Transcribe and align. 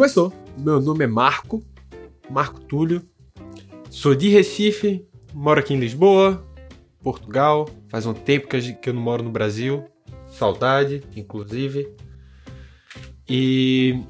começou. 0.00 0.32
Meu 0.56 0.80
nome 0.80 1.04
é 1.04 1.06
Marco, 1.06 1.62
Marco 2.30 2.58
Túlio. 2.58 3.02
Sou 3.90 4.14
de 4.14 4.30
Recife, 4.30 5.06
moro 5.34 5.60
aqui 5.60 5.74
em 5.74 5.78
Lisboa, 5.78 6.42
Portugal. 7.02 7.68
Faz 7.90 8.06
um 8.06 8.14
tempo 8.14 8.48
que, 8.48 8.88
eu 8.88 8.94
não 8.94 9.02
moro 9.02 9.22
no 9.22 9.28
Brasil. 9.28 9.84
Saudade, 10.26 11.02
inclusive. 11.14 11.94
E 13.28 14.00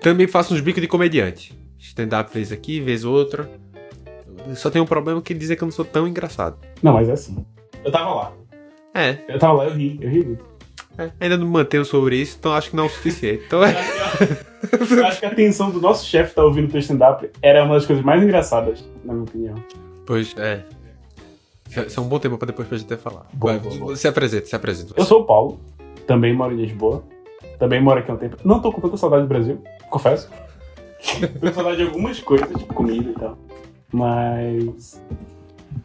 também 0.00 0.28
faço 0.28 0.54
uns 0.54 0.60
bicos 0.60 0.80
de 0.80 0.86
comediante. 0.86 1.52
Stand-up 1.76 2.32
vez 2.32 2.52
aqui, 2.52 2.80
vez 2.80 3.04
outra. 3.04 3.50
Só 4.54 4.70
tem 4.70 4.80
um 4.80 4.86
problema 4.86 5.20
que 5.20 5.34
dizer 5.34 5.56
que 5.56 5.64
eu 5.64 5.66
não 5.66 5.72
sou 5.72 5.84
tão 5.84 6.06
engraçado. 6.06 6.56
Não, 6.80 6.92
mas 6.92 7.08
é 7.08 7.12
assim. 7.12 7.44
Eu 7.84 7.90
tava 7.90 8.14
lá. 8.14 8.32
É, 8.94 9.18
Eu 9.26 9.38
tava 9.40 9.54
lá, 9.54 9.64
eu 9.64 9.74
ri, 9.74 9.98
eu 10.00 10.08
ri 10.08 10.24
muito. 10.24 10.49
É, 11.04 11.12
ainda 11.20 11.36
não 11.36 11.46
me 11.46 11.52
mantenho 11.52 11.84
sobre 11.84 12.16
isso, 12.16 12.36
então 12.38 12.52
acho 12.52 12.70
que 12.70 12.76
não 12.76 12.84
é 12.84 12.86
o 12.86 12.90
suficiente. 12.90 13.42
Então 13.46 13.64
é. 13.64 13.74
Eu 14.90 15.06
acho 15.06 15.20
que 15.20 15.26
a 15.26 15.30
atenção 15.30 15.70
do 15.70 15.80
nosso 15.80 16.06
chefe 16.06 16.30
estar 16.30 16.44
ouvindo 16.44 16.68
o 16.68 16.70
teu 16.70 16.80
stand-up 16.80 17.28
era 17.42 17.64
uma 17.64 17.74
das 17.74 17.86
coisas 17.86 18.04
mais 18.04 18.22
engraçadas, 18.22 18.84
na 19.04 19.12
minha 19.14 19.24
opinião. 19.24 19.54
Pois 20.06 20.34
é. 20.36 20.64
Isso 21.68 21.80
é- 21.80 21.86
é 21.96 22.00
um 22.00 22.08
bom 22.08 22.18
tempo 22.18 22.36
pra 22.36 22.46
depois 22.46 22.68
pra 22.68 22.76
gente 22.76 22.94
falar. 22.96 23.26
Boa, 23.32 23.54
Vai, 23.54 23.60
boa, 23.60 23.76
boa. 23.76 23.96
Se 23.96 24.06
apresenta, 24.08 24.46
se 24.46 24.54
apresenta. 24.56 24.92
Eu 24.96 25.04
sou 25.04 25.22
o 25.22 25.24
Paulo, 25.24 25.60
também 26.06 26.34
moro 26.34 26.52
em 26.52 26.56
Lisboa, 26.56 27.02
também 27.58 27.80
moro 27.82 28.00
aqui 28.00 28.10
há 28.10 28.14
um 28.14 28.18
tempo. 28.18 28.36
Não 28.44 28.60
tô 28.60 28.70
com 28.72 28.80
tanta 28.80 28.96
saudade 28.96 29.22
do 29.22 29.28
Brasil, 29.28 29.62
confesso. 29.88 30.28
tô 31.40 31.46
com 31.48 31.52
saudade 31.54 31.76
de 31.78 31.82
algumas 31.84 32.20
coisas, 32.20 32.48
tipo 32.48 32.74
comida 32.74 33.10
e 33.10 33.14
tal. 33.14 33.38
Mas 33.92 35.00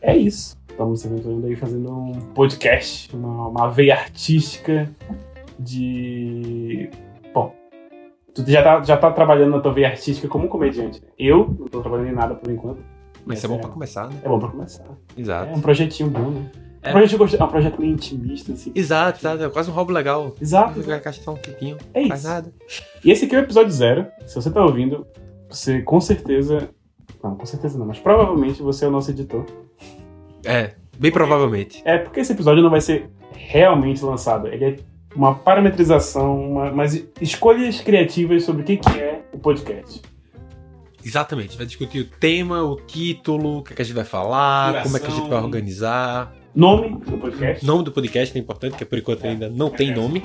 é 0.01 0.17
isso. 0.17 0.55
Estamos 0.75 0.99
se 0.99 1.07
aventurando 1.07 1.47
aí 1.47 1.55
fazendo 1.55 1.89
um 1.89 2.11
podcast, 2.33 3.15
uma, 3.15 3.47
uma 3.47 3.69
veia 3.69 3.93
artística 3.95 4.89
de. 5.57 6.89
Bom, 7.33 7.55
tu 8.33 8.43
já 8.45 8.61
tá, 8.61 8.83
já 8.83 8.97
tá 8.97 9.09
trabalhando 9.09 9.51
na 9.51 9.61
tua 9.61 9.71
veia 9.71 9.87
artística 9.87 10.27
como 10.27 10.49
comediante. 10.49 11.01
Eu 11.17 11.55
não 11.57 11.67
tô 11.67 11.81
trabalhando 11.81 12.09
em 12.09 12.13
nada 12.13 12.35
por 12.35 12.51
enquanto. 12.51 12.79
Mas 13.25 13.37
isso 13.37 13.47
é 13.47 13.49
bom 13.49 13.57
pra 13.59 13.69
começar, 13.69 14.09
né? 14.09 14.15
É 14.21 14.27
bom 14.27 14.37
pra 14.37 14.49
começar. 14.49 14.83
Exato. 15.17 15.51
É 15.53 15.55
um 15.55 15.61
projetinho 15.61 16.09
bom, 16.09 16.29
né? 16.29 16.51
É. 16.83 16.89
Um 16.89 16.91
projeto, 16.91 17.17
gost- 17.17 17.33
é 17.39 17.43
um 17.43 17.47
projeto 17.47 17.79
meio 17.79 17.93
intimista, 17.93 18.51
assim. 18.51 18.71
Exato, 18.75 19.19
exato. 19.19 19.43
É 19.43 19.49
quase 19.49 19.71
um 19.71 19.73
hobby 19.73 19.93
legal. 19.93 20.35
Exato. 20.41 20.81
Vai 20.81 20.99
gastar 20.99 21.31
um 21.31 21.37
pouquinho. 21.37 21.77
É 21.93 22.05
Faz 22.09 22.19
isso. 22.19 22.29
nada. 22.29 22.53
E 23.03 23.09
esse 23.11 23.25
aqui 23.25 23.35
é 23.35 23.39
o 23.39 23.43
episódio 23.43 23.71
zero. 23.71 24.07
Se 24.27 24.35
você 24.35 24.51
tá 24.51 24.61
ouvindo, 24.63 25.07
você 25.49 25.81
com 25.81 26.01
certeza. 26.01 26.69
Não, 27.23 27.33
com 27.35 27.45
certeza 27.45 27.79
não, 27.79 27.85
mas 27.87 27.97
provavelmente 27.97 28.61
você 28.61 28.83
é 28.85 28.87
o 28.89 28.91
nosso 28.91 29.09
editor. 29.09 29.45
É, 30.45 30.73
bem 30.97 31.11
provavelmente. 31.11 31.81
É 31.85 31.97
porque 31.97 32.19
esse 32.19 32.31
episódio 32.33 32.61
não 32.63 32.69
vai 32.69 32.81
ser 32.81 33.09
realmente 33.33 34.03
lançado. 34.03 34.47
Ele 34.47 34.65
é 34.65 34.75
uma 35.15 35.33
parametrização, 35.35 36.51
uma, 36.51 36.71
umas 36.71 37.03
escolhas 37.21 37.79
criativas 37.81 38.43
sobre 38.43 38.61
o 38.61 38.65
que, 38.65 38.77
que 38.77 38.99
é 38.99 39.21
o 39.33 39.37
podcast. 39.39 40.01
Exatamente. 41.03 41.55
Vai 41.57 41.65
discutir 41.65 41.99
o 42.01 42.05
tema, 42.05 42.63
o 42.63 42.75
título, 42.77 43.59
o 43.59 43.63
que, 43.63 43.73
é 43.73 43.75
que 43.75 43.81
a 43.81 43.85
gente 43.85 43.95
vai 43.95 44.05
falar, 44.05 44.67
Duração. 44.69 44.83
como 44.83 44.97
é 44.97 44.99
que 44.99 45.07
a 45.07 45.09
gente 45.15 45.29
vai 45.29 45.41
organizar. 45.43 46.33
Nome 46.55 46.89
do 46.99 47.17
podcast. 47.17 47.65
Nome 47.65 47.83
do 47.83 47.91
podcast 47.91 48.37
é 48.37 48.41
importante, 48.41 48.71
porque 48.71 48.85
por 48.85 48.97
enquanto 48.97 49.25
ainda 49.25 49.49
não 49.49 49.69
tem 49.69 49.93
nome. 49.93 50.23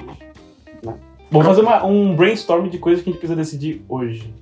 Vamos 1.30 1.46
fazer 1.46 1.60
uma- 1.60 1.84
um 1.84 2.16
brainstorm 2.16 2.68
de 2.68 2.78
coisas 2.78 3.02
que 3.04 3.10
a 3.10 3.12
gente 3.12 3.20
precisa 3.20 3.36
decidir 3.36 3.84
hoje. 3.88 4.32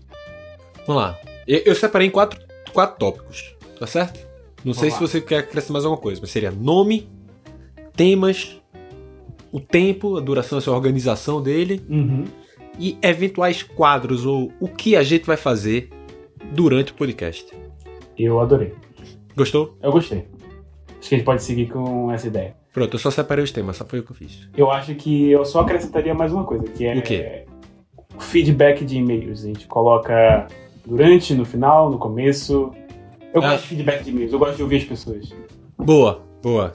Vamos 0.87 1.03
lá. 1.03 1.19
Eu, 1.47 1.59
eu 1.67 1.75
separei 1.75 2.07
em 2.09 2.11
quatro, 2.11 2.39
quatro 2.73 2.99
tópicos, 2.99 3.55
tá 3.79 3.87
certo? 3.87 4.28
Não 4.65 4.75
sei 4.75 4.91
se 4.91 5.01
você 5.01 5.21
quer 5.21 5.39
acrescentar 5.39 5.73
mais 5.75 5.85
alguma 5.85 6.01
coisa, 6.01 6.21
mas 6.21 6.31
seria 6.31 6.51
nome, 6.51 7.09
temas, 7.97 8.61
o 9.53 9.61
tempo, 9.61 10.17
a 10.17 10.21
duração, 10.21 10.59
a 10.59 10.77
organização 10.77 11.41
dele 11.43 11.81
Uhum. 11.89 12.25
e 12.79 12.99
eventuais 13.03 13.63
quadros 13.63 14.27
ou 14.27 14.53
o 14.61 14.69
que 14.69 14.95
a 14.97 15.03
gente 15.03 15.25
vai 15.25 15.37
fazer 15.37 15.91
durante 16.53 16.93
o 16.93 16.95
podcast. 16.95 17.47
Eu 18.19 18.41
adorei. 18.41 18.75
Gostou? 19.37 19.77
Eu 19.83 19.93
gostei. 19.93 20.27
Acho 20.99 21.09
que 21.09 21.15
a 21.15 21.19
gente 21.19 21.25
pode 21.25 21.43
seguir 21.43 21.67
com 21.71 22.11
essa 22.11 22.27
ideia. 22.27 22.57
Pronto, 22.73 22.95
eu 22.95 22.99
só 22.99 23.11
separei 23.11 23.43
os 23.45 23.53
temas, 23.53 23.77
só 23.77 23.85
foi 23.85 24.01
o 24.01 24.03
que 24.03 24.11
eu 24.13 24.17
fiz. 24.17 24.49
Eu 24.57 24.71
acho 24.71 24.95
que 24.97 25.31
eu 25.31 25.45
só 25.45 25.61
acrescentaria 25.61 26.15
mais 26.15 26.33
uma 26.33 26.45
coisa, 26.45 26.65
que 26.65 26.85
é 26.85 26.97
O 26.97 27.03
quê? 27.03 27.45
o 28.17 28.21
feedback 28.21 28.85
de 28.85 28.97
e-mails. 28.99 29.45
A 29.45 29.47
gente 29.47 29.67
coloca 29.69 30.49
durante, 30.85 31.33
no 31.35 31.45
final, 31.45 31.89
no 31.91 31.99
começo. 31.99 32.73
Eu 33.35 33.43
Ah. 33.43 33.51
gosto 33.51 33.63
de 33.63 33.69
feedback 33.69 34.03
de 34.05 34.11
e-mails, 34.11 34.33
eu 34.33 34.39
gosto 34.39 34.57
de 34.57 34.63
ouvir 34.63 34.77
as 34.77 34.85
pessoas. 34.85 35.33
Boa, 35.77 36.23
boa. 36.43 36.75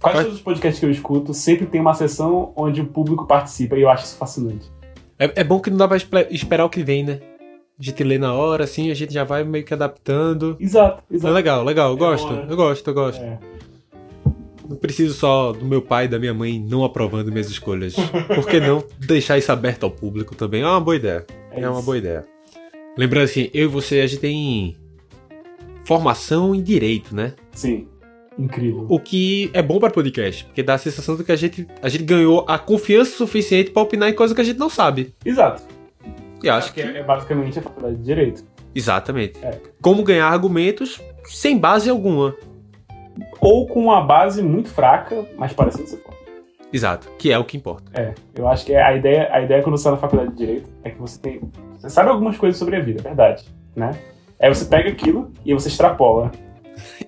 Quase 0.00 0.16
Mas- 0.16 0.24
todos 0.24 0.34
os 0.38 0.42
podcasts 0.42 0.80
que 0.80 0.86
eu 0.86 0.90
escuto 0.90 1.32
sempre 1.32 1.66
tem 1.66 1.80
uma 1.80 1.94
sessão 1.94 2.52
onde 2.56 2.80
o 2.80 2.86
público 2.86 3.26
participa 3.26 3.76
e 3.76 3.82
eu 3.82 3.88
acho 3.90 4.04
isso 4.04 4.16
fascinante. 4.16 4.70
É, 5.18 5.40
é 5.40 5.44
bom 5.44 5.60
que 5.60 5.70
não 5.70 5.76
dá 5.76 5.86
pra 5.86 5.96
espe- 5.96 6.26
esperar 6.30 6.64
o 6.64 6.70
que 6.70 6.82
vem, 6.82 7.04
né? 7.04 7.20
A 7.78 7.82
gente 7.82 8.02
lê 8.04 8.18
na 8.18 8.34
hora, 8.34 8.64
assim, 8.64 8.90
a 8.90 8.94
gente 8.94 9.12
já 9.14 9.24
vai 9.24 9.42
meio 9.44 9.64
que 9.64 9.72
adaptando. 9.74 10.56
Exato, 10.60 11.02
É 11.10 11.14
exato. 11.14 11.34
legal, 11.34 11.64
legal, 11.64 11.90
eu 11.90 11.96
É 11.96 11.98
gosto, 11.98 12.32
eu 12.32 12.56
gosto, 12.56 12.88
eu 12.88 12.94
gosto. 12.94 13.20
É. 13.22 13.38
Não 14.68 14.76
preciso 14.76 15.14
só 15.14 15.52
do 15.52 15.64
meu 15.64 15.82
pai 15.82 16.04
e 16.04 16.08
da 16.08 16.18
minha 16.18 16.32
mãe 16.32 16.58
não 16.60 16.84
aprovando 16.84 17.30
minhas 17.30 17.48
escolhas. 17.50 17.94
Por 18.34 18.46
que 18.46 18.60
não 18.60 18.82
deixar 18.98 19.36
isso 19.38 19.50
aberto 19.52 19.84
ao 19.84 19.90
público 19.90 20.34
também? 20.34 20.62
É 20.62 20.66
uma 20.66 20.80
boa 20.80 20.96
ideia. 20.96 21.26
É, 21.50 21.60
É 21.60 21.68
uma 21.68 21.82
boa 21.82 21.98
ideia. 21.98 22.24
Lembrando 22.96 23.24
assim, 23.24 23.50
eu 23.52 23.64
e 23.64 23.66
você, 23.66 24.00
a 24.00 24.06
gente 24.06 24.20
tem 24.20 24.76
formação 25.84 26.54
em 26.54 26.62
direito, 26.62 27.14
né? 27.14 27.34
Sim, 27.52 27.88
incrível. 28.38 28.86
O 28.88 28.98
que 28.98 29.50
é 29.52 29.62
bom 29.62 29.78
para 29.78 29.90
podcast, 29.90 30.44
porque 30.44 30.62
dá 30.62 30.74
a 30.74 30.78
sensação 30.78 31.16
de 31.16 31.24
que 31.24 31.32
a 31.32 31.36
gente, 31.36 31.66
a 31.82 31.88
gente 31.88 32.04
ganhou 32.04 32.44
a 32.48 32.58
confiança 32.58 33.16
suficiente 33.16 33.70
para 33.70 33.82
opinar 33.82 34.08
em 34.08 34.14
coisas 34.14 34.34
que 34.34 34.40
a 34.40 34.44
gente 34.44 34.58
não 34.58 34.70
sabe. 34.70 35.14
Exato. 35.24 35.62
E 36.42 36.48
acho 36.48 36.72
que. 36.72 36.80
é, 36.82 36.98
é 36.98 37.02
basicamente 37.02 37.58
a 37.58 37.62
faculdade 37.62 37.96
de 37.96 38.02
Direito. 38.02 38.44
Exatamente. 38.74 39.38
É. 39.44 39.60
Como 39.80 40.02
ganhar 40.02 40.28
argumentos 40.28 41.00
sem 41.24 41.58
base 41.58 41.88
alguma. 41.88 42.34
Ou 43.40 43.66
com 43.66 43.80
uma 43.80 44.00
base 44.00 44.42
muito 44.42 44.68
fraca, 44.68 45.26
mas 45.36 45.52
parecendo 45.52 45.86
ser 45.86 45.98
forte. 45.98 46.22
Exato. 46.72 47.08
Que 47.18 47.30
é 47.30 47.38
o 47.38 47.44
que 47.44 47.56
importa. 47.56 47.92
É, 47.94 48.14
eu 48.34 48.48
acho 48.48 48.64
que 48.64 48.74
a 48.74 48.96
ideia, 48.96 49.28
a 49.30 49.42
ideia 49.42 49.62
quando 49.62 49.76
você 49.76 49.82
está 49.82 49.90
na 49.90 49.98
faculdade 49.98 50.30
de 50.30 50.36
Direito 50.36 50.70
é 50.82 50.90
que 50.90 50.98
você 50.98 51.20
tem. 51.20 51.40
Você 51.78 51.90
sabe 51.90 52.08
algumas 52.08 52.36
coisas 52.38 52.58
sobre 52.58 52.76
a 52.76 52.80
vida, 52.80 53.00
é 53.00 53.02
verdade, 53.02 53.44
né? 53.76 53.90
Aí 54.42 54.48
você 54.48 54.64
pega 54.64 54.90
aquilo 54.90 55.30
e 55.46 55.54
você 55.54 55.68
extrapola. 55.68 56.32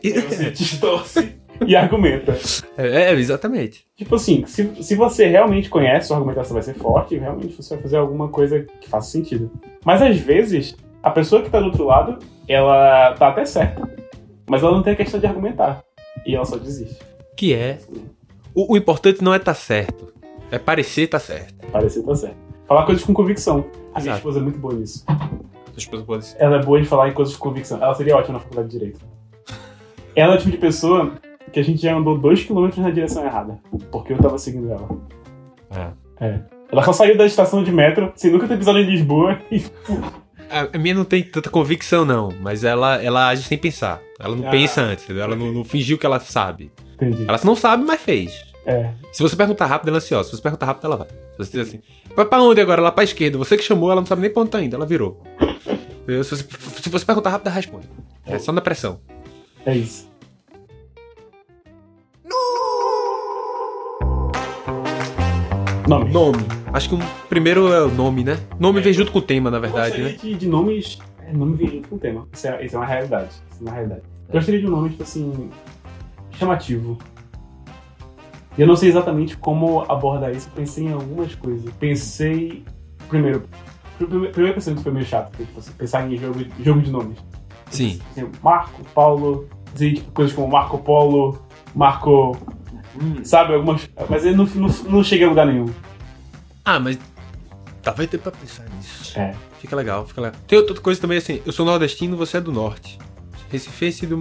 Aí 0.03 0.13
você 0.13 0.51
distorce 0.53 1.35
e 1.67 1.75
argumenta. 1.75 2.37
É, 2.77 3.11
é, 3.11 3.13
exatamente. 3.13 3.85
Tipo 3.97 4.15
assim, 4.15 4.45
se, 4.47 4.83
se 4.83 4.95
você 4.95 5.27
realmente 5.27 5.69
conhece, 5.69 6.09
sua 6.09 6.17
argumentação 6.17 6.55
vai 6.55 6.63
ser 6.63 6.75
forte 6.75 7.17
e 7.17 7.19
realmente 7.19 7.55
você 7.55 7.75
vai 7.75 7.83
fazer 7.83 7.97
alguma 7.97 8.29
coisa 8.29 8.65
que 8.81 8.89
faça 8.89 9.11
sentido. 9.11 9.51
Mas 9.85 10.01
às 10.01 10.17
vezes, 10.17 10.77
a 11.03 11.11
pessoa 11.11 11.43
que 11.43 11.51
tá 11.51 11.59
do 11.59 11.67
outro 11.67 11.85
lado, 11.85 12.19
ela 12.49 13.15
tá 13.15 13.29
até 13.29 13.45
certa, 13.45 13.89
mas 14.49 14.63
ela 14.63 14.73
não 14.73 14.83
tem 14.83 14.93
a 14.93 14.97
questão 14.97 15.19
de 15.19 15.27
argumentar. 15.27 15.83
E 16.25 16.35
ela 16.35 16.45
só 16.45 16.57
desiste. 16.57 16.99
Que 17.37 17.53
é. 17.53 17.79
O, 18.55 18.75
o 18.75 18.77
importante 18.77 19.23
não 19.23 19.35
é 19.35 19.39
estar 19.39 19.55
certo. 19.55 20.15
É 20.51 20.59
parecer 20.59 21.03
estar 21.03 21.19
certo. 21.19 21.67
Parecer 21.73 22.03
tá 22.05 22.15
certo. 22.15 22.37
Falar 22.67 22.87
coisas 22.87 23.05
com 23.05 23.13
convicção. 23.13 23.67
A 23.93 24.01
minha 24.01 24.13
Exato. 24.13 24.19
esposa 24.19 24.39
é 24.39 24.43
muito 24.43 24.59
boa 24.59 24.75
nisso. 24.75 25.05
Ela 26.39 26.57
é 26.57 26.63
boa 26.63 26.81
de 26.81 26.87
falar 26.87 27.09
em 27.09 27.13
coisas 27.13 27.37
com 27.37 27.49
convicção. 27.49 27.83
Ela 27.83 27.95
seria 27.95 28.17
ótima 28.17 28.35
na 28.35 28.41
faculdade 28.41 28.69
de 28.69 28.79
Direito. 28.79 29.01
Ela 30.17 30.35
é 30.35 30.37
o 30.37 30.39
tipo 30.39 30.51
de 30.51 30.59
pessoa 30.59 31.13
que 31.53 31.59
a 31.61 31.65
gente 31.65 31.83
já 31.83 31.95
andou 31.97 32.17
dois 32.19 32.43
quilômetros 32.45 32.83
na 32.83 32.91
direção 32.91 33.25
errada. 33.25 33.59
Porque 33.91 34.13
eu 34.13 34.19
tava 34.19 34.39
seguindo 34.39 34.71
ela. 34.71 34.89
É. 35.71 36.27
É. 36.27 36.41
Ela 36.71 36.83
só 36.83 36.93
saiu 36.93 37.17
da 37.17 37.27
estação 37.27 37.63
de 37.63 37.71
metro, 37.73 38.13
sem 38.17 38.31
nunca 38.31 38.49
ter 38.49 38.57
pisado 38.59 38.79
em 38.79 38.85
Lisboa, 38.87 39.39
e 39.51 39.63
A 40.51 40.69
a 40.77 40.79
minha 40.79 40.95
não 40.95 41.05
tem 41.05 41.23
tanta 41.23 41.51
convicção, 41.51 42.05
não, 42.05 42.31
mas 42.41 42.65
ela, 42.65 43.03
ela 43.03 43.29
age 43.29 43.43
sem 43.43 43.59
pensar. 43.59 44.01
Ela 44.19 44.35
não 44.35 44.47
Ah, 44.47 44.51
pensa 44.51 44.81
antes, 44.81 45.05
entendeu? 45.05 45.25
Ela 45.25 45.37
não, 45.37 45.53
não 45.53 45.65
fingiu 45.65 45.99
que 45.99 46.07
ela 46.07 46.19
sabe. 46.21 46.71
Entendi. 46.95 47.25
Ela 47.29 47.39
não 47.45 47.55
sabe, 47.57 47.85
mas 47.85 48.01
fez. 48.01 48.45
É. 48.67 48.91
Se 49.13 49.23
você 49.23 49.37
perguntar 49.37 49.67
rápido, 49.67 49.89
ela 49.89 49.99
é 49.99 49.99
ansiosa. 49.99 50.31
Se 50.31 50.37
você 50.37 50.43
perguntar 50.43 50.67
rápido, 50.67 50.87
ela 50.87 50.97
vai. 50.97 51.09
Se 51.09 51.39
você 51.39 51.51
diz 51.59 51.69
assim, 51.69 51.81
vai 52.17 52.25
pra 52.25 52.43
onde 52.43 52.61
agora? 52.61 52.81
Lá 52.81 52.91
pra 52.91 53.05
esquerda. 53.05 53.37
Você 53.39 53.57
que 53.57 53.63
chamou, 53.63 53.91
ela 53.91 54.01
não 54.01 54.07
sabe 54.07 54.23
nem 54.23 54.31
pra 54.31 54.43
onde 54.43 54.51
tá 54.51 54.63
indo, 54.63 54.75
ela 54.75 54.87
virou. 54.87 55.23
Se 56.07 56.19
você, 56.19 56.37
se 56.83 56.89
você 56.91 57.05
perguntar 57.05 57.31
rápido, 57.31 57.51
responde. 57.51 57.89
É 58.27 58.39
só 58.39 58.53
na 58.53 58.61
pressão. 58.61 59.01
É 59.65 59.75
isso. 59.77 60.13
Nome. 65.89 66.11
Nome. 66.11 66.39
Acho 66.73 66.89
que 66.89 66.95
o 66.95 66.99
primeiro 67.29 67.69
é 67.73 67.83
o 67.83 67.91
nome, 67.91 68.25
né? 68.25 68.39
Nome 68.59 68.81
vem 68.81 68.93
junto 68.93 69.13
com 69.13 69.19
o 69.19 69.23
tema, 69.23 69.51
na 69.51 69.59
verdade, 69.59 70.03
né? 70.03 70.09
de, 70.11 70.35
de 70.35 70.49
nomes. 70.49 70.99
É, 71.21 71.33
nome 71.33 71.55
vem 71.57 71.69
junto 71.69 71.89
com 71.89 71.97
o 71.97 71.99
tema. 71.99 72.27
Isso 72.33 72.49
é, 72.49 72.65
isso 72.65 72.75
é 72.75 72.79
uma 72.79 72.87
realidade. 72.87 73.31
Isso 73.51 73.61
é 73.61 73.63
uma 73.63 73.73
realidade. 73.73 74.03
Eu 74.29 74.35
gostaria 74.35 74.61
de 74.61 74.67
um 74.67 74.71
nome, 74.71 74.91
tipo 74.91 75.03
assim. 75.03 75.51
chamativo. 76.33 76.99
E 78.57 78.61
eu 78.61 78.67
não 78.67 78.77
sei 78.77 78.89
exatamente 78.89 79.37
como 79.37 79.83
abordar 79.83 80.35
isso. 80.35 80.51
Pensei 80.55 80.87
em 80.87 80.93
algumas 80.93 81.35
coisas. 81.35 81.71
Pensei. 81.79 82.65
Primeiro. 83.09 83.45
Pr- 83.99 84.05
pr- 84.07 84.29
Primeiro 84.31 84.55
pensamento 84.55 84.83
foi 84.83 84.93
meio 84.93 85.07
chato, 85.07 85.31
porque, 85.31 85.45
tipo, 85.45 85.59
assim, 85.59 85.73
pensar 85.73 86.11
em 86.11 86.17
jogo, 86.17 86.45
jogo 86.61 86.81
de 86.83 86.91
nomes. 86.91 87.19
Sim. 87.71 88.01
Assim, 88.13 88.31
Marco, 88.43 88.83
Paulo, 88.95 89.49
dizer 89.73 89.95
tipo, 89.95 90.11
coisas 90.13 90.35
como 90.35 90.49
Marco 90.49 90.79
Polo, 90.79 91.39
Marco. 91.75 92.37
Sabe, 93.25 93.55
algumas. 93.55 93.89
Mas 94.09 94.25
ele 94.25 94.37
não, 94.37 94.45
não, 94.47 94.69
não 94.89 95.03
chega 95.03 95.27
a 95.27 95.29
lugar 95.29 95.47
nenhum. 95.47 95.67
Ah, 96.65 96.79
mas. 96.79 96.99
Talvez 97.83 98.09
dê 98.09 98.17
pra 98.17 98.33
pensar 98.33 98.65
nisso. 98.77 99.19
É. 99.19 99.35
Fica 99.59 99.75
legal, 99.77 100.07
fica 100.07 100.21
legal. 100.21 100.41
Tem 100.47 100.59
outra 100.59 100.81
coisa 100.81 101.01
também 101.01 101.19
assim, 101.19 101.43
eu 101.45 101.53
sou 101.53 101.67
nordestino, 101.67 102.17
você 102.17 102.39
é 102.39 102.41
do 102.41 102.53
norte. 102.53 102.99
Recifense 103.51 104.07
do 104.07 104.17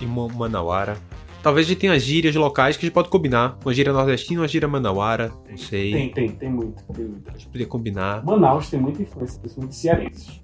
e 0.00 0.06
Mo- 0.06 0.28
Manauara. 0.28 0.96
Talvez 1.42 1.66
a 1.66 1.70
gente 1.70 1.80
tenha 1.80 1.98
gírias 1.98 2.34
locais 2.36 2.76
que 2.76 2.84
a 2.84 2.86
gente 2.86 2.94
pode 2.94 3.08
combinar. 3.08 3.58
Uma 3.64 3.74
gíria 3.74 3.92
nordestina, 3.92 4.42
uma 4.42 4.48
gíria 4.48 4.68
manauara. 4.68 5.32
Não 5.50 5.56
sei. 5.56 5.92
Tem, 5.92 6.08
tem, 6.10 6.28
tem 6.30 6.50
muito, 6.50 6.82
tem 6.92 7.04
muito. 7.04 7.28
A 7.28 7.32
gente 7.32 7.46
poderia 7.46 7.66
combinar. 7.66 8.24
Manaus 8.24 8.70
tem 8.70 8.80
muita 8.80 9.02
influência, 9.02 9.40
principalmente 9.40 9.74
cearenses. 9.74 10.40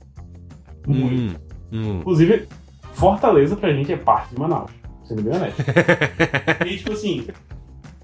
Muito. 0.87 1.41
Hum, 1.73 1.79
hum. 1.81 1.99
Inclusive, 2.01 2.49
Fortaleza 2.93 3.55
pra 3.55 3.73
gente 3.73 3.93
é 3.93 3.97
parte 3.97 4.35
de 4.35 4.41
Manaus. 4.41 4.73
Sendo 5.05 5.23
bem 5.23 5.37
honesto. 5.37 5.63
e 6.67 6.77
tipo 6.77 6.93
assim, 6.93 7.29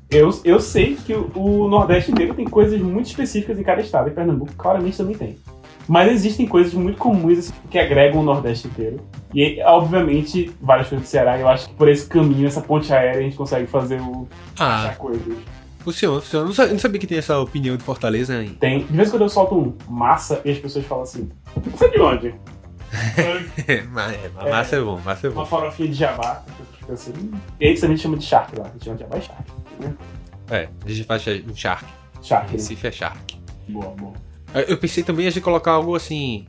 eu, 0.08 0.30
eu 0.44 0.60
sei 0.60 0.94
que 0.94 1.12
o, 1.12 1.30
o 1.34 1.68
Nordeste 1.68 2.12
inteiro 2.12 2.32
tem 2.34 2.44
coisas 2.44 2.80
muito 2.80 3.06
específicas 3.06 3.58
em 3.58 3.64
cada 3.64 3.82
estado, 3.82 4.08
e 4.08 4.12
Pernambuco 4.12 4.54
claramente 4.54 4.96
também 4.96 5.16
tem. 5.16 5.38
Mas 5.88 6.10
existem 6.12 6.46
coisas 6.46 6.72
muito 6.74 6.96
comuns 6.98 7.38
assim, 7.38 7.52
que 7.70 7.78
agregam 7.78 8.20
o 8.20 8.22
Nordeste 8.24 8.68
inteiro. 8.68 9.00
E, 9.34 9.60
obviamente, 9.62 10.50
várias 10.60 10.88
coisas 10.88 11.06
do 11.06 11.10
Ceará. 11.10 11.38
Eu 11.38 11.48
acho 11.48 11.68
que 11.68 11.74
por 11.74 11.88
esse 11.88 12.06
caminho, 12.06 12.46
essa 12.46 12.60
ponte 12.60 12.92
aérea, 12.92 13.20
a 13.20 13.22
gente 13.22 13.36
consegue 13.36 13.66
fazer 13.66 14.00
o, 14.00 14.26
Ah, 14.58 14.94
coisas. 14.96 15.22
funciona, 15.80 16.20
funciona. 16.20 16.46
Não 16.46 16.52
sa- 16.54 16.66
não 16.68 16.78
sabia 16.78 16.98
que 17.00 17.06
tem 17.06 17.18
essa 17.18 17.38
opinião 17.38 17.76
de 17.76 17.82
Fortaleza 17.82 18.34
ainda. 18.38 18.54
Tem. 18.54 18.78
De 18.84 18.92
vez 18.92 19.08
em 19.08 19.10
quando 19.10 19.22
eu 19.22 19.28
solto 19.28 19.54
um 19.58 19.74
massa 19.92 20.40
e 20.44 20.50
as 20.52 20.58
pessoas 20.58 20.86
falam 20.86 21.04
assim: 21.04 21.28
Você 21.66 21.84
é 21.84 21.88
de 21.88 22.00
onde? 22.00 22.34
é, 23.68 23.82
mas 23.90 24.16
massa 24.48 24.76
é 24.76 24.80
bom, 24.80 25.00
massa 25.04 25.26
é 25.26 25.30
Uma 25.30 25.42
bom. 25.42 25.46
farofinha 25.46 25.88
de 25.88 25.94
jabá. 25.94 26.42
Assim. 26.90 27.12
E 27.60 27.66
aí 27.66 27.74
também 27.80 27.96
chama 27.96 28.16
de 28.16 28.24
charque 28.24 28.56
lá. 28.58 28.66
A 28.66 28.68
gente 28.72 28.84
chama 28.84 28.96
de 28.96 29.02
jabá 29.02 29.16
e 29.18 29.22
charque. 29.22 29.52
Né? 29.80 29.94
É, 30.50 30.68
a 30.84 30.88
gente 30.88 31.04
faz 31.04 31.24
um 31.26 31.56
Shark. 31.56 31.84
Charque. 32.22 32.46
Né? 32.48 32.52
Recife 32.52 32.86
é 32.86 32.92
Shark. 32.92 33.38
Boa, 33.68 33.86
boa. 33.96 34.12
Eu 34.54 34.60
eu 34.62 34.76
pensei 34.78 35.02
também 35.02 35.26
a 35.26 35.30
gente 35.30 35.42
colocar 35.42 35.72
algo 35.72 35.94
assim. 35.94 36.46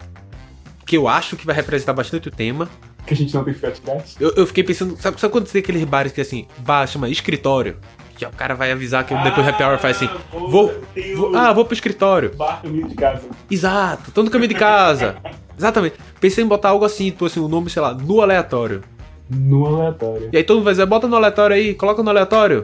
Que 0.85 0.97
eu 0.97 1.07
acho 1.07 1.35
que 1.35 1.45
vai 1.45 1.55
representar 1.55 1.93
bastante 1.93 2.27
o 2.27 2.31
tema. 2.31 2.69
Que 3.07 3.13
a 3.13 3.17
gente 3.17 3.33
não 3.33 3.43
tem 3.43 3.53
grátis. 3.53 4.15
Eu, 4.19 4.33
eu 4.35 4.47
fiquei 4.47 4.63
pensando, 4.63 4.95
sabe, 4.99 5.19
sabe 5.19 5.31
quando 5.31 5.47
tem 5.49 5.59
aqueles 5.61 5.83
bares 5.83 6.11
que 6.11 6.21
assim, 6.21 6.47
bar 6.59 6.87
chama 6.87 7.09
escritório? 7.09 7.77
Que 8.15 8.25
o 8.25 8.29
cara 8.29 8.55
vai 8.55 8.71
avisar 8.71 9.03
que 9.05 9.13
depois 9.13 9.45
do 9.45 9.49
happy 9.49 9.63
hour 9.63 9.77
faz 9.77 9.97
assim. 9.97 10.09
pô, 10.31 10.47
vou- 10.47 10.73
vou- 11.15 11.31
o 11.33 11.37
ah, 11.37 11.51
vou 11.53 11.65
pro 11.65 11.73
escritório. 11.73 12.31
bar 12.35 12.61
caminho 12.61 12.87
de 12.87 12.95
casa. 12.95 13.23
Exato, 13.51 14.11
tô 14.11 14.23
no 14.23 14.29
caminho 14.31 14.47
de 14.49 14.55
casa. 14.55 15.17
Exatamente. 15.57 15.95
Pensei 16.19 16.43
em 16.43 16.47
botar 16.47 16.69
algo 16.69 16.85
assim, 16.85 17.05
tipo 17.11 17.25
assim, 17.25 17.39
o 17.39 17.47
nome, 17.47 17.69
sei 17.69 17.81
lá, 17.81 17.93
no 17.93 18.21
aleatório. 18.21 18.81
No 19.29 19.65
aleatório. 19.75 20.29
E 20.31 20.37
aí 20.37 20.43
todo 20.43 20.57
mundo 20.57 20.65
vai 20.65 20.73
dizer, 20.73 20.85
bota 20.85 21.07
no 21.07 21.15
aleatório 21.15 21.55
aí, 21.55 21.73
coloca 21.73 22.01
no 22.03 22.09
aleatório. 22.09 22.63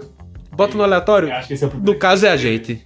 Bota 0.52 0.78
no 0.78 0.84
aleatório. 0.84 1.30
Eu 1.30 1.34
acho 1.36 1.48
que 1.48 1.54
esse 1.56 1.64
é 1.64 1.68
o. 1.68 1.74
No 1.76 1.96
caso 1.96 2.26
é 2.26 2.30
a 2.30 2.38
gente. 2.38 2.84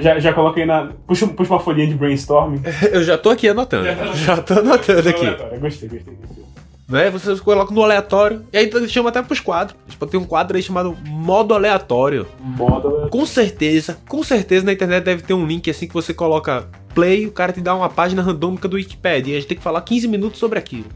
Já, 0.00 0.18
já 0.18 0.32
coloquei 0.32 0.64
na. 0.64 0.90
Puxa, 1.06 1.26
puxa 1.28 1.52
uma 1.52 1.60
folhinha 1.60 1.86
de 1.86 1.94
brainstorming. 1.94 2.62
Eu 2.92 3.02
já 3.02 3.18
tô 3.18 3.30
aqui 3.30 3.48
anotando. 3.48 3.84
Já 3.84 3.94
Já 4.14 4.36
tô 4.38 4.54
anotando 4.54 5.02
No 5.02 5.08
aqui. 5.10 5.20
aleatório. 5.26 5.60
Gostei, 5.60 5.88
gostei, 5.88 6.14
gostei. 6.14 6.44
né? 6.88 7.10
Você 7.10 7.36
coloca 7.36 7.74
no 7.74 7.82
aleatório. 7.82 8.44
E 8.52 8.56
aí 8.58 8.88
chama 8.88 9.10
até 9.10 9.22
pros 9.22 9.40
quadros. 9.40 9.76
Pode 9.98 10.10
ter 10.10 10.16
um 10.16 10.24
quadro 10.24 10.56
aí 10.56 10.62
chamado 10.62 10.96
modo 11.06 11.54
aleatório. 11.54 12.26
Modo 12.40 12.88
aleatório. 12.88 13.10
Com 13.10 13.26
certeza, 13.26 13.98
com 14.08 14.22
certeza 14.22 14.64
na 14.64 14.72
internet 14.72 15.04
deve 15.04 15.22
ter 15.22 15.34
um 15.34 15.46
link 15.46 15.70
assim 15.70 15.86
que 15.86 15.94
você 15.94 16.12
coloca 16.14 16.66
play, 16.94 17.26
o 17.26 17.30
cara 17.32 17.52
te 17.52 17.60
dá 17.60 17.74
uma 17.74 17.90
página 17.90 18.22
randômica 18.22 18.66
do 18.66 18.76
Wikipedia. 18.76 19.34
E 19.34 19.36
a 19.36 19.40
gente 19.40 19.48
tem 19.48 19.56
que 19.58 19.62
falar 19.62 19.82
15 19.82 20.08
minutos 20.08 20.38
sobre 20.38 20.58
aquilo. 20.58 20.86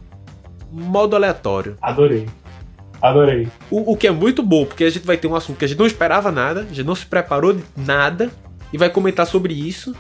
Modo 0.72 1.14
aleatório. 1.16 1.76
Adorei. 1.82 2.26
Adorei. 3.02 3.48
O, 3.70 3.92
o 3.92 3.96
que 3.96 4.06
é 4.06 4.10
muito 4.10 4.42
bom, 4.42 4.64
porque 4.64 4.84
a 4.84 4.90
gente 4.90 5.06
vai 5.06 5.16
ter 5.16 5.26
um 5.26 5.34
assunto 5.34 5.56
que 5.58 5.64
a 5.64 5.68
gente 5.68 5.78
não 5.78 5.86
esperava 5.86 6.30
nada, 6.30 6.60
a 6.60 6.64
gente 6.64 6.84
não 6.84 6.94
se 6.94 7.04
preparou 7.06 7.52
de 7.54 7.62
nada 7.76 8.30
e 8.72 8.78
vai 8.78 8.90
comentar 8.90 9.26
sobre 9.26 9.55
isso. 9.55 9.94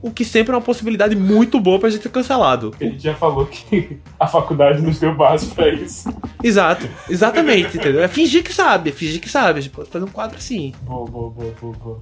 O 0.00 0.10
que 0.10 0.24
sempre 0.24 0.52
é 0.52 0.56
uma 0.56 0.60
possibilidade 0.62 1.14
muito 1.14 1.60
boa 1.60 1.78
pra 1.78 1.88
gente 1.88 2.02
ser 2.02 2.08
cancelado. 2.08 2.74
A 2.80 2.84
gente 2.84 2.98
já 3.04 3.14
falou 3.14 3.46
que 3.46 3.98
a 4.18 4.26
faculdade 4.26 4.82
nos 4.82 4.98
deu 4.98 5.14
base 5.14 5.46
pra 5.46 5.68
isso. 5.68 6.12
Exato, 6.42 6.88
exatamente, 7.08 7.76
entendeu? 7.76 8.02
É 8.02 8.08
fingir 8.08 8.42
que 8.42 8.52
sabe, 8.52 8.90
é 8.90 8.92
fingir 8.92 9.20
que 9.20 9.28
sabe. 9.28 9.60
A 9.60 9.62
gente 9.62 9.72
pode 9.72 9.88
fazer 9.88 10.04
um 10.04 10.08
quadro 10.08 10.36
assim. 10.38 10.74
Boa, 10.82 11.08
boa, 11.08 11.30
boa, 11.30 11.54
boa, 11.60 11.72
boa. 11.76 12.00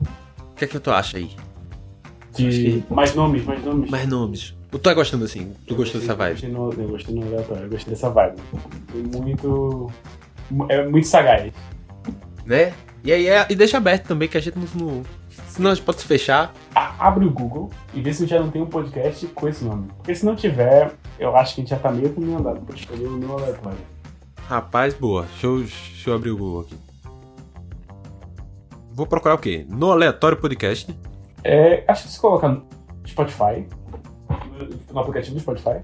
O 0.50 0.54
que 0.54 0.64
é 0.64 0.68
que 0.68 0.78
tu 0.80 0.90
acha 0.90 1.18
aí? 1.18 1.30
De... 2.34 2.82
Mais 2.88 3.14
nomes, 3.14 3.44
mais 3.44 3.62
nomes. 3.62 3.90
Mais 3.90 4.08
nomes. 4.08 4.54
Tu 4.70 4.78
tá 4.78 4.94
gostando 4.94 5.24
assim? 5.24 5.52
Tu 5.66 5.74
gostou 5.74 6.00
dessa 6.00 6.14
vibe? 6.14 6.42
Eu 6.44 6.50
gostei, 6.50 6.50
no, 6.50 6.84
eu 6.84 6.88
gostei 6.88 7.14
no 7.14 7.22
aleatório, 7.26 7.64
eu 7.64 7.70
gostei 7.70 7.92
dessa 7.92 8.08
vibe. 8.08 8.36
Foi 8.88 9.02
muito. 9.02 9.90
É 10.70 10.86
muito 10.88 11.06
sagaz. 11.06 11.52
Né? 12.46 12.72
E 13.04 13.12
aí 13.12 13.26
é- 13.26 13.46
e 13.50 13.54
deixa 13.54 13.76
aberto 13.76 14.06
também, 14.06 14.28
que 14.28 14.38
a 14.38 14.40
gente 14.40 14.56
não. 14.56 14.66
não 14.86 15.02
senão 15.50 15.70
a 15.70 15.74
gente 15.74 15.84
pode 15.84 16.00
se 16.00 16.06
fechar. 16.06 16.52
Abre 16.74 17.24
o 17.26 17.30
Google 17.30 17.70
e 17.94 18.00
vê 18.00 18.12
se 18.12 18.26
já 18.26 18.38
não 18.40 18.50
tem 18.50 18.62
um 18.62 18.66
podcast 18.66 19.26
com 19.28 19.48
esse 19.48 19.64
nome. 19.64 19.88
Porque 19.96 20.14
se 20.14 20.24
não 20.24 20.34
tiver, 20.36 20.94
eu 21.18 21.36
acho 21.36 21.54
que 21.54 21.60
a 21.60 21.62
gente 21.64 21.70
já 21.70 21.78
tá 21.78 21.90
meio 21.90 22.12
caminho 22.14 22.38
andado 22.38 22.60
pra 22.60 22.74
escolher 22.76 23.06
o 23.06 23.12
meu 23.12 23.32
aleatório. 23.38 23.78
Rapaz, 24.46 24.94
boa. 24.94 25.22
Deixa 25.22 25.46
eu, 25.46 25.58
deixa 25.58 26.10
eu 26.10 26.14
abrir 26.14 26.30
o 26.30 26.36
Google 26.36 26.60
aqui. 26.62 26.76
Vou 28.92 29.06
procurar 29.06 29.34
o 29.34 29.38
quê? 29.38 29.64
No 29.68 29.90
aleatório 29.92 30.36
podcast. 30.36 30.94
É, 31.42 31.84
acho 31.88 32.02
que 32.04 32.08
se 32.10 32.20
colocar 32.20 32.48
no 32.48 32.66
Spotify, 33.06 33.66
no, 34.92 35.00
aplicativo 35.00 35.34
do 35.36 35.40
Spotify, 35.40 35.80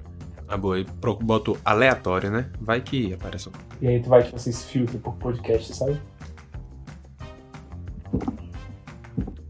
Ah, 0.49 0.57
boa. 0.57 0.85
Pro- 1.01 1.17
boto 1.17 1.57
aleatório, 1.65 2.31
né? 2.31 2.51
Vai 2.61 2.81
que 2.83 3.15
aparece. 3.15 3.49
um. 3.49 3.53
e 3.81 3.89
aí 3.89 4.03
tu 4.03 4.09
vai, 4.09 4.23
tipo 4.23 4.37
assim, 4.37 4.53
se 4.53 4.67
filtra 4.67 4.99
por 4.99 5.15
podcast, 5.15 5.75
sabe? 5.75 5.99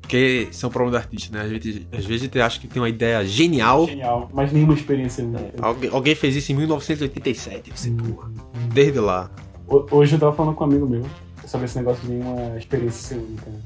Porque 0.07 0.47
isso 0.53 0.65
é 0.65 0.69
um 0.69 0.71
problema 0.73 0.97
do 0.99 1.03
artista, 1.03 1.37
né? 1.37 1.43
Às 1.45 1.51
vezes, 1.51 1.87
às 1.93 2.05
vezes 2.05 2.23
a 2.23 2.25
gente 2.27 2.41
acha 2.41 2.61
que 2.61 2.69
tem 2.69 2.81
uma 2.81 2.89
ideia 2.89 3.25
genial. 3.27 3.87
Genial, 3.87 4.31
mas 4.33 4.53
nenhuma 4.53 4.73
experiência. 4.75 5.25
né? 5.25 5.51
Alguém, 5.61 5.91
alguém 5.93 6.15
fez 6.15 6.37
isso 6.37 6.53
em 6.53 6.55
1987. 6.55 7.73
Você, 7.75 7.91
Hum. 7.91 7.97
porra. 7.97 8.31
Desde 8.73 9.01
lá. 9.01 9.29
Ho- 9.67 9.85
Hoje 9.91 10.15
eu 10.15 10.21
tava 10.21 10.33
falando 10.33 10.55
com 10.55 10.63
um 10.63 10.69
amigo 10.69 10.87
meu 10.87 11.03
sobre 11.45 11.65
esse 11.67 11.77
negócio 11.77 12.03
de 12.07 12.13
nenhuma 12.15 12.57
experiência 12.57 13.17
ser 13.17 13.25
única. 13.25 13.51
né? 13.51 13.59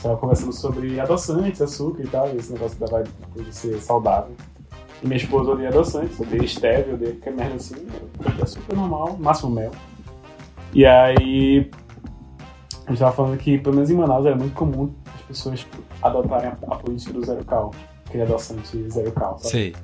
Tava 0.00 0.16
conversando 0.16 0.52
sobre 0.52 1.00
adoçantes, 1.00 1.60
açúcar 1.60 2.02
e 2.04 2.06
tal, 2.06 2.32
e 2.32 2.36
esse 2.36 2.52
negócio 2.52 2.78
da 2.78 2.86
vibe 2.86 3.08
de 3.36 3.52
ser 3.56 3.76
saudável. 3.80 4.32
E 5.02 5.06
minha 5.08 5.16
esposa 5.16 5.50
odeia 5.50 5.70
adoçantes, 5.70 6.20
odeia 6.20 6.46
stevia, 6.46 6.94
odeia 6.94 7.12
qualquer 7.14 7.32
merda 7.34 7.56
assim, 7.56 7.74
eu- 7.76 8.42
açúcar 8.44 8.76
normal, 8.76 9.16
máximo 9.18 9.50
mel. 9.50 9.72
E 10.72 10.86
aí 10.86 11.68
a 12.86 12.90
gente 12.90 12.98
tava 13.00 13.10
falando 13.12 13.36
que, 13.38 13.58
pelo 13.58 13.74
menos 13.74 13.90
em 13.90 13.94
Manaus, 13.94 14.24
era 14.26 14.36
muito 14.36 14.54
comum 14.54 14.94
pessoas 15.24 15.66
adotarem 16.02 16.48
a, 16.48 16.52
a 16.74 16.76
política 16.76 17.12
do 17.12 17.24
zero 17.24 17.44
cal, 17.44 17.74
aquele 18.06 18.22
adoçante 18.22 18.90
zero 18.90 19.12
cal, 19.12 19.38
sabe? 19.38 19.50
Sei. 19.50 19.76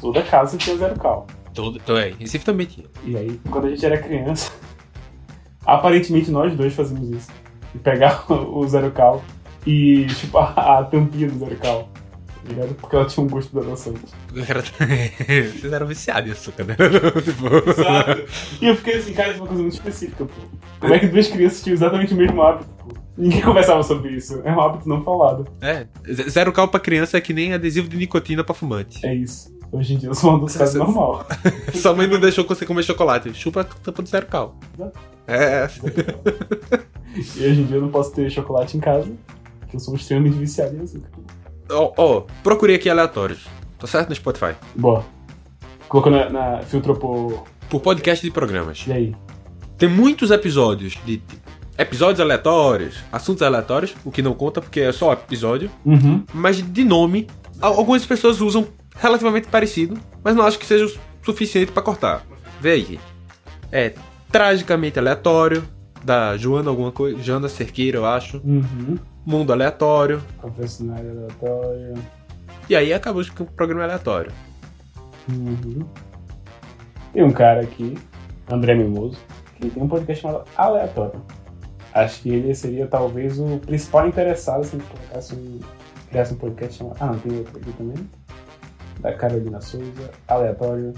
Toda 0.00 0.22
casa 0.22 0.56
tinha 0.56 0.76
zero 0.76 0.98
cal. 0.98 1.26
Todo, 1.54 1.78
então 1.78 1.96
é, 1.96 2.10
Recife 2.10 2.44
também 2.44 2.66
tinha. 2.66 2.86
E 3.04 3.16
aí, 3.16 3.40
quando 3.50 3.66
a 3.66 3.70
gente 3.70 3.84
era 3.84 3.98
criança, 3.98 4.52
aparentemente 5.66 6.30
nós 6.30 6.54
dois 6.54 6.74
fazíamos 6.74 7.08
isso. 7.10 7.30
E 7.74 7.78
pegar 7.78 8.24
o 8.32 8.66
zero 8.66 8.90
cal 8.90 9.22
e 9.66 10.06
tipo 10.06 10.38
a, 10.38 10.78
a 10.80 10.84
tampinha 10.84 11.28
do 11.28 11.38
zero 11.38 11.56
cal. 11.56 11.88
ligado? 12.48 12.74
Porque 12.74 12.96
ela 12.96 13.04
tinha 13.04 13.24
um 13.24 13.28
gosto 13.28 13.52
do 13.52 13.60
adoçante. 13.60 14.00
Era- 14.48 14.62
Vocês 15.52 15.72
eram 15.72 15.86
viciados 15.86 16.28
em 16.28 16.32
açúcar, 16.32 16.64
né? 16.64 16.76
tipo... 17.22 17.70
Exato. 17.70 18.24
E 18.60 18.66
eu 18.66 18.76
fiquei 18.76 18.96
assim, 18.96 19.12
cara, 19.12 19.28
isso 19.30 19.38
é 19.38 19.42
uma 19.42 19.48
coisa 19.48 19.62
muito 19.62 19.74
específica, 19.74 20.24
pô. 20.24 20.32
Como 20.80 20.94
é 20.94 20.98
que 20.98 21.06
duas 21.08 21.28
crianças 21.28 21.62
tinham 21.62 21.74
exatamente 21.74 22.14
o 22.14 22.16
mesmo 22.16 22.42
hábito? 22.42 22.68
Ninguém 23.20 23.42
conversava 23.44 23.82
sobre 23.82 24.12
isso. 24.12 24.40
É 24.44 24.52
um 24.52 24.60
hábito 24.60 24.88
não 24.88 25.02
falado. 25.04 25.46
É, 25.60 25.86
zero 26.28 26.52
cal 26.52 26.66
pra 26.68 26.80
criança 26.80 27.16
é 27.18 27.20
que 27.20 27.32
nem 27.32 27.52
adesivo 27.52 27.88
de 27.88 27.96
nicotina 27.96 28.42
pra 28.42 28.54
fumante. 28.54 29.04
É 29.06 29.14
isso. 29.14 29.54
Hoje 29.72 29.94
em 29.94 29.98
dia 29.98 30.08
eu 30.08 30.14
sou 30.14 30.32
um 30.32 30.36
adoçante 30.36 30.76
normal. 30.76 31.24
Sua 31.74 31.94
mãe 31.94 32.06
não 32.08 32.18
deixou 32.18 32.44
você 32.44 32.66
comer 32.66 32.82
chocolate. 32.82 33.32
Chupa 33.34 33.60
a 33.60 33.64
tampa 33.64 34.02
do 34.02 34.08
zero 34.08 34.26
cal. 34.26 34.58
É, 35.28 35.68
E 37.36 37.44
hoje 37.44 37.60
em 37.60 37.64
dia 37.64 37.76
eu 37.76 37.82
não 37.82 37.88
posso 37.90 38.12
ter 38.12 38.30
chocolate 38.30 38.76
em 38.76 38.80
casa, 38.80 39.10
porque 39.60 39.76
eu 39.76 39.80
sou 39.80 39.94
extremamente 39.94 40.36
viciado 40.38 40.76
em 40.76 40.80
açúcar. 40.80 41.08
ó, 41.70 41.92
ó, 41.96 42.20
procurei 42.42 42.76
aqui 42.76 42.88
aleatórios. 42.88 43.46
Tá 43.78 43.86
certo 43.86 44.08
no 44.08 44.14
Spotify. 44.14 44.54
Boa. 44.76 45.04
Colocou 45.88 46.12
na, 46.12 46.28
na 46.30 46.62
filtrou 46.62 46.96
por. 46.96 47.44
Por 47.68 47.80
podcast 47.80 48.24
de 48.24 48.32
programas. 48.32 48.84
E 48.86 48.92
aí? 48.92 49.16
Tem 49.78 49.88
muitos 49.88 50.30
episódios 50.30 50.98
de. 51.04 51.22
Episódios 51.80 52.20
aleatórios, 52.20 53.02
assuntos 53.10 53.42
aleatórios, 53.42 53.94
o 54.04 54.10
que 54.10 54.20
não 54.20 54.34
conta 54.34 54.60
porque 54.60 54.80
é 54.80 54.92
só 54.92 55.12
episódio. 55.14 55.70
Uhum. 55.84 56.24
Mas 56.34 56.62
de 56.62 56.84
nome, 56.84 57.26
al- 57.60 57.74
algumas 57.74 58.04
pessoas 58.04 58.40
usam 58.42 58.66
relativamente 58.96 59.48
parecido, 59.48 59.98
mas 60.22 60.36
não 60.36 60.44
acho 60.44 60.58
que 60.58 60.66
seja 60.66 60.84
o 60.84 60.92
suficiente 61.24 61.72
pra 61.72 61.82
cortar. 61.82 62.22
Vê 62.60 62.72
aí. 62.72 63.00
É 63.72 63.94
tragicamente 64.30 64.98
aleatório, 64.98 65.64
da 66.04 66.36
Joana 66.36 66.68
alguma 66.68 66.92
coisa, 66.92 67.22
Joana 67.22 67.48
Cerqueira, 67.48 67.96
eu 67.98 68.04
acho. 68.06 68.42
Uhum. 68.44 68.98
Mundo 69.24 69.50
aleatório. 69.52 70.22
Confessionário 70.36 71.10
aleatório. 71.10 71.94
E 72.68 72.76
aí 72.76 72.92
acabou 72.92 73.24
com 73.34 73.44
o 73.44 73.46
programa 73.46 73.84
aleatório. 73.84 74.32
Uhum. 75.30 75.84
Tem 77.14 77.22
um 77.22 77.30
cara 77.30 77.62
aqui, 77.62 77.96
André 78.50 78.74
Mimoso, 78.74 79.18
que 79.56 79.70
tem 79.70 79.82
um 79.82 79.88
podcast 79.88 80.22
chamado 80.22 80.44
Aleatório. 80.56 81.20
Acho 81.92 82.22
que 82.22 82.28
ele 82.30 82.54
seria 82.54 82.86
talvez 82.86 83.38
o 83.38 83.58
principal 83.58 84.06
interessado 84.08 84.64
se 84.64 84.76
a 84.76 84.78
gente 84.78 84.88
colocasse 84.90 85.34
um, 85.34 85.58
criasse 86.08 86.32
um 86.34 86.36
podcast 86.36 86.78
chamado. 86.78 86.96
Ah, 87.00 87.06
não, 87.06 87.18
tem 87.18 87.38
outro 87.38 87.58
aqui 87.58 87.72
também. 87.72 87.96
da 89.00 89.12
Carolina 89.14 89.60
Souza, 89.60 90.10
aleatório. 90.28 90.92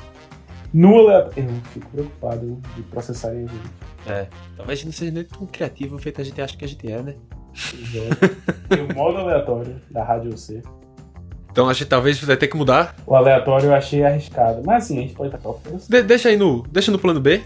No 0.75 0.99
aleatório. 0.99 1.44
Eu 1.49 1.61
fico 1.72 1.88
preocupado 1.90 2.61
de 2.76 2.82
processarem 2.82 3.44
a 3.44 3.46
gente. 3.46 3.70
É. 4.06 4.26
Talvez 4.56 4.84
não 4.84 4.92
seja 4.92 5.12
nem 5.12 5.25
tão 5.25 5.46
criativo 5.46 5.96
feito 5.99 6.20
a 6.20 6.25
gente 6.25 6.40
acha 6.42 6.56
que 6.56 6.64
a 6.64 6.68
gente 6.68 6.90
é, 6.90 7.02
né? 7.02 7.14
Pois 7.70 7.94
é. 7.94 8.76
Tem 8.76 8.84
o 8.84 8.94
modo 8.94 9.18
aleatório 9.18 9.80
da 9.90 10.02
Rádio 10.02 10.37
C. 10.37 10.61
Então 11.50 11.68
acho 11.68 11.84
que 11.84 11.90
talvez 11.90 12.18
vai 12.22 12.37
ter 12.37 12.49
que 12.49 12.56
mudar. 12.56 12.96
O 13.06 13.14
aleatório 13.14 13.66
eu 13.66 13.75
achei 13.75 14.02
arriscado. 14.04 14.62
Mas 14.64 14.84
assim, 14.84 14.99
a 14.99 15.02
gente 15.02 15.14
pode 15.14 15.30
tacar 15.30 15.52
o. 15.52 15.61
De- 15.88 16.02
deixa 16.02 16.28
aí 16.30 16.37
no. 16.37 16.62
Deixa 16.64 16.90
no 16.90 16.99
plano 16.99 17.20
B. 17.20 17.42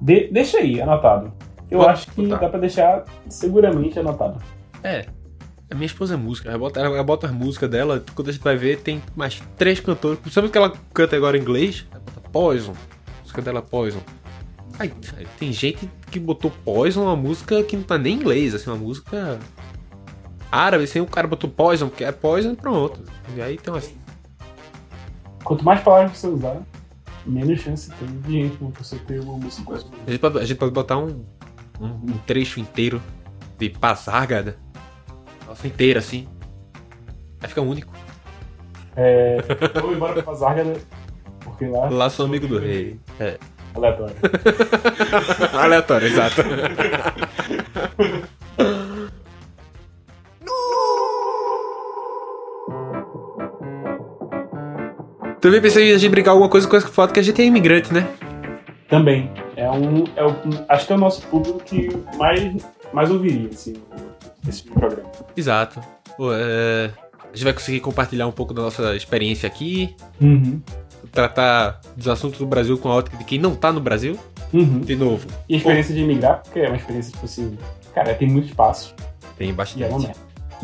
De- 0.00 0.28
deixa 0.32 0.58
aí, 0.58 0.80
anotado. 0.80 1.32
Eu 1.70 1.82
acho 1.82 2.10
que 2.10 2.22
botar. 2.22 2.36
dá 2.36 2.48
pra 2.48 2.58
deixar 2.58 3.04
seguramente 3.28 3.98
anotado. 3.98 4.40
É. 4.82 5.06
A 5.70 5.74
minha 5.74 5.86
esposa 5.86 6.14
é 6.14 6.16
música. 6.16 6.48
Ela 6.48 6.58
bota, 6.58 6.80
ela 6.80 7.02
bota 7.02 7.26
as 7.26 7.32
músicas 7.32 7.68
dela. 7.68 8.02
Quando 8.14 8.28
a 8.28 8.32
gente 8.32 8.42
vai 8.42 8.56
ver, 8.56 8.80
tem 8.80 9.02
mais 9.14 9.42
três 9.56 9.80
cantores. 9.80 10.18
Sabe 10.32 10.48
que 10.48 10.56
ela 10.56 10.72
canta 10.94 11.14
agora 11.14 11.36
em 11.36 11.40
inglês? 11.42 11.86
Ela 11.90 12.00
bota 12.00 12.20
Poison. 12.30 12.72
A 12.72 13.20
música 13.20 13.42
dela 13.42 13.58
é 13.58 13.62
Poison. 13.62 14.00
Aí 14.78 14.92
tem 15.38 15.52
gente 15.52 15.90
que 16.10 16.20
botou 16.20 16.50
Poison, 16.64 17.02
uma 17.02 17.16
música 17.16 17.62
que 17.64 17.76
não 17.76 17.82
tá 17.82 17.98
nem 17.98 18.14
em 18.14 18.16
inglês, 18.16 18.54
assim, 18.54 18.70
uma 18.70 18.76
música 18.76 19.38
árabe, 20.50 20.84
assim, 20.84 21.00
o 21.00 21.06
cara 21.06 21.26
botou 21.26 21.50
Poison, 21.50 21.90
que 21.90 22.04
é 22.04 22.12
Poison 22.12 22.52
e 22.52 22.56
pronto. 22.56 23.02
E 23.34 23.42
aí 23.42 23.58
tem 23.58 23.72
umas. 23.72 23.92
Quanto 25.42 25.64
mais 25.64 25.80
palavras 25.82 26.16
você 26.16 26.28
usar, 26.28 26.62
menos 27.26 27.60
chance 27.60 27.90
tem 27.90 28.08
de 28.20 28.32
gente 28.32 28.56
você 28.78 28.96
ter 28.98 29.20
uma 29.20 29.36
música 29.36 29.64
com 29.64 29.74
essa 29.74 29.86
A 30.06 30.10
gente 30.10 30.20
pode, 30.20 30.38
a 30.38 30.44
gente 30.44 30.58
pode 30.58 30.72
botar 30.72 30.98
um, 30.98 31.24
um, 31.80 31.86
um 31.86 32.18
trecho 32.26 32.60
inteiro 32.60 33.02
de 33.58 33.68
Passargada. 33.70 34.56
Nossa, 35.46 35.66
inteira, 35.66 35.98
assim. 35.98 36.28
Aí 37.40 37.48
fica 37.48 37.60
único. 37.60 37.92
É, 38.96 39.38
vou 39.80 39.92
embora 39.92 40.14
pra 40.14 40.22
Fazárgada, 40.22 40.74
porque 41.40 41.66
lá. 41.66 41.88
Lá 41.88 42.10
sou 42.10 42.26
amigo 42.26 42.48
do 42.48 42.58
rei. 42.58 42.98
É. 43.20 43.38
Aleatório. 43.74 44.14
Aleatório, 45.54 46.06
exato. 46.08 46.42
Também 55.40 55.60
pensei 55.60 55.90
em 55.90 55.94
a 55.94 55.98
gente 55.98 56.10
brincar 56.10 56.32
alguma 56.32 56.48
coisa 56.48 56.66
com 56.66 56.76
essa 56.76 56.88
foto 56.88 57.14
que 57.14 57.20
a 57.20 57.22
gente 57.22 57.40
é 57.40 57.44
imigrante, 57.44 57.94
né? 57.94 58.08
Também. 58.88 59.30
É 59.58 59.68
um. 59.70 60.04
É 60.14 60.24
o, 60.24 60.34
acho 60.68 60.86
que 60.86 60.92
é 60.92 60.96
o 60.96 60.98
nosso 60.98 61.26
público 61.26 61.58
que 61.64 61.88
mais, 62.16 62.56
mais 62.92 63.10
ouviria, 63.10 63.48
assim, 63.48 63.74
esse 64.48 64.62
programa. 64.62 65.10
Exato. 65.36 65.80
Pô, 66.16 66.32
é, 66.32 66.90
A 67.24 67.34
gente 67.34 67.44
vai 67.44 67.52
conseguir 67.52 67.80
compartilhar 67.80 68.26
um 68.26 68.32
pouco 68.32 68.54
da 68.54 68.62
nossa 68.62 68.94
experiência 68.94 69.46
aqui, 69.46 69.94
Uhum. 70.20 70.60
tratar 71.12 71.80
dos 71.96 72.06
assuntos 72.08 72.38
do 72.38 72.46
Brasil 72.46 72.78
com 72.78 72.88
a 72.88 72.94
ótica 72.94 73.16
de 73.16 73.24
quem 73.24 73.38
não 73.38 73.54
tá 73.56 73.72
no 73.72 73.80
Brasil. 73.80 74.16
Uhum. 74.52 74.80
De 74.80 74.94
novo, 74.96 75.26
E 75.48 75.54
a 75.54 75.58
experiência 75.58 75.94
de 75.94 76.00
imigrar, 76.02 76.40
porque 76.42 76.60
é 76.60 76.68
uma 76.68 76.76
experiência, 76.76 77.12
tipo 77.12 77.24
assim, 77.26 77.58
cara, 77.94 78.14
tem 78.14 78.28
muito 78.28 78.46
espaço 78.48 78.94
tem 79.36 79.48
e 79.48 79.50
é 79.50 79.52
uma 79.52 79.56
bastante. 79.56 79.88
merda. 80.06 80.18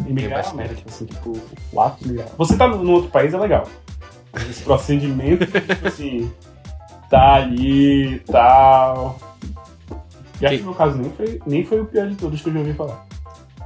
Imigrar 0.09 0.25
é 0.25 0.29
uma 0.29 0.37
bastante. 0.37 0.57
merda, 0.57 0.75
tipo 0.77 0.89
assim, 0.89 1.05
tipo, 1.07 1.33
o 1.73 1.81
ato 1.81 2.03
de 2.05 2.11
migrar. 2.11 2.29
Você 2.39 2.57
tá 2.57 2.69
num 2.69 2.91
outro 2.93 3.11
país 3.11 3.35
é 3.35 3.39
legal. 3.39 3.69
Esse 4.49 4.63
procedimento, 4.63 5.47
tipo 5.61 5.87
assim, 5.89 6.31
tá 7.11 7.35
ali 7.35 8.15
e 8.15 8.19
tal. 8.21 9.19
E 10.41 10.47
acho 10.47 10.57
Que- 10.57 10.63
no 10.63 10.71
meu 10.71 10.75
caso 10.75 10.99
nem 10.99 11.11
foi, 11.11 11.41
nem 11.47 11.65
foi 11.65 11.81
o 11.81 11.85
pior 11.87 12.09
de 12.09 12.17
todos 12.17 12.41
que 12.43 12.49
eu 12.49 12.53
já 12.53 12.59
ouvi 12.59 12.73
falar. 12.75 13.07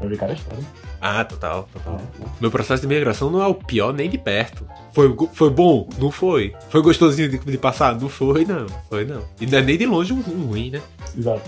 Eu 0.00 0.04
ouvi 0.04 0.16
cada 0.16 0.32
história. 0.32 0.62
Ah, 1.00 1.24
total, 1.24 1.68
total. 1.72 1.94
né? 1.94 2.00
Meu 2.40 2.50
processo 2.50 2.82
de 2.82 2.88
migração 2.88 3.30
não 3.30 3.40
é 3.42 3.46
o 3.46 3.54
pior 3.54 3.92
nem 3.92 4.08
de 4.10 4.18
perto. 4.18 4.66
Foi, 4.92 5.14
foi 5.32 5.50
bom? 5.50 5.88
Não 5.98 6.10
foi. 6.10 6.54
Foi 6.70 6.82
gostosinho 6.82 7.28
de, 7.28 7.38
de 7.38 7.58
passar? 7.58 7.94
Não 8.00 8.08
foi, 8.08 8.44
não. 8.44 8.66
Foi, 8.88 9.04
não. 9.04 9.22
E 9.40 9.46
não 9.46 9.58
é 9.58 9.62
nem 9.62 9.78
de 9.78 9.86
longe 9.86 10.12
um, 10.12 10.16
um 10.18 10.46
ruim, 10.48 10.70
né? 10.70 10.80
Exato. 11.16 11.42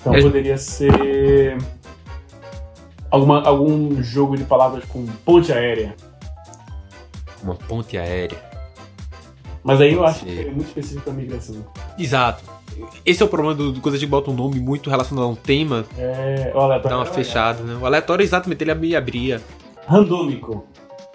Então 0.00 0.14
É- 0.14 0.22
poderia 0.22 0.56
ser. 0.58 1.56
Alguma, 3.10 3.42
algum 3.42 4.02
jogo 4.02 4.36
de 4.36 4.44
palavras 4.44 4.84
com 4.84 5.04
ponte 5.24 5.52
aérea. 5.52 5.94
Uma 7.42 7.54
ponte 7.54 7.96
aérea. 7.96 8.38
Mas 9.66 9.80
aí 9.80 9.94
eu 9.94 10.06
acho 10.06 10.24
que 10.24 10.38
é 10.40 10.44
muito 10.44 10.68
específico 10.68 11.02
pra 11.02 11.12
migração. 11.12 11.56
Exato. 11.98 12.44
Esse 13.04 13.20
é 13.22 13.26
o 13.26 13.28
problema 13.28 13.52
do, 13.52 13.72
do 13.72 13.80
quando 13.80 13.96
a 13.96 13.98
gente 13.98 14.08
bota 14.08 14.30
um 14.30 14.34
nome 14.34 14.60
muito 14.60 14.88
relacionado 14.88 15.24
a 15.24 15.28
um 15.28 15.34
tema, 15.34 15.84
É. 15.98 16.52
O 16.54 16.60
aleatório. 16.60 16.96
dá 16.96 17.02
uma 17.02 17.10
é 17.10 17.12
fechada, 17.12 17.62
né? 17.64 17.76
O 17.80 17.84
aleatório, 17.84 18.22
exatamente, 18.22 18.62
ele 18.62 18.74
me 18.74 18.94
abria. 18.94 19.42
Randômico. 19.88 20.66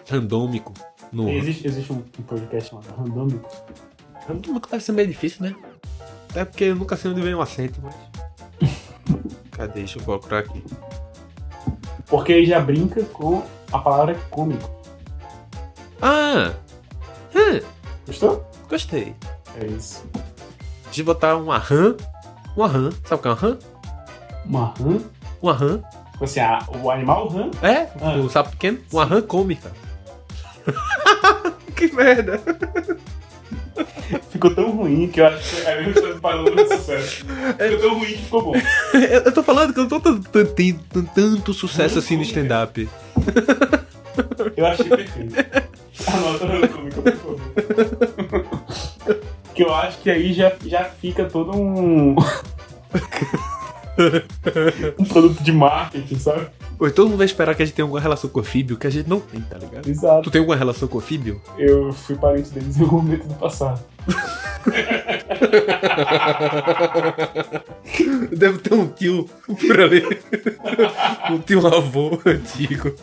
Randômico. 0.09 0.73
No... 1.13 1.29
Existe, 1.29 1.67
existe 1.67 1.93
um 1.93 1.97
um 1.97 2.23
podcast 2.23 2.69
chamado 2.69 2.87
Randômico. 2.97 3.49
Randômico 4.27 4.69
deve 4.69 4.83
ser 4.83 4.91
meio 4.91 5.07
difícil, 5.07 5.45
né? 5.45 5.55
Até 6.29 6.43
porque 6.43 6.65
eu 6.65 6.75
nunca 6.75 6.97
sei 6.97 7.11
onde 7.11 7.21
vem 7.21 7.33
o 7.33 7.41
acento, 7.41 7.79
mas. 7.81 7.95
Cadê? 9.51 9.79
Deixa 9.79 9.97
eu 9.97 10.03
procurar 10.03 10.39
aqui. 10.39 10.61
Porque 12.07 12.33
aí 12.33 12.45
já 12.45 12.59
brinca 12.59 13.01
com 13.05 13.43
a 13.71 13.79
palavra 13.79 14.15
cômico. 14.29 14.69
Ah! 16.01 16.51
Gostou? 18.07 18.45
gostei. 18.69 19.15
É 19.61 19.65
isso. 19.65 20.03
De 20.91 21.03
botar 21.03 21.35
um 21.37 21.51
aham. 21.51 21.95
Um 22.57 22.63
aham. 22.63 22.89
Sabe 23.05 23.15
o 23.15 23.17
que 23.19 23.27
é 23.27 23.31
um 23.31 23.33
aham? 23.33 23.57
Uma 24.45 24.65
rã. 24.77 24.99
Um 25.41 25.49
aham. 25.49 25.83
Tipo 26.13 26.23
assim, 26.25 26.39
a- 26.39 26.65
o 26.81 26.91
animal 26.91 27.27
rã. 27.29 27.49
É? 27.61 27.87
Ah. 28.01 28.15
O 28.17 28.29
sapo 28.29 28.51
pequeno? 28.51 28.79
Um 28.93 28.99
aham 28.99 29.21
cômica. 29.21 29.71
que 31.75 31.91
merda. 31.93 32.39
Ficou 34.29 34.53
tão 34.53 34.71
ruim 34.71 35.07
que 35.07 35.21
eu 35.21 35.25
acho 35.27 35.55
que 35.55 35.61
é 35.61 35.73
a 35.73 35.81
mesma 35.81 36.01
coisa 36.01 36.19
parou 36.19 36.53
no 36.55 36.67
sucesso. 36.67 37.25
Ficou 37.25 37.79
tão 37.79 37.99
ruim 37.99 38.07
que 38.11 38.17
ficou 38.17 38.43
bom. 38.43 38.53
Eu 39.25 39.31
tô 39.33 39.41
falando 39.43 39.73
que 39.73 39.79
eu 39.79 39.87
não 39.87 39.99
tô 40.01 40.45
tendo 40.45 41.09
tanto 41.15 41.53
sucesso 41.53 41.99
assim 41.99 42.17
no 42.17 42.23
stand-up. 42.23 42.89
Eu 44.57 44.65
achei 44.65 44.85
perfeito. 44.89 45.70
Anota 46.07 46.45
no 46.45 46.67
cômico, 46.67 47.01
por 47.01 47.13
favor. 47.13 47.39
Que 49.53 49.63
eu 49.63 49.73
acho 49.73 49.99
que 49.99 50.09
aí 50.09 50.33
já, 50.33 50.51
já 50.65 50.83
fica 50.85 51.25
todo 51.25 51.55
um. 51.57 52.15
um 54.97 55.05
produto 55.05 55.43
de 55.43 55.51
marketing, 55.51 56.17
sabe? 56.17 56.47
Pô, 56.77 56.89
todo 56.89 57.09
mundo 57.09 57.17
vai 57.17 57.25
esperar 57.27 57.53
que 57.53 57.61
a 57.61 57.65
gente 57.65 57.75
tenha 57.75 57.83
alguma 57.83 57.99
relação 57.99 58.27
com 58.29 58.39
o 58.39 58.43
Fíbio, 58.43 58.75
que 58.75 58.87
a 58.87 58.89
gente 58.89 59.07
não 59.07 59.19
tem, 59.19 59.39
tá 59.41 59.57
ligado? 59.57 59.87
Exato. 59.87 60.23
Tu 60.23 60.31
tem 60.31 60.39
alguma 60.39 60.57
relação 60.57 60.87
com 60.87 60.97
o 60.97 61.01
Fíbio? 61.01 61.39
Eu 61.57 61.93
fui 61.93 62.15
parente 62.15 62.49
deles 62.49 62.77
em 62.77 62.81
algum 62.81 62.97
momento 62.97 63.27
do 63.27 63.35
passado. 63.35 63.79
Deve 68.35 68.57
ter 68.59 68.73
um 68.73 68.87
tio 68.87 69.29
por 69.45 69.79
ali. 69.79 70.03
um 71.29 71.39
tio 71.39 71.65
avô 71.67 72.19
antigo. 72.25 72.93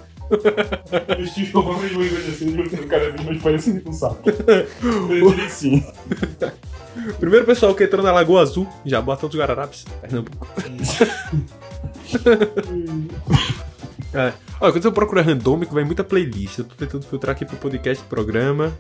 Os 1.21 1.35
tios 1.35 1.51
comprando 1.51 1.85
as 1.85 1.93
línguas 1.93 2.29
assim, 2.29 2.57
juntando 2.57 2.87
cada 2.87 3.11
vez 3.11 3.25
mais 3.25 3.43
parecido 3.43 3.81
com 3.81 3.91
um 3.91 3.93
sapo. 3.93 4.29
Eu 4.29 5.31
diria 5.31 5.49
sim. 5.49 5.85
Primeiro 7.19 7.47
pessoal 7.47 7.75
que 7.75 7.85
entrou 7.85 8.03
na 8.03 8.13
Lagoa 8.13 8.43
Azul, 8.43 8.69
já 8.85 9.01
bota 9.01 9.27
os 9.27 9.35
Guararapes, 9.35 9.85
Pernambuco. 10.01 10.47
É. 14.15 14.33
Olha, 14.61 14.73
quando 14.73 14.83
você 14.83 14.91
procura 14.91 15.21
randômico, 15.21 15.75
vai 15.75 15.85
muita 15.85 16.03
playlist. 16.03 16.59
Eu 16.59 16.65
tô 16.65 16.75
tentando 16.75 17.05
filtrar 17.05 17.37
aqui 17.37 17.45
pro 17.45 17.57
podcast 17.57 18.03
do 18.03 18.09
programa. 18.09 18.73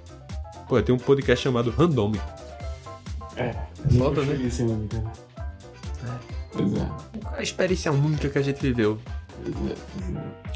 Pô, 0.69 0.81
tem 0.81 0.95
um 0.95 0.99
podcast 0.99 1.43
chamado 1.45 1.71
Randômico. 1.71 2.25
É, 3.37 3.55
Foda, 3.97 4.23
né? 4.23 4.47
Esse 4.47 4.63
nome, 4.63 4.89
cara. 4.89 5.13
Pois 6.53 6.73
é. 6.75 6.91
A 7.37 7.43
experiência 7.43 7.93
única 7.93 8.29
que 8.29 8.39
a 8.39 8.43
gente 8.43 8.61
viveu. 8.61 8.99
Pois 9.43 9.55
é, 9.71 9.75
pois 9.95 10.17
é. 10.17 10.49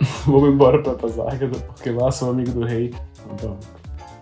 Vamos 0.26 0.48
embora 0.50 0.82
pra 0.82 0.94
Pazárgada, 0.94 1.58
porque 1.58 1.90
lá 1.90 2.10
sou 2.10 2.30
amigo 2.30 2.52
do 2.52 2.64
rei. 2.64 2.92
Então, 3.32 3.58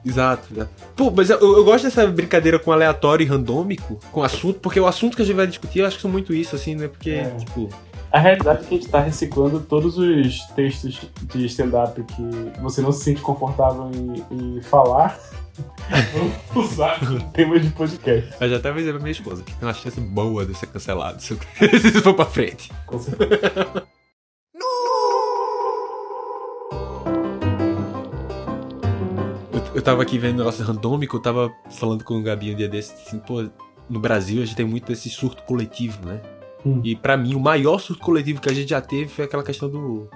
Exato, 0.06 0.48
exato. 0.54 0.70
Pô, 0.96 1.10
mas 1.14 1.28
eu, 1.28 1.38
eu 1.38 1.64
gosto 1.64 1.84
dessa 1.84 2.06
brincadeira 2.06 2.58
com 2.58 2.72
aleatório 2.72 3.24
e 3.24 3.26
randômico, 3.26 3.98
com 4.12 4.22
assunto, 4.22 4.58
porque 4.60 4.78
o 4.80 4.86
assunto 4.86 5.16
que 5.16 5.22
a 5.22 5.24
gente 5.24 5.36
vai 5.36 5.46
discutir, 5.46 5.80
eu 5.80 5.86
acho 5.86 5.96
que 5.96 6.02
são 6.02 6.10
muito 6.10 6.32
isso, 6.32 6.54
assim, 6.56 6.74
né? 6.74 6.88
Porque, 6.88 7.10
É. 7.10 7.30
tipo, 7.30 7.68
a 8.10 8.18
realidade 8.18 8.62
é 8.62 8.64
que 8.68 8.74
a 8.74 8.78
gente 8.78 8.88
tá 8.88 9.00
reciclando 9.00 9.60
todos 9.60 9.98
os 9.98 10.38
textos 10.54 11.00
de 11.34 11.46
stand-up 11.46 12.00
que 12.04 12.60
você 12.62 12.80
não 12.80 12.92
se 12.92 13.04
sente 13.04 13.20
confortável 13.20 13.90
em, 13.92 14.56
em 14.56 14.62
falar. 14.62 15.18
Vamos 16.54 16.72
usar 16.72 16.98
como 17.00 17.20
tema 17.32 17.58
de 17.58 17.68
podcast. 17.70 18.32
eu 18.40 18.48
já 18.48 18.56
até 18.56 18.68
avisei 18.68 18.92
pra 18.92 19.00
minha 19.00 19.10
esposa 19.12 19.42
que 19.42 19.52
tem 19.52 19.68
uma 19.68 19.74
chance 19.74 20.00
boa 20.00 20.46
de 20.46 20.54
ser 20.54 20.66
cancelado 20.68 21.20
se, 21.20 21.34
for 22.02 22.14
pra 22.14 22.24
frente. 22.24 22.70
Com 22.86 22.98
certeza. 22.98 23.82
Eu, 29.78 29.82
tava 29.82 30.02
aqui 30.02 30.18
vendo 30.18 30.38
negócio 30.38 30.64
randômico, 30.64 31.16
eu 31.16 31.22
tava 31.22 31.52
falando 31.70 32.02
com 32.02 32.18
o 32.18 32.22
Gabi 32.22 32.52
um 32.52 32.56
dia 32.56 32.68
desses, 32.68 32.92
assim, 33.06 33.20
pô, 33.20 33.48
no 33.88 34.00
Brasil 34.00 34.42
a 34.42 34.44
gente 34.44 34.56
tem 34.56 34.66
muito 34.66 34.88
desse 34.88 35.08
surto 35.08 35.44
coletivo, 35.44 36.04
né? 36.04 36.20
Hum. 36.66 36.80
E 36.82 36.96
pra 36.96 37.16
mim, 37.16 37.36
o 37.36 37.38
maior 37.38 37.78
surto 37.78 38.02
coletivo 38.02 38.40
que 38.40 38.48
a 38.48 38.52
gente 38.52 38.70
já 38.70 38.80
teve 38.80 39.06
foi 39.06 39.26
aquela 39.26 39.44
questão 39.44 39.70
do. 39.70 40.10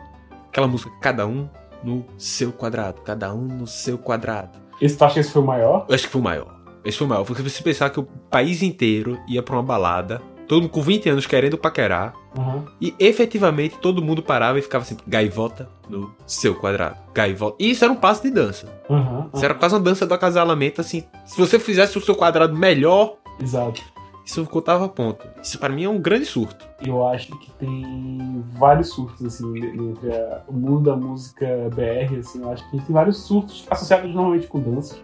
aquela 0.49 0.66
música 0.66 0.90
Cada 1.00 1.28
Um, 1.28 1.49
no 1.85 2.04
seu 2.19 2.52
quadrado. 2.52 3.02
Cada 3.02 3.33
um 3.33 3.42
no 3.42 3.64
seu 3.64 3.97
quadrado. 3.97 4.59
Esse, 4.81 4.99
tu 4.99 5.04
acha 5.04 5.14
que 5.14 5.21
esse 5.21 5.31
foi 5.31 5.42
o 5.42 5.47
maior? 5.47 5.87
Eu 5.88 5.95
acho 5.95 6.07
que 6.07 6.12
foi 6.12 6.21
o 6.21 6.25
maior. 6.25 6.61
Esse 6.85 6.99
foi 6.99 7.07
o 7.07 7.11
maior. 7.11 7.25
Porque 7.25 7.40
se 7.40 7.49
você 7.49 7.62
pensar 7.62 7.90
que 7.90 8.00
o 8.00 8.04
país 8.04 8.62
inteiro 8.62 9.16
ia 9.28 9.45
pra 9.45 9.54
uma 9.54 9.62
balada, 9.62 10.21
todo 10.52 10.62
mundo 10.62 10.71
com 10.71 10.82
20 10.82 11.09
anos 11.09 11.26
querendo 11.26 11.56
paquerar, 11.56 12.14
Aham. 12.38 12.64
e 12.80 12.94
efetivamente 12.99 13.78
todo 13.78 14.02
mundo 14.02 14.23
parava 14.23 14.59
e 14.59 14.62
ficava 14.62 14.82
assim, 14.85 14.97
gaivota 15.06 15.68
no 15.88 16.14
seu 16.26 16.54
quadrado. 16.54 16.97
Gaivota. 17.14 17.56
E 17.59 17.71
isso 17.71 17.82
era 17.85 17.92
um 17.92 17.97
passo 17.97 18.23
de 18.23 18.30
dança. 18.30 18.66
Aham. 18.90 19.30
Isso 19.32 19.44
era 19.44 19.54
quase 19.54 19.75
uma 19.75 19.80
dança 19.80 20.06
do 20.06 20.12
acasalamento, 20.12 20.80
assim. 20.80 21.04
Se 21.25 21.38
você 21.38 21.59
fizesse 21.59 21.97
o 21.97 22.00
seu 22.02 22.14
quadrado 22.14 22.54
melhor, 22.54 23.14
Exato. 23.40 23.80
isso 24.26 24.44
contava 24.44 24.88
ponto. 24.88 25.26
Isso 25.42 25.59
pra 25.59 25.71
mim 25.71 25.85
é 25.85 25.88
um 25.88 25.99
grande 25.99 26.26
surto. 26.26 26.66
Eu 26.85 27.06
acho 27.09 27.28
que 27.38 27.50
tem 27.52 28.44
vários 28.59 28.90
surtos, 28.90 29.25
assim, 29.25 29.56
entre 29.59 30.14
a- 30.14 30.42
o 30.49 30.52
mundo 30.52 30.90
da 30.90 30.97
música 30.97 31.47
BR, 31.75 32.18
assim, 32.18 32.42
eu 32.42 32.50
acho 32.50 32.62
que 32.68 32.76
a 32.76 32.78
gente 32.78 32.87
tem 32.87 32.94
vários 32.94 33.18
surtos 33.23 33.66
associados 33.71 34.14
normalmente 34.14 34.47
com 34.49 34.61
danças. 34.61 35.00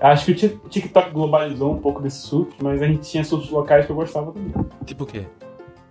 Acho 0.00 0.26
que 0.26 0.32
o 0.32 0.34
Tik- 0.36 0.68
TikTok 0.68 1.10
globalizou 1.10 1.72
um 1.74 1.78
pouco 1.78 2.00
desses 2.00 2.20
surtos, 2.22 2.56
mas 2.62 2.80
a 2.80 2.86
gente 2.86 3.08
tinha 3.10 3.24
surtos 3.24 3.50
locais 3.50 3.84
que 3.84 3.90
eu 3.92 3.96
gostava 3.96 4.32
também. 4.32 4.52
Tipo 4.84 5.04
o 5.04 5.06
quê? 5.06 5.26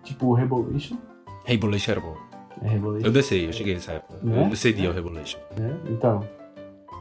Tipo 0.03 0.27
o 0.27 0.33
Revolution. 0.33 0.97
Rebolation 1.43 1.91
era 1.91 2.01
bom. 2.01 2.15
É 2.63 2.69
Revolution. 2.69 3.05
Eu 3.05 3.11
desci, 3.11 3.43
eu 3.43 3.53
cheguei 3.53 3.73
nessa 3.73 3.93
época. 3.93 4.19
Né? 4.23 4.43
Eu 4.45 4.49
descedi 4.49 4.87
ao 4.87 4.93
Rebolation. 4.93 5.39
né? 5.57 5.77
Então. 5.89 6.21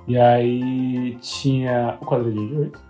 E 0.09 0.17
aí 0.19 1.17
tinha 1.21 1.97
o 2.01 2.05
quadradinho 2.07 2.49
de 2.49 2.57
8. 2.57 2.87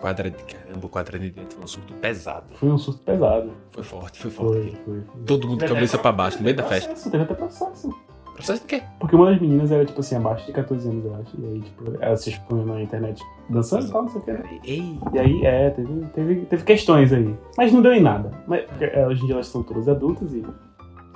Quadrado 0.00 0.36
de 0.36 0.42
caramba, 0.44 0.86
o 0.86 0.88
quadrado 0.90 1.24
de 1.24 1.30
dentro 1.30 1.54
foi 1.56 1.64
um 1.64 1.66
surto 1.66 1.94
pesado. 1.94 2.46
Foi 2.56 2.68
um 2.70 2.76
surto 2.76 3.00
pesado. 3.02 3.50
Foi 3.70 3.82
forte, 3.82 4.18
foi 4.20 4.30
forte. 4.30 4.52
Foi, 4.60 4.70
foi. 4.84 5.00
foi. 5.02 5.24
Todo 5.24 5.48
mundo 5.48 5.60
de 5.60 5.72
cabeça 5.72 5.96
pra 5.98 6.12
baixo, 6.12 6.36
no 6.38 6.44
meio 6.44 6.56
da 6.56 6.62
festa. 6.64 7.10
Teve 7.10 7.22
até 7.24 7.34
processo. 7.34 7.88
Processo 8.34 8.62
de 8.62 8.66
quê? 8.66 8.82
Porque 8.98 9.14
uma 9.14 9.30
das 9.30 9.40
meninas 9.40 9.70
era, 9.70 9.84
tipo 9.84 10.00
assim, 10.00 10.16
abaixo 10.16 10.44
de 10.46 10.52
14 10.52 10.88
anos, 10.88 11.04
eu 11.04 11.14
acho. 11.14 11.40
E 11.40 11.46
aí, 11.46 11.60
tipo, 11.60 11.84
ela 12.00 12.16
se 12.16 12.30
expunha 12.30 12.64
na 12.64 12.82
internet 12.82 13.22
dançando 13.48 13.86
e 13.86 13.90
tal, 13.90 14.02
não 14.02 14.08
sei 14.08 14.20
o 14.20 14.24
que. 14.24 14.32
né? 14.32 14.60
Ei, 14.64 14.98
E 15.12 15.18
aí, 15.18 15.46
é, 15.46 15.70
teve, 15.70 16.06
teve, 16.14 16.34
teve 16.46 16.64
questões 16.64 17.12
aí. 17.12 17.34
Mas 17.56 17.72
não 17.72 17.80
deu 17.80 17.92
em 17.92 18.00
nada. 18.02 18.32
Mas, 18.46 18.64
porque, 18.66 18.84
é, 18.86 19.06
hoje 19.06 19.22
em 19.22 19.26
dia 19.26 19.34
elas 19.36 19.46
estão 19.46 19.62
todas 19.62 19.88
adultas 19.88 20.32
e. 20.32 20.44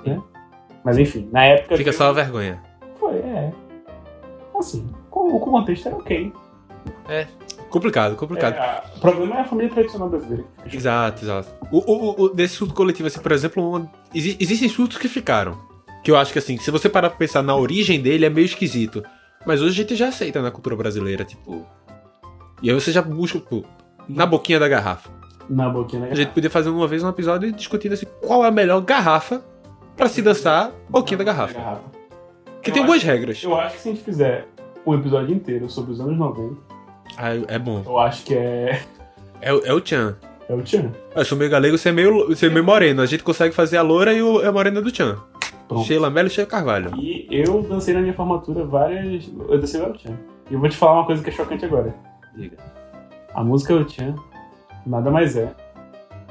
Né? 0.05 0.21
Mas 0.83 0.97
enfim, 0.97 1.27
na 1.31 1.43
época. 1.43 1.75
fica 1.77 1.91
só 1.91 2.05
a 2.05 2.13
vergonha. 2.13 2.61
Foi, 2.99 3.15
é. 3.17 3.51
Assim, 4.57 4.87
com- 5.09 5.35
o 5.35 5.39
contexto 5.39 5.87
era 5.87 5.97
ok. 5.97 6.31
Complicado, 7.69 8.15
complicado. 8.15 8.53
É, 8.55 8.83
o 8.97 8.99
problema 8.99 9.35
é 9.37 9.41
a 9.41 9.45
família 9.45 9.71
tradicional 9.71 10.09
brasileira. 10.09 10.43
Exato, 10.71 11.23
exato. 11.23 11.49
O, 11.71 11.77
o, 11.79 12.21
o- 12.23 12.29
desse 12.29 12.55
surto 12.55 12.73
coletivo, 12.73 13.07
assim, 13.07 13.19
por 13.19 13.31
exemplo, 13.31 13.69
uma- 13.69 13.91
exi- 14.13 14.37
existem 14.39 14.67
surtos 14.67 14.97
que 14.97 15.07
ficaram. 15.07 15.55
Que 16.03 16.11
eu 16.11 16.17
acho 16.17 16.31
que, 16.31 16.39
assim, 16.39 16.57
se 16.57 16.71
você 16.71 16.87
parar 16.89 17.09
pra 17.09 17.17
pensar 17.19 17.41
na 17.43 17.55
origem 17.55 18.01
dele, 18.01 18.25
é 18.25 18.29
meio 18.29 18.45
esquisito. 18.45 19.03
Mas 19.45 19.61
hoje 19.61 19.71
a 19.71 19.83
gente 19.83 19.95
já 19.95 20.07
aceita 20.09 20.41
na 20.41 20.51
cultura 20.51 20.75
brasileira, 20.75 21.23
tipo. 21.25 21.65
E 22.61 22.69
aí 22.69 22.73
você 22.73 22.91
já 22.91 23.01
busca, 23.01 23.39
pô, 23.39 23.63
na 24.07 24.25
boquinha 24.25 24.59
da 24.59 24.67
garrafa. 24.67 25.09
Na 25.49 25.69
boquinha 25.69 26.01
da 26.03 26.07
A 26.11 26.15
gente 26.15 26.29
podia 26.31 26.49
fazer 26.49 26.69
uma 26.69 26.87
vez 26.87 27.03
um 27.03 27.09
episódio 27.09 27.51
discutindo 27.51 27.93
assim, 27.93 28.05
qual 28.25 28.43
é 28.45 28.47
a 28.47 28.51
melhor 28.51 28.81
garrafa 28.81 29.41
pra 29.97 30.07
se 30.07 30.21
dançar 30.21 30.71
boquinha 30.89 31.17
da 31.17 31.23
garrafa. 31.23 31.53
Que 32.61 32.69
Eu 32.69 32.73
tem 32.73 32.73
acho- 32.73 32.79
algumas 32.81 33.03
regras. 33.03 33.43
Eu 33.43 33.55
acho 33.57 33.75
que 33.75 33.81
se 33.81 33.89
a 33.89 33.91
gente 33.93 34.03
fizer 34.03 34.47
um 34.85 34.93
episódio 34.95 35.33
inteiro 35.33 35.69
sobre 35.69 35.91
os 35.93 35.99
anos 36.01 36.17
90, 36.17 36.55
Ah, 37.17 37.29
é 37.47 37.57
bom. 37.59 37.81
eu 37.85 37.97
acho 37.99 38.23
que 38.25 38.33
é, 38.35 38.81
É, 39.41 39.53
o- 39.53 39.65
é 39.65 39.73
o 39.73 39.81
Chan. 39.85 40.17
é 40.49 40.53
o 40.53 40.61
Tchan. 40.61 40.91
Eu 41.15 41.23
sou 41.25 41.37
meio 41.37 41.49
galego, 41.49 41.77
você 41.77 41.89
é 41.89 41.91
meio, 41.93 42.27
você 42.27 42.47
é 42.47 42.49
meio 42.49 42.63
moreno. 42.63 43.01
A 43.01 43.05
gente 43.05 43.23
consegue 43.23 43.55
fazer 43.55 43.77
a 43.77 43.81
loura 43.81 44.13
e 44.13 44.21
o, 44.21 44.45
a 44.45 44.51
morena 44.51 44.81
do 44.81 44.93
Chan. 44.93 45.17
Pronto. 45.69 45.85
Sheila 45.85 46.09
Mello 46.09 46.27
e 46.27 46.31
Sheila 46.31 46.49
Carvalho. 46.49 46.91
E 46.97 47.27
eu 47.29 47.61
dancei 47.61 47.93
na 47.93 48.01
minha 48.01 48.13
formatura 48.13 48.65
várias. 48.65 49.31
Eu 49.47 49.59
dancei 49.59 49.79
o 49.79 49.93
Tchan. 49.93 50.17
E 50.49 50.55
eu 50.55 50.59
vou 50.59 50.67
te 50.67 50.75
falar 50.75 50.93
uma 50.93 51.05
coisa 51.05 51.23
que 51.23 51.29
é 51.29 51.31
chocante 51.31 51.63
agora. 51.63 51.95
Diga. 52.35 52.57
A 53.35 53.43
música 53.43 53.73
El 53.73 53.87
Chan 53.87 54.15
nada 54.83 55.11
mais 55.11 55.37
é 55.37 55.53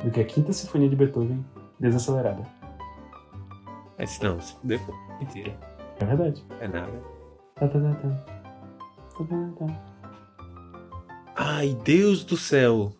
do 0.02 0.10
que 0.10 0.20
a 0.20 0.24
quinta 0.24 0.52
sinfonia 0.52 0.88
de 0.88 0.96
Beethoven 0.96 1.44
desacelerada. 1.78 2.42
Mas 3.96 4.18
não, 4.20 4.40
se 4.40 4.54
fudeu. 4.54 4.80
Mentira. 5.20 5.56
É 6.00 6.04
verdade. 6.04 6.44
É 6.60 6.66
nada. 6.66 6.92
Tá, 7.54 7.68
tá, 7.68 7.78
tá, 7.78 7.94
tá. 7.94 8.08
Tá, 8.08 9.24
tá, 9.24 9.66
tá. 9.66 9.66
Ai, 11.36 11.76
Deus 11.84 12.24
do 12.24 12.36
céu. 12.36 12.92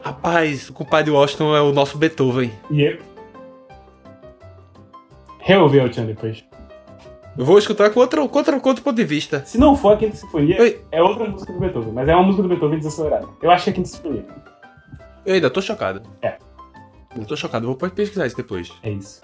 Rapaz, 0.00 0.68
o 0.68 0.72
compadre 0.72 1.10
Washington 1.10 1.56
é 1.56 1.60
o 1.60 1.72
nosso 1.72 1.98
Beethoven. 1.98 2.52
E 2.70 2.82
eu. 2.82 3.11
Reouvi 5.44 5.78
El 5.78 5.92
Chan 5.92 6.06
depois. 6.06 6.44
Eu 7.36 7.44
vou 7.44 7.58
escutar 7.58 7.90
com 7.90 8.00
outro, 8.00 8.28
com 8.28 8.38
outro, 8.38 8.60
com 8.60 8.68
outro 8.68 8.84
ponto 8.84 8.96
de 8.96 9.04
vista. 9.04 9.42
Se 9.46 9.58
não 9.58 9.74
for 9.74 9.94
a 9.94 9.96
quinta 9.96 10.14
sinfonia, 10.16 10.60
Oi. 10.60 10.80
é 10.92 11.02
outra 11.02 11.28
música 11.28 11.52
do 11.52 11.58
Beethoven, 11.58 11.92
mas 11.92 12.08
é 12.08 12.14
uma 12.14 12.24
música 12.24 12.42
do 12.42 12.48
Beethoven 12.48 12.78
desacelerada. 12.78 13.26
Eu 13.40 13.50
acho 13.50 13.64
que 13.64 13.70
é 13.70 13.72
a 13.72 13.74
quinta 13.76 13.88
sinfonia. 13.88 14.26
Eu 15.24 15.34
ainda 15.34 15.48
tô 15.50 15.60
chocado. 15.62 16.02
É. 16.20 16.36
Eu 17.16 17.24
tô 17.24 17.34
chocado, 17.36 17.66
vou 17.66 17.76
pesquisar 17.90 18.26
isso 18.26 18.36
depois. 18.36 18.72
É 18.82 18.90
isso. 18.90 19.22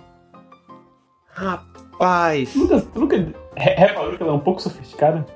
Rapaz. 1.29 2.53
Tu 2.53 2.59
nunca, 2.59 2.81
tu 2.81 3.01
nunca 3.01 3.17
re- 3.57 3.75
reparou 3.75 4.17
que 4.17 4.23
ela 4.23 4.33
é 4.33 4.35
um 4.35 4.41
pouco 4.41 4.61
sofisticada? 4.63 5.27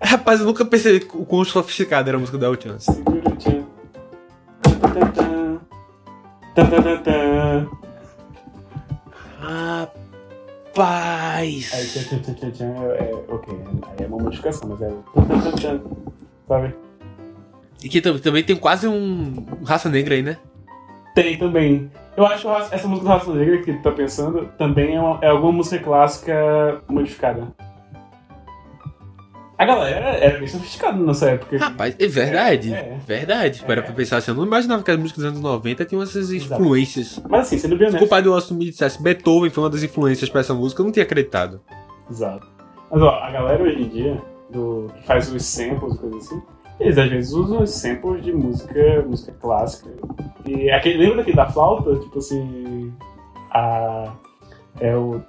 Rapaz, 0.00 0.40
eu 0.40 0.46
nunca 0.46 0.64
percebi 0.64 1.06
o 1.14 1.26
quão 1.26 1.44
sofisticada 1.44 2.08
era 2.10 2.16
a 2.16 2.20
música 2.20 2.38
da 2.38 2.46
El 2.46 2.54
Chan. 2.60 2.78
Segura 2.78 3.28
o 3.30 3.36
tchan. 3.36 3.68
Tan. 9.40 9.88
Aí 10.76 11.60
Rapaz. 11.60 11.92
tchan, 11.92 12.02
tchan, 12.04 12.18
tchan, 12.22 12.34
tchan, 12.34 12.50
tchan 12.52 12.74
é, 12.94 13.10
é 13.10 13.14
ok, 13.28 13.58
aí 13.98 14.04
é 14.04 14.06
uma 14.06 14.18
modificação, 14.18 14.68
mas 14.68 14.80
é 14.82 14.88
o. 14.88 15.04
Sabe? 16.46 16.74
E 17.82 17.88
que 17.88 18.00
tam- 18.00 18.18
também 18.18 18.42
tem 18.44 18.54
quase 18.56 18.86
um 18.86 19.44
raça 19.64 19.88
negra 19.88 20.14
aí, 20.14 20.22
né? 20.22 20.36
Tem 21.14 21.36
também. 21.38 21.90
Eu 22.16 22.24
acho 22.26 22.48
essa 22.50 22.86
música 22.86 23.08
do 23.08 23.12
Raça 23.12 23.32
Negra 23.34 23.58
que 23.62 23.72
tu 23.72 23.82
tá 23.82 23.90
pensando 23.92 24.46
também 24.58 24.94
é, 24.96 25.00
uma- 25.00 25.18
é 25.22 25.28
alguma 25.28 25.52
música 25.52 25.82
clássica 25.82 26.80
modificada. 26.88 27.48
A 29.60 29.66
galera 29.66 30.06
era 30.16 30.38
bem 30.38 30.48
sofisticada 30.48 30.96
nessa 30.96 31.30
época. 31.32 31.58
Rapaz, 31.58 31.94
é 31.98 32.06
verdade. 32.06 32.72
É, 32.72 32.78
é. 32.78 32.98
Verdade. 33.06 33.62
Para 33.64 33.80
É. 33.80 33.84
pra 33.84 33.92
pensar 33.92 34.16
assim, 34.16 34.30
eu 34.30 34.34
não 34.34 34.44
imaginava 34.46 34.82
que 34.82 34.90
as 34.90 34.96
músicas 34.98 35.22
dos 35.22 35.32
anos 35.32 35.40
90 35.42 35.84
tinham 35.84 36.02
essas 36.02 36.30
Exato. 36.30 36.62
influências. 36.62 37.22
Mas 37.28 37.40
assim, 37.42 37.58
sendo 37.58 37.76
bem 37.76 37.80
Se 37.80 37.84
o 37.84 37.88
honesto. 37.96 38.04
compadre 38.04 38.30
Washington 38.30 38.54
me 38.54 38.64
dissesse 38.70 39.02
Beethoven 39.02 39.50
foi 39.50 39.62
uma 39.62 39.68
das 39.70 39.82
influências 39.82 40.30
pra 40.30 40.40
essa 40.40 40.54
música, 40.54 40.80
eu 40.80 40.86
não 40.86 40.92
tinha 40.92 41.04
acreditado. 41.04 41.60
Exato. 42.10 42.46
Mas 42.90 43.02
ó, 43.02 43.10
a 43.20 43.30
galera 43.30 43.62
hoje 43.62 43.82
em 43.82 43.88
dia, 43.88 44.22
do, 44.50 44.86
que 44.96 45.06
faz 45.06 45.30
os 45.30 45.44
samples 45.44 45.94
e 45.94 45.98
coisas 45.98 46.26
assim, 46.26 46.42
eles 46.80 46.96
às 46.96 47.10
vezes 47.10 47.32
usam 47.32 47.62
os 47.62 47.70
samples 47.70 48.24
de 48.24 48.32
música, 48.32 49.04
música 49.06 49.32
clássica. 49.40 49.90
E 50.46 50.70
aquele, 50.70 50.96
lembra 50.96 51.18
daquele 51.18 51.36
da 51.36 51.46
flauta? 51.50 51.94
Tipo 51.96 52.18
assim. 52.18 52.90
A. 53.50 54.10
É 54.78 54.94
o. 54.96 55.20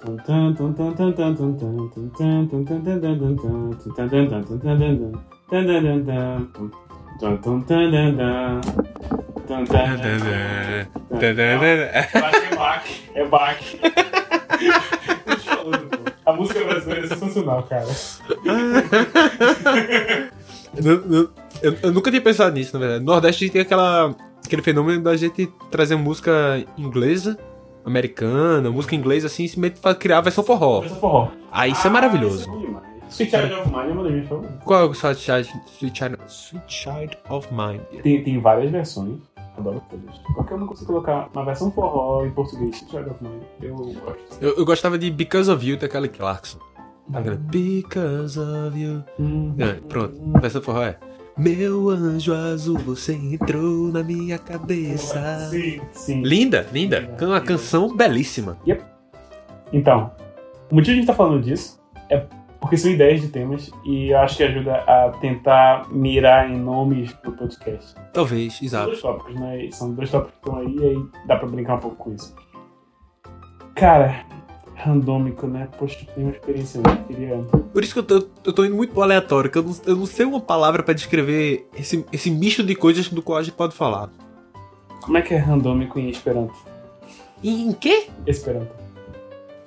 É 13.14 13.24
Bach. 13.26 13.62
É 13.82 15.36
falando, 15.36 15.86
pô. 15.88 16.12
A 16.24 16.32
música 16.32 16.64
brasileira 16.64 17.04
é 17.04 17.08
sensacional, 17.08 17.62
cara. 17.64 17.86
Eu- 21.62 21.74
eu 21.82 21.92
nunca 21.92 22.10
tinha 22.10 22.22
pensado 22.22 22.54
nisso, 22.54 22.72
na 22.74 22.80
verdade. 22.80 23.04
No 23.04 23.12
Nordeste 23.12 23.48
tem 23.50 23.60
aquela, 23.62 24.14
aquele 24.44 24.62
fenômeno 24.62 25.02
da 25.02 25.16
gente 25.16 25.52
trazer 25.70 25.96
música 25.96 26.64
inglesa, 26.78 27.36
americana, 27.84 28.70
música 28.70 28.94
inglesa 28.94 29.26
assim, 29.26 29.46
se 29.46 29.58
meter 29.58 29.80
pra 29.80 29.94
criar 29.94 30.18
a 30.18 30.22
versão 30.22 30.44
forró. 30.44 30.82
Essa 30.84 30.94
forró. 30.96 31.28
Ah, 31.50 31.68
isso 31.68 31.86
é 31.86 31.90
maravilhoso. 31.90 32.50
Isso 32.50 32.78
é. 32.78 32.92
Sweet 33.12 33.30
Child 33.30 33.52
of 33.52 33.68
Mine 33.68 33.90
é 33.90 33.92
uma 33.92 34.02
das 34.04 34.12
minhas 34.12 34.28
favoritas. 34.28 34.64
Qual 34.64 34.80
é 34.80 34.84
o 34.84 34.92
Sweet 34.92 35.20
Child, 35.20 35.48
Sweet 35.78 35.98
Child, 35.98 36.18
Sweet 36.26 36.64
Child 36.72 37.18
of 37.28 37.48
Mine? 37.52 37.80
Tem, 38.02 38.24
tem 38.24 38.40
várias 38.40 38.70
versões. 38.70 39.20
Adoro 39.58 39.82
todas. 39.90 40.18
Qualquer 40.34 40.54
uma 40.54 40.66
consigo 40.66 40.86
colocar 40.86 41.28
uma 41.34 41.44
versão 41.44 41.70
forró 41.72 42.24
em 42.24 42.30
português, 42.30 42.76
Sweet 42.76 42.90
Child 42.90 43.10
of 43.10 43.22
Mine. 43.22 43.42
Eu 43.60 43.76
gosto. 43.76 44.38
Eu, 44.40 44.56
eu 44.56 44.64
gostava 44.64 44.98
de 44.98 45.10
Because 45.10 45.50
of 45.50 45.66
You, 45.66 45.76
da 45.76 45.88
Kelly 45.88 46.08
Clarkson. 46.08 46.58
Aquela, 47.12 47.36
Because 47.36 48.38
of 48.38 48.78
You. 48.78 49.04
Hum. 49.20 49.54
É, 49.58 49.74
pronto, 49.74 50.18
a 50.34 50.40
versão 50.40 50.62
forró 50.62 50.82
é. 50.82 50.96
Meu 51.36 51.88
anjo 51.88 52.34
azul, 52.34 52.78
você 52.78 53.14
entrou 53.14 53.88
na 53.88 54.02
minha 54.02 54.38
cabeça. 54.38 55.48
Sim, 55.50 55.80
sim. 55.92 56.22
Linda, 56.22 56.66
linda. 56.72 57.08
Uma 57.20 57.40
canção 57.40 57.96
belíssima. 57.96 58.58
Então, 59.72 60.10
o 60.70 60.74
motivo 60.74 60.84
de 60.84 60.90
a 60.90 60.94
gente 60.96 61.06
tá 61.06 61.14
falando 61.14 61.42
disso 61.42 61.80
é 62.10 62.26
porque 62.60 62.76
são 62.76 62.90
ideias 62.90 63.22
de 63.22 63.28
temas 63.28 63.70
e 63.84 64.10
eu 64.10 64.18
acho 64.18 64.36
que 64.36 64.42
ajuda 64.44 64.74
a 64.86 65.10
tentar 65.20 65.88
mirar 65.90 66.50
em 66.50 66.58
nomes 66.58 67.12
do 67.24 67.32
podcast. 67.32 67.94
Talvez, 68.12 68.54
São 68.58 68.66
exato. 68.66 68.86
dois 68.86 69.00
tópicos, 69.00 69.34
né? 69.40 69.68
São 69.72 69.94
dois 69.94 70.10
tópicos 70.10 70.34
que 70.34 70.48
estão 70.48 70.60
aí 70.60 70.76
e 70.76 70.84
aí 70.84 71.02
dá 71.26 71.36
pra 71.36 71.48
brincar 71.48 71.76
um 71.76 71.80
pouco 71.80 71.96
com 71.96 72.12
isso. 72.14 72.36
Cara, 73.74 74.24
Randômico, 74.74 75.46
né? 75.46 75.68
Poxa, 75.78 75.98
tu 76.00 76.06
tem 76.14 76.24
uma 76.24 76.32
experiência 76.32 76.80
muito 76.80 77.04
queria. 77.06 77.36
Por 77.72 77.82
isso 77.84 77.92
que 77.92 77.98
eu 78.00 78.02
tô, 78.20 78.28
eu 78.44 78.52
tô 78.52 78.64
indo 78.64 78.74
muito 78.74 78.92
pro 78.92 79.02
aleatório, 79.02 79.50
que 79.50 79.58
eu 79.58 79.62
não, 79.62 79.74
eu 79.86 79.96
não 79.96 80.06
sei 80.06 80.26
uma 80.26 80.40
palavra 80.40 80.82
pra 80.82 80.92
descrever 80.94 81.68
esse, 81.76 82.04
esse 82.12 82.30
misto 82.30 82.62
de 82.64 82.74
coisas 82.74 83.08
do 83.08 83.22
qual 83.22 83.38
a 83.38 83.42
gente 83.42 83.54
pode 83.54 83.74
falar. 83.74 84.10
Como 85.02 85.16
é 85.18 85.22
que 85.22 85.34
é 85.34 85.36
randômico 85.38 85.98
em 85.98 86.08
Esperanto? 86.08 86.54
Em, 87.44 87.68
em 87.68 87.72
quê? 87.72 88.08
Esperanto. 88.26 88.72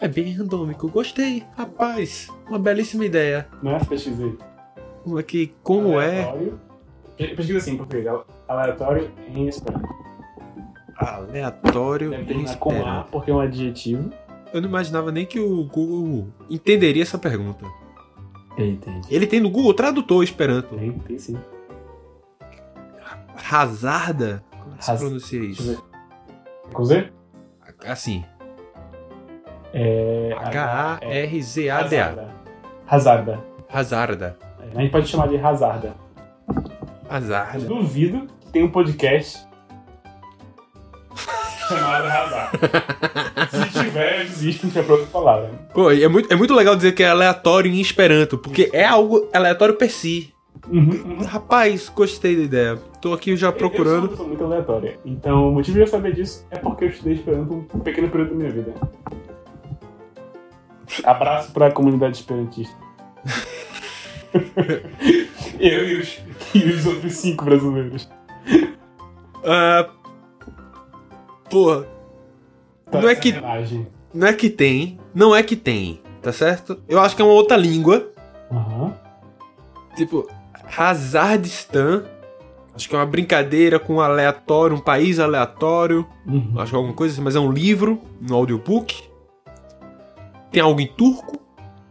É 0.02 0.08
bem 0.08 0.32
randômico. 0.34 0.88
Gostei. 0.90 1.44
Rapaz, 1.58 2.30
uma 2.50 2.60
belíssima 2.60 3.06
ideia. 3.06 3.48
Não 3.64 3.76
é? 3.76 3.80
Pesquisei. 3.80 4.38
Como 5.04 5.20
é 5.20 5.24
que. 5.24 5.54
Como 5.64 6.00
é? 6.00 6.24
Aleatório. 6.24 6.60
Pe- 7.18 7.28
Pesquisa 7.36 7.58
assim, 7.60 7.80
ale- 7.80 8.24
Aleatório 8.48 9.12
em 9.34 9.48
Esperanto. 9.48 9.88
Aleatório 10.98 12.10
Deve 12.10 12.24
em 12.24 12.26
terminar 12.26 12.58
com 12.58 12.70
A, 12.72 12.74
Esperanto. 12.76 13.08
porque 13.12 13.32
é 13.32 13.34
um 13.34 13.40
adjetivo. 13.40 14.10
Eu 14.56 14.62
não 14.62 14.70
imaginava 14.70 15.12
nem 15.12 15.26
que 15.26 15.38
o 15.40 15.66
Google 15.66 16.30
entenderia 16.50 17.04
essa 17.04 17.18
pergunta. 17.18 17.66
Entendi. 18.58 19.06
Ele 19.14 19.28
tem 19.28 19.42
no 19.42 19.50
Google 19.50 19.74
Tradutor 19.74 20.24
Esperanto. 20.24 20.74
Tem, 20.78 20.92
tem 21.00 21.18
sim. 21.20 21.38
Hazarda? 23.52 24.42
Como 24.58 24.82
se 24.82 24.92
Haz- 24.92 25.00
pronuncia 25.02 25.40
Deixa 25.42 25.62
eu 25.62 25.74
isso? 25.74 25.86
Com 26.74 26.86
Z? 26.86 27.12
Assim. 27.86 28.24
É. 29.74 30.34
H-A-R-Z-A-D-A. 30.40 32.32
Hazarda. 32.88 33.44
Hazarda. 33.70 34.38
É, 34.62 34.78
A 34.78 34.82
gente 34.82 34.92
pode 34.92 35.08
chamar 35.08 35.28
de 35.28 35.38
Hazarda. 35.38 35.94
Hazarda. 37.10 37.60
duvido 37.60 38.26
que 38.40 38.52
tenha 38.54 38.66
um 38.66 38.72
podcast 38.72 39.46
chamado 41.68 42.06
Hazarda. 42.08 42.60
Existe, 44.22 44.66
não 44.66 44.72
tinha 44.72 44.84
pra 44.84 44.94
outra 44.94 45.08
palavra. 45.12 45.50
Pô, 45.74 45.92
é 45.92 46.08
muito, 46.08 46.32
é 46.32 46.36
muito 46.36 46.54
legal 46.54 46.76
dizer 46.76 46.94
que 46.94 47.04
é 47.04 47.10
aleatório 47.10 47.72
em 47.72 47.80
Esperanto, 47.80 48.38
porque 48.38 48.70
é 48.74 48.86
algo 48.86 49.28
aleatório 49.34 49.76
per 49.76 49.90
si. 49.92 50.34
Uhum, 50.70 51.18
uhum. 51.20 51.24
Rapaz, 51.24 51.90
gostei 51.94 52.36
da 52.36 52.42
ideia. 52.44 52.78
Tô 53.02 53.14
aqui 53.14 53.36
já 53.36 53.48
Eu 53.48 53.52
sou 53.52 53.60
procurando. 53.60 54.00
uma 54.00 54.08
pessoa 54.10 54.28
muito 54.28 54.44
aleatória. 54.44 55.00
Então, 55.06 55.50
o 55.50 55.52
motivo 55.52 55.76
de 55.76 55.84
eu 55.84 55.88
saber 55.88 56.14
disso 56.14 56.46
é 56.50 56.58
porque 56.58 56.86
eu 56.86 56.90
estudei 56.90 57.14
Esperanto 57.14 57.66
um 57.74 57.80
pequeno 57.80 58.10
período 58.10 58.30
da 58.30 58.36
minha 58.36 58.50
vida. 58.52 58.74
Abraço 61.04 61.52
pra 61.52 61.72
comunidade 61.72 62.18
esperantista. 62.18 62.76
eu 65.60 65.90
e 65.90 66.00
os, 66.00 66.20
e 66.54 66.64
os 66.64 66.86
outros 66.86 67.14
cinco 67.14 67.46
brasileiros. 67.46 68.10
Ah, 69.44 69.90
porra, 71.50 71.86
Tá 72.92 73.02
Não 73.02 73.10
é 73.10 73.16
que- 73.16 73.34
sacanagem. 73.34 73.88
não 74.14 74.28
é 74.28 74.34
que 74.34 74.50
tem, 74.50 75.00
não 75.14 75.36
é 75.36 75.42
que 75.44 75.56
tem, 75.56 76.02
tá 76.22 76.32
certo? 76.32 76.80
Eu 76.88 77.00
acho 77.00 77.16
que 77.16 77.22
é 77.22 77.26
uma 77.26 77.34
outra 77.34 77.58
língua. 77.58 78.12
Aham. 78.52 78.94
Tipo, 79.96 80.28
Hazardistan. 80.78 82.04
Acho 82.76 82.90
que 82.90 82.96
é 82.96 83.00
uma 83.00 83.06
brincadeira 83.06 83.80
com 83.80 83.96
um 83.96 84.02
aleatório, 84.02 84.76
um 84.76 84.80
país 84.82 85.18
aleatório. 85.20 86.06
Uhum. 86.28 86.54
Acho 86.58 86.72
que 86.72 86.76
é 86.76 86.78
alguma 86.78 86.94
coisa 86.94 87.14
assim, 87.14 87.22
mas 87.24 87.36
é 87.36 87.40
um 87.40 87.50
livro, 87.52 88.02
um 88.30 88.34
audiobook. 88.36 89.04
Tem 90.52 90.62
algo 90.62 90.82
em 90.82 90.88
turco, 90.88 91.40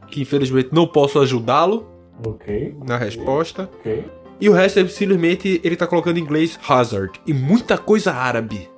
que 0.09 0.21
infelizmente 0.21 0.69
não 0.73 0.87
posso 0.87 1.19
ajudá-lo 1.21 1.87
Ok, 2.27 2.77
na 2.87 2.99
resposta. 2.99 3.69
ok. 3.81 4.05
E 4.41 4.49
o 4.49 4.53
resto 4.53 4.79
é 4.81 4.87
simplesmente 4.89 5.61
ele 5.65 5.75
tá 5.77 5.87
colocando 5.87 6.19
em 6.19 6.21
inglês 6.21 6.59
hazard. 6.69 7.19
E 7.27 7.33
muita 7.33 7.79
coisa 7.79 8.13
árabe. 8.13 8.69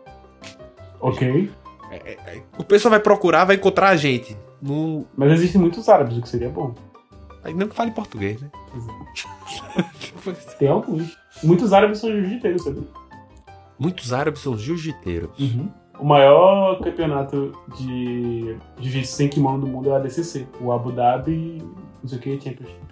Ok. 1.00 1.50
O 2.58 2.64
pessoal 2.64 2.90
vai 2.90 3.00
procurar, 3.00 3.44
vai 3.44 3.56
encontrar 3.56 3.90
a 3.90 3.96
gente. 3.96 4.36
Não... 4.60 5.06
Mas 5.16 5.32
existem 5.32 5.60
muitos 5.60 5.88
árabes, 5.88 6.16
o 6.16 6.22
que 6.22 6.28
seria 6.28 6.48
bom. 6.48 6.74
Aí 7.44 7.54
não 7.54 7.68
fale 7.68 7.92
português, 7.92 8.40
né? 8.40 8.50
Tem 10.58 10.68
alguns. 10.68 11.16
Muitos 11.44 11.72
árabes 11.72 11.98
são 11.98 12.10
jiu-jiteiros, 12.10 12.64
sabe? 12.64 12.88
Muitos 13.78 14.12
árabes 14.12 14.40
são 14.40 14.56
jiu-jiteiros. 14.58 15.30
O 15.98 16.04
maior 16.04 16.80
campeonato 16.80 17.52
de 17.78 18.56
jiu-jitsu 18.80 19.12
sem 19.12 19.28
kimono 19.28 19.60
do 19.60 19.66
mundo 19.66 19.88
é 19.88 19.92
o 19.92 19.94
ADCC. 19.94 20.46
O 20.60 20.72
Abu 20.72 20.90
Dhabi, 20.92 21.62
não 22.02 22.08
sei 22.08 22.18
o 22.18 22.20
que, 22.20 22.40
Championship. 22.40 22.85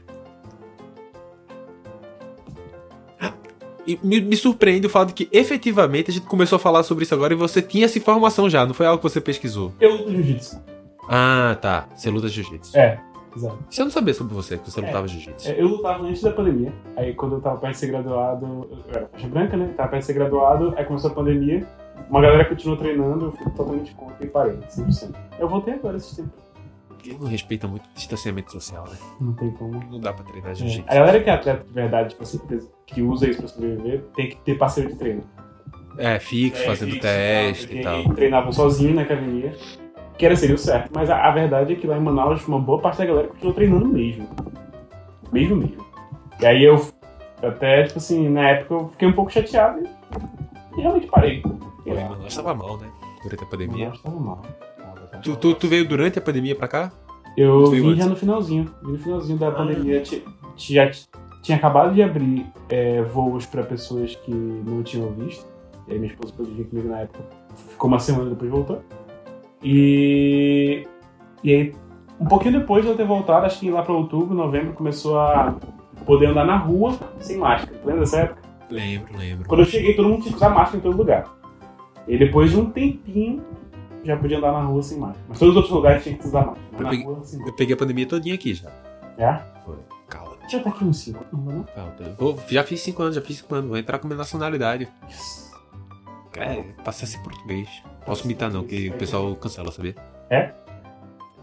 E 3.86 3.98
me, 4.02 4.20
me 4.20 4.36
surpreende 4.36 4.86
o 4.86 4.90
fato 4.90 5.08
de 5.08 5.14
que 5.14 5.28
efetivamente 5.36 6.10
a 6.10 6.14
gente 6.14 6.26
começou 6.26 6.56
a 6.56 6.58
falar 6.58 6.82
sobre 6.82 7.04
isso 7.04 7.14
agora 7.14 7.32
e 7.32 7.36
você 7.36 7.60
tinha 7.60 7.84
essa 7.84 7.98
informação 7.98 8.48
já, 8.48 8.64
não 8.66 8.72
foi 8.74 8.86
algo 8.86 8.98
que 9.02 9.08
você 9.08 9.20
pesquisou. 9.20 9.72
Eu 9.80 9.92
luto 9.96 10.10
jiu-jitsu. 10.10 10.60
Ah, 11.08 11.56
tá. 11.60 11.86
Você 11.94 12.08
luta 12.10 12.28
jiu-jitsu. 12.28 12.76
É, 12.76 12.98
exato. 13.36 13.58
Eu 13.78 13.84
não 13.84 13.90
sabia 13.92 14.14
sobre 14.14 14.34
você, 14.34 14.56
que 14.56 14.70
você 14.70 14.80
É. 14.80 14.86
lutava 14.86 15.06
jiu-jitsu. 15.06 15.50
É, 15.50 15.60
Eu 15.60 15.68
lutava 15.68 16.04
antes 16.04 16.22
da 16.22 16.30
pandemia. 16.32 16.72
Aí 16.96 17.12
quando 17.14 17.34
eu 17.36 17.40
tava 17.42 17.58
perto 17.58 17.74
de 17.74 17.78
ser 17.80 17.86
graduado, 17.88 18.46
eu 18.70 18.84
era 18.88 19.06
faixa 19.08 19.28
branca, 19.28 19.56
né? 19.56 19.66
Tava 19.76 19.90
perto 19.90 20.00
de 20.00 20.06
ser 20.06 20.12
graduado, 20.14 20.72
aí 20.76 20.84
começou 20.84 21.10
a 21.10 21.14
pandemia. 21.14 21.66
Uma 22.08 22.20
galera 22.22 22.44
continuou 22.46 22.76
treinando, 22.78 23.26
eu 23.26 23.32
fui 23.32 23.44
totalmente 23.52 23.94
contra 23.94 24.24
e 24.24 24.28
parei, 24.28 24.56
100%. 24.68 25.14
Eu 25.38 25.48
voltei 25.48 25.74
agora 25.74 25.96
esses 25.96 26.16
tempos. 26.16 26.43
Não 27.12 27.28
respeita 27.28 27.66
muito 27.68 27.84
o 27.84 27.94
distanciamento 27.94 28.52
social, 28.52 28.84
né? 28.88 28.96
Não 29.20 29.32
tem 29.34 29.50
como. 29.52 29.78
Não 29.90 30.00
dá 30.00 30.12
pra 30.12 30.24
treinar 30.24 30.50
É. 30.52 30.54
jiu-jitsu. 30.54 30.84
A 30.88 30.94
galera 30.94 31.20
que 31.22 31.30
é 31.30 31.32
atleta 31.32 31.64
de 31.64 31.72
verdade, 31.72 32.08
tipo 32.10 32.22
assim, 32.22 32.40
que 32.86 33.02
usa 33.02 33.28
isso 33.28 33.38
pra 33.38 33.48
sobreviver, 33.48 34.04
tem 34.14 34.28
que 34.30 34.36
ter 34.36 34.56
parceiro 34.56 34.90
de 34.90 34.96
treino. 34.96 35.22
É, 35.98 36.18
fixo, 36.18 36.62
É, 36.62 36.66
fazendo 36.66 36.90
fixo, 36.90 37.02
teste 37.02 37.76
e 37.76 37.82
tal. 37.82 38.04
Treinavam 38.14 38.52
sozinho 38.52 38.94
na 38.94 39.02
academia. 39.02 39.54
Que 40.18 40.26
era 40.26 40.36
seria 40.36 40.54
o 40.54 40.58
certo. 40.58 40.90
Mas 40.94 41.10
a, 41.10 41.24
a 41.26 41.30
verdade 41.32 41.72
é 41.72 41.76
que 41.76 41.86
lá 41.86 41.96
em 41.96 42.00
Manaus, 42.00 42.46
uma 42.46 42.58
boa 42.60 42.80
parte 42.80 42.98
da 42.98 43.06
galera 43.06 43.28
continuou 43.28 43.54
treinando 43.54 43.86
mesmo. 43.86 44.28
Mesmo 45.32 45.56
mesmo. 45.56 45.84
E 46.40 46.46
aí 46.46 46.64
eu 46.64 46.84
até, 47.42 47.82
tipo 47.84 47.98
assim, 47.98 48.28
na 48.28 48.48
época 48.50 48.74
eu 48.74 48.88
fiquei 48.90 49.08
um 49.08 49.12
pouco 49.12 49.32
chateado 49.32 49.80
e, 49.82 50.78
e 50.78 50.80
realmente 50.82 51.06
parei. 51.08 51.40
Pô, 51.42 51.50
mano, 51.86 52.22
nós 52.22 52.34
tava 52.34 52.54
mal, 52.54 52.76
né? 52.78 52.88
Durante 53.22 53.42
a 53.42 53.46
pandemia. 53.46 53.84
Manaus 53.86 54.02
tava 54.02 54.20
mal. 54.20 54.42
Tu, 55.24 55.34
tu, 55.37 55.54
tu 55.54 55.68
veio 55.68 55.88
durante 55.88 56.18
a 56.18 56.22
pandemia 56.22 56.54
pra 56.54 56.68
cá? 56.68 56.92
Eu 57.37 57.66
vim 57.66 57.88
antes? 57.88 57.98
já 58.04 58.06
no 58.06 58.14
finalzinho. 58.16 58.70
Vim 58.84 58.92
no 58.92 58.98
finalzinho 58.98 59.38
da 59.38 59.50
pandemia. 59.50 60.00
Ti- 60.02 60.22
ti- 60.54 60.74
Já 60.74 60.88
ti- 60.90 61.08
tinha 61.42 61.56
acabado 61.58 61.92
de 61.94 62.02
abrir 62.02 62.46
é, 62.68 63.02
voos 63.02 63.44
pra 63.46 63.62
pessoas 63.62 64.14
que 64.16 64.30
não 64.30 64.82
tinham 64.82 65.10
visto. 65.12 65.46
E 65.88 65.92
aí 65.92 65.98
minha 65.98 66.10
esposa 66.12 66.32
pôde 66.37 66.50
vir 66.52 66.64
comigo 66.66 66.88
na 66.88 67.00
época. 67.00 67.24
Ficou 67.70 67.88
uma 67.88 67.98
semana 67.98 68.30
depois 68.30 68.50
voltou. 68.50 68.82
E. 69.62 70.87
E 71.42 71.52
aí, 71.52 71.74
um 72.20 72.26
pouquinho 72.26 72.60
depois 72.60 72.84
de 72.84 72.90
eu 72.90 72.96
ter 72.96 73.04
voltado, 73.06 73.44
acho 73.46 73.60
que 73.60 73.70
lá 73.70 73.82
pra 73.82 73.92
outubro, 73.94 74.34
novembro, 74.34 74.72
começou 74.72 75.18
a 75.18 75.56
poder 76.06 76.26
andar 76.26 76.44
na 76.46 76.56
rua 76.56 76.96
sem 77.18 77.37
máscara. 77.37 77.76
Lembra 77.84 78.00
dessa 78.00 78.20
época? 78.20 78.42
Lembro, 78.70 79.16
lembro. 79.18 79.48
Quando 79.48 79.60
eu 79.60 79.66
cheguei, 79.66 79.94
todo 79.94 80.08
mundo 80.08 80.20
tinha 80.22 80.30
que 80.32 80.37
usar 80.37 80.48
máscara 80.50 80.78
em 80.78 80.80
todo 80.80 80.96
lugar. 80.96 81.24
E 82.08 82.16
depois 82.18 82.50
de 82.50 82.58
um 82.58 82.70
tempinho, 82.70 83.42
já 84.04 84.16
podia 84.16 84.38
andar 84.38 84.52
na 84.52 84.62
rua 84.62 84.82
sem 84.82 84.98
máscara. 84.98 85.24
Mas 85.28 85.38
todos 85.38 85.52
os 85.52 85.56
outros 85.56 85.74
lugares 85.74 86.02
tinham 86.02 86.18
que 86.18 86.26
usar 86.26 86.46
máscara. 86.46 86.66
Eu 86.72 86.78
peguei- 86.88 87.04
rua. 87.04 87.22
Eu 87.46 87.52
peguei 87.54 87.74
a 87.74 87.76
pandemia 87.78 88.06
todinha 88.06 88.34
aqui 88.34 88.54
já. 88.54 88.70
É? 89.18 89.40
Foi. 89.64 89.76
Calma. 90.08 90.36
Já 90.50 90.60
tá 90.60 90.70
aqui 90.70 90.84
uns 90.84 90.98
5, 90.98 91.24
não 91.32 91.44
vai 91.44 91.54
não? 91.56 91.64
calma. 91.64 91.92
Vou- 92.18 92.38
já 92.48 92.62
fiz 92.64 92.80
5 92.80 93.02
anos, 93.02 93.14
já 93.16 93.22
fiz 93.22 93.38
5 93.38 93.54
anos. 93.54 93.68
Vou 93.68 93.78
entrar 93.78 93.98
com 93.98 94.06
minha 94.06 94.18
nacionalidade. 94.18 94.88
É, 96.36 96.62
passa 96.84 97.04
a 97.04 97.08
ser 97.08 97.18
português. 97.20 97.68
Posso 98.04 98.24
imitar 98.24 98.50
não, 98.50 98.64
que 98.64 98.90
o 98.90 98.94
pessoal 98.94 99.34
cancela, 99.36 99.70
sabia? 99.70 99.94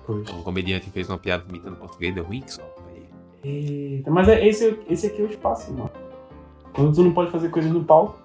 Pois. 0.06 0.30
Um 0.30 0.42
comediante 0.44 0.90
fez 0.90 1.08
uma 1.10 1.18
piada 1.18 1.44
imitando 1.48 1.78
português, 1.78 2.14
deu 2.14 2.24
ruim 2.24 2.42
que 2.42 2.54
só. 2.54 2.62
Eita, 3.44 4.12
mas 4.12 4.28
é, 4.28 4.46
esse, 4.48 4.78
esse 4.88 5.08
aqui 5.08 5.22
é 5.22 5.26
o 5.26 5.30
espaço, 5.30 5.72
mano. 5.74 5.90
Quando 6.74 6.94
tu 6.94 7.04
não 7.04 7.12
pode 7.14 7.32
fazer 7.32 7.50
coisas 7.50 7.72
no 7.72 7.84
palco, 7.84 8.20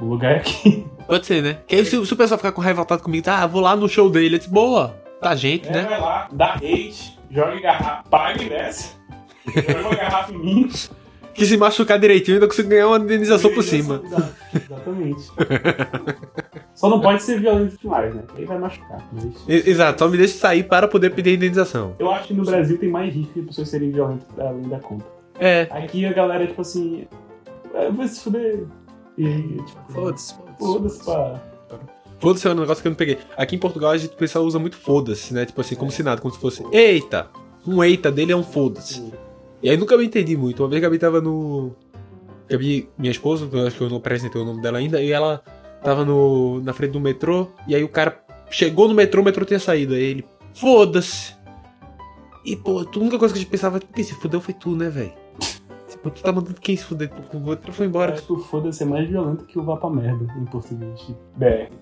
o 0.00 0.04
lugar 0.04 0.32
é 0.32 0.36
aqui. 0.36 0.86
Pode 1.06 1.26
ser, 1.26 1.42
né? 1.42 1.58
Que 1.66 1.76
aí 1.76 1.84
se, 1.84 2.04
se 2.06 2.12
o 2.12 2.16
pessoal 2.16 2.36
ficar 2.38 2.52
com 2.52 2.60
revoltado 2.60 3.02
comigo, 3.02 3.24
tá, 3.24 3.46
vou 3.46 3.60
lá 3.62 3.74
no 3.74 3.88
show 3.88 4.10
dele, 4.10 4.34
eu 4.34 4.38
disse, 4.38 4.50
boa, 4.50 4.94
tá 5.20 5.34
gente, 5.34 5.66
É, 5.68 5.72
né? 5.72 5.82
vai 5.88 6.00
lá, 6.00 6.28
dá 6.32 6.54
hate, 6.54 7.18
joga 7.30 7.60
garrafa, 7.60 8.02
paga 8.10 8.42
e 8.42 8.48
desce. 8.48 8.92
Joga 9.46 9.80
uma 9.80 9.94
garrafa 9.96 10.32
em 10.32 10.38
mim. 10.38 10.70
Que 11.32 11.46
se 11.46 11.56
machucar 11.56 11.98
direitinho, 12.00 12.36
ainda 12.36 12.48
consigo 12.48 12.68
ganhar 12.68 12.88
uma 12.88 12.98
indenização 12.98 13.54
por 13.54 13.62
cima. 13.62 14.02
Exatamente. 14.52 15.22
Só 16.74 16.88
não 16.88 17.00
pode 17.00 17.22
ser 17.22 17.40
violento 17.40 17.76
demais, 17.80 18.12
né? 18.14 18.22
Aí 18.36 18.44
vai 18.44 18.58
machucar. 18.58 18.98
Mas... 19.12 19.48
Exato, 19.48 20.00
só 20.00 20.08
me 20.08 20.16
deixe 20.18 20.34
sair 20.34 20.64
para 20.64 20.88
poder 20.88 21.10
pedir 21.10 21.34
indenização. 21.34 21.94
Eu 21.98 22.10
acho 22.10 22.28
que 22.28 22.34
no 22.34 22.44
Brasil 22.44 22.76
tem 22.78 22.90
mais 22.90 23.14
risco 23.14 23.32
de 23.40 23.46
pessoas 23.46 23.68
serem 23.68 23.90
violentas 23.92 24.26
além 24.38 24.68
da 24.68 24.78
conta. 24.80 25.04
É. 25.38 25.68
Aqui 25.70 26.04
a 26.04 26.12
galera, 26.12 26.44
tipo 26.46 26.60
assim. 26.60 27.06
"É, 27.72 27.88
Vai 27.90 28.08
se 28.08 28.20
fuder. 28.20 28.64
E 29.18 29.26
aí, 29.26 29.62
tipo. 29.66 29.92
Foda-se, 29.92 30.34
Foda-se, 30.58 31.04
pá. 31.04 31.42
Foda-se 32.20 32.48
é 32.48 32.50
um 32.50 32.54
negócio 32.54 32.80
que 32.80 32.88
eu 32.88 32.90
não 32.90 32.96
peguei. 32.96 33.18
Aqui 33.36 33.56
em 33.56 33.58
Portugal 33.58 33.90
a 33.90 33.96
gente, 33.96 34.12
o 34.12 34.16
pessoal 34.16 34.44
usa 34.44 34.58
muito 34.58 34.76
foda-se, 34.76 35.34
né? 35.34 35.44
Tipo 35.44 35.60
assim, 35.60 35.74
como 35.74 35.90
se 35.90 36.02
nada, 36.02 36.20
como 36.20 36.32
se 36.32 36.40
fosse. 36.40 36.64
Eita! 36.72 37.28
Um 37.66 37.82
eita 37.82 38.10
dele 38.10 38.32
é 38.32 38.36
um 38.36 38.42
foda-se. 38.42 39.12
E 39.62 39.68
aí 39.68 39.76
nunca 39.76 39.96
me 39.96 40.06
entendi 40.06 40.36
muito. 40.36 40.62
Uma 40.62 40.68
vez 40.68 40.82
a 40.82 40.86
Gabi 40.86 40.98
tava 40.98 41.20
no. 41.20 41.74
Gabi, 42.48 42.88
minha 42.96 43.10
esposa, 43.10 43.48
eu 43.52 43.66
acho 43.66 43.76
que 43.76 43.82
eu 43.82 43.90
não 43.90 43.98
apresentei 43.98 44.40
o 44.40 44.44
nome 44.44 44.62
dela 44.62 44.78
ainda, 44.78 45.02
e 45.02 45.12
ela 45.12 45.42
tava 45.82 46.04
no, 46.04 46.60
na 46.62 46.72
frente 46.72 46.92
do 46.92 47.00
metrô, 47.00 47.48
e 47.66 47.74
aí 47.74 47.84
o 47.84 47.88
cara 47.88 48.24
chegou 48.50 48.88
no 48.88 48.94
metrô, 48.94 49.20
o 49.20 49.24
metrô 49.24 49.44
tinha 49.44 49.58
saído. 49.58 49.94
Aí 49.94 50.02
ele, 50.02 50.24
foda-se. 50.54 51.36
E, 52.44 52.56
pô, 52.56 52.80
a 52.80 52.98
única 52.98 53.18
coisa 53.18 53.34
que 53.34 53.40
a 53.40 53.42
gente 53.42 53.50
pensava, 53.50 53.78
quem 53.80 54.02
se 54.02 54.14
fudeu 54.14 54.40
foi 54.40 54.54
tu, 54.54 54.74
né, 54.74 54.88
velho? 54.88 55.12
Tipo, 55.98 56.10
tu 56.10 56.22
tá 56.22 56.32
mandando 56.32 56.60
quem 56.60 56.76
se 56.76 56.84
fuder? 56.84 57.10
O 57.34 57.48
outro 57.48 57.72
foi 57.72 57.86
Eu 57.86 57.90
embora. 57.90 58.12
acho 58.14 58.22
que 58.22 58.32
o 58.32 58.38
foda-se 58.38 58.82
é 58.82 58.86
mais 58.86 59.08
violento 59.08 59.44
que 59.44 59.58
o 59.58 59.62
vá 59.64 59.76
pra 59.76 59.90
merda 59.90 60.26
em 60.36 60.44
português. 60.44 61.14
BR. 61.36 61.72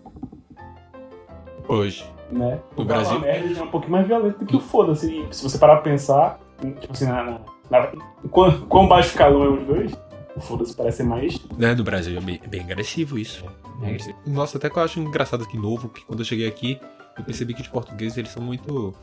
Hoje. 1.68 2.04
né? 2.30 2.60
O 2.76 2.84
Brasil? 2.84 3.18
Brasil 3.18 3.20
merda 3.20 3.54
já 3.54 3.60
é 3.60 3.64
um 3.64 3.70
pouquinho 3.70 3.92
mais 3.92 4.06
violento 4.06 4.38
do 4.38 4.46
que 4.46 4.56
o 4.56 4.60
foda-se. 4.60 5.26
Se 5.30 5.42
você 5.42 5.58
parar 5.58 5.74
pra 5.76 5.82
pensar, 5.90 6.40
tipo 6.80 6.92
assim, 6.92 7.06
na, 7.06 7.22
na, 7.24 7.40
na, 7.70 7.92
quão, 8.30 8.60
quão 8.66 8.88
baixo 8.88 9.08
escalão 9.10 9.44
é 9.44 9.48
os 9.48 9.66
dois, 9.66 9.92
o 10.36 10.40
foda-se 10.40 10.74
parece 10.74 10.98
ser 10.98 11.02
mais. 11.04 11.38
Né, 11.58 11.74
no 11.74 11.84
Brasil 11.84 12.16
é 12.16 12.20
bem, 12.20 12.40
é 12.42 12.48
bem 12.48 12.60
agressivo 12.62 13.18
isso. 13.18 13.44
Bem 13.80 13.90
agressivo. 13.90 14.16
Nossa, 14.26 14.58
até 14.58 14.70
que 14.70 14.78
eu 14.78 14.82
acho 14.82 14.98
engraçado 15.00 15.44
aqui 15.44 15.58
novo, 15.58 15.88
que 15.88 16.04
quando 16.04 16.20
eu 16.20 16.24
cheguei 16.24 16.46
aqui, 16.48 16.80
eu 17.18 17.24
percebi 17.24 17.52
que 17.52 17.60
os 17.62 17.68
portugueses, 17.68 18.16
eles 18.16 18.30
são 18.30 18.42
muito... 18.42 18.94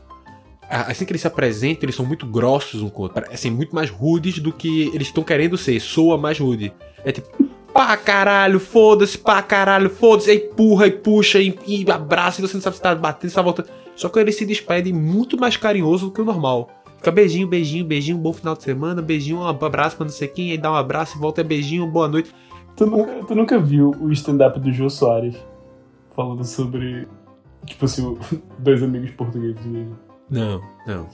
Assim 0.68 1.04
que 1.04 1.12
eles 1.12 1.20
se 1.20 1.26
apresentam, 1.26 1.84
eles 1.84 1.94
são 1.94 2.04
muito 2.04 2.26
grossos 2.26 2.82
um 2.82 2.88
com. 2.88 3.08
Parecem 3.08 3.50
muito 3.50 3.74
mais 3.74 3.90
rudes 3.90 4.38
do 4.38 4.52
que 4.52 4.90
eles 4.94 5.08
estão 5.08 5.22
querendo 5.22 5.56
ser. 5.56 5.80
Soa 5.80 6.16
mais 6.16 6.38
rude. 6.38 6.72
É 7.04 7.12
tipo, 7.12 7.44
pá 7.72 7.96
caralho, 7.96 8.60
foda-se, 8.60 9.18
pá 9.18 9.42
caralho, 9.42 9.90
foda-se. 9.90 10.30
Aí 10.30 10.38
empurra 10.38 10.86
e 10.86 10.92
puxa 10.92 11.38
e, 11.40 11.58
e 11.66 11.90
abraça 11.90 12.40
e 12.40 12.46
você 12.46 12.54
não 12.54 12.62
sabe 12.62 12.76
se 12.76 12.82
tá 12.82 12.94
batendo, 12.94 13.30
se 13.30 13.36
tá 13.36 13.42
voltando. 13.42 13.68
Só 13.96 14.08
que 14.08 14.18
eles 14.18 14.36
se 14.36 14.46
despedem 14.46 14.92
muito 14.92 15.38
mais 15.38 15.56
carinhoso 15.56 16.06
do 16.06 16.12
que 16.12 16.20
o 16.20 16.24
normal. 16.24 16.70
Fica 16.96 17.10
beijinho, 17.10 17.46
beijinho, 17.46 17.84
beijinho, 17.84 18.16
bom 18.16 18.32
final 18.32 18.56
de 18.56 18.62
semana, 18.62 19.02
beijinho, 19.02 19.38
um 19.38 19.46
abraço 19.46 19.96
pra 19.96 20.06
não 20.06 20.12
sei 20.12 20.26
quem, 20.26 20.52
aí 20.52 20.58
dá 20.58 20.72
um 20.72 20.74
abraço 20.74 21.18
e 21.18 21.20
volta 21.20 21.42
é 21.42 21.44
beijinho, 21.44 21.86
boa 21.86 22.08
noite. 22.08 22.34
Tu 22.76 22.86
nunca, 22.86 23.24
tu 23.24 23.34
nunca 23.34 23.58
viu 23.58 23.90
o 24.00 24.10
stand-up 24.10 24.58
do 24.58 24.72
Jô 24.72 24.88
Soares 24.88 25.36
falando 26.14 26.44
sobre. 26.44 27.06
Tipo 27.66 27.84
assim, 27.84 28.16
dois 28.58 28.82
amigos 28.82 29.10
portugueses 29.10 29.64
mesmo. 29.66 29.96
Não, 30.30 30.60
não. 30.86 31.08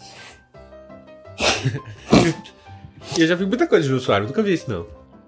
eu 3.18 3.26
já 3.26 3.34
vi 3.34 3.46
muita 3.46 3.66
coisa 3.66 3.82
de 3.84 3.90
Jô 3.92 3.98
Soares, 4.00 4.26
nunca 4.28 4.42
vi 4.42 4.52
isso 4.54 4.70
não. 4.70 4.86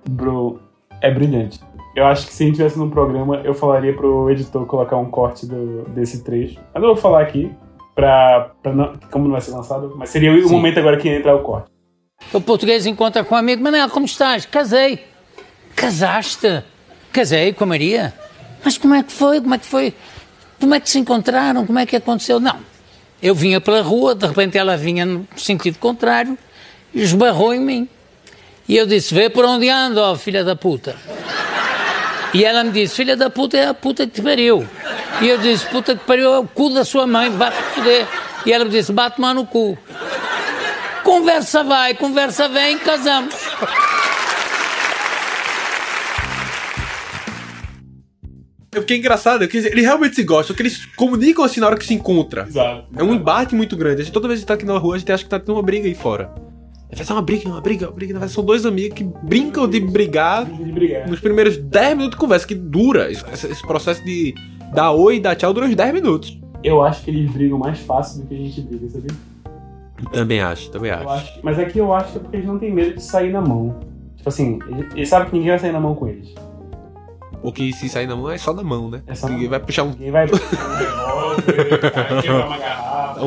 Bro, 0.08 0.60
é 1.00 1.10
brilhante. 1.10 1.60
Eu 1.94 2.06
acho 2.06 2.26
que 2.26 2.32
se 2.32 2.42
a 2.42 2.46
gente 2.46 2.56
tivesse 2.56 2.78
num 2.78 2.88
programa, 2.90 3.36
eu 3.44 3.54
falaria 3.54 3.94
pro 3.94 4.30
editor 4.30 4.64
colocar 4.66 4.96
um 4.96 5.10
corte 5.10 5.46
do- 5.46 5.84
desse 5.90 6.22
trecho. 6.24 6.58
Mas 6.72 6.82
eu 6.82 6.88
vou 6.88 6.96
falar 6.96 7.20
aqui, 7.22 7.52
pra, 7.94 8.50
pra 8.62 8.72
não, 8.72 8.94
como 9.10 9.24
não 9.24 9.32
vai 9.32 9.40
ser 9.42 9.50
lançado, 9.52 9.92
mas 9.96 10.08
seria 10.10 10.32
o 10.32 10.42
Sim. 10.48 10.54
momento 10.54 10.78
agora 10.78 10.96
que 10.96 11.08
ia 11.08 11.18
entrar 11.18 11.34
o 11.36 11.42
corte. 11.42 11.70
O 12.32 12.40
português 12.40 12.86
encontra 12.86 13.22
com 13.24 13.34
um 13.34 13.38
amigo, 13.38 13.62
Manel, 13.62 13.90
como 13.90 14.06
estás? 14.06 14.46
Casei. 14.46 15.04
Casaste? 15.76 16.62
Casei 17.12 17.52
com 17.52 17.64
a 17.64 17.66
Maria. 17.66 18.14
Mas 18.64 18.78
como 18.78 18.94
é 18.94 19.02
que 19.02 19.12
foi? 19.12 19.40
Como 19.40 19.54
é 19.54 19.58
que 19.58 19.66
foi? 19.66 19.94
Como 20.60 20.74
é 20.74 20.80
que 20.80 20.88
se 20.88 20.98
encontraram? 20.98 21.66
Como 21.66 21.78
é 21.78 21.84
que 21.84 21.96
aconteceu? 21.96 22.38
Não. 22.40 22.56
Eu 23.22 23.34
vinha 23.34 23.60
pela 23.60 23.82
rua, 23.82 24.14
de 24.14 24.26
repente 24.26 24.58
ela 24.58 24.76
vinha 24.76 25.06
no 25.06 25.26
sentido 25.36 25.78
contrário 25.78 26.36
e 26.92 27.02
esbarrou 27.02 27.54
em 27.54 27.60
mim. 27.60 27.88
E 28.68 28.76
eu 28.76 28.84
disse, 28.84 29.14
vê 29.14 29.30
por 29.30 29.44
onde 29.44 29.68
ando, 29.68 30.00
ó 30.00 30.16
filha 30.16 30.42
da 30.42 30.56
puta. 30.56 30.96
E 32.34 32.44
ela 32.44 32.64
me 32.64 32.70
disse, 32.70 32.96
filha 32.96 33.16
da 33.16 33.30
puta 33.30 33.56
é 33.56 33.66
a 33.68 33.74
puta 33.74 34.06
que 34.06 34.14
te 34.14 34.22
pariu. 34.22 34.66
E 35.20 35.28
eu 35.28 35.38
disse, 35.38 35.66
puta 35.66 35.94
que 35.94 36.04
pariu 36.04 36.32
é 36.32 36.38
o 36.38 36.46
cu 36.46 36.70
da 36.70 36.84
sua 36.84 37.06
mãe, 37.06 37.30
bate-te 37.30 37.62
foder. 37.74 38.06
E 38.44 38.52
ela 38.52 38.64
me 38.64 38.70
disse, 38.70 38.90
bate-me 38.90 39.32
no 39.34 39.46
cu. 39.46 39.78
Conversa 41.04 41.62
vai, 41.62 41.94
conversa 41.94 42.48
vem, 42.48 42.78
casamos. 42.78 43.34
Porque 48.80 48.94
é 48.94 48.96
engraçado, 48.96 49.44
é 49.44 49.46
que 49.46 49.58
eles 49.58 49.84
realmente 49.84 50.16
se 50.16 50.24
gostam, 50.24 50.56
que 50.56 50.62
eles 50.62 50.86
comunicam 50.96 51.44
assim 51.44 51.60
na 51.60 51.66
hora 51.66 51.76
que 51.76 51.84
se 51.84 51.92
encontra. 51.92 52.46
Exato. 52.48 52.86
É 52.96 53.02
um 53.02 53.12
embate 53.14 53.54
muito 53.54 53.76
grande. 53.76 54.00
A 54.00 54.04
gente, 54.04 54.12
toda 54.12 54.26
vez 54.26 54.40
que 54.40 54.46
tá 54.46 54.54
aqui 54.54 54.64
na 54.64 54.78
rua, 54.78 54.96
a 54.96 54.98
gente 54.98 55.12
acha 55.12 55.22
que 55.22 55.28
tá 55.28 55.38
tendo 55.38 55.52
uma 55.54 55.62
briga 55.62 55.86
aí 55.86 55.94
fora. 55.94 56.32
Vai 56.94 57.04
ser 57.04 57.12
uma 57.12 57.22
briga, 57.22 57.48
uma 57.48 57.60
briga, 57.60 57.86
uma 57.86 57.92
briga. 57.92 58.28
São 58.28 58.44
dois 58.44 58.64
amigos 58.66 58.96
que 58.96 59.04
brincam 59.04 59.68
de 59.68 59.80
brigar 59.80 60.44
De 60.46 60.72
brigar. 60.72 61.08
nos 61.08 61.20
primeiros 61.20 61.56
10 61.56 61.90
minutos 61.96 62.16
de 62.16 62.20
conversa, 62.20 62.46
que 62.46 62.54
dura. 62.54 63.10
Esse, 63.10 63.24
esse 63.46 63.62
processo 63.62 64.02
de 64.04 64.34
dar 64.74 64.92
oi 64.92 65.16
e 65.16 65.20
dar 65.20 65.34
tchau 65.36 65.52
dura 65.52 65.66
uns 65.66 65.74
10 65.74 65.92
minutos. 65.94 66.38
Eu 66.64 66.82
acho 66.82 67.02
que 67.04 67.10
eles 67.10 67.30
brigam 67.30 67.58
mais 67.58 67.78
fácil 67.80 68.22
do 68.22 68.26
que 68.28 68.34
a 68.34 68.38
gente 68.38 68.60
briga, 68.62 68.88
sabia? 68.88 69.10
Também 70.12 70.40
acho, 70.40 70.70
também 70.70 70.90
Eu 70.90 70.96
acho. 70.96 71.08
acho 71.08 71.40
mas 71.42 71.58
aqui 71.58 71.78
eu 71.78 71.92
acho 71.94 72.12
que 72.12 72.16
é 72.18 72.20
porque 72.20 72.36
eles 72.36 72.46
não 72.46 72.58
têm 72.58 72.72
medo 72.72 72.94
de 72.94 73.02
sair 73.02 73.32
na 73.32 73.40
mão. 73.40 73.80
Tipo 74.16 74.28
assim, 74.28 74.58
eles, 74.68 74.86
eles 74.94 75.08
sabem 75.08 75.28
que 75.28 75.34
ninguém 75.34 75.50
vai 75.50 75.58
sair 75.58 75.72
na 75.72 75.80
mão 75.80 75.94
com 75.94 76.08
eles. 76.08 76.34
Porque 77.42 77.72
se 77.72 77.88
sair 77.88 78.06
na 78.06 78.14
mão 78.16 78.30
é 78.30 78.38
só 78.38 78.52
na 78.54 78.62
mão, 78.62 78.88
né? 78.88 79.02
É 79.06 79.14
só 79.14 79.28
Ninguém 79.28 79.48
vai 79.48 79.58
puxar 79.60 79.82
um. 79.82 79.90
Ninguém 79.90 80.10
vai 80.12 80.26
puxar 80.28 80.46
um 80.64 80.74
revólver, 80.76 82.46
uma 82.46 82.56
garrafa. 82.58 83.20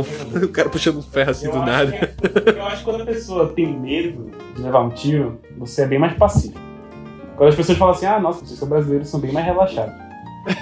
O 0.45 0.47
cara 0.49 0.69
puxando 0.69 0.97
um 0.97 1.01
ferro 1.01 1.31
assim 1.31 1.45
Eu 1.47 1.51
do 1.51 1.59
nada. 1.59 1.91
que- 1.91 2.49
eu 2.49 2.65
acho 2.65 2.77
que 2.77 2.83
quando 2.83 3.01
a 3.01 3.05
pessoa 3.05 3.47
tem 3.49 3.67
medo 3.77 4.31
de 4.55 4.61
levar 4.61 4.81
um 4.81 4.89
tiro, 4.89 5.39
você 5.57 5.81
é 5.83 5.87
bem 5.87 5.99
mais 5.99 6.13
pacífico. 6.13 6.59
Quando 7.35 7.49
as 7.49 7.55
pessoas 7.55 7.77
falam 7.77 7.93
assim, 7.93 8.05
ah, 8.05 8.19
nossa, 8.19 8.45
vocês 8.45 8.57
são 8.57 8.67
brasileiros, 8.69 9.09
são 9.09 9.19
bem 9.19 9.31
mais 9.33 9.45
relaxados. 9.45 9.93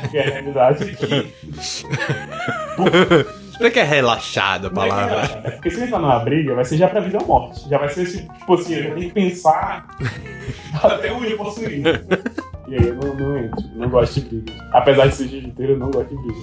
Porque 0.02 0.18
a 0.18 0.24
realidade 0.24 0.84
é 0.90 0.94
que. 0.96 1.34
Não 3.60 3.68
é 3.68 3.70
que 3.70 3.80
é 3.80 3.84
relaxada 3.84 4.68
a 4.68 4.72
não 4.72 4.82
é 4.84 4.88
é 4.88 4.90
palavra. 4.90 5.14
relaxado, 5.16 5.46
é 5.46 5.52
Porque 5.52 5.70
se 5.70 5.76
ele 5.78 5.86
entrar 5.86 6.00
numa 6.00 6.18
briga, 6.20 6.56
vai 6.56 6.66
ser 6.66 6.76
já 6.76 6.88
pra 6.90 7.00
vida 7.02 7.20
ou 7.22 7.28
morte. 7.28 7.70
Já 7.70 7.78
vai 7.78 7.88
ser 7.90 8.06
tipo 8.08 8.54
assim, 8.56 8.74
eu 8.74 8.84
já 8.86 8.90
tenho 8.96 9.08
que 9.10 9.14
pensar 9.14 9.86
até 10.84 11.14
onde 11.14 11.32
eu 11.32 11.38
posso 11.38 11.64
ir. 11.64 11.84
E 12.68 12.76
aí 12.76 12.88
eu 12.88 12.96
não, 12.96 13.14
não 13.14 13.38
entro, 13.38 13.62
não 13.76 13.90
gosto 13.90 14.22
de 14.22 14.42
briga. 14.42 14.54
Apesar 14.72 15.08
de 15.08 15.16
ser 15.16 15.28
jiu-jiteiro, 15.28 15.74
eu 15.74 15.80
não 15.80 15.92
gosto 15.92 16.10
de 16.10 16.16
briga. 16.16 16.40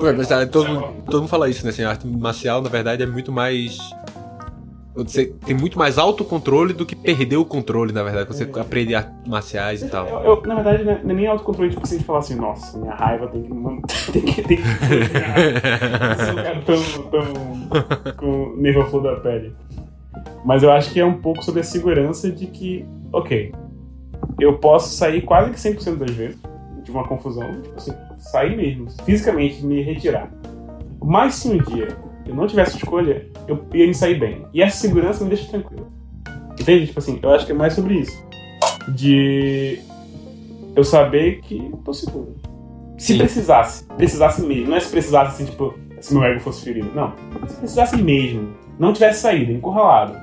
Ué, 0.00 0.12
mas 0.12 0.32
ah, 0.32 0.46
todo, 0.46 0.68
mundo- 0.68 0.88
todo 1.06 1.20
mundo 1.20 1.28
fala 1.28 1.48
isso, 1.48 1.64
né? 1.64 1.70
Assim, 1.70 1.84
a 1.84 1.90
arte 1.90 2.04
marcial, 2.06 2.60
na 2.62 2.68
verdade, 2.68 3.02
é 3.02 3.06
muito 3.06 3.30
mais. 3.30 3.78
Você 4.94 5.26
tem 5.44 5.56
muito 5.56 5.76
mais 5.76 5.98
autocontrole 5.98 6.72
do 6.72 6.86
que 6.86 6.94
perder 6.94 7.36
o 7.36 7.44
controle, 7.44 7.92
na 7.92 8.04
verdade, 8.04 8.26
quando 8.26 8.38
você 8.38 8.48
aprende 8.60 8.94
artes 8.94 9.12
marciais 9.26 9.82
e 9.82 9.88
tal. 9.88 10.06
Eu, 10.06 10.36
eu, 10.36 10.42
na 10.42 10.54
verdade, 10.54 10.84
não 10.84 10.92
é 10.92 11.02
não 11.02 11.10
é 11.10 11.14
nem 11.14 11.26
autocontrole, 11.26 11.70
tipo 11.70 11.86
de 11.86 11.98
falar 12.04 12.20
assim, 12.20 12.36
nossa, 12.36 12.78
minha 12.78 12.94
raiva 12.94 13.26
tem 13.26 13.42
que. 13.42 13.52
tem 14.12 14.22
que. 14.22 14.42
Tem 14.42 14.56
que 14.56 14.62
tão, 16.64 16.80
tão 17.10 18.14
com 18.16 18.54
à 18.80 18.84
flor 18.86 19.02
da 19.02 19.16
pele. 19.16 19.52
Mas 20.44 20.62
eu 20.62 20.70
acho 20.70 20.92
que 20.92 21.00
é 21.00 21.04
um 21.04 21.20
pouco 21.20 21.44
sobre 21.44 21.60
a 21.60 21.64
segurança 21.64 22.30
de 22.30 22.46
que, 22.46 22.86
ok, 23.12 23.52
eu 24.38 24.58
posso 24.58 24.94
sair 24.94 25.22
quase 25.22 25.50
que 25.50 25.58
100% 25.58 25.96
das 25.96 26.10
vezes 26.10 26.38
de 26.82 26.90
uma 26.90 27.06
confusão, 27.06 27.50
tipo 27.62 27.76
assim, 27.76 27.92
sair 28.18 28.56
mesmo, 28.56 28.90
fisicamente 29.04 29.64
me 29.64 29.82
retirar. 29.82 30.30
Mas 31.02 31.36
se 31.36 31.48
um 31.48 31.58
dia 31.58 31.88
eu 32.26 32.34
não 32.34 32.46
tivesse 32.46 32.76
escolha, 32.76 33.26
eu 33.48 33.64
ia 33.72 33.86
me 33.86 33.94
sair 33.94 34.18
bem. 34.18 34.46
E 34.52 34.62
essa 34.62 34.78
segurança 34.78 35.24
me 35.24 35.30
deixa 35.30 35.48
tranquilo. 35.48 35.92
Entende? 36.58 36.86
Tipo 36.86 36.98
assim, 36.98 37.18
eu 37.22 37.30
acho 37.30 37.46
que 37.46 37.52
é 37.52 37.54
mais 37.54 37.72
sobre 37.72 37.94
isso. 37.94 38.24
De 38.88 39.80
eu 40.76 40.84
saber 40.84 41.40
que 41.40 41.70
tô 41.84 41.92
seguro. 41.92 42.34
Se 42.98 43.12
Sim. 43.12 43.18
precisasse, 43.18 43.84
precisasse 43.96 44.42
mesmo. 44.42 44.68
Não 44.68 44.76
é 44.76 44.80
se 44.80 44.90
precisasse 44.90 45.34
assim, 45.34 45.50
tipo, 45.50 45.74
se 46.00 46.14
meu 46.14 46.24
ego 46.24 46.40
fosse 46.40 46.64
ferido. 46.64 46.90
Não. 46.94 47.12
Se 47.48 47.56
precisasse 47.56 47.96
mesmo, 48.00 48.54
não 48.78 48.92
tivesse 48.92 49.20
saído, 49.20 49.52
encurralado, 49.52 50.14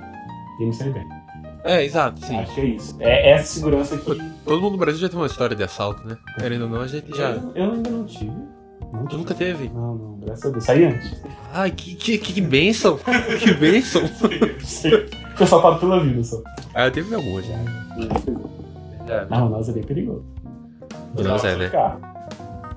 ia 0.59 0.67
me 0.67 0.73
sair 0.73 0.93
bem. 0.93 1.20
É, 1.63 1.83
exato, 1.83 2.25
sim. 2.25 2.37
Acho 2.37 2.55
que 2.55 2.61
é 2.61 2.65
isso. 2.65 2.97
É 2.99 3.31
essa 3.31 3.53
segurança 3.53 3.97
que. 3.97 4.03
Todo 4.45 4.61
mundo 4.61 4.71
no 4.71 4.77
Brasil 4.77 4.99
já 4.99 5.09
tem 5.09 5.17
uma 5.17 5.27
história 5.27 5.55
de 5.55 5.63
assalto, 5.63 6.05
né? 6.07 6.17
Querendo 6.39 6.63
ou 6.63 6.69
não, 6.69 6.81
a 6.81 6.87
gente 6.87 7.15
já. 7.15 7.31
Eu, 7.31 7.51
eu 7.55 7.71
ainda 7.71 7.89
não 7.89 8.05
tive. 8.05 8.31
Não 8.91 9.05
Tu 9.05 9.17
nunca 9.17 9.33
teve. 9.33 9.69
Não, 9.69 9.95
não, 9.95 10.19
graças 10.19 10.45
a 10.45 10.49
Deus. 10.49 10.63
Saí 10.63 10.85
antes. 10.85 11.23
Ai, 11.53 11.71
que, 11.71 11.95
que, 11.95 12.17
que, 12.17 12.33
que 12.33 12.41
bênção! 12.41 12.99
Que 13.39 13.53
bênção! 13.53 14.01
Fui 15.35 15.45
assaltado 15.45 15.79
pela 15.79 16.03
vida 16.03 16.23
só. 16.23 16.41
Ah, 16.73 16.87
eu 16.87 16.91
tive 16.91 17.15
algumas 17.15 17.45
já. 17.45 17.53
já. 19.07 19.25
Não, 19.25 19.49
Manaus 19.49 19.69
é 19.69 19.71
bem 19.71 19.83
perigoso. 19.83 20.25
Manaus 21.15 21.43
é, 21.43 21.55
né? 21.55 21.65
Ficar. 21.65 21.99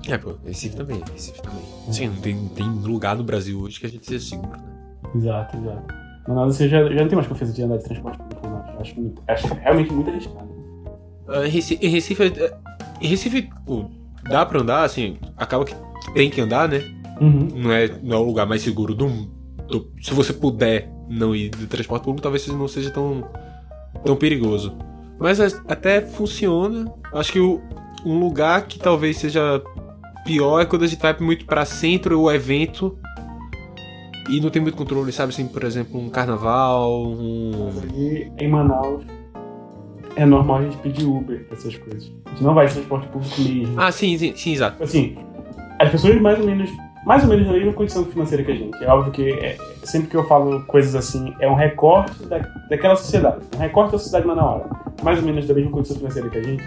É, 0.07 0.17
pô, 0.17 0.35
Recife 0.45 0.75
também, 0.75 1.01
Recife 1.11 1.41
também. 1.41 1.63
Sim, 1.91 2.07
não 2.07 2.21
tem, 2.21 2.47
tem 2.49 2.67
lugar 2.67 3.15
no 3.15 3.23
Brasil 3.23 3.59
hoje 3.59 3.79
que 3.79 3.85
a 3.85 3.89
gente 3.89 4.05
seja 4.05 4.29
seguro, 4.29 4.51
né? 4.51 4.63
Exato, 5.15 5.57
exato. 5.57 5.93
Manaus 6.27 6.55
você 6.55 6.69
já, 6.69 6.83
já 6.83 7.01
não 7.01 7.07
tem 7.07 7.15
mais 7.15 7.27
confiança 7.27 7.53
de 7.53 7.61
andar 7.61 7.77
de 7.77 7.83
transporte 7.83 8.17
público. 8.17 8.47
Eu 8.47 8.54
Acho, 8.79 8.95
acho 9.27 9.53
realmente 9.55 9.91
muito 9.91 10.09
arriscado. 10.09 10.47
Em 11.45 11.49
Recife, 11.49 11.87
Recife, 11.87 12.23
é- 12.23 12.53
Recife 13.01 13.49
dá 14.29 14.45
pra 14.45 14.61
andar, 14.61 14.83
assim, 14.83 15.17
acaba 15.37 15.65
que 15.65 15.75
tem 16.13 16.29
que 16.29 16.39
andar, 16.41 16.67
né? 16.69 16.81
Uhum. 17.19 17.47
Não 17.55 17.71
é, 17.71 17.89
não 18.03 18.17
é 18.17 18.19
o 18.19 18.23
lugar 18.23 18.45
mais 18.45 18.61
seguro 18.61 18.93
do 18.93 19.07
mundo. 19.07 19.31
Se 20.01 20.13
você 20.13 20.33
puder 20.33 20.89
não 21.09 21.35
ir 21.35 21.49
de 21.49 21.65
transporte 21.67 22.03
público, 22.03 22.21
talvez 22.21 22.45
não 22.47 22.67
seja 22.67 22.91
tão, 22.91 23.23
tão 24.03 24.15
perigoso. 24.15 24.75
Mas 25.19 25.39
até 25.39 26.01
funciona. 26.01 26.91
Acho 27.13 27.31
que 27.31 27.39
o- 27.39 27.61
um 28.05 28.19
lugar 28.19 28.67
que 28.67 28.77
talvez 28.77 29.17
seja 29.17 29.61
pior 30.25 30.59
é 30.61 30.65
quando 30.65 30.83
a 30.83 30.87
gente 30.87 31.01
vai 31.01 31.15
muito 31.19 31.45
pra 31.45 31.65
centro 31.65 32.19
ou 32.19 32.31
evento 32.31 32.97
e 34.29 34.41
não 34.41 34.49
tem 34.49 34.61
muito 34.61 34.77
controle, 34.77 35.11
sabe? 35.11 35.31
Assim, 35.31 35.47
por 35.47 35.63
exemplo, 35.63 35.99
um 35.99 36.09
carnaval, 36.09 37.05
um. 37.05 37.71
E 37.93 38.31
em 38.37 38.47
Manaus 38.47 39.03
é 40.15 40.25
normal 40.25 40.57
a 40.57 40.63
gente 40.63 40.77
pedir 40.77 41.05
Uber 41.05 41.45
pra 41.45 41.57
essas 41.57 41.75
coisas. 41.77 42.11
A 42.25 42.29
gente 42.29 42.43
não 42.43 42.53
vai 42.53 42.67
de 42.67 42.73
transporte 42.73 43.07
público 43.09 43.41
mesmo. 43.41 43.79
Ah, 43.79 43.91
sim, 43.91 44.17
sim, 44.17 44.35
sim 44.35 44.53
exato. 44.53 44.83
Assim, 44.83 45.17
as 45.79 45.89
pessoas 45.89 46.19
mais 46.21 46.39
ou 46.39 46.45
menos 46.45 46.69
mais 47.05 47.21
ou 47.23 47.29
menos 47.29 47.45
na 47.45 47.53
mesma 47.53 47.71
condição 47.71 48.03
financeira 48.05 48.43
que 48.43 48.51
a 48.51 48.55
gente. 48.55 48.83
É 48.83 48.87
óbvio 48.87 49.11
que 49.11 49.29
é, 49.31 49.57
sempre 49.83 50.09
que 50.09 50.17
eu 50.17 50.27
falo 50.27 50.65
coisas 50.65 50.95
assim, 50.95 51.33
é 51.39 51.47
um 51.47 51.53
recorte 51.53 52.25
da, 52.25 52.39
daquela 52.67 52.95
sociedade. 52.95 53.45
Um 53.55 53.59
recorte 53.59 53.91
da 53.91 53.99
sociedade 53.99 54.25
manauara. 54.25 54.67
Mais 55.03 55.19
ou 55.19 55.25
menos 55.25 55.47
da 55.47 55.53
mesma 55.53 55.71
condição 55.71 55.97
financeira 55.97 56.29
que 56.29 56.37
a 56.39 56.43
gente. 56.43 56.63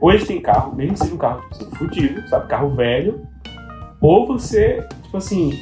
Hoje 0.00 0.26
tem 0.26 0.40
carro, 0.40 0.74
mesmo 0.74 0.94
que 0.94 0.98
seja 0.98 1.14
um 1.14 1.18
carro 1.18 1.42
tipo 1.42 1.54
assim, 1.54 1.76
fudido, 1.76 2.28
sabe? 2.28 2.48
Carro 2.48 2.70
velho. 2.70 3.20
Ou 4.00 4.26
você, 4.26 4.84
tipo 5.04 5.16
assim, 5.16 5.56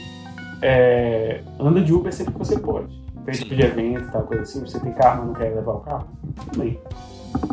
é, 0.63 1.43
anda 1.59 1.81
de 1.81 1.93
Uber 1.93 2.13
sempre 2.13 2.33
que 2.33 2.39
você 2.39 2.59
pode. 2.59 2.99
Tem 3.25 3.35
tipo 3.35 3.55
de 3.55 3.63
evento 3.63 4.05
e 4.09 4.11
tal, 4.11 4.23
coisa 4.23 4.43
assim. 4.43 4.61
Você 4.61 4.81
tem 4.81 4.93
carro, 4.93 5.19
mas 5.19 5.27
não 5.27 5.35
quer 5.35 5.55
levar 5.55 5.73
o 5.73 5.81
carro? 5.81 6.09
Tudo 6.37 6.59
bem. 6.59 6.81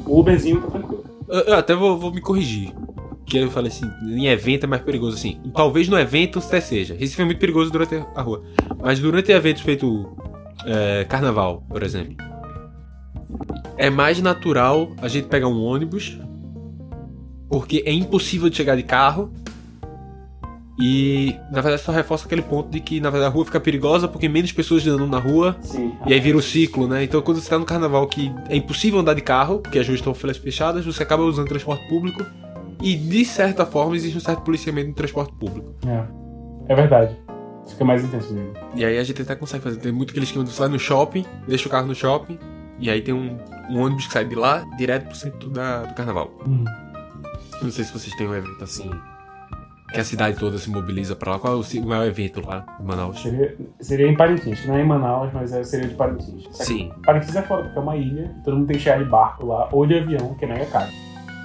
O 0.05 0.19
Uberzinho 0.19 0.61
tá 0.61 0.71
tranquilo. 0.71 1.03
Eu, 1.27 1.39
eu 1.41 1.55
até 1.55 1.75
vou, 1.75 1.97
vou 1.97 2.13
me 2.13 2.21
corrigir. 2.21 2.73
Que 3.25 3.37
eu 3.39 3.49
falei 3.49 3.71
assim, 3.71 3.89
em 4.03 4.27
evento 4.27 4.65
é 4.65 4.67
mais 4.67 4.83
perigoso, 4.83 5.17
assim. 5.17 5.41
Talvez 5.53 5.89
no 5.89 5.97
evento 5.99 6.39
até 6.39 6.61
seja. 6.61 6.93
Recife 6.93 7.21
é 7.21 7.25
muito 7.25 7.39
perigoso 7.39 7.71
durante 7.71 7.95
a 7.95 8.21
rua. 8.21 8.43
Mas 8.79 8.99
durante 8.99 9.31
eventos 9.31 9.63
feito 9.63 10.15
é, 10.65 11.03
carnaval, 11.05 11.63
por 11.67 11.83
exemplo. 11.83 12.15
É 13.77 13.89
mais 13.89 14.21
natural 14.21 14.91
a 15.01 15.07
gente 15.07 15.27
pegar 15.27 15.47
um 15.47 15.61
ônibus. 15.61 16.19
Porque 17.49 17.83
é 17.85 17.91
impossível 17.91 18.49
de 18.49 18.55
chegar 18.55 18.75
de 18.75 18.83
carro. 18.83 19.33
E 20.77 21.33
na 21.51 21.61
verdade 21.61 21.81
só 21.81 21.91
reforça 21.91 22.25
aquele 22.25 22.41
ponto 22.41 22.69
de 22.69 22.81
que 22.81 22.99
na 22.99 23.09
verdade 23.09 23.31
a 23.31 23.33
rua 23.33 23.45
fica 23.45 23.59
perigosa 23.59 24.07
porque 24.07 24.27
menos 24.27 24.51
pessoas 24.51 24.85
andam 24.85 25.07
na 25.07 25.19
rua. 25.19 25.55
Sim. 25.61 25.93
E 26.05 26.13
aí 26.13 26.19
vira 26.19 26.37
o 26.37 26.41
ciclo, 26.41 26.87
né? 26.87 27.03
Então 27.03 27.21
quando 27.21 27.39
você 27.39 27.49
tá 27.49 27.57
no 27.57 27.65
carnaval 27.65 28.05
que 28.07 28.31
é 28.49 28.57
impossível 28.57 28.99
andar 28.99 29.13
de 29.13 29.21
carro, 29.21 29.59
porque 29.59 29.79
as 29.79 29.87
ruas 29.87 29.99
estão 29.99 30.13
fechadas, 30.13 30.85
você 30.85 31.03
acaba 31.03 31.23
usando 31.23 31.47
transporte 31.47 31.87
público. 31.87 32.25
E 32.81 32.95
de 32.95 33.23
certa 33.23 33.65
forma 33.65 33.95
existe 33.95 34.17
um 34.17 34.21
certo 34.21 34.41
policiamento 34.41 34.89
no 34.89 34.95
transporte 34.95 35.33
público. 35.33 35.73
É. 35.87 36.03
É 36.67 36.75
verdade. 36.75 37.15
Fica 37.67 37.85
mais 37.85 38.03
intenso 38.03 38.33
mesmo. 38.33 38.53
E 38.75 38.85
aí 38.85 38.97
a 38.97 39.03
gente 39.03 39.21
até 39.21 39.35
consegue 39.35 39.63
fazer. 39.63 39.79
Tem 39.79 39.91
muito 39.91 40.11
aquele 40.11 40.25
esquema 40.25 40.43
de 40.43 40.51
você 40.51 40.59
vai 40.59 40.69
no 40.69 40.79
shopping, 40.79 41.25
deixa 41.47 41.67
o 41.67 41.71
carro 41.71 41.87
no 41.87 41.95
shopping, 41.95 42.37
e 42.79 42.89
aí 42.89 43.01
tem 43.01 43.13
um, 43.13 43.37
um 43.69 43.79
ônibus 43.79 44.07
que 44.07 44.13
sai 44.13 44.25
de 44.25 44.35
lá 44.35 44.63
direto 44.77 45.07
pro 45.07 45.15
centro 45.15 45.49
da, 45.49 45.83
do 45.83 45.93
carnaval. 45.95 46.31
Uhum. 46.45 46.65
Eu 47.55 47.63
não 47.63 47.71
sei 47.71 47.85
se 47.85 47.93
vocês 47.93 48.13
têm 48.15 48.27
um 48.27 48.35
evento 48.35 48.63
assim. 48.63 48.91
Que 49.95 50.01
a 50.01 50.03
cidade 50.03 50.37
toda 50.37 50.57
se 50.57 50.69
mobiliza 50.69 51.15
pra 51.15 51.31
lá. 51.33 51.39
Qual 51.39 51.53
é 51.53 51.55
o 51.55 51.85
maior 51.85 52.05
evento 52.05 52.45
lá 52.45 52.65
em 52.79 52.83
Manaus? 52.83 53.21
Seria, 53.21 53.55
seria 53.79 54.07
em 54.07 54.15
Parintins. 54.15 54.65
Não 54.65 54.75
é 54.75 54.81
em 54.81 54.85
Manaus, 54.85 55.31
mas 55.33 55.53
é- 55.53 55.63
seria 55.63 55.87
de 55.87 55.95
Parintins. 55.95 56.43
Só 56.51 56.63
que 56.63 56.63
Sim. 56.65 56.91
Parintins 57.05 57.35
é 57.35 57.41
foda, 57.41 57.63
porque 57.63 57.79
é 57.79 57.81
uma 57.81 57.95
ilha. 57.95 58.35
Todo 58.43 58.57
mundo 58.57 58.67
tem 58.67 58.75
que 58.77 58.83
chegar 58.83 58.97
de 59.01 59.09
barco 59.09 59.45
lá, 59.45 59.69
ou 59.71 59.85
de 59.85 59.97
avião, 59.97 60.33
que 60.35 60.45
não 60.45 60.55
é 60.55 60.65
caro. 60.65 60.91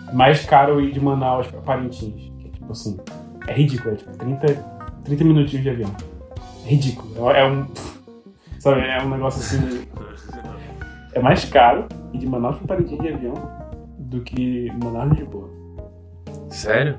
É 0.08 0.12
mais 0.12 0.44
caro 0.44 0.80
ir 0.80 0.92
de 0.92 1.00
Manaus 1.00 1.46
pra 1.46 1.60
Parintins. 1.60 2.30
Que 2.40 2.48
é 2.48 2.50
tipo 2.50 2.72
assim. 2.72 2.98
É 3.46 3.52
ridículo, 3.52 3.94
é 3.94 3.96
tipo 3.96 4.16
30, 4.16 4.46
30 5.04 5.24
minutinhos 5.24 5.62
de 5.62 5.70
avião. 5.70 5.94
É 6.66 6.68
ridículo. 6.70 7.30
É, 7.30 7.40
é 7.42 7.46
um. 7.48 7.66
Sabe, 8.58 8.80
é 8.80 9.00
um 9.02 9.08
negócio 9.10 9.40
assim. 9.40 9.86
É 11.12 11.20
mais 11.20 11.44
caro 11.44 11.86
ir 12.12 12.18
de 12.18 12.26
Manaus 12.28 12.56
pra 12.58 12.68
Parintins 12.76 13.00
de 13.00 13.08
avião 13.08 13.34
do 13.98 14.20
que 14.20 14.70
Manaus 14.82 15.10
de 15.10 15.20
Lisboa. 15.22 15.50
Sério? 16.50 16.98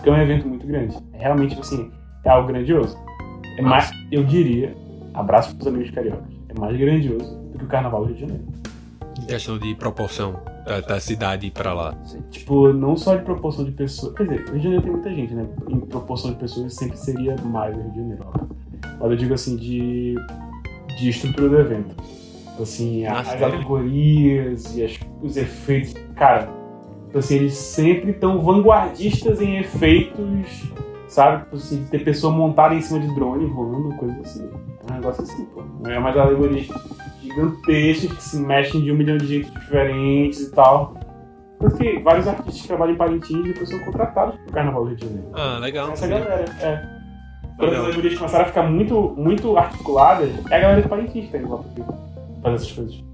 Porque 0.00 0.08
é 0.08 0.12
um 0.12 0.22
evento 0.22 0.48
muito 0.48 0.66
grande. 0.66 0.96
É 1.12 1.18
realmente, 1.18 1.50
tipo 1.50 1.60
assim, 1.60 1.90
é 2.24 2.30
algo 2.30 2.48
grandioso. 2.48 2.96
É 3.58 3.62
mais, 3.62 3.90
eu 4.10 4.24
diria, 4.24 4.74
abraço 5.12 5.54
pros 5.54 5.66
amigos 5.66 5.90
cariocas, 5.90 6.24
é 6.48 6.58
mais 6.58 6.76
grandioso 6.76 7.36
do 7.52 7.58
que 7.58 7.64
o 7.64 7.68
Carnaval 7.68 8.00
do 8.02 8.06
Rio 8.06 8.14
de 8.14 8.20
Janeiro. 8.22 8.44
Em 9.18 9.26
questão 9.26 9.58
de 9.58 9.74
proporção 9.74 10.40
da, 10.66 10.80
da 10.80 10.98
cidade 11.00 11.50
pra 11.50 11.74
lá. 11.74 11.94
Tipo, 12.30 12.72
não 12.72 12.96
só 12.96 13.16
de 13.16 13.22
proporção 13.24 13.64
de 13.64 13.72
pessoas. 13.72 14.14
Quer 14.14 14.22
dizer, 14.24 14.40
o 14.48 14.52
Rio 14.52 14.56
de 14.58 14.62
Janeiro 14.62 14.82
tem 14.82 14.92
muita 14.92 15.10
gente, 15.14 15.34
né? 15.34 15.46
Em 15.68 15.80
proporção 15.80 16.30
de 16.30 16.36
pessoas 16.38 16.74
sempre 16.74 16.96
seria 16.96 17.36
mais 17.44 17.76
o 17.76 17.80
Rio 17.80 17.90
de 17.90 17.96
Janeiro. 17.98 18.24
Mas 18.98 19.10
eu 19.10 19.16
digo 19.16 19.34
assim, 19.34 19.56
de, 19.56 20.14
de 20.98 21.08
estrutura 21.10 21.48
do 21.50 21.58
evento. 21.58 21.94
Assim, 22.58 23.04
a- 23.06 23.16
Ah, 23.16 23.20
as 23.20 23.28
sério? 23.28 23.44
alegorias 23.46 24.76
e 24.76 24.84
as- 24.84 24.98
os 25.22 25.36
efeitos. 25.36 25.94
Cara, 26.14 26.48
tipo 27.10 27.18
assim, 27.18 27.36
eles 27.36 27.54
sempre 27.54 28.12
estão 28.12 28.40
vanguardistas 28.40 29.42
em 29.42 29.58
efeitos, 29.58 30.72
sabe? 31.08 31.42
Tipo 31.42 31.56
assim, 31.56 31.84
ter 31.90 32.04
pessoa 32.04 32.32
montada 32.32 32.72
em 32.72 32.80
cima 32.80 33.00
de 33.00 33.12
drone 33.16 33.46
voando, 33.46 33.96
coisa 33.96 34.16
assim. 34.20 34.48
É 34.88 34.92
um 34.92 34.94
negócio 34.94 35.24
assim, 35.24 35.44
pô. 35.46 35.64
É 35.88 35.98
umas 35.98 36.16
alegorias 36.16 36.68
gigantescas 37.20 38.12
que 38.12 38.22
se 38.22 38.36
mexem 38.38 38.82
de 38.82 38.92
um 38.92 38.96
milhão 38.96 39.16
de 39.16 39.26
jeitos 39.26 39.52
diferentes 39.52 40.40
e 40.40 40.52
tal. 40.52 40.94
Porque 41.58 41.98
vários 41.98 42.28
artistas 42.28 42.62
que 42.62 42.68
trabalham 42.68 42.94
em 42.94 42.96
Parintins 42.96 43.42
depois 43.42 43.68
são 43.68 43.78
contratados 43.80 44.36
pro 44.36 44.52
Carnaval 44.52 44.84
do 44.84 44.88
Rio 44.90 44.96
de 44.96 45.04
Janeiro. 45.04 45.28
Ah, 45.34 45.58
legal. 45.58 45.90
Essa 45.90 46.06
galera, 46.06 46.44
é. 46.60 47.00
Quando 47.58 47.72
as 47.74 47.84
alegorias 47.84 48.14
começaram 48.14 48.44
a 48.44 48.48
ficar 48.48 48.62
muito, 48.62 49.14
muito 49.18 49.58
articuladas, 49.58 50.30
é 50.48 50.56
a 50.56 50.60
galera 50.60 50.80
de 50.80 50.88
Parintins 50.88 51.26
que 51.26 51.32
tá 51.32 51.38
indo 51.38 51.50
lá 51.50 51.58
pra 51.58 51.84
fazer 52.42 52.54
essas 52.54 52.72
coisas. 52.72 53.04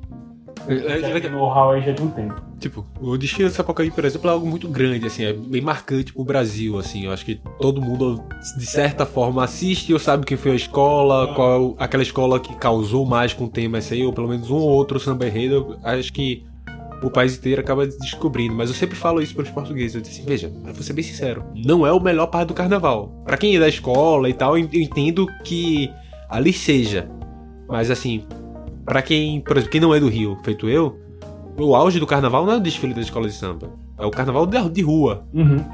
É, 0.69 0.75
é, 0.75 1.17
é, 1.17 1.21
tem 1.21 1.31
know-how 1.31 1.71
aí 1.71 1.81
já 1.81 1.93
de 1.93 2.03
um 2.03 2.11
tempo. 2.11 2.46
Tipo, 2.59 2.87
o 3.01 3.19
destino 3.19 3.51
de 3.51 3.55
Sapucaí, 3.55 3.91
por 3.91 4.05
exemplo, 4.05 4.31
é 4.31 4.33
algo 4.33 4.47
muito 4.47 4.67
grande, 4.67 5.07
assim, 5.07 5.25
é 5.25 5.33
bem 5.33 5.61
marcante 5.61 6.13
pro 6.13 6.25
Brasil, 6.25 6.79
assim. 6.79 7.05
Eu 7.05 7.13
acho 7.13 7.25
que 7.25 7.39
todo 7.61 7.83
mundo, 7.83 8.25
de 8.57 8.67
certa 8.67 9.05
forma, 9.05 9.45
assiste 9.45 9.93
ou 9.93 9.99
sabe 9.99 10.25
quem 10.25 10.39
foi 10.39 10.53
a 10.53 10.55
escola, 10.55 11.35
qual 11.35 11.77
é 11.79 11.85
aquela 11.85 12.03
escola 12.03 12.41
que 12.41 12.55
causou 12.57 13.05
mais 13.05 13.35
com 13.35 13.45
o 13.45 13.49
tema 13.49 13.79
esse 13.79 14.03
ou 14.03 14.13
pelo 14.13 14.29
menos 14.29 14.51
um 14.51 14.57
ou 14.57 14.71
outro 14.71 14.99
samba 14.99 15.27
enredo. 15.27 15.79
Acho 15.83 16.11
que 16.13 16.47
o 17.03 17.11
país 17.11 17.37
inteiro 17.37 17.61
acaba 17.61 17.87
descobrindo. 17.87 18.55
Mas 18.55 18.71
eu 18.71 18.75
sempre 18.75 18.97
falo 18.97 19.21
isso 19.21 19.35
pros 19.35 19.51
portugueses. 19.51 19.95
Eu 19.95 20.01
disse 20.01 20.21
assim, 20.21 20.29
veja, 20.29 20.47
eu 20.67 20.73
vou 20.73 20.83
ser 20.83 20.95
bem 20.95 21.05
sincero, 21.05 21.45
não 21.55 21.87
é 21.87 21.93
o 21.93 22.01
melhor 22.01 22.27
parte 22.29 22.49
do 22.49 22.55
carnaval. 22.55 23.23
Pra 23.25 23.37
quem 23.37 23.55
é 23.57 23.61
da 23.61 23.69
escola 23.69 24.31
e 24.31 24.35
tal, 24.35 24.57
eu 24.57 24.65
entendo 24.73 25.27
que 25.45 25.91
ali 26.29 26.55
seja. 26.55 27.09
Mas 27.69 27.91
assim, 27.91 28.25
pra 28.85 29.03
quem, 29.03 29.43
por 29.43 29.57
exemplo, 29.57 29.73
quem 29.73 29.81
não 29.81 29.95
é 29.95 30.01
do 30.01 30.09
Rio, 30.09 30.39
feito 30.43 30.69
eu, 30.69 30.99
o 31.59 31.75
auge 31.75 31.99
do 31.99 32.07
carnaval 32.07 32.45
não 32.45 32.55
é 32.55 32.57
o 32.57 32.61
desfile 32.61 32.95
da 32.95 33.01
escola 33.01 33.27
de 33.27 33.35
samba. 33.35 33.71
É 33.99 34.05
o 34.05 34.11
carnaval 34.11 34.47
de, 34.47 34.71
de 34.71 34.83
rua. 34.83 35.27
Uhum. 35.33 35.65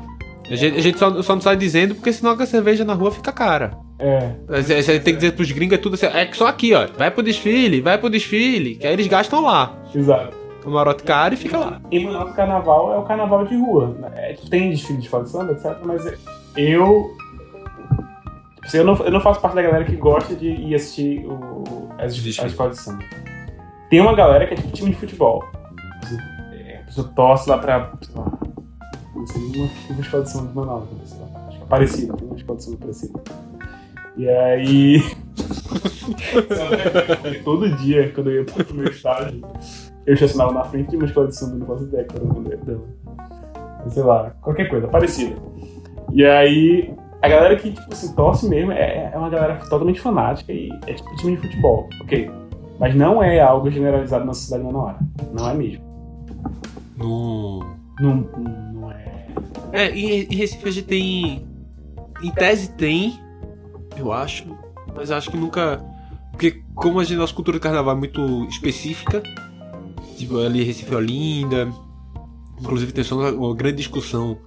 A 0.51 0.57
gente, 0.57 0.79
a 0.79 0.81
gente 0.81 0.99
só, 0.99 1.23
só 1.23 1.35
não 1.35 1.43
sai 1.43 1.57
dizendo 1.57 1.95
porque 1.95 2.13
senão 2.13 2.33
a 2.33 2.47
cerveja 2.47 2.85
na 2.85 2.95
rua 2.95 3.11
fica 3.11 3.33
cara. 3.33 3.73
É. 3.99 4.33
Você 4.49 4.83
você 4.83 5.01
tem 5.01 5.15
que 5.15 5.21
dizer 5.21 5.33
pros 5.33 5.51
gringos 5.53 5.79
é 5.79 5.81
tudo 5.81 5.95
assim. 5.95 6.07
É 6.07 6.31
só 6.33 6.47
aqui, 6.47 6.75
ó. 6.75 6.87
Vai 6.99 7.11
pro 7.11 7.23
desfile, 7.23 7.81
vai 7.81 7.97
pro 7.97 8.11
desfile. 8.11 8.75
Que 8.77 8.87
aí 8.87 8.93
eles 8.93 9.07
gastam 9.07 9.43
lá. 9.43 9.75
Exato. 9.95 10.37
Camarote 10.63 11.03
caro 11.05 11.35
e 11.35 11.37
fica 11.37 11.59
lá. 11.59 11.81
Manaus, 11.93 12.31
o 12.31 12.35
carnaval 12.35 12.95
é 12.95 12.99
o 12.99 13.03
carnaval 13.03 13.47
de 13.47 13.57
rua. 13.57 13.97
É, 14.15 14.35
tem 14.51 14.71
desfile 14.71 14.99
de 14.99 15.05
escola 15.05 15.25
de 15.25 15.31
samba, 15.31 15.53
etc. 15.53 15.77
Mas 15.85 16.05
eu. 16.57 17.11
Eu 18.73 18.85
não, 18.85 18.97
eu 18.97 19.11
não 19.11 19.21
faço 19.21 19.41
parte 19.41 19.55
da 19.55 19.63
galera 19.63 19.85
que 19.85 19.97
gosta 19.97 20.37
de 20.37 20.47
ir 20.47 20.75
assistir 20.75 21.27
o, 21.27 21.89
as, 21.99 22.13
as 22.13 22.17
escolas 22.17 22.77
de 22.77 22.83
samba. 22.83 23.03
Tem 23.91 24.01
uma 24.01 24.15
galera 24.15 24.47
que 24.47 24.55
é 24.55 24.57
tipo 24.57 24.71
time 24.71 24.91
de 24.91 24.97
futebol. 24.97 25.43
É, 26.53 26.81
A 26.83 26.85
pessoa 26.85 27.09
torce 27.15 27.49
lá 27.49 27.59
pra. 27.59 27.79
lá, 28.15 28.33
Não 29.15 29.27
sei, 29.27 29.43
uma, 29.43 29.69
uma 29.91 30.01
escola 30.01 30.23
de 30.23 30.31
samba 30.31 30.49
de 30.49 30.55
Manaus. 30.55 30.89
sei 31.05 31.19
lá, 31.21 31.27
Acho 31.49 31.59
que 31.59 31.65
é 31.65 31.67
tem 32.17 32.27
uma 32.27 32.37
escola 32.37 32.59
de 32.59 32.65
samba 32.65 32.77
parecida. 32.79 33.21
E 34.17 34.29
aí. 34.29 35.03
Todo 37.45 37.69
dia, 37.77 38.13
quando 38.13 38.31
eu 38.31 38.41
ia 38.41 38.45
pro 38.45 38.75
meu 38.75 38.91
estágio, 38.91 39.41
eu 40.07 40.15
estacionava 40.15 40.53
na 40.53 40.65
frente 40.65 40.91
de 40.91 40.97
uma 40.97 41.07
escola 41.07 41.29
de 41.29 41.37
samba, 41.37 41.57
não 41.57 41.67
faço 41.67 41.87
dela. 41.87 42.07
Sei 43.89 44.03
lá, 44.03 44.31
qualquer 44.43 44.69
coisa, 44.69 44.89
parecida. 44.89 45.37
E 46.13 46.25
aí, 46.25 46.95
a 47.23 47.29
galera 47.29 47.57
que, 47.57 47.73
tipo 47.73 47.93
assim, 47.93 48.15
torce 48.15 48.49
mesmo 48.49 48.73
é, 48.73 49.11
é 49.13 49.19
uma 49.19 49.31
galera 49.31 49.57
totalmente 49.57 50.01
fanática 50.01 50.53
e 50.53 50.69
é 50.87 50.95
tipo 50.95 51.15
time 51.17 51.37
de 51.37 51.43
futebol, 51.43 51.89
ok? 52.03 52.31
Mas 52.79 52.95
não 52.95 53.23
é 53.23 53.41
algo 53.41 53.71
generalizado 53.71 54.25
na 54.25 54.35
sociedade 54.35 54.65
manauara. 54.65 54.99
Não 55.33 55.49
é 55.49 55.55
mesmo. 55.55 55.92
No. 57.03 57.77
Não, 58.01 58.15
não 58.73 58.91
é. 58.93 59.27
É, 59.73 59.91
em, 59.91 60.23
em 60.23 60.37
Recife 60.37 60.69
a 60.69 60.71
gente 60.71 60.87
tem. 60.87 61.47
Em 62.23 62.31
tese 62.31 62.73
tem, 62.75 63.19
eu 63.97 64.13
acho. 64.13 64.47
Mas 64.95 65.11
acho 65.11 65.31
que 65.31 65.37
nunca. 65.37 65.85
Porque 66.31 66.63
como 66.75 67.01
a 67.01 67.05
gente, 67.05 67.19
nossa 67.19 67.35
cultura 67.35 67.59
de 67.59 67.63
carnaval 67.63 67.97
é 67.97 67.99
muito 67.99 68.45
específica, 68.45 69.23
tipo, 70.17 70.39
ali 70.39 70.63
Recife 70.63 70.93
é 70.93 70.97
Olinda. 70.97 71.69
Inclusive 72.61 72.93
tem 72.93 73.03
só 73.03 73.17
uma, 73.17 73.31
uma 73.33 73.57
grande 73.57 73.79
discussão 73.79 74.39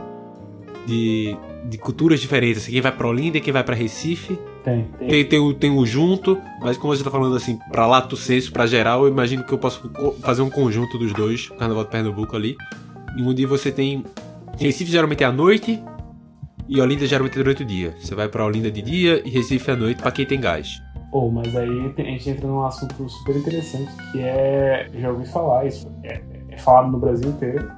de, 0.85 1.37
de 1.69 1.77
culturas 1.77 2.21
diferentes. 2.21 2.63
Assim, 2.63 2.71
quem 2.71 2.81
vai 2.81 2.91
pra 2.91 3.07
Olinda 3.07 3.37
e 3.37 3.41
quem 3.41 3.51
vai 3.51 3.63
pra 3.63 3.75
Recife. 3.75 4.39
Tem, 4.65 4.83
tem. 4.97 5.07
Tem, 5.07 5.25
tem, 5.25 5.39
o, 5.39 5.53
tem 5.53 5.69
o 5.69 5.85
junto, 5.85 6.41
mas 6.59 6.75
como 6.75 6.91
a 6.91 6.95
gente 6.95 7.05
tá 7.05 7.11
falando 7.11 7.35
assim, 7.35 7.59
pra 7.71 7.85
lato 7.85 8.17
senso, 8.17 8.51
pra 8.51 8.65
geral, 8.65 9.03
eu 9.03 9.09
imagino 9.09 9.43
que 9.43 9.53
eu 9.53 9.59
posso 9.59 9.91
fazer 10.21 10.41
um 10.41 10.49
conjunto 10.49 10.97
dos 10.97 11.13
dois, 11.13 11.51
o 11.51 11.55
Carnaval 11.55 11.83
de 11.83 11.91
Pernambuco 11.91 12.35
ali. 12.35 12.57
E 13.15 13.21
onde 13.21 13.45
você 13.45 13.71
tem. 13.71 14.03
Recife 14.57 14.91
geralmente 14.91 15.23
é 15.23 15.27
à 15.27 15.31
noite 15.31 15.81
e 16.67 16.81
Olinda 16.81 17.05
geralmente 17.05 17.33
é 17.39 17.43
durante 17.43 17.61
o 17.61 17.65
dia. 17.65 17.95
Você 17.99 18.15
vai 18.15 18.27
pra 18.27 18.43
Olinda 18.43 18.71
de 18.71 18.81
dia 18.81 19.21
e 19.23 19.29
Recife 19.29 19.69
à 19.69 19.75
noite 19.75 20.01
pra 20.01 20.11
quem 20.11 20.25
tem 20.25 20.41
gás. 20.41 20.81
Pô, 21.11 21.29
mas 21.29 21.55
aí 21.55 21.93
a 21.97 22.01
gente 22.01 22.29
entra 22.31 22.47
num 22.47 22.65
assunto 22.65 23.07
super 23.07 23.37
interessante 23.37 23.91
que 24.11 24.19
é. 24.19 24.89
Já 24.95 25.11
ouvi 25.11 25.27
falar, 25.27 25.67
isso 25.67 25.87
é, 26.03 26.19
é 26.49 26.57
falado 26.57 26.91
no 26.91 26.97
Brasil 26.97 27.29
inteiro, 27.29 27.71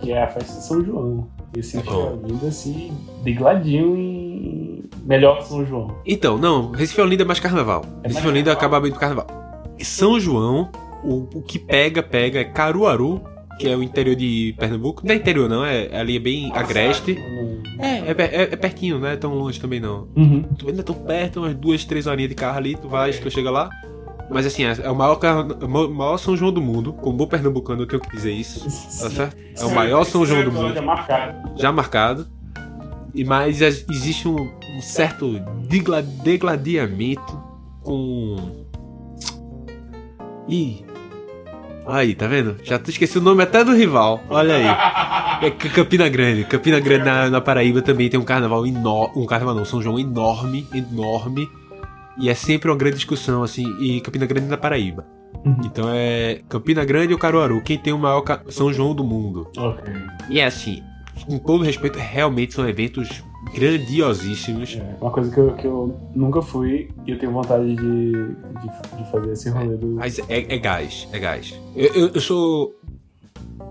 que 0.00 0.12
é 0.12 0.24
a 0.24 0.26
festa 0.26 0.52
de 0.54 0.64
São 0.66 0.84
João. 0.84 1.28
Esse 1.56 1.78
É 1.78 1.82
bom. 1.82 2.20
ainda 2.28 2.50
se 2.50 2.92
degladinho 3.22 3.96
em, 3.96 4.82
Melhor 5.04 5.38
que 5.38 5.48
São 5.48 5.66
João. 5.66 5.96
Então, 6.06 6.38
não, 6.38 6.70
Recife 6.70 7.00
Olinda 7.00 7.22
é 7.24 7.26
mais 7.26 7.40
carnaval. 7.40 7.84
É 8.04 8.08
Recife 8.08 8.26
Olinda 8.28 8.54
carnaval? 8.54 8.78
acaba 8.78 8.80
bem 8.80 8.92
do 8.92 8.98
carnaval. 8.98 9.26
São 9.80 10.18
João, 10.20 10.70
o, 11.02 11.28
o 11.34 11.42
que 11.42 11.58
pega, 11.58 12.02
pega 12.02 12.38
é 12.40 12.44
Caruaru, 12.44 13.20
que 13.58 13.68
é 13.68 13.76
o 13.76 13.82
interior 13.82 14.14
de 14.14 14.54
Pernambuco. 14.58 15.02
Não 15.04 15.12
é 15.12 15.16
interior, 15.16 15.48
não, 15.48 15.64
é 15.64 15.88
ali 15.98 16.16
é 16.16 16.20
bem 16.20 16.52
agreste. 16.54 17.18
É, 17.80 18.10
é, 18.10 18.14
per- 18.14 18.30
é- 18.32 18.42
é 18.52 18.56
pertinho, 18.56 18.98
não 19.00 19.08
é 19.08 19.16
tão 19.16 19.34
longe 19.34 19.60
também 19.60 19.80
não. 19.80 20.06
Uhum. 20.16 20.44
Tu 20.56 20.68
ainda 20.68 20.82
tão 20.84 20.94
perto, 20.94 21.40
umas 21.40 21.54
duas, 21.56 21.84
três 21.84 22.06
horinhas 22.06 22.28
de 22.28 22.34
carro 22.36 22.58
ali, 22.58 22.76
tu 22.76 22.88
vai, 22.88 23.12
tu 23.12 23.28
chega 23.30 23.50
lá. 23.50 23.68
Mas 24.32 24.46
assim, 24.46 24.64
é 24.64 24.74
é 24.82 24.90
o 24.90 24.94
maior, 24.96 25.18
o 25.62 25.88
maior- 25.94 26.16
São 26.18 26.36
João 26.36 26.52
do 26.52 26.60
mundo. 26.62 26.92
Como 26.94 27.16
bom 27.16 27.26
pernambucano, 27.26 27.82
eu 27.82 27.86
tenho 27.86 28.00
que 28.00 28.10
dizer 28.16 28.32
isso. 28.32 28.64
Tá 28.64 29.10
certo? 29.10 29.36
É 29.58 29.64
o 29.64 29.74
maior 29.74 30.04
São 30.04 30.24
João 30.24 30.42
do 30.44 30.52
mundo. 30.52 30.76
É 30.76 30.80
marcado. 30.80 31.50
Já 31.60 31.70
marcado. 31.72 32.26
E 33.14 33.24
mas 33.24 33.60
ex- 33.60 33.84
existe 33.90 34.26
um, 34.26 34.36
um 34.76 34.80
certo 34.80 35.38
degladiamento 36.22 37.38
com. 37.82 38.36
Ih. 40.48 40.84
Aí, 41.86 42.14
tá 42.14 42.26
vendo? 42.28 42.56
Já 42.62 42.78
tu 42.78 42.90
esqueci 42.90 43.18
o 43.18 43.20
nome 43.20 43.42
até 43.42 43.64
do 43.64 43.74
rival. 43.74 44.20
Olha 44.30 44.54
aí. 44.54 45.46
É 45.46 45.50
Campina 45.50 46.08
Grande. 46.08 46.44
Campina 46.44 46.78
Grande 46.78 47.04
na, 47.04 47.28
na 47.28 47.40
Paraíba 47.40 47.82
também 47.82 48.08
tem 48.08 48.18
um 48.18 48.24
carnaval 48.24 48.64
enorme. 48.66 49.12
Um 49.20 49.26
carnaval 49.26 49.54
não, 49.54 49.64
São 49.64 49.82
João 49.82 49.98
enorme, 49.98 50.66
enorme. 50.72 51.48
E 52.18 52.28
é 52.28 52.34
sempre 52.34 52.70
uma 52.70 52.76
grande 52.76 52.96
discussão, 52.96 53.42
assim. 53.42 53.64
E 53.80 54.00
Campina 54.00 54.26
Grande 54.26 54.46
na 54.48 54.56
Paraíba. 54.56 55.06
Uhum. 55.44 55.56
Então 55.64 55.88
é 55.88 56.40
Campina 56.48 56.84
Grande 56.84 57.12
ou 57.12 57.18
Caruaru. 57.18 57.62
Quem 57.62 57.78
tem 57.78 57.92
o 57.92 57.98
maior 57.98 58.22
São 58.48 58.72
João 58.72 58.94
do 58.94 59.02
mundo? 59.02 59.48
Ok. 59.56 59.92
E 60.30 60.38
é 60.38 60.44
assim, 60.44 60.82
com 61.26 61.38
todo 61.38 61.64
respeito, 61.64 61.98
realmente 61.98 62.52
são 62.54 62.68
eventos 62.68 63.22
grandiosíssimos. 63.54 64.76
É, 64.76 64.96
uma 65.00 65.10
coisa 65.10 65.30
que 65.32 65.38
eu, 65.40 65.52
que 65.54 65.66
eu 65.66 65.96
nunca 66.14 66.40
fui 66.42 66.90
e 67.06 67.10
eu 67.12 67.18
tenho 67.18 67.32
vontade 67.32 67.74
de, 67.74 67.76
de, 67.76 68.96
de 68.98 69.10
fazer 69.10 69.32
esse 69.32 69.48
rolê 69.50 69.76
do. 69.76 69.88
Mas 69.96 70.18
é, 70.28 70.54
é 70.54 70.58
gás, 70.58 71.08
é 71.12 71.18
gás. 71.18 71.58
Eu, 71.74 71.92
eu- 71.94 72.08
eu 72.14 72.20
sou. 72.20 72.74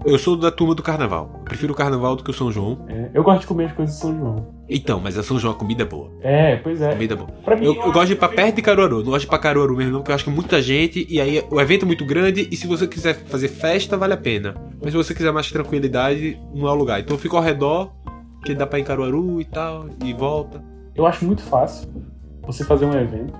Eu 0.03 0.17
sou 0.17 0.35
da 0.35 0.49
turma 0.49 0.73
do 0.73 0.81
carnaval. 0.81 1.29
Eu 1.33 1.43
prefiro 1.43 1.73
o 1.73 1.75
carnaval 1.75 2.15
do 2.15 2.23
que 2.23 2.31
o 2.31 2.33
São 2.33 2.51
João. 2.51 2.85
É, 2.87 3.11
eu 3.13 3.23
gosto 3.23 3.41
de 3.41 3.47
comer 3.47 3.65
as 3.65 3.73
coisas 3.73 3.95
de 3.95 4.01
São 4.01 4.17
João. 4.17 4.47
Então, 4.67 4.99
mas 4.99 5.17
a 5.17 5.21
São 5.21 5.37
João 5.37 5.53
a 5.53 5.57
comida 5.57 5.83
é 5.83 5.85
boa. 5.85 6.09
É, 6.21 6.55
pois 6.55 6.81
é. 6.81 6.93
Comida 6.93 7.13
é 7.13 7.17
boa. 7.17 7.29
Pra 7.43 7.55
mim, 7.55 7.65
Eu, 7.65 7.75
eu 7.75 7.91
gosto 7.91 8.07
de 8.07 8.13
ir 8.13 8.15
pra 8.15 8.29
perto 8.29 8.55
de 8.55 8.61
Caruaru, 8.63 8.97
não 8.97 9.05
gosto 9.05 9.19
de 9.19 9.25
ir 9.27 9.29
pra 9.29 9.37
Caruaru 9.37 9.75
mesmo, 9.75 9.91
não, 9.91 9.99
porque 9.99 10.11
eu 10.11 10.15
acho 10.15 10.23
que 10.23 10.29
muita 10.31 10.59
gente, 10.61 11.05
e 11.07 11.21
aí 11.21 11.43
o 11.51 11.61
evento 11.61 11.83
é 11.83 11.85
muito 11.85 12.05
grande, 12.05 12.47
e 12.51 12.55
se 12.55 12.65
você 12.65 12.87
quiser 12.87 13.13
fazer 13.25 13.47
festa, 13.47 13.95
vale 13.95 14.13
a 14.13 14.17
pena. 14.17 14.55
Mas 14.81 14.91
se 14.91 14.97
você 14.97 15.13
quiser 15.13 15.31
mais 15.31 15.51
tranquilidade, 15.51 16.39
não 16.53 16.67
é 16.67 16.71
o 16.71 16.75
lugar. 16.75 16.99
Então 16.99 17.15
eu 17.15 17.19
fico 17.19 17.37
ao 17.37 17.43
redor, 17.43 17.91
que 18.43 18.55
dá 18.55 18.65
pra 18.65 18.79
ir 18.79 18.81
em 18.81 18.85
Caruaru 18.85 19.39
e 19.39 19.45
tal, 19.45 19.85
e 20.03 20.13
volta. 20.13 20.63
Eu 20.95 21.05
acho 21.05 21.23
muito 21.25 21.43
fácil 21.43 21.87
você 22.41 22.63
fazer 22.63 22.85
um 22.85 22.93
evento 22.93 23.33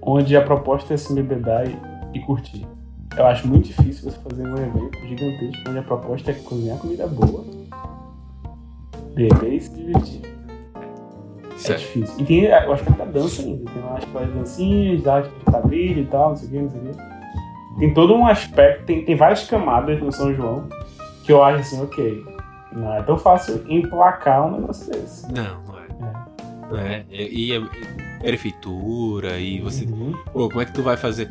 onde 0.00 0.36
a 0.36 0.42
proposta 0.42 0.94
é 0.94 0.96
se 0.96 1.12
embebedar 1.12 1.66
e, 1.68 2.18
e 2.18 2.20
curtir. 2.20 2.66
Eu 3.16 3.26
acho 3.26 3.46
muito 3.46 3.66
difícil 3.66 4.10
você 4.10 4.18
fazer 4.18 4.42
um 4.46 4.56
evento 4.56 4.98
gigantesco 5.06 5.62
onde 5.68 5.78
a 5.78 5.82
proposta 5.82 6.30
é 6.32 6.34
cozinhar 6.34 6.78
comida 6.78 7.06
boa, 7.06 7.44
beber 9.14 9.52
e 9.52 9.60
se 9.60 9.72
divertir. 9.74 10.20
É 11.54 11.58
Certo. 11.58 11.80
difícil. 11.80 12.20
E 12.20 12.24
tem, 12.24 12.44
eu 12.44 12.72
acho 12.72 12.82
que 12.82 12.90
até 12.90 13.06
dança 13.06 13.42
ainda. 13.42 13.70
Tem 13.70 13.82
lá 13.82 13.96
aquelas 13.96 14.34
dancinhas, 14.34 15.02
dá 15.02 15.22
tipo 15.22 15.38
de 15.38 15.44
quadrilha 15.44 16.00
e 16.00 16.06
tal, 16.06 16.30
não 16.30 16.36
sei 16.36 16.48
o 16.48 16.50
que, 16.50 16.58
não 16.58 16.70
sei 16.70 16.80
o 16.80 16.84
que. 16.84 17.14
Tem 17.78 17.94
todo 17.94 18.14
um 18.14 18.26
aspecto, 18.26 18.84
tem, 18.84 19.04
tem 19.04 19.16
várias 19.16 19.46
camadas 19.46 20.00
no 20.00 20.10
São 20.12 20.34
João 20.34 20.68
que 21.24 21.32
eu 21.32 21.42
acho 21.42 21.60
assim, 21.60 21.82
ok. 21.82 22.24
Não 22.72 22.92
é 22.94 23.02
tão 23.02 23.16
fácil 23.16 23.64
emplacar 23.68 24.46
um 24.46 24.58
negócio 24.60 24.92
desse. 24.92 25.32
Não, 25.32 25.62
não 25.62 25.78
é. 25.78 25.84
Não 26.70 26.78
é. 26.78 27.04
E, 27.10 27.52
e 27.52 27.56
é 27.56 27.60
prefeitura, 28.18 29.38
e 29.38 29.60
você. 29.60 29.84
Uhum. 29.84 30.12
Pô, 30.32 30.48
como 30.48 30.60
é 30.60 30.64
que 30.64 30.72
tu 30.72 30.82
vai 30.82 30.96
fazer? 30.96 31.30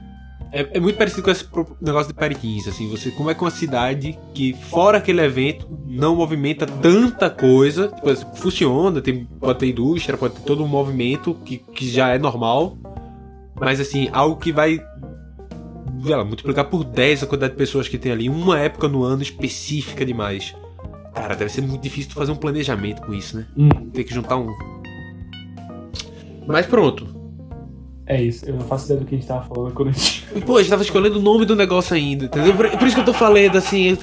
É, 0.53 0.77
é 0.77 0.79
muito 0.79 0.97
parecido 0.99 1.23
com 1.23 1.31
esse 1.31 1.47
negócio 1.81 2.09
de 2.09 2.13
Periquins, 2.13 2.67
assim, 2.67 2.87
você, 2.87 3.09
como 3.09 3.27
é 3.27 3.33
que 3.33 3.41
uma 3.41 3.49
cidade 3.49 4.19
que, 4.35 4.53
fora 4.53 4.99
aquele 4.99 5.19
evento, 5.21 5.67
não 5.87 6.15
movimenta 6.15 6.67
tanta 6.67 7.27
coisa, 7.27 7.87
tipo, 7.87 8.07
assim, 8.07 8.25
funciona, 8.35 9.01
tem, 9.01 9.25
pode 9.25 9.57
ter 9.57 9.69
indústria, 9.69 10.15
pode 10.15 10.35
ter 10.35 10.41
todo 10.41 10.63
um 10.63 10.67
movimento 10.67 11.33
que, 11.43 11.57
que 11.57 11.89
já 11.89 12.09
é 12.09 12.19
normal, 12.19 12.77
mas 13.59 13.79
assim, 13.79 14.09
algo 14.13 14.35
que 14.35 14.51
vai 14.51 14.79
lá, 16.03 16.23
multiplicar 16.23 16.65
por 16.65 16.83
10 16.83 17.23
a 17.23 17.25
quantidade 17.25 17.53
de 17.53 17.57
pessoas 17.57 17.87
que 17.87 17.97
tem 17.97 18.11
ali, 18.11 18.29
uma 18.29 18.59
época 18.59 18.87
no 18.87 19.03
ano 19.03 19.23
específica 19.23 20.05
demais. 20.05 20.55
Cara, 21.15 21.35
deve 21.35 21.51
ser 21.51 21.61
muito 21.61 21.81
difícil 21.81 22.11
tu 22.11 22.15
fazer 22.15 22.31
um 22.31 22.35
planejamento 22.35 23.01
com 23.01 23.11
isso, 23.11 23.37
né? 23.37 23.47
Uhum. 23.57 23.89
Ter 23.91 24.03
que 24.03 24.13
juntar 24.13 24.37
um. 24.37 24.51
Mas 26.45 26.65
pronto. 26.65 27.12
É 28.05 28.21
isso, 28.21 28.45
eu 28.45 28.55
não 28.55 28.61
faço 28.61 28.85
ideia 28.85 28.99
do 28.99 29.05
que 29.05 29.15
a 29.15 29.17
gente 29.17 29.27
tava 29.27 29.45
falando 29.45 29.73
quando 29.73 29.89
a 29.89 29.91
gente. 29.91 30.25
Pô, 30.45 30.57
a 30.57 30.61
gente 30.61 30.69
tava 30.69 30.83
escolhendo 30.83 31.19
o 31.19 31.21
nome 31.21 31.45
do 31.45 31.55
negócio 31.55 31.95
ainda, 31.95 32.25
entendeu? 32.25 32.53
Por, 32.53 32.69
por 32.71 32.85
isso 32.87 32.95
que 32.95 33.01
eu 33.01 33.05
tô 33.05 33.13
falando, 33.13 33.55
assim. 33.57 33.97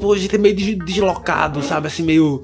Pô, 0.00 0.12
a 0.12 0.18
gente 0.18 0.34
é 0.34 0.38
meio 0.38 0.54
des- 0.54 0.78
deslocado, 0.78 1.60
sabe? 1.62 1.88
Assim, 1.88 2.02
meio. 2.04 2.42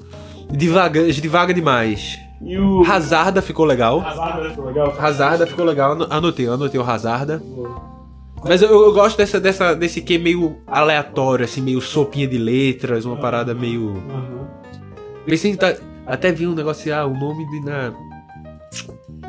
Devaga, 0.51 1.01
devaga 1.13 1.53
demais. 1.53 2.19
E 2.41 2.57
o. 2.57 2.83
Hazarda 2.85 3.41
ficou 3.41 3.65
legal. 3.65 4.01
Hazarda 4.01 4.49
ficou 4.49 4.65
legal? 4.65 4.95
Hazarda 4.99 5.47
ficou 5.47 5.65
legal. 5.65 5.91
ano- 5.93 6.07
Anotei, 6.09 6.47
anotei 6.47 6.79
o 6.79 6.83
Hazarda. 6.83 7.41
Mas 8.45 8.61
eu, 8.61 8.69
eu 8.69 8.93
gosto 8.93 9.15
dessa, 9.17 9.39
dessa, 9.39 9.73
desse 9.73 10.01
que 10.01 10.17
meio 10.17 10.57
aleatório, 10.67 11.45
assim, 11.45 11.61
meio 11.61 11.79
sopinha 11.79 12.27
de 12.27 12.37
letras, 12.37 13.05
uma 13.05 13.15
parada 13.15 13.53
meio. 13.53 13.83
Uhum. 13.83 14.45
Pensei 15.25 15.55
tá- 15.55 15.75
até 16.05 16.29
vi 16.33 16.45
um 16.45 16.53
negócio, 16.53 16.93
ah, 16.93 17.05
o 17.05 17.13
nome 17.17 17.49
de 17.49 17.61
na, 17.65 17.93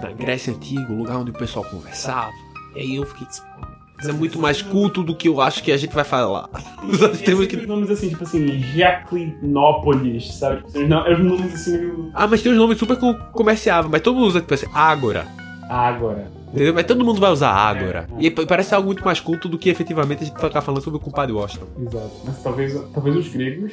na 0.03 0.11
Grécia 0.12 0.53
Antiga, 0.53 0.92
o 0.92 0.97
lugar 0.99 1.16
onde 1.18 1.30
o 1.30 1.34
pessoal 1.34 1.64
conversava. 1.64 2.30
E 2.76 2.80
aí 2.80 2.95
eu 2.97 3.07
fiquei, 3.07 3.26
isso 3.28 4.11
é 4.11 4.12
muito 4.12 4.38
mais 4.38 4.61
culto 4.61 5.03
do 5.03 5.14
que 5.14 5.28
eu 5.28 5.40
acho 5.40 5.62
que 5.62 5.70
a 5.72 5.76
gente 5.76 5.95
vai 5.95 6.05
falar. 6.05 6.49
Nós 7.01 7.20
temos 7.20 7.47
que... 7.47 7.57
Nomes 7.66 7.90
assim, 7.90 8.09
tipo 8.09 8.24
assim, 8.24 8.59
Jaclinópolis, 8.61 10.34
sabe? 10.34 10.57
Tipo, 10.57 10.68
assim, 10.68 10.86
não, 10.86 11.07
é 11.07 11.16
nomes 11.16 11.55
assim 11.55 11.78
meio. 11.78 12.11
Ah, 12.14 12.26
mas 12.26 12.42
tem 12.42 12.53
uns 12.53 12.59
nomes 12.59 12.78
super 12.78 12.99
com- 12.99 13.14
comerciáveis, 13.32 13.90
mas 13.90 14.01
todo 14.03 14.16
mundo 14.16 14.26
usa, 14.28 14.40
tipo 14.40 14.55
assim, 14.55 14.66
Ágora. 14.72 15.26
Ágora. 15.68 16.30
Entendeu? 16.53 16.74
Mas 16.74 16.84
todo 16.86 17.05
mundo 17.05 17.20
vai 17.20 17.30
usar 17.32 17.51
Ágora. 17.51 18.07
E 18.18 18.30
pa- 18.30 18.47
parece 18.47 18.74
algo 18.74 18.86
muito 18.86 19.05
mais 19.05 19.18
culto 19.20 19.49
do 19.49 19.59
que 19.59 19.68
efetivamente 19.68 20.22
a 20.22 20.26
gente 20.26 20.40
ficar 20.40 20.61
falando 20.61 20.82
sobre 20.82 20.99
o 20.99 21.01
compadre 21.01 21.32
Washington. 21.34 21.66
Exato. 21.80 22.11
Mas 22.24 22.42
talvez, 22.42 22.80
talvez 22.92 23.16
os 23.16 23.28
gregos 23.28 23.72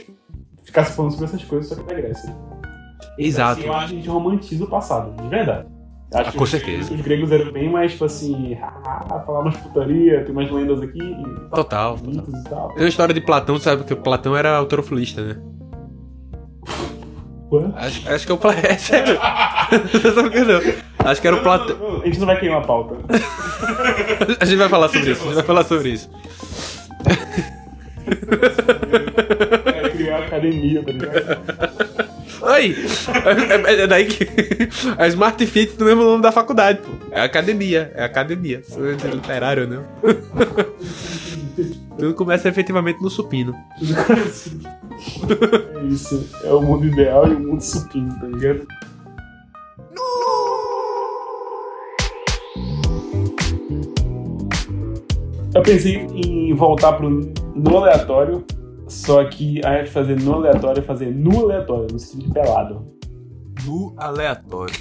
ficassem 0.64 0.96
falando 0.96 1.12
sobre 1.12 1.26
essas 1.26 1.44
coisas 1.44 1.70
só 1.70 1.76
que 1.76 1.84
da 1.84 1.94
Grécia. 1.94 2.36
Exato. 3.18 3.60
Assim, 3.60 3.68
eu 3.68 3.74
acho 3.74 3.88
que 3.88 3.94
a 3.94 3.98
gente 3.98 4.10
romantiza 4.10 4.64
o 4.64 4.68
passado, 4.68 5.22
de 5.22 5.28
verdade. 5.28 5.68
Acho 6.14 6.28
Ah, 6.28 6.32
que 6.32 6.38
com 6.38 6.44
os- 6.44 6.50
certeza. 6.50 6.94
Os 6.94 7.00
gregos 7.02 7.32
eram 7.32 7.52
bem 7.54 7.70
mais, 7.72 7.92
tipo 7.94 8.04
assim, 8.06 8.58
ah, 8.62 9.24
falar 9.26 9.40
umas 9.42 9.56
putaria, 9.58 10.24
tem 10.26 10.32
umas 10.34 10.52
lendas 10.52 10.82
aqui, 10.82 11.00
e 11.00 11.50
Total, 11.56 11.98
total. 11.98 12.26
e 12.28 12.44
tal. 12.50 12.68
Tem 12.74 12.84
uma 12.84 12.90
história 12.90 13.14
de 13.14 13.22
Platão, 13.22 13.58
sabe? 13.58 13.84
Que 13.86 13.94
o 13.94 13.98
Platão 13.98 14.36
era 14.36 14.56
autorofilista, 14.58 15.22
né? 15.22 15.38
Acho, 17.76 18.10
acho 18.10 18.26
que 18.26 18.32
é 18.32 18.36
o 18.36 18.38
Platão. 18.38 18.62
É 18.70 18.78
sério. 18.78 19.16
Não. 19.20 21.10
Acho 21.10 21.22
que 21.22 21.28
era 21.28 21.36
o 21.38 21.42
Platão. 21.42 22.02
A 22.02 22.06
gente 22.06 22.20
não 22.20 22.28
vai 22.28 22.40
queimar 22.40 22.62
a 22.62 22.66
pauta. 22.66 22.96
A 24.40 24.46
gente 24.46 24.58
vai 24.58 24.70
falar 24.70 24.88
sobre 24.90 25.12
isso, 25.12 25.22
a 25.22 25.26
gente 25.26 25.36
vai 25.36 25.44
falar 25.44 25.64
sobre 25.64 25.90
isso. 25.90 26.10
É 30.22 30.26
academia, 30.28 30.84
tá 30.84 30.92
ligado? 30.92 32.12
Aí, 32.44 32.76
é, 33.68 33.72
é- 33.72 33.82
é 33.84 33.88
daí 33.88 34.06
que 34.06 34.28
a 34.98 35.08
Smart 35.08 35.46
Fit 35.46 35.76
no 35.78 35.86
mesmo 35.86 36.04
nome 36.04 36.24
da 36.24 36.32
faculdade, 36.32 36.80
pô. 36.80 36.90
É 37.12 37.22
academia, 37.22 37.92
é 37.94 38.04
academia. 38.04 38.64
Sou 38.64 38.82
literário, 38.84 39.68
né? 39.68 39.80
Tudo 42.00 42.16
começa 42.16 42.50
efetivamente 42.50 43.00
no 43.00 43.12
supino. 43.12 43.54
É 45.80 45.84
isso. 45.86 46.28
É 46.44 46.52
o 46.52 46.62
mundo 46.62 46.88
ideal 46.88 47.28
e 47.28 47.36
o 47.36 47.40
mundo 47.40 47.62
supino, 47.62 48.18
tá 48.20 48.26
ligado? 48.26 48.66
Eu 55.54 55.62
pensei 55.62 55.96
em 56.16 56.54
voltar 56.54 56.94
pro 56.94 57.10
no 57.10 57.78
aleatório, 57.78 58.44
só 58.92 59.24
que 59.24 59.66
ao 59.66 59.72
invés 59.72 59.88
de 59.88 59.94
fazer 59.94 60.20
no 60.20 60.34
aleatório, 60.34 60.82
é 60.82 60.84
fazer 60.84 61.16
no 61.16 61.46
aleatório, 61.46 61.88
no 61.92 61.98
sentido 61.98 62.28
de 62.28 62.34
pelado. 62.34 62.86
No 63.66 63.96
aleatório. 63.98 64.76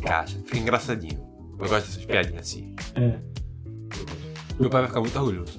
Caixa, 0.00 0.38
fica 0.44 0.58
engraçadinho. 0.58 1.20
Eu 1.58 1.68
gosto 1.68 1.86
dessas 1.86 2.04
piadinhas 2.04 2.42
assim. 2.42 2.74
É. 2.94 3.18
Meu 4.60 4.70
pai 4.70 4.82
vai 4.82 4.88
ficar 4.88 5.00
muito 5.00 5.18
orgulhoso. 5.18 5.58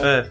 É. 0.00 0.30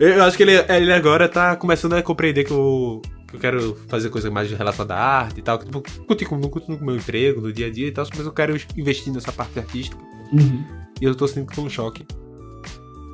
Eu 0.00 0.24
acho 0.24 0.36
que 0.36 0.44
ele, 0.44 0.56
ele 0.68 0.92
agora 0.92 1.28
tá 1.28 1.56
começando 1.56 1.92
a 1.92 2.02
compreender 2.02 2.44
que 2.44 2.54
que 2.54 3.02
eu 3.32 3.38
quero 3.38 3.76
fazer 3.88 4.08
coisa 4.10 4.30
mais 4.30 4.50
relacionada 4.50 4.94
à 4.94 5.18
arte 5.20 5.40
e 5.40 5.42
tal. 5.42 5.58
Que, 5.58 5.66
tipo, 5.66 5.82
curtir 6.06 6.26
com, 6.26 6.38
não 6.38 6.48
curto 6.48 6.70
no 6.70 6.80
meu 6.80 6.96
emprego, 6.96 7.40
no 7.40 7.52
dia 7.52 7.66
a 7.66 7.70
dia 7.70 7.88
e 7.88 7.92
tal, 7.92 8.06
mas 8.16 8.26
eu 8.26 8.32
quero 8.32 8.56
investir 8.76 9.12
nessa 9.12 9.32
parte 9.32 9.58
artística. 9.58 9.98
Uhum. 10.32 10.64
E 11.00 11.04
eu 11.04 11.14
tô 11.14 11.26
sentindo 11.26 11.46
que 11.46 11.54
foi 11.54 11.64
um 11.64 11.70
choque. 11.70 12.06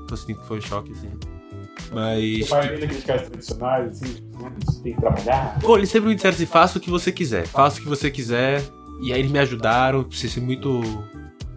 Tô 0.09 0.17
sentindo 0.17 0.41
que 0.41 0.47
foi 0.47 0.59
um 0.59 0.63
choque, 0.63 0.93
assim. 0.93 1.11
Mas. 1.93 2.47
Seu 2.47 2.57
pai 2.57 2.69
daqueles 2.79 3.05
caras 3.05 3.29
tradicionais, 3.29 3.91
assim, 3.91 4.15
né, 4.41 4.53
você 4.65 4.83
tem 4.83 4.95
que 4.95 5.01
trabalhar. 5.01 5.59
Pô, 5.61 5.77
eles 5.77 5.91
sempre 5.91 6.09
me 6.09 6.15
disseram 6.15 6.35
assim: 6.35 6.47
faça 6.47 6.79
o 6.79 6.81
que 6.81 6.91
você 6.91 7.13
quiser, 7.13 7.47
faça 7.47 7.79
o 7.79 7.83
que 7.83 7.89
você 7.89 8.11
quiser. 8.11 8.63
E 9.03 9.13
aí 9.13 9.21
eles 9.21 9.31
me 9.31 9.39
ajudaram, 9.39 10.05
precisa 10.05 10.35
ser 10.35 10.41
muito 10.41 10.81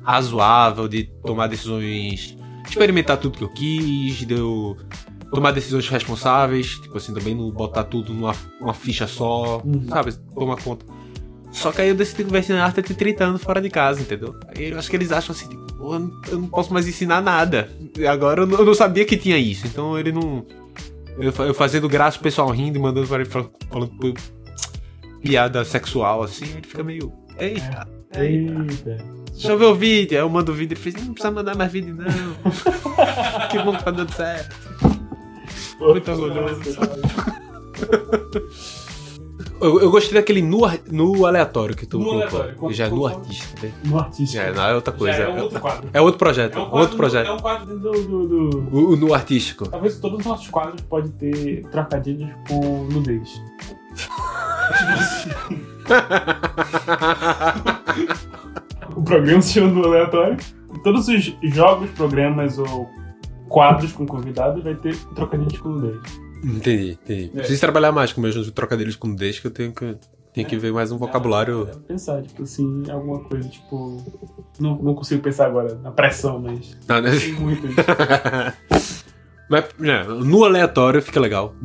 razoável 0.03 0.87
de 0.87 1.03
tomar 1.23 1.47
decisões, 1.47 2.35
experimentar 2.67 3.17
tudo 3.17 3.37
que 3.37 3.43
eu 3.43 3.49
quis, 3.49 4.25
de 4.25 4.33
eu 4.33 4.75
tomar 5.31 5.51
decisões 5.51 5.87
responsáveis, 5.89 6.67
tipo 6.79 6.97
assim, 6.97 7.13
também 7.13 7.35
não 7.35 7.49
botar 7.51 7.83
tudo 7.83 8.13
numa 8.13 8.33
uma 8.61 8.73
ficha 8.73 9.07
só, 9.07 9.61
Uhum. 9.65 9.85
sabe? 9.89 10.13
Tomar 10.33 10.57
conta. 10.61 10.85
Só 11.51 11.71
que 11.71 11.81
aí 11.81 11.89
eu 11.89 11.95
decidi 11.95 12.23
que 12.25 12.37
ensinar 12.37 12.65
arte 12.65 12.79
até 12.81 12.93
30 12.93 13.23
anos 13.25 13.41
fora 13.43 13.61
de 13.61 13.69
casa, 13.69 14.01
entendeu? 14.01 14.35
Aí 14.55 14.69
eu 14.71 14.77
acho 14.77 14.89
que 14.89 14.95
eles 14.95 15.11
acham 15.11 15.33
assim, 15.35 15.47
tipo, 15.49 15.65
eu 15.79 15.99
não- 15.99 16.21
eu 16.29 16.39
não 16.39 16.47
posso 16.47 16.73
mais 16.73 16.87
ensinar 16.87 17.21
nada. 17.21 17.69
E 17.97 18.05
agora 18.05 18.41
eu 18.43 18.45
não, 18.47 18.59
eu 18.59 18.65
não 18.65 18.73
sabia 18.73 19.05
que 19.05 19.17
tinha 19.17 19.37
isso, 19.37 19.65
então 19.65 19.97
ele 19.97 20.11
não. 20.11 20.45
Eu, 21.17 21.31
eu 21.45 21.53
fazendo 21.53 21.89
graça, 21.89 22.19
o 22.19 22.21
pessoal 22.21 22.49
rindo 22.49 22.77
e 22.77 22.81
mandando 22.81 23.07
para 23.07 23.21
ele 23.21 23.25
fal- 23.29 23.49
falando 23.71 23.91
pô, 23.97 24.13
piada 25.21 25.63
sexual, 25.65 26.21
assim, 26.23 26.45
ele 26.45 26.67
fica 26.67 26.83
meio. 26.83 27.11
Eita, 27.39 27.87
eita. 28.15 28.53
Eita. 28.93 29.17
Deixa 29.31 29.51
eu 29.51 29.57
ver 29.57 29.65
o 29.65 29.75
vídeo. 29.75 30.17
Aí 30.17 30.23
eu 30.23 30.29
mando 30.29 30.51
o 30.51 30.55
vídeo 30.55 30.73
e 30.73 30.77
ele 30.77 30.81
fez, 30.81 30.95
não 30.95 31.13
precisa 31.13 31.31
mandar 31.31 31.55
mais 31.55 31.71
vídeo, 31.71 31.95
não. 31.95 32.05
que 33.49 33.59
bom 33.59 33.75
que 33.75 33.83
tá 33.83 33.91
dando 33.91 34.11
certo. 34.13 34.55
Muito 35.79 36.11
orgulhoso. 36.11 36.61
Eu, 39.59 39.81
eu 39.81 39.89
gostei 39.89 40.13
daquele 40.13 40.39
nu, 40.39 40.59
nu 40.91 41.25
aleatório 41.25 41.75
que 41.75 41.87
tu 41.87 41.97
Nu 41.97 42.05
colocou. 42.05 42.41
aleatório, 42.41 42.75
Já 42.75 42.85
é 42.85 42.89
nu 42.91 43.07
artístico. 43.07 43.65
né? 43.65 43.71
No 43.85 43.97
artístico. 43.99 44.43
Já 44.43 44.49
é, 44.49 44.53
não 44.53 44.63
é 44.63 44.75
outra 44.75 44.93
coisa. 44.93 45.17
Já 45.17 45.23
é 45.23 45.29
um 45.29 45.41
outro 45.41 45.59
quadro. 45.59 45.89
é 45.93 46.01
outro 46.01 46.19
projeto. 46.19 46.55
É 46.55 46.59
um 46.61 46.65
quadro, 46.65 46.79
outro 46.79 46.95
projeto. 46.97 47.27
É 47.27 47.31
um 47.31 47.39
quadro 47.39 47.65
dentro 47.65 47.91
do, 47.91 48.27
do, 48.27 48.49
do- 48.51 48.77
O, 48.77 48.93
o 48.93 48.95
nu 48.95 49.15
artístico. 49.15 49.67
Talvez 49.67 49.97
todos 49.99 50.19
os 50.19 50.25
nossos 50.27 50.47
quadros 50.49 50.79
podem 50.81 51.09
ter 51.13 51.65
trocadilhos 51.71 52.29
com 52.47 52.83
nudez. 52.91 53.41
o 58.95 59.03
programa 59.03 59.41
se 59.41 59.53
chama 59.53 59.81
do 59.81 59.87
aleatório. 59.87 60.37
Todos 60.83 61.07
os 61.07 61.35
jogos, 61.43 61.89
programas 61.91 62.57
ou 62.59 62.89
quadros 63.47 63.91
com 63.91 64.05
convidados 64.05 64.63
vai 64.63 64.75
ter 64.75 64.95
trocadilhos 65.15 65.59
com 65.59 65.69
nudez. 65.69 66.01
Entendi, 66.43 66.91
entendi. 66.91 67.31
É. 67.33 67.37
Preciso 67.37 67.59
trabalhar 67.61 67.91
mais 67.91 68.13
com 68.13 68.21
meus 68.21 68.51
trocadilhos 68.51 68.95
com 68.95 69.07
nudez, 69.07 69.39
que 69.39 69.47
eu 69.47 69.51
tenho 69.51 69.73
que, 69.73 69.97
tenho 70.33 70.47
que 70.47 70.57
ver 70.57 70.71
mais 70.71 70.91
um 70.91 70.97
vocabulário. 70.97 71.65
Dá 71.65 71.71
pra 71.71 71.81
Pensar, 71.81 72.21
tipo 72.21 72.43
assim, 72.43 72.83
alguma 72.91 73.23
coisa, 73.23 73.47
tipo. 73.49 73.97
Não, 74.59 74.75
não 74.75 74.93
consigo 74.93 75.21
pensar 75.21 75.47
agora 75.47 75.75
na 75.75 75.91
pressão, 75.91 76.39
mas 76.39 76.77
Não, 76.87 77.01
né? 77.01 77.11
tem 77.17 77.33
muitas. 77.33 77.71
Mas, 79.49 79.65
né, 79.79 80.03
no 80.03 80.43
aleatório 80.43 81.01
fica 81.01 81.21
legal. 81.21 81.55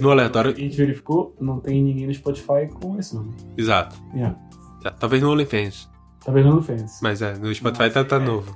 No 0.00 0.10
aleatório. 0.10 0.50
A 0.50 0.54
gente 0.54 0.76
verificou, 0.76 1.32
não 1.40 1.60
tem 1.60 1.80
ninguém 1.80 2.08
no 2.08 2.12
Spotify 2.14 2.66
com 2.72 2.98
esse 2.98 3.14
nome. 3.14 3.34
Exato. 3.56 3.96
Yeah. 4.12 4.36
Tá, 4.82 4.90
Talvez 4.90 5.22
no 5.22 5.30
OnlyFans. 5.30 5.88
Talvez 6.24 6.44
no 6.44 6.54
OnlyFans. 6.54 6.98
Mas 7.00 7.22
é, 7.22 7.38
no 7.38 7.54
Spotify 7.54 7.90
tá, 7.90 8.04
tá 8.04 8.18
novo. 8.18 8.52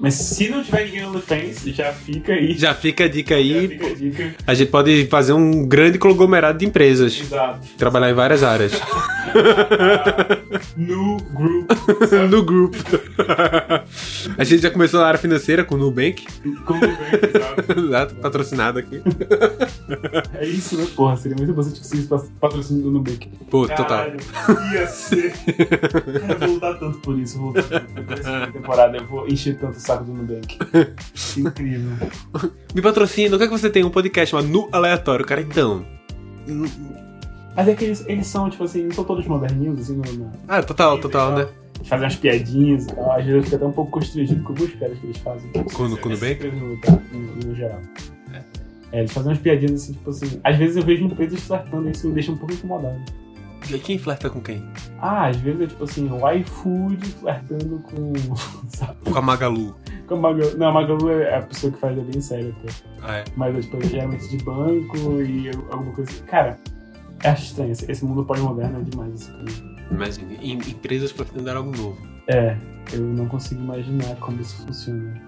Mas 0.00 0.14
se 0.14 0.48
não 0.48 0.64
tiver 0.64 0.86
ninguém 0.86 1.02
no 1.02 1.10
OnlyFans, 1.10 1.62
já 1.64 1.92
fica 1.92 2.32
aí. 2.32 2.54
Já 2.56 2.74
fica 2.74 3.04
a 3.04 3.08
dica 3.08 3.34
já 3.34 3.40
aí. 3.40 3.68
fica 3.68 3.86
a 3.86 3.94
dica. 3.94 4.34
A 4.46 4.54
gente 4.54 4.70
pode 4.70 5.06
fazer 5.06 5.34
um 5.34 5.66
grande 5.66 5.98
conglomerado 5.98 6.58
de 6.58 6.64
empresas. 6.64 7.20
Exato. 7.20 7.68
Trabalhar 7.76 8.10
em 8.10 8.14
várias 8.14 8.42
áreas. 8.42 8.72
No 10.76 11.16
group. 11.18 11.70
no 12.30 12.42
grupo. 12.44 12.76
A 14.36 14.44
gente 14.44 14.62
já 14.62 14.70
começou 14.70 15.00
na 15.00 15.06
área 15.06 15.18
financeira 15.18 15.64
com 15.64 15.76
o 15.76 15.78
Nubank. 15.78 16.26
Como 16.64 16.80
bem, 16.80 16.90
exato. 16.90 17.80
Exato, 17.80 18.14
patrocinado 18.16 18.78
aqui. 18.78 19.00
É 20.34 20.46
isso, 20.46 20.76
né, 20.76 20.86
porra? 20.96 21.16
Seria 21.16 21.36
muito 21.36 21.54
conseguisse 21.54 22.06
pa- 22.08 22.22
patrocínio 22.40 22.82
do 22.84 22.90
Nubank. 22.90 23.28
Pô, 23.50 23.66
total. 23.68 23.86
Caralho, 23.86 24.20
ia 24.72 24.86
ser. 24.86 25.32
Cara, 25.32 26.32
eu 26.32 26.38
vou 26.38 26.48
lutar 26.54 26.78
tanto 26.78 26.98
por 26.98 27.18
isso. 27.18 27.38
Vou 27.38 27.48
lutar 27.52 27.64
tanto. 27.86 28.02
Dessa 28.02 28.46
temporada 28.52 28.96
eu 28.96 29.06
vou 29.06 29.26
encher 29.28 29.56
tanto 29.58 29.76
o 29.76 29.80
saco 29.80 30.04
do 30.04 30.12
Nubank. 30.14 30.58
Incrível. 31.36 31.96
Me 32.74 32.82
patrocina, 32.82 33.36
o 33.36 33.38
que 33.38 33.44
é 33.44 33.48
que 33.48 33.52
você 33.52 33.70
tem? 33.70 33.84
Um 33.84 33.90
podcast 33.90 34.30
chamado 34.30 34.48
No 34.48 34.68
Aleatório. 34.72 35.24
Cara, 35.24 35.40
então. 35.40 35.84
Mas 37.56 37.68
é 37.68 37.74
que 37.74 37.84
eles, 37.84 38.04
eles 38.08 38.26
são, 38.26 38.48
tipo 38.48 38.64
assim, 38.64 38.84
não 38.84 38.92
são 38.92 39.04
todos 39.04 39.26
moderninhos, 39.26 39.80
assim, 39.80 39.96
no, 39.96 40.24
na, 40.24 40.30
Ah, 40.48 40.62
total, 40.62 40.98
total, 41.00 41.32
né? 41.36 41.48
Eles 41.76 41.88
fazem 41.88 42.04
umas 42.04 42.16
piadinhas 42.16 42.84
e 42.84 42.94
tal. 42.94 43.10
Às 43.12 43.24
vezes 43.24 43.34
eu 43.36 43.42
fico 43.42 43.56
até 43.56 43.64
um 43.66 43.72
pouco 43.72 43.90
constrangido 43.92 44.42
com 44.42 44.50
algumas 44.52 44.70
piadas 44.74 44.98
que 44.98 45.06
eles 45.06 45.18
fazem. 45.18 45.50
Com- 45.52 45.60
no- 45.88 45.96
com 45.98 46.08
o 46.08 46.12
Nubank? 46.12 46.46
Essas 46.46 46.52
empresas 46.52 46.60
No, 47.12 47.18
no, 47.18 47.36
no 47.48 47.54
geral. 47.54 47.80
É, 48.92 48.98
eles 49.00 49.12
fazem 49.12 49.30
umas 49.30 49.38
piadinhas 49.38 49.82
assim, 49.82 49.92
tipo 49.94 50.10
assim. 50.10 50.40
Às 50.44 50.56
vezes 50.56 50.76
eu 50.76 50.82
vejo 50.84 51.04
empresas 51.04 51.40
flertando 51.40 51.88
e 51.88 51.92
isso 51.92 52.08
me 52.08 52.14
deixa 52.14 52.32
um 52.32 52.36
pouco 52.36 52.52
incomodado. 52.54 52.98
E 53.70 53.78
Quem 53.78 53.98
flerta 53.98 54.28
com 54.28 54.40
quem? 54.40 54.64
Ah, 55.00 55.26
às 55.28 55.36
vezes 55.36 55.60
é 55.60 55.66
tipo 55.68 55.84
assim, 55.84 56.10
o 56.10 56.30
iFood 56.32 57.06
flertando 57.20 57.78
com. 57.80 58.12
sabe? 58.68 58.96
Com 59.10 59.16
a 59.18 59.22
Magalu. 59.22 59.76
Com 60.08 60.14
a 60.14 60.18
Magalu. 60.18 60.58
Não, 60.58 60.68
a 60.68 60.72
Magalu 60.72 61.10
é 61.10 61.36
a 61.36 61.42
pessoa 61.42 61.72
que 61.72 61.78
faz 61.78 61.96
é 61.96 62.00
bem 62.00 62.20
séria 62.20 62.52
até. 62.62 62.72
Ah, 63.02 63.16
é. 63.18 63.24
Mas 63.36 63.56
é 63.56 63.60
tipo, 63.60 63.86
geralmente 63.86 64.28
de 64.28 64.42
banco 64.44 65.22
e 65.22 65.48
alguma 65.70 65.92
coisa 65.92 66.10
assim. 66.10 66.24
Cara, 66.24 66.58
acho 67.24 67.42
estranho. 67.44 67.72
Esse, 67.72 67.90
esse 67.90 68.04
mundo 68.04 68.24
pós-moderno 68.24 68.80
é 68.80 68.82
demais 68.82 69.12
assim. 69.14 69.32
Imagina, 69.90 70.32
em- 70.42 70.52
empresas 70.58 71.10
flertando 71.10 71.48
era 71.48 71.58
algo 71.58 71.76
novo. 71.76 71.98
É, 72.28 72.56
eu 72.92 73.00
não 73.02 73.26
consigo 73.26 73.60
imaginar 73.62 74.14
como 74.16 74.40
isso 74.40 74.64
funciona. 74.66 75.20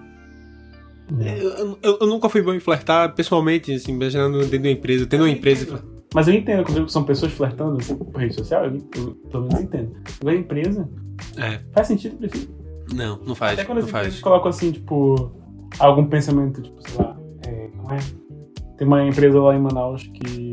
É. 1.19 1.37
Eu, 1.43 1.77
eu- 1.81 1.97
eu 2.01 2.07
nunca 2.07 2.29
fui 2.29 2.41
bom 2.41 2.53
em 2.53 2.59
flertar 2.59 3.13
pessoalmente, 3.13 3.73
assim, 3.73 3.91
imaginando 3.93 4.39
dentro 4.39 4.59
de 4.59 4.67
uma 4.67 4.71
empresa, 4.73 5.05
tendo 5.05 5.21
uma 5.23 5.29
empresa. 5.29 5.83
Mas 6.15 6.27
eu 6.27 6.33
entendo, 6.33 6.63
quando 6.63 6.87
são 6.89 7.03
pessoas 7.03 7.33
flertando 7.33 7.77
assim, 7.77 7.95
por 7.95 8.15
rede 8.21 8.35
social, 8.35 8.65
eu, 8.65 8.77
eu 8.95 9.11
pelo 9.29 9.43
menos 9.47 9.61
entendo. 9.61 9.91
Agora, 10.21 10.35
empresa, 10.35 10.89
É, 11.37 11.59
faz 11.73 11.87
sentido 11.87 12.15
pra 12.17 12.29
si. 12.29 12.49
não, 12.93 13.17
não 13.25 13.35
faz. 13.35 13.53
Até 13.53 13.65
quando 13.65 13.79
Não 13.79 13.85
as 13.85 13.91
faz. 13.91 14.19
colocam 14.21 14.49
assim, 14.49 14.71
tipo, 14.71 15.31
algum 15.79 16.05
pensamento, 16.05 16.61
tipo, 16.61 16.87
sei 16.87 16.97
lá, 17.03 17.17
é, 17.47 17.51
é? 17.95 18.77
Tem 18.77 18.87
uma 18.87 19.03
empresa 19.05 19.39
lá 19.41 19.55
em 19.55 19.59
Manaus 19.61 20.03
que, 20.03 20.52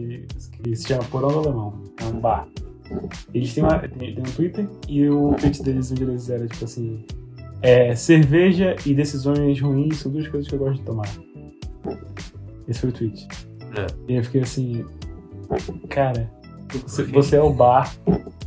que 0.62 0.76
se 0.76 0.88
chama 0.88 1.04
Porão 1.04 1.30
do 1.30 1.38
Alemão. 1.38 1.84
É 2.00 2.04
um 2.04 2.20
bar. 2.20 2.48
Eles 3.32 3.54
têm, 3.54 3.62
uma, 3.62 3.78
tem, 3.78 4.14
tem 4.14 4.18
um 4.18 4.32
Twitter 4.34 4.68
e 4.88 5.08
o 5.08 5.34
tweet 5.34 5.62
deles, 5.62 5.92
onde 5.92 6.02
eles 6.02 6.28
era, 6.28 6.46
tipo 6.46 6.64
assim, 6.64 7.04
é, 7.62 7.94
cerveja 7.94 8.74
e 8.84 8.94
decisões 8.94 9.60
ruins 9.60 9.98
são 9.98 10.10
duas 10.10 10.26
coisas 10.28 10.48
que 10.48 10.54
eu 10.54 10.58
gosto 10.58 10.78
de 10.78 10.84
tomar. 10.84 11.08
Esse 12.66 12.80
foi 12.80 12.90
o 12.90 12.92
tweet. 12.92 13.28
É. 13.76 13.86
E 14.08 14.16
eu 14.16 14.24
fiquei 14.24 14.42
assim, 14.42 14.84
cara, 15.88 16.30
você, 16.86 17.04
você 17.04 17.36
é 17.36 17.42
o 17.42 17.52
bar. 17.52 17.94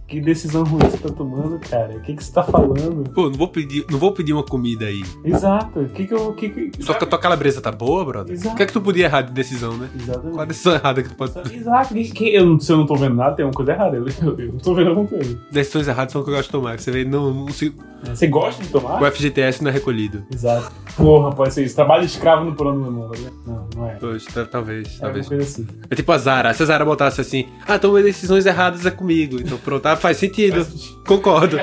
Que 0.07 0.19
decisão 0.21 0.63
ruim 0.63 0.79
você 0.81 0.97
tá 0.97 1.09
tomando, 1.09 1.57
cara? 1.59 1.95
O 1.95 2.01
que, 2.01 2.13
que 2.15 2.23
você 2.23 2.31
tá 2.31 2.43
falando? 2.43 3.09
Pô, 3.15 3.23
não 3.29 3.33
vou 3.37 3.47
pedir, 3.47 3.85
não 3.89 3.97
vou 3.97 4.11
pedir 4.11 4.33
uma 4.33 4.43
comida 4.43 4.85
aí. 4.85 5.01
Exato. 5.23 5.79
O 5.79 5.89
que 5.89 6.05
que 6.05 6.13
eu. 6.13 6.33
Que 6.33 6.49
que, 6.49 6.83
Só 6.83 6.93
que 6.93 7.03
a 7.03 7.07
tua 7.07 7.17
calabresa 7.17 7.61
tá 7.61 7.71
boa, 7.71 8.05
brother? 8.05 8.33
Exato. 8.33 8.53
O 8.53 8.57
que 8.57 8.63
é 8.63 8.65
que 8.65 8.73
tu 8.73 8.81
podia 8.81 9.05
errar 9.05 9.21
de 9.21 9.31
decisão, 9.31 9.75
né? 9.77 9.89
Exatamente. 9.95 10.31
Qual 10.33 10.41
a 10.41 10.45
decisão 10.45 10.73
errada 10.75 11.01
que 11.01 11.09
tu 11.09 11.15
pode. 11.15 11.31
Exato. 11.55 11.93
Que, 11.93 12.03
que 12.11 12.35
eu, 12.35 12.59
se 12.59 12.71
eu 12.71 12.77
não 12.77 12.85
tô 12.85 12.95
vendo 12.95 13.15
nada, 13.15 13.35
tem 13.35 13.45
uma 13.45 13.53
coisa 13.53 13.71
errada. 13.71 13.95
Eu, 13.97 14.05
eu, 14.07 14.39
eu 14.39 14.51
não 14.53 14.59
tô 14.59 14.75
vendo 14.75 14.89
alguma 14.89 15.07
coisa. 15.07 15.39
Decisões 15.51 15.87
erradas 15.87 16.11
são 16.11 16.21
o 16.21 16.23
que 16.23 16.29
eu 16.29 16.35
gosto 16.35 16.47
de 16.47 16.51
tomar. 16.51 16.79
Você 16.79 16.91
vê, 16.91 17.05
não, 17.05 17.33
não 17.33 17.47
se- 17.47 17.73
Você 18.03 18.27
gosta 18.27 18.61
de 18.61 18.69
tomar? 18.69 19.01
o 19.01 19.05
FGTS 19.11 19.63
não 19.63 19.71
é 19.71 19.73
recolhido. 19.73 20.23
Exato. 20.31 20.71
Porra, 20.97 21.31
pode 21.33 21.53
ser 21.53 21.63
isso. 21.63 21.75
Trabalho 21.75 22.03
escravo 22.05 22.43
no 22.45 22.53
plano 22.53 22.83
do 22.85 22.91
mundo, 22.91 23.17
né? 23.19 23.31
Não, 23.47 23.67
não 23.75 23.87
é. 23.89 23.95
Tá- 23.95 24.45
talvez, 24.45 24.97
É 24.97 25.01
talvez. 25.01 25.31
assim. 25.31 25.65
É 25.89 25.95
tipo 25.95 26.11
a 26.11 26.17
Zara. 26.19 26.53
Se 26.53 26.61
a 26.61 26.65
Zara 26.67 26.85
botasse 26.85 27.19
assim, 27.21 27.47
ah, 27.65 27.79
tomei 27.79 28.03
decisões 28.03 28.45
erradas 28.45 28.85
é 28.85 28.91
comigo. 28.91 29.39
Então 29.39 29.57
pronto, 29.57 29.87
ah, 29.93 29.97
faz 29.97 30.17
sentido. 30.17 30.63
Faz 30.63 30.67
sentido. 30.67 31.03
Concordo. 31.03 31.57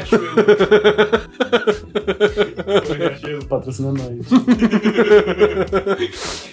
Riachuelo 2.96 3.46
patrocina 3.46 3.92
nós. 3.92 4.26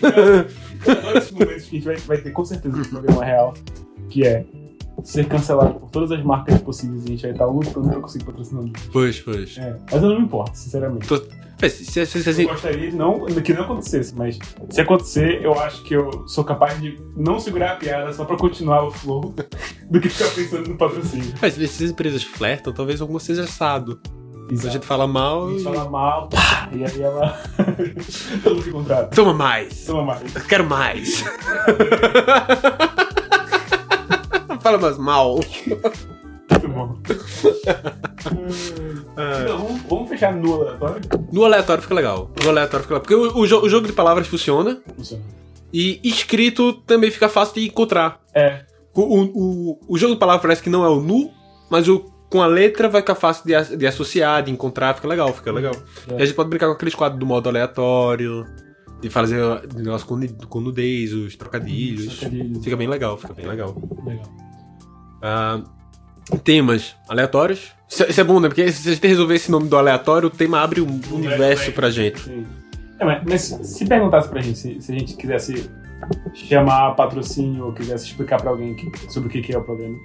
Cara, 0.02 0.48
Agora 0.88 1.18
esses 1.18 1.32
momentos 1.32 1.64
que 1.66 1.76
a 1.76 1.80
gente 1.80 1.86
vai, 1.86 1.96
vai 1.98 2.18
ter 2.18 2.32
com 2.32 2.46
certeza 2.46 2.78
um 2.78 2.84
programa 2.84 3.24
real, 3.24 3.54
que 4.10 4.26
é 4.26 4.46
ser 5.04 5.28
cancelado 5.28 5.80
por 5.80 5.90
todas 5.90 6.12
as 6.12 6.24
marcas 6.24 6.60
possíveis 6.62 7.04
e 7.04 7.06
a 7.06 7.10
gente 7.12 7.22
vai 7.22 7.32
estar 7.32 7.46
lutando 7.46 7.90
pra 7.90 8.00
conseguir 8.00 8.26
patrocinador. 8.26 8.72
Pois, 8.92 9.20
pois. 9.20 9.58
É, 9.58 9.78
mas 9.92 10.04
eu 10.04 10.10
não 10.10 10.20
me 10.20 10.26
importo, 10.26 10.58
sinceramente. 10.58 11.14
É, 11.14 11.18
se- 11.70 12.05
se- 12.05 12.05
se- 12.34 12.43
Eu 12.43 12.49
gostaria 12.49 12.91
de 12.91 12.95
não, 12.95 13.26
que 13.26 13.53
não 13.53 13.64
acontecesse, 13.64 14.14
mas 14.16 14.38
se 14.70 14.80
acontecer, 14.82 15.41
eu 15.43 15.60
acho 15.60 15.82
que 15.84 15.95
eu 15.95 16.28
sou 16.28 16.43
capaz 16.43 16.80
de 16.80 16.99
não 17.16 17.39
segurar 17.39 17.72
a 17.72 17.76
piada 17.76 18.14
só 18.14 18.26
pra 18.26 18.38
continuar 18.38 18.84
o 18.86 18.91
flow 18.91 19.34
do 19.89 19.99
que 19.99 20.08
ficar 20.10 20.30
pensando 20.36 20.70
no 20.70 20.78
patrocínio. 20.78 21.34
Mas 21.41 21.53
se 21.55 21.64
essas 21.64 21.89
empresas 21.91 22.22
flertam, 22.24 22.72
talvez 22.74 23.01
alguma 23.01 23.20
seja 23.20 23.43
assado. 23.43 23.99
A 24.49 24.53
Exato. 24.53 24.70
gente 24.76 24.86
fala 24.86 25.05
mal 25.08 25.47
A 25.47 25.49
gente 25.49 25.60
e... 25.60 25.64
fala 25.64 25.89
mal, 25.89 26.30
pá, 26.30 26.70
e 26.72 26.82
aí 26.86 27.01
ela. 27.01 27.34
Fica 27.99 28.72
contrato. 28.72 29.14
Toma 29.14 29.34
mais! 29.34 29.86
Toma 29.86 30.03
mais. 30.05 30.36
Eu 30.36 30.41
quero 30.43 30.64
mais! 30.66 31.24
fala 34.62 34.78
mais 34.78 34.97
mal. 34.97 35.39
Bom. 36.78 37.00
Então, 39.14 39.58
vamos, 39.58 39.82
vamos 39.90 40.10
fechar 40.10 40.34
no 40.36 40.54
aleatório? 40.62 41.02
No 41.32 41.46
aleatório 41.46 41.82
fica 41.82 41.96
legal. 41.96 42.32
No 42.44 42.50
aleatório 42.50 42.84
fica 42.84 42.96
legal. 42.96 43.02
Porque 43.02 43.16
o, 43.16 43.42
o 43.42 43.48
jo- 43.48 43.62
o 43.62 43.70
jogo 43.70 43.88
de 43.88 43.94
palavras 43.94 44.28
funciona. 44.28 44.82
Funciona. 44.96 45.24
E 45.74 46.00
escrito 46.04 46.74
também 46.86 47.12
fica 47.12 47.28
fácil 47.28 47.56
de 47.56 47.68
encontrar. 47.68 48.22
É. 48.34 48.66
O, 48.94 49.02
o, 49.02 49.24
o, 49.72 49.80
o 49.90 49.98
jogo 49.98 50.14
de 50.14 50.20
palavras 50.20 50.42
parece 50.42 50.64
que 50.64 50.70
não 50.70 50.84
é 50.86 50.90
o 50.90 51.02
nu, 51.02 51.30
mas 51.70 51.88
o, 51.88 52.00
com 52.30 52.42
a 52.42 52.48
letra 52.48 52.88
vai 52.90 53.02
ficar 53.02 53.16
fácil 53.16 53.46
de, 53.46 53.54
as- 53.54 53.70
de 53.78 53.86
associar, 53.86 54.44
de 54.44 54.52
encontrar, 54.52 54.96
fica 54.96 55.08
legal, 55.08 55.32
fica 55.34 55.52
legal. 55.52 55.74
É. 56.10 56.14
E 56.20 56.22
a 56.22 56.26
gente 56.26 56.36
pode 56.36 56.50
brincar 56.50 56.68
com 56.68 56.74
aqueles 56.74 56.96
quadros 56.96 57.20
do 57.20 57.26
modo 57.26 57.48
aleatório, 57.50 58.46
de 59.02 59.10
fazer 59.10 59.40
negócio 59.76 60.08
com, 60.48 60.60
nudez, 60.62 61.14
os 61.14 61.36
trocadilhos. 61.36 62.18
Trocadilhos. 62.20 62.64
Fica 62.64 62.76
bem 62.78 62.88
legal, 62.88 63.18
fica 63.18 63.34
bem 63.34 63.46
legal. 63.46 63.76
Legal. 64.06 64.26
Ah, 65.22 65.62
temas 66.44 66.96
aleatórios. 67.08 67.72
Isso, 67.88 68.04
é- 68.04 68.10
isso 68.10 68.20
é 68.22 68.24
bom, 68.24 68.40
né? 68.40 68.48
Porque 68.50 68.70
se 68.72 68.90
a 68.90 68.94
gente 68.94 69.08
resolver 69.08 69.36
esse 69.36 69.50
nome 69.52 69.70
do 69.70 69.78
aleatório, 69.78 70.28
o 70.28 70.30
tema 70.32 70.60
abre 70.60 70.82
um 70.82 71.00
universo 71.12 71.72
pra 71.72 71.90
gente. 71.90 72.20
Sim. 72.22 72.46
É, 73.00 73.06
mas, 73.06 73.22
mas 73.30 73.42
se 73.42 73.86
perguntasse 73.86 74.28
pra 74.28 74.42
gente, 74.42 74.58
se, 74.58 74.82
se 74.82 74.92
a 74.92 74.98
gente 74.98 75.16
quisesse 75.16 75.70
chamar 76.34 76.96
patrocínio 76.96 77.66
ou 77.68 77.74
quisesse 77.74 78.06
explicar 78.08 78.42
pra 78.42 78.50
alguém 78.52 78.76
que- 78.76 79.12
sobre 79.12 79.30
o 79.30 79.32
que, 79.32 79.42
que 79.42 79.54
é 79.54 79.58
o 79.58 79.64
programa, 79.64 79.96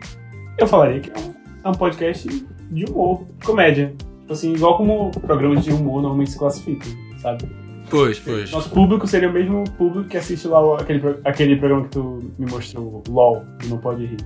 eu 0.59 0.66
falaria 0.66 1.01
que 1.01 1.11
é 1.11 1.14
um, 1.18 1.35
é 1.64 1.68
um 1.68 1.75
podcast 1.75 2.29
de 2.70 2.85
humor, 2.85 3.25
comédia. 3.45 3.95
Tipo 4.20 4.33
assim, 4.33 4.53
igual 4.55 4.77
como 4.77 5.11
programas 5.23 5.64
de 5.64 5.73
humor 5.73 6.01
normalmente 6.03 6.31
se 6.33 6.39
classificam, 6.39 6.89
sabe? 7.20 7.45
Pois, 7.91 8.18
pois. 8.18 8.51
Nosso 8.51 8.70
público 8.70 9.07
seria 9.07 9.29
o 9.29 9.33
mesmo 9.33 9.64
público 9.77 10.09
que 10.09 10.16
assiste 10.16 10.47
lá 10.49 10.64
o- 10.64 10.75
aquele, 10.75 11.03
aquele 11.25 11.57
programa 11.57 11.85
que 11.85 11.91
tu 11.91 12.18
me 12.39 12.51
mostrou, 12.51 13.03
o 13.07 13.12
LOL, 13.12 13.45
do 13.61 13.68
Não 13.68 13.79
Pode 13.79 14.07
Rir. 14.07 14.16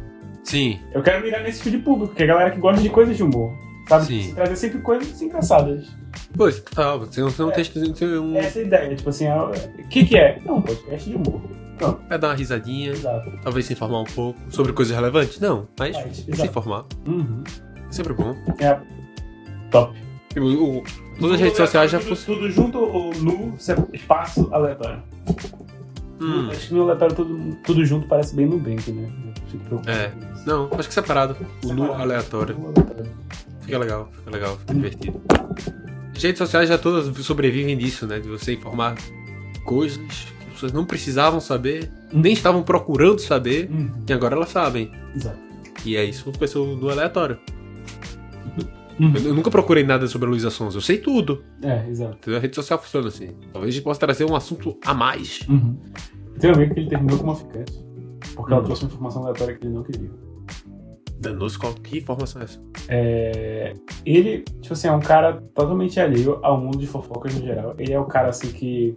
Sim. 0.46 0.78
Eu 0.92 1.02
quero 1.02 1.22
mirar 1.24 1.42
nesse 1.42 1.58
tipo 1.58 1.70
de 1.76 1.78
público, 1.82 2.14
que 2.14 2.22
é 2.22 2.24
a 2.24 2.28
galera 2.28 2.50
que 2.52 2.58
gosta 2.60 2.80
de 2.80 2.88
coisas 2.88 3.16
de 3.16 3.22
humor. 3.22 3.52
Sabe? 3.88 4.04
Sim. 4.06 4.34
Trazer 4.34 4.56
sempre 4.56 4.78
coisas 4.80 5.20
engraçadas. 5.22 5.86
Pois, 6.36 6.60
total. 6.60 7.00
Você 7.00 7.20
não, 7.20 7.30
você 7.30 7.42
não 7.42 7.50
tem 7.52 7.64
você 7.64 7.92
tem 7.92 8.18
um. 8.18 8.36
Essa 8.36 8.58
é 8.58 8.62
a 8.62 8.64
ideia, 8.66 8.96
tipo 8.96 9.08
assim, 9.10 9.26
é- 9.26 9.36
o 9.36 9.88
que 9.88 10.04
que 10.06 10.16
é? 10.16 10.38
É 10.44 10.50
um 10.52 10.60
podcast 10.60 11.08
de 11.08 11.16
humor. 11.16 11.40
Pronto, 11.78 12.00
Vai 12.08 12.18
dar 12.18 12.28
uma 12.28 12.34
risadinha, 12.34 12.90
exato. 12.92 13.30
talvez 13.42 13.66
se 13.66 13.74
informar 13.74 14.00
um 14.00 14.04
pouco 14.04 14.40
sobre 14.48 14.72
coisas 14.72 14.94
relevantes? 14.96 15.38
Não, 15.38 15.68
mas 15.78 15.94
Mas, 15.94 16.16
se 16.16 16.30
exato. 16.30 16.48
informar. 16.48 16.86
Uhum. 17.06 17.42
é 17.46 17.92
Sempre 17.92 18.14
bom. 18.14 18.34
É 18.60 18.80
top. 19.70 19.96
O- 20.38 20.78
o- 20.78 20.84
todas 21.20 21.34
as 21.34 21.40
redes 21.40 21.56
sociais 21.56 21.90
já 21.90 21.98
tudo, 21.98 22.08
funcionam. 22.16 22.40
tudo 22.42 22.50
junto 22.52 22.78
ou 22.78 23.14
nu, 23.16 23.54
espaço 23.92 24.48
aleatório. 24.52 25.02
Hum, 26.20 26.48
Acho 26.50 26.68
que 26.68 26.74
no 26.74 26.82
aleatório 26.82 27.14
tudo, 27.14 27.56
tudo 27.62 27.84
junto 27.84 28.08
parece 28.08 28.34
bem 28.34 28.46
Nubank, 28.46 28.90
né? 28.90 29.06
Eu 29.26 29.42
fico 29.50 29.64
preocupado 29.64 29.98
É. 29.98 30.12
não, 30.46 30.70
acho 30.78 30.88
que 30.88 30.94
separado. 30.94 31.36
O 31.64 31.72
nu 31.72 31.92
aleatório. 31.92 32.56
Nu 32.58 32.68
aleatório. 32.68 33.10
Fica 33.60 33.78
legal, 33.78 34.08
fica 34.12 34.30
legal, 34.30 34.56
fica 34.58 34.74
divertido. 34.74 35.20
As 36.14 36.22
redes 36.22 36.38
sociais 36.38 36.68
já 36.68 36.78
todas 36.78 37.14
sobrevivem 37.26 37.76
disso, 37.76 38.06
né? 38.06 38.18
De 38.20 38.28
você 38.28 38.54
informar 38.54 38.94
coisas 39.64 39.98
que 39.98 40.04
as 40.46 40.52
pessoas 40.54 40.72
não 40.72 40.84
precisavam 40.86 41.40
saber, 41.40 41.90
nem 42.12 42.32
estavam 42.32 42.62
procurando 42.62 43.18
saber, 43.20 43.68
Uhum. 43.70 43.90
e 44.08 44.12
agora 44.12 44.34
elas 44.36 44.48
sabem. 44.48 44.90
Exato. 45.14 45.38
E 45.84 45.96
é 45.96 46.04
isso 46.04 46.30
que 46.32 46.38
pensou 46.38 46.76
do 46.76 46.88
aleatório. 46.88 47.38
Uhum. 48.98 49.12
Eu, 49.14 49.22
eu 49.26 49.34
nunca 49.34 49.50
procurei 49.50 49.84
nada 49.84 50.06
sobre 50.06 50.26
a 50.26 50.30
Luísa 50.30 50.48
Sons, 50.48 50.74
eu 50.74 50.80
sei 50.80 50.96
tudo. 50.98 51.42
É, 51.62 51.86
exato. 51.88 52.34
A 52.34 52.38
rede 52.38 52.54
social 52.56 52.78
funciona 52.80 53.08
assim. 53.08 53.28
Talvez 53.52 53.74
a 53.74 53.76
gente 53.76 53.84
possa 53.84 54.00
trazer 54.00 54.24
um 54.24 54.34
assunto 54.34 54.78
a 54.84 54.94
mais. 54.94 55.40
Uhum. 55.48 55.76
Tem 56.40 56.50
um 56.50 56.54
amigo 56.54 56.72
que 56.74 56.80
ele 56.80 56.88
terminou 56.88 57.18
com 57.18 57.24
uma 57.24 57.34
ficante. 57.36 57.72
Porque 58.34 58.52
ela 58.52 58.62
Hum. 58.62 58.64
trouxe 58.64 58.82
uma 58.84 58.88
informação 58.88 59.22
aleatória 59.22 59.54
que 59.54 59.66
ele 59.66 59.74
não 59.74 59.82
queria. 59.82 60.10
Danos, 61.18 61.56
qual 61.56 61.72
que 61.74 61.98
informação 61.98 62.42
é 62.42 62.44
essa? 62.44 62.60
É, 62.88 63.72
ele, 64.04 64.44
tipo 64.60 64.74
assim, 64.74 64.88
é 64.88 64.92
um 64.92 65.00
cara 65.00 65.34
totalmente 65.54 65.98
alheio 65.98 66.38
ao 66.42 66.60
mundo 66.60 66.78
de 66.78 66.86
fofocas 66.86 67.34
no 67.34 67.44
geral. 67.44 67.74
Ele 67.78 67.92
é 67.92 67.98
o 67.98 68.04
cara, 68.04 68.28
assim, 68.28 68.48
que. 68.48 68.94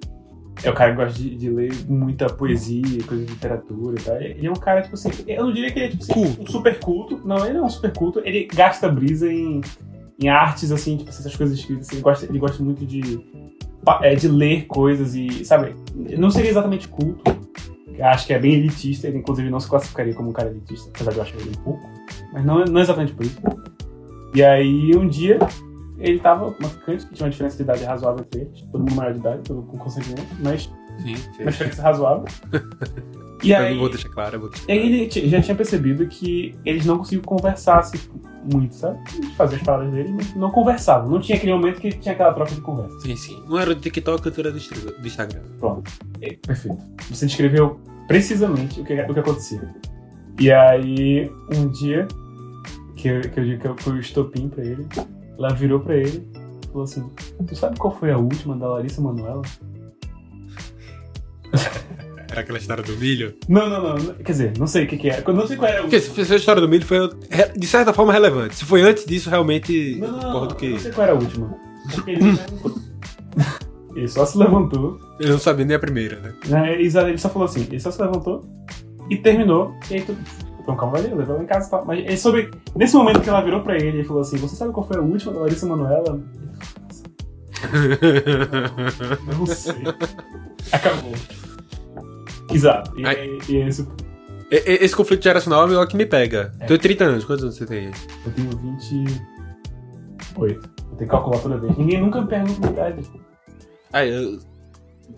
É 0.61 0.69
o 0.69 0.73
cara 0.73 0.91
que 0.91 0.97
gosta 0.97 1.17
de, 1.17 1.35
de 1.37 1.49
ler 1.49 1.71
muita 1.87 2.27
poesia, 2.27 3.01
coisa 3.07 3.23
de 3.23 3.31
literatura 3.31 3.97
e 3.97 4.03
tal. 4.03 4.15
Ele 4.17 4.45
é 4.45 4.51
um 4.51 4.55
cara, 4.55 4.81
tipo 4.81 4.95
assim. 4.95 5.09
Eu 5.25 5.45
não 5.45 5.53
diria 5.53 5.71
que 5.71 5.79
ele 5.79 5.85
é, 5.85 5.89
tipo 5.89 6.03
assim, 6.03 6.13
Culto. 6.13 6.41
um 6.41 6.47
super 6.47 6.79
culto. 6.79 7.21
Não, 7.25 7.37
ele 7.45 7.53
não 7.53 7.61
é 7.61 7.65
um 7.65 7.69
super 7.69 7.93
culto. 7.93 8.21
Ele 8.25 8.45
gasta 8.53 8.89
brisa 8.89 9.31
em, 9.31 9.61
em 10.21 10.27
artes, 10.27 10.71
assim, 10.73 10.97
tipo 10.97 11.09
essas 11.09 11.33
coisas 11.33 11.57
escritas. 11.57 11.87
assim, 11.87 11.95
ele, 11.95 12.03
gosta, 12.03 12.25
ele 12.25 12.39
gosta 12.39 12.61
muito 12.61 12.85
de. 12.85 13.01
é, 14.01 14.15
de 14.15 14.27
ler 14.27 14.65
coisas 14.65 15.15
e, 15.15 15.45
sabe? 15.45 15.73
Não 15.95 16.29
seria 16.29 16.51
exatamente 16.51 16.89
culto. 16.89 17.23
Acho 18.01 18.27
que 18.27 18.33
é 18.33 18.39
bem 18.39 18.55
elitista. 18.55 19.07
Ele, 19.07 19.19
inclusive, 19.19 19.49
não 19.49 19.61
se 19.61 19.69
classificaria 19.69 20.13
como 20.13 20.31
um 20.31 20.33
cara 20.33 20.49
elitista, 20.49 20.89
apesar 20.93 21.11
de 21.11 21.17
eu 21.17 21.23
achar 21.23 21.37
ele 21.37 21.51
um 21.51 21.63
pouco. 21.63 21.98
Mas 22.33 22.45
não, 22.45 22.63
não 22.65 22.81
exatamente 22.81 23.13
por 23.13 23.25
isso. 23.25 23.39
E 24.33 24.43
aí, 24.43 24.95
um 24.95 25.07
dia, 25.07 25.39
ele 25.97 26.19
tava 26.19 26.47
uma 26.59 26.69
ficante 26.69 27.05
que 27.05 27.13
tinha 27.13 27.25
uma 27.25 27.31
diferença 27.31 27.57
de 27.57 27.63
idade 27.63 27.83
razoável 27.83 28.23
entre 28.25 28.41
eles. 28.41 28.61
Todo 28.71 28.79
mundo 28.81 28.95
maior 28.95 29.13
de 29.13 29.19
idade, 29.19 29.41
todo 29.43 29.63
com 29.63 29.77
consentimento, 29.77 30.27
mas 30.39 30.71
Sim, 31.01 31.15
sim. 31.15 31.41
uma 31.41 31.51
diferença 31.51 31.81
razoável. 31.81 32.25
E 33.41 33.51
Eu 33.51 33.57
aí, 33.57 33.73
não 33.73 33.79
vou 33.79 33.89
deixar 33.89 34.09
claro, 34.09 34.35
eu 34.35 34.39
vou 34.41 34.49
deixar 34.49 34.69
aí 34.69 34.77
ele 34.79 35.29
já 35.29 35.41
tinha 35.41 35.55
percebido 35.55 36.05
que 36.07 36.53
eles 36.65 36.85
não 36.85 36.97
conseguiam 36.97 37.23
conversar 37.23 37.79
assim, 37.79 37.97
muito, 38.51 38.75
sabe? 38.75 38.99
Eles 39.15 39.33
faziam 39.35 39.59
as 39.59 39.65
palavras 39.65 39.93
dele, 39.93 40.11
mas 40.11 40.35
não 40.35 40.51
conversavam. 40.51 41.09
Não 41.09 41.21
tinha 41.21 41.37
aquele 41.37 41.53
momento 41.53 41.79
que 41.79 41.91
tinha 41.91 42.13
aquela 42.13 42.33
troca 42.33 42.53
de 42.53 42.61
conversa. 42.61 42.99
Sim, 42.99 43.15
sim. 43.15 43.41
Não 43.47 43.57
era 43.57 43.73
do 43.73 43.79
TikTok, 43.79 44.27
eu 44.27 44.33
era 44.39 44.51
do 44.51 45.07
Instagram. 45.07 45.41
Pronto. 45.57 45.89
É, 46.21 46.33
perfeito. 46.33 46.83
Você 47.09 47.25
descreveu 47.25 47.79
precisamente 48.07 48.81
o 48.81 48.83
que, 48.83 48.93
o 48.93 49.13
que 49.13 49.19
acontecia. 49.19 49.61
E 50.39 50.51
aí, 50.51 51.31
um 51.55 51.67
dia, 51.69 52.07
que 52.99 53.07
eu, 53.07 53.21
que 53.21 53.39
eu 53.39 53.45
digo 53.45 53.75
que 53.75 53.83
fui 53.83 53.93
o 53.93 53.99
estopim 53.99 54.49
pra 54.49 54.63
ele, 54.63 54.85
ela 55.37 55.53
virou 55.53 55.79
pra 55.79 55.95
ele 55.95 56.27
e 56.63 56.67
falou 56.67 56.83
assim: 56.83 57.09
Tu 57.47 57.55
sabe 57.55 57.79
qual 57.79 57.97
foi 57.97 58.11
a 58.11 58.17
última 58.17 58.57
da 58.57 58.67
Larissa 58.67 59.01
Manoela? 59.01 59.41
Era 62.29 62.41
aquela 62.41 62.59
história 62.59 62.83
do 62.83 62.95
milho? 62.97 63.35
Não, 63.47 63.67
não, 63.69 63.95
não. 63.95 64.13
Quer 64.15 64.31
dizer, 64.31 64.53
não 64.59 64.67
sei 64.67 64.83
o 64.83 64.87
que, 64.87 64.97
que 64.97 65.09
é. 65.09 65.23
Eu 65.25 65.33
não 65.33 65.47
sei 65.47 65.57
qual 65.57 65.67
era 65.67 65.79
a 65.79 65.81
Porque 65.81 65.99
se 65.99 66.21
essa 66.21 66.35
história 66.35 66.61
do 66.61 66.69
milho 66.69 66.85
foi, 66.85 66.99
de 67.57 67.65
certa 67.65 67.91
forma, 67.91 68.13
relevante. 68.13 68.53
Se 68.55 68.65
foi 68.65 68.83
antes 68.83 69.03
disso, 69.03 69.31
realmente, 69.31 69.95
Não, 69.99 70.11
não, 70.11 70.19
não, 70.19 70.41
não, 70.41 70.47
que... 70.49 70.69
não 70.69 70.77
sei 70.77 70.91
qual 70.91 71.07
era 71.07 71.17
a 71.17 71.19
última. 71.19 71.57
Ele, 72.05 72.37
ele 73.97 74.07
só 74.07 74.27
se 74.27 74.37
levantou 74.37 74.99
Eu 75.19 75.29
não 75.29 75.39
sabia 75.39 75.65
nem 75.65 75.75
a 75.75 75.79
primeira, 75.79 76.19
né? 76.19 76.35
Né, 76.49 76.73
Ele 76.79 77.17
só 77.17 77.29
falou 77.29 77.47
assim, 77.47 77.63
ele 77.63 77.79
só 77.79 77.89
se 77.89 77.99
levantou 77.99 78.43
e 79.09 79.17
terminou, 79.17 79.73
e 79.89 79.95
aí 79.95 80.01
tudo. 80.03 80.19
Então, 80.69 80.77
calma, 80.77 80.97
valeu, 80.97 81.17
levou 81.17 81.35
ela 81.35 81.43
em 81.43 81.47
casa 81.47 81.67
e 81.67 81.71
tal. 81.71 81.83
Mas 81.85 81.99
ele 81.99 82.17
sobre. 82.17 82.51
Nesse 82.75 82.95
momento 82.95 83.21
que 83.21 83.29
ela 83.29 83.41
virou 83.41 83.61
pra 83.61 83.75
ele 83.75 84.01
e 84.01 84.03
falou 84.03 84.21
assim: 84.21 84.37
Você 84.37 84.55
sabe 84.55 84.71
qual 84.71 84.87
foi 84.87 84.97
a 84.97 85.01
última 85.01 85.33
da 85.33 85.39
Larissa 85.39 85.65
Manoela? 85.65 86.21
Não 89.35 89.45
sei. 89.47 89.75
Acabou. 90.71 91.13
Exato. 92.53 92.99
E, 92.99 93.05
Ai. 93.05 93.39
e 93.49 93.55
esse. 93.57 93.87
Esse 94.51 94.95
conflito 94.95 95.23
geracional 95.23 95.71
é 95.71 95.77
o 95.77 95.87
que 95.87 95.97
me 95.97 96.05
pega. 96.05 96.51
É. 96.59 96.65
Tenho 96.65 96.79
30 96.79 97.03
anos, 97.03 97.25
quantos 97.25 97.43
anos 97.43 97.55
você 97.55 97.65
tem? 97.65 97.91
Eu 98.25 98.31
tenho 98.33 98.49
28. 98.49 99.21
Vou 100.35 100.47
ter 100.47 101.05
que 101.05 101.05
calcular 101.05 101.39
toda 101.39 101.57
vez. 101.57 101.75
Ninguém 101.77 102.01
nunca 102.01 102.21
me 102.21 102.27
pergunta 102.27 102.67
idade. 102.67 103.03
Ah, 103.91 104.05
eu... 104.05 104.39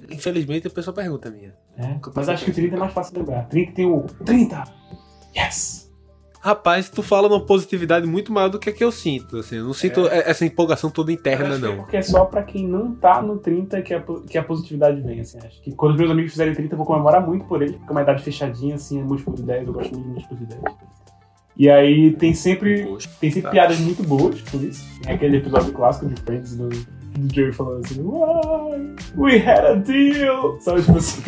Infelizmente 0.09 0.67
a 0.67 0.69
pessoa 0.69 0.93
pergunta 0.93 1.29
a 1.29 1.31
minha. 1.31 1.53
É, 1.77 1.97
mas 2.13 2.27
acho 2.27 2.45
que 2.45 2.51
o 2.51 2.53
30 2.53 2.75
é 2.75 2.79
mais 2.79 2.93
fácil 2.93 3.13
de 3.13 3.19
lembrar. 3.19 3.47
30 3.47 3.71
tem 3.71 3.85
o. 3.85 4.01
30! 4.25 4.81
Yes! 5.35 5.81
Rapaz, 6.43 6.89
tu 6.89 7.03
fala 7.03 7.27
uma 7.27 7.45
positividade 7.45 8.07
muito 8.07 8.33
maior 8.33 8.49
do 8.49 8.57
que 8.57 8.71
a 8.71 8.73
que 8.73 8.83
eu 8.83 8.91
sinto. 8.91 9.37
Assim, 9.37 9.57
eu 9.57 9.65
não 9.65 9.73
sinto 9.73 10.01
e- 10.01 10.07
essa 10.09 10.43
empolgação 10.43 10.89
toda 10.89 11.11
interna, 11.11 11.49
acho 11.49 11.59
que 11.59 11.65
é 11.65 11.69
não. 11.69 11.75
porque 11.77 11.97
é 11.97 12.01
só 12.01 12.25
pra 12.25 12.41
quem 12.41 12.67
não 12.67 12.95
tá 12.95 13.21
no 13.21 13.37
30 13.37 13.79
que 13.83 13.93
a, 13.93 14.01
que 14.27 14.37
a 14.39 14.43
positividade 14.43 14.99
vem, 15.01 15.19
assim. 15.19 15.37
Acho 15.37 15.61
que 15.61 15.71
quando 15.75 15.91
os 15.91 15.97
meus 15.99 16.09
amigos 16.09 16.31
fizerem 16.31 16.55
30, 16.55 16.73
eu 16.73 16.77
vou 16.77 16.85
comemorar 16.87 17.23
muito 17.23 17.45
por 17.45 17.61
eles, 17.61 17.75
porque 17.75 17.89
é 17.89 17.91
uma 17.91 18.01
idade 18.01 18.23
fechadinha, 18.23 18.73
assim, 18.73 18.99
é 18.99 19.03
múltiplo 19.03 19.35
de 19.35 19.43
10, 19.43 19.67
eu 19.67 19.73
gosto 19.73 19.91
muito 19.93 20.03
de 20.07 20.13
múltiplo 20.13 20.37
de 20.37 20.45
10. 20.47 20.61
E 21.57 21.69
aí 21.69 22.11
tem 22.15 22.33
sempre, 22.33 22.85
Poxa. 22.87 23.09
tem 23.19 23.29
sempre 23.29 23.43
Tá. 23.43 23.51
piadas 23.51 23.79
muito 23.79 24.01
boas 24.01 24.41
por 24.41 24.63
isso. 24.63 24.83
Tem 25.03 25.13
aquele 25.13 25.37
episódio 25.37 25.71
clássico 25.73 26.07
de 26.07 26.19
Friends 26.23 26.55
do, 26.57 26.69
do 26.69 27.35
Joey 27.35 27.51
falando 27.51 27.85
assim, 27.85 28.01
Why? 28.01 28.95
We 29.15 29.37
had 29.37 29.63
a 29.65 29.73
deal! 29.75 30.59
Sabe, 30.59 30.81
tipo 30.81 30.97
assim, 30.97 31.21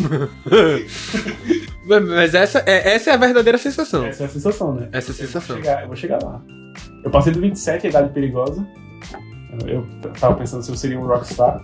Mas- 1.86 2.34
essa 2.34 2.64
é, 2.66 2.94
essa 2.96 3.12
é 3.12 3.14
a 3.14 3.18
verdadeira 3.18 3.58
sensação. 3.58 4.06
essa 4.06 4.24
é 4.24 4.26
a 4.26 4.30
sensação, 4.30 4.74
né? 4.76 4.90
Essa 4.92 5.12
é 5.12 5.14
a 5.14 5.16
sensação. 5.16 5.58
Eu 5.58 5.62
vou 5.62 5.66
chegar, 5.66 5.82
eu 5.82 5.88
vou 5.88 5.96
chegar 5.96 6.24
lá. 6.24 6.42
Eu 7.04 7.12
passei 7.12 7.34
do 7.34 7.40
27, 7.42 7.88
a 7.88 7.90
idade 7.90 8.10
perigosa. 8.14 8.66
Eu, 9.68 9.86
eu 10.04 10.10
tava 10.14 10.36
pensando 10.36 10.64
se 10.64 10.72
eu 10.72 10.76
seria 10.76 11.00
um 11.00 11.06
rockstar. 11.06 11.60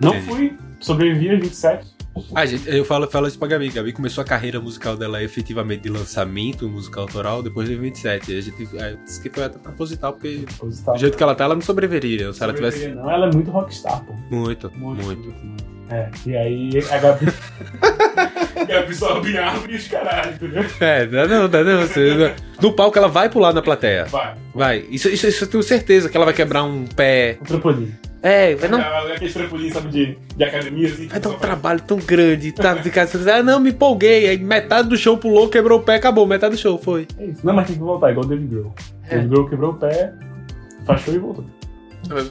Não 0.00 0.14
Entendi. 0.14 0.26
fui, 0.26 0.56
sobrevivi 0.80 1.30
aos 1.30 1.40
27. 1.40 1.86
Ah, 2.34 2.44
gente, 2.44 2.68
eu 2.68 2.84
falo, 2.84 3.08
falo 3.08 3.28
isso 3.28 3.38
pra 3.38 3.46
Gabi. 3.48 3.68
Gabi 3.70 3.92
começou 3.92 4.20
a 4.20 4.24
carreira 4.24 4.60
musical 4.60 4.96
dela 4.96 5.22
efetivamente 5.22 5.82
de 5.82 5.88
lançamento 5.88 6.68
musical 6.68 7.04
autoral 7.04 7.40
depois 7.42 7.68
de 7.68 7.76
27. 7.76 8.32
E 8.32 8.38
a 8.38 8.40
gente 8.42 8.68
ah, 8.78 8.96
disse 9.04 9.22
que 9.22 9.30
foi 9.30 9.44
até 9.44 9.58
proposital, 9.58 10.12
porque 10.14 10.44
Coisa 10.58 10.80
e 10.80 10.84
tal. 10.84 10.94
do 10.94 11.00
jeito 11.00 11.16
que 11.16 11.22
ela 11.22 11.34
tá, 11.34 11.44
ela 11.44 11.54
não 11.54 11.62
sobreviveria. 11.62 12.32
Se 12.32 12.42
ela 12.42 12.52
tivesse. 12.52 12.88
Não, 12.88 13.08
ela 13.08 13.28
é 13.28 13.32
muito 13.32 13.50
rockstar, 13.50 14.04
pô. 14.04 14.12
Muito, 14.34 14.70
Muito, 14.76 15.02
muito. 15.04 15.04
muito, 15.22 15.46
muito. 15.46 15.64
É, 15.88 16.10
e 16.26 16.36
aí 16.36 16.70
a 16.90 16.98
Gabi. 16.98 17.26
a 18.60 18.64
Gabi 18.64 18.94
sobe 18.94 19.32
em 19.32 19.38
árvore 19.38 19.72
e 19.72 19.76
os 19.76 19.88
caralho, 19.88 20.32
entendeu? 20.34 20.64
É, 20.80 21.06
não, 21.06 21.26
não, 21.28 21.48
não, 21.48 21.64
não, 21.64 21.80
você- 21.86 22.34
No 22.60 22.72
palco 22.72 22.98
ela 22.98 23.08
vai 23.08 23.28
pular 23.28 23.52
na 23.52 23.62
plateia. 23.62 24.04
Vai. 24.06 24.34
Vai. 24.54 24.84
Isso, 24.90 25.08
isso, 25.08 25.26
isso 25.26 25.44
eu 25.44 25.48
tenho 25.48 25.62
certeza 25.62 26.08
que 26.08 26.16
ela 26.16 26.26
vai 26.26 26.34
quebrar 26.34 26.64
um 26.64 26.84
pé. 26.86 27.38
O 27.40 27.44
trampolim. 27.44 27.92
É, 28.22 28.54
vai, 28.54 28.68
não, 28.68 28.78
Aquele 28.80 29.32
trampolim, 29.32 29.70
sabe, 29.70 29.88
de, 29.88 30.18
de 30.36 30.44
academia, 30.44 30.88
assim. 30.88 31.06
vai 31.08 31.18
dar 31.20 31.30
um 31.30 31.38
trabalho 31.38 31.80
tão 31.80 31.96
grande, 31.96 32.52
tá? 32.52 32.74
De 32.74 32.90
casa, 32.90 33.34
ah, 33.34 33.42
não, 33.42 33.58
me 33.58 33.70
empolguei. 33.70 34.28
Aí 34.28 34.36
metade 34.38 34.88
do 34.90 34.96
show 34.96 35.16
pulou, 35.16 35.48
quebrou 35.48 35.78
o 35.78 35.82
pé, 35.82 35.94
acabou. 35.94 36.26
Metade 36.26 36.54
do 36.54 36.60
show 36.60 36.76
foi. 36.78 37.06
É 37.18 37.24
isso. 37.24 37.40
Não, 37.46 37.54
mas 37.54 37.66
tem 37.66 37.76
que 37.76 37.82
voltar, 37.82 38.10
igual 38.10 38.26
o 38.26 38.28
David 38.28 38.54
Grohl. 38.54 38.74
É. 39.08 39.14
David 39.14 39.28
Grohl 39.30 39.48
quebrou 39.48 39.70
o 39.70 39.74
pé, 39.74 40.12
fachou 40.84 41.14
e 41.14 41.18
voltou. 41.18 41.46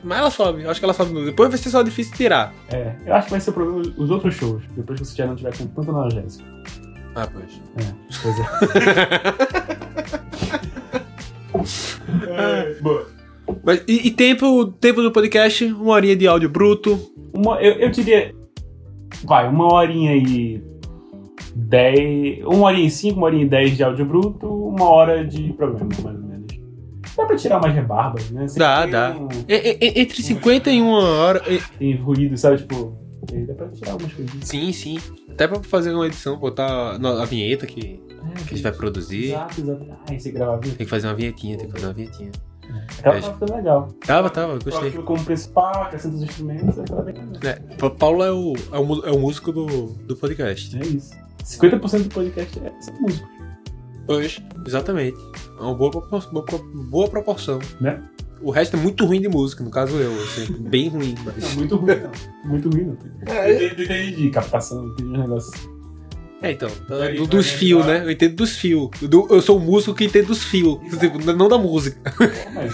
Mas 0.04 0.20
ela 0.20 0.32
sobe, 0.32 0.64
eu 0.64 0.70
acho 0.70 0.80
que 0.80 0.86
ela 0.86 0.94
sobe. 0.94 1.26
Depois 1.26 1.50
vai 1.50 1.58
ser 1.58 1.70
só 1.70 1.82
difícil 1.82 2.16
tirar. 2.16 2.54
É, 2.72 2.96
eu 3.06 3.14
acho 3.14 3.26
que 3.26 3.32
vai 3.32 3.40
ser 3.40 3.52
o 3.52 3.54
problema 3.54 3.82
os 3.98 4.10
outros 4.10 4.36
shows, 4.36 4.64
depois 4.76 5.00
que 5.00 5.06
você 5.06 5.16
já 5.16 5.28
não 5.28 5.36
tiver 5.36 5.56
com 5.58 5.68
tanta 5.68 5.92
analgésico. 5.92 6.48
Ah, 7.16 7.28
pois. 7.32 7.62
É, 7.78 7.94
pois 8.22 8.40
é. 8.40 8.46
é 12.28 12.82
boa. 12.82 13.08
Mas, 13.64 13.84
e, 13.88 14.08
e 14.08 14.12
tempo, 14.12 14.68
tempo 14.68 15.02
do 15.02 15.12
podcast? 15.12 15.66
Uma 15.66 15.94
horinha 15.94 16.16
de 16.16 16.28
áudio 16.28 16.50
bruto. 16.50 17.00
Uma, 17.34 17.62
eu, 17.62 17.74
eu 17.74 17.90
diria. 17.90 18.34
Vai, 19.24 19.48
uma 19.48 19.74
horinha 19.74 20.16
e. 20.16 20.64
Dez. 21.56 22.44
Uma 22.46 22.68
horinha 22.68 22.88
e 22.88 22.92
cinco, 22.92 23.18
uma 23.18 23.26
horinha 23.28 23.44
e 23.44 23.50
dez 23.50 23.76
de 23.76 23.84
áudio 23.84 24.06
bruto, 24.06 24.48
uma 24.48 24.86
hora 24.86 25.26
de 25.26 25.52
programa, 25.54 25.90
mais 26.04 26.16
ou 26.16 26.22
menos. 26.22 26.29
Dá 27.20 27.26
pra 27.26 27.36
tirar 27.36 27.58
umas 27.58 27.74
rebarbas, 27.74 28.32
né? 28.32 28.48
Sempre 28.48 28.60
Dá, 28.60 28.86
dá. 28.86 29.16
um- 29.18 29.28
E- 29.48 29.78
e- 29.82 30.02
entre 30.02 30.22
50 30.24 30.72
e 30.72 30.82
uma 30.82 31.04
hora. 31.04 31.42
tem 31.78 31.96
ruído, 31.96 32.38
sabe? 32.38 32.58
Tipo. 32.58 32.98
Dá 33.48 33.54
pra 33.54 33.68
tirar 33.70 33.92
algumas 33.92 34.14
coisinhas. 34.14 34.48
Sim, 34.48 34.72
sim. 34.72 35.00
Até 35.30 35.48
pra 35.48 35.62
fazer 35.64 35.94
uma 35.94 36.08
edição, 36.08 36.38
botar 36.38 36.66
a, 36.68 37.22
a 37.22 37.26
vinheta 37.26 37.66
que, 37.68 37.82
que 37.82 38.02
a 38.36 38.50
gente 38.50 38.62
vai 38.64 38.72
produzir. 38.72 39.26
Exato, 39.32 39.62
exato. 39.62 39.86
Ah, 40.10 40.14
esse 40.14 40.32
gravar. 40.32 40.58
Tem 40.60 40.74
que 40.74 40.86
fazer 40.86 41.08
uma 41.08 41.14
vinhetinha, 41.16 41.58
tem 41.58 41.68
que 41.68 41.72
fazer 41.74 41.86
uma 41.88 41.94
vinhetinha. 41.94 42.32
Aquela 43.00 43.16
É. 43.18 43.22
tava 43.22 43.34
ficando 43.34 43.56
legal. 43.56 43.88
Tava, 44.06 44.30
tava, 44.30 44.54
eu 44.54 44.60
gostei. 44.64 44.92
como 44.92 45.24
principal, 45.26 45.84
acrescenta 45.84 46.16
os 46.16 46.24
instrumentos, 46.24 46.76
bem 46.76 46.86
legal. 47.06 47.26
É, 47.44 47.54
Pa- 47.78 47.90
Paulo 47.90 48.24
é 48.24 48.32
o, 48.32 48.54
é 48.72 48.78
o, 48.80 49.06
é 49.08 49.12
o 49.12 49.20
músico 49.20 49.52
do, 49.52 49.66
do 49.66 50.16
podcast. 50.16 50.78
É 50.78 50.86
isso. 50.86 51.14
50% 51.44 52.04
do 52.04 52.10
podcast 52.10 52.60
é 52.64 52.72
essa 52.78 52.92
música, 52.94 53.28
Pois, 54.10 54.42
exatamente. 54.66 55.18
É 55.60 55.62
uma 55.62 55.76
boa, 55.76 55.92
boa, 55.92 56.44
boa 56.90 57.08
proporção. 57.08 57.60
né? 57.80 58.02
O 58.42 58.50
resto 58.50 58.76
é 58.76 58.80
muito 58.80 59.06
ruim 59.06 59.22
de 59.22 59.28
música, 59.30 59.64
no 59.64 59.70
caso 59.70 59.96
eu, 59.98 60.12
assim, 60.24 60.52
bem 60.68 60.90
ruim. 60.90 61.14
Mas... 61.24 61.54
muito 61.54 61.76
ruim, 61.76 61.92
não. 61.96 62.50
Muito 62.50 62.70
ruim, 62.72 62.86
não. 62.86 62.98
Eu 63.28 63.54
entendo- 63.56 63.80
eu 63.82 63.86
entendo 63.86 64.16
de 64.16 64.30
captação, 64.32 64.84
eu 64.84 64.90
entendo 64.94 65.12
de 65.14 65.18
negócio. 65.20 65.80
É, 66.42 66.54
então, 66.54 66.70
tá, 66.88 66.96
do- 67.10 67.28
dos 67.28 67.52
fios, 67.52 67.86
né? 67.86 68.02
Eu 68.04 68.10
entendo 68.10 68.36
dos 68.38 68.56
fios. 68.58 68.90
Do- 69.02 69.28
Eu 69.30 69.42
sou 69.44 69.60
um 69.60 69.64
músico 69.64 69.94
que 69.94 70.06
entende 70.06 70.26
dos 70.28 70.42
fios, 70.44 70.80
tipo, 70.98 71.20
não 71.34 71.48
da 71.48 71.58
música. 71.60 72.00
Mas 72.56 72.72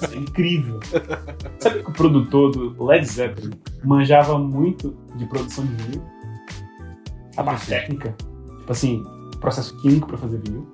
isso 0.00 0.14
é 0.14 0.16
incrível. 0.16 0.80
Sabe 1.58 1.82
que 1.82 1.90
o 1.90 1.92
produtor 1.92 2.52
do 2.52 2.84
Led 2.86 3.04
Zeppelin 3.04 3.50
manjava 3.84 4.38
muito 4.38 4.96
de 5.16 5.26
produção 5.26 5.66
de 5.66 5.74
vinil? 5.82 6.02
A 7.36 7.42
parte 7.42 7.66
técnica. 7.66 8.14
Tipo 8.60 8.72
assim, 8.72 9.04
processo 9.42 9.76
químico 9.82 10.06
pra 10.06 10.16
fazer 10.16 10.38
vinil. 10.38 10.66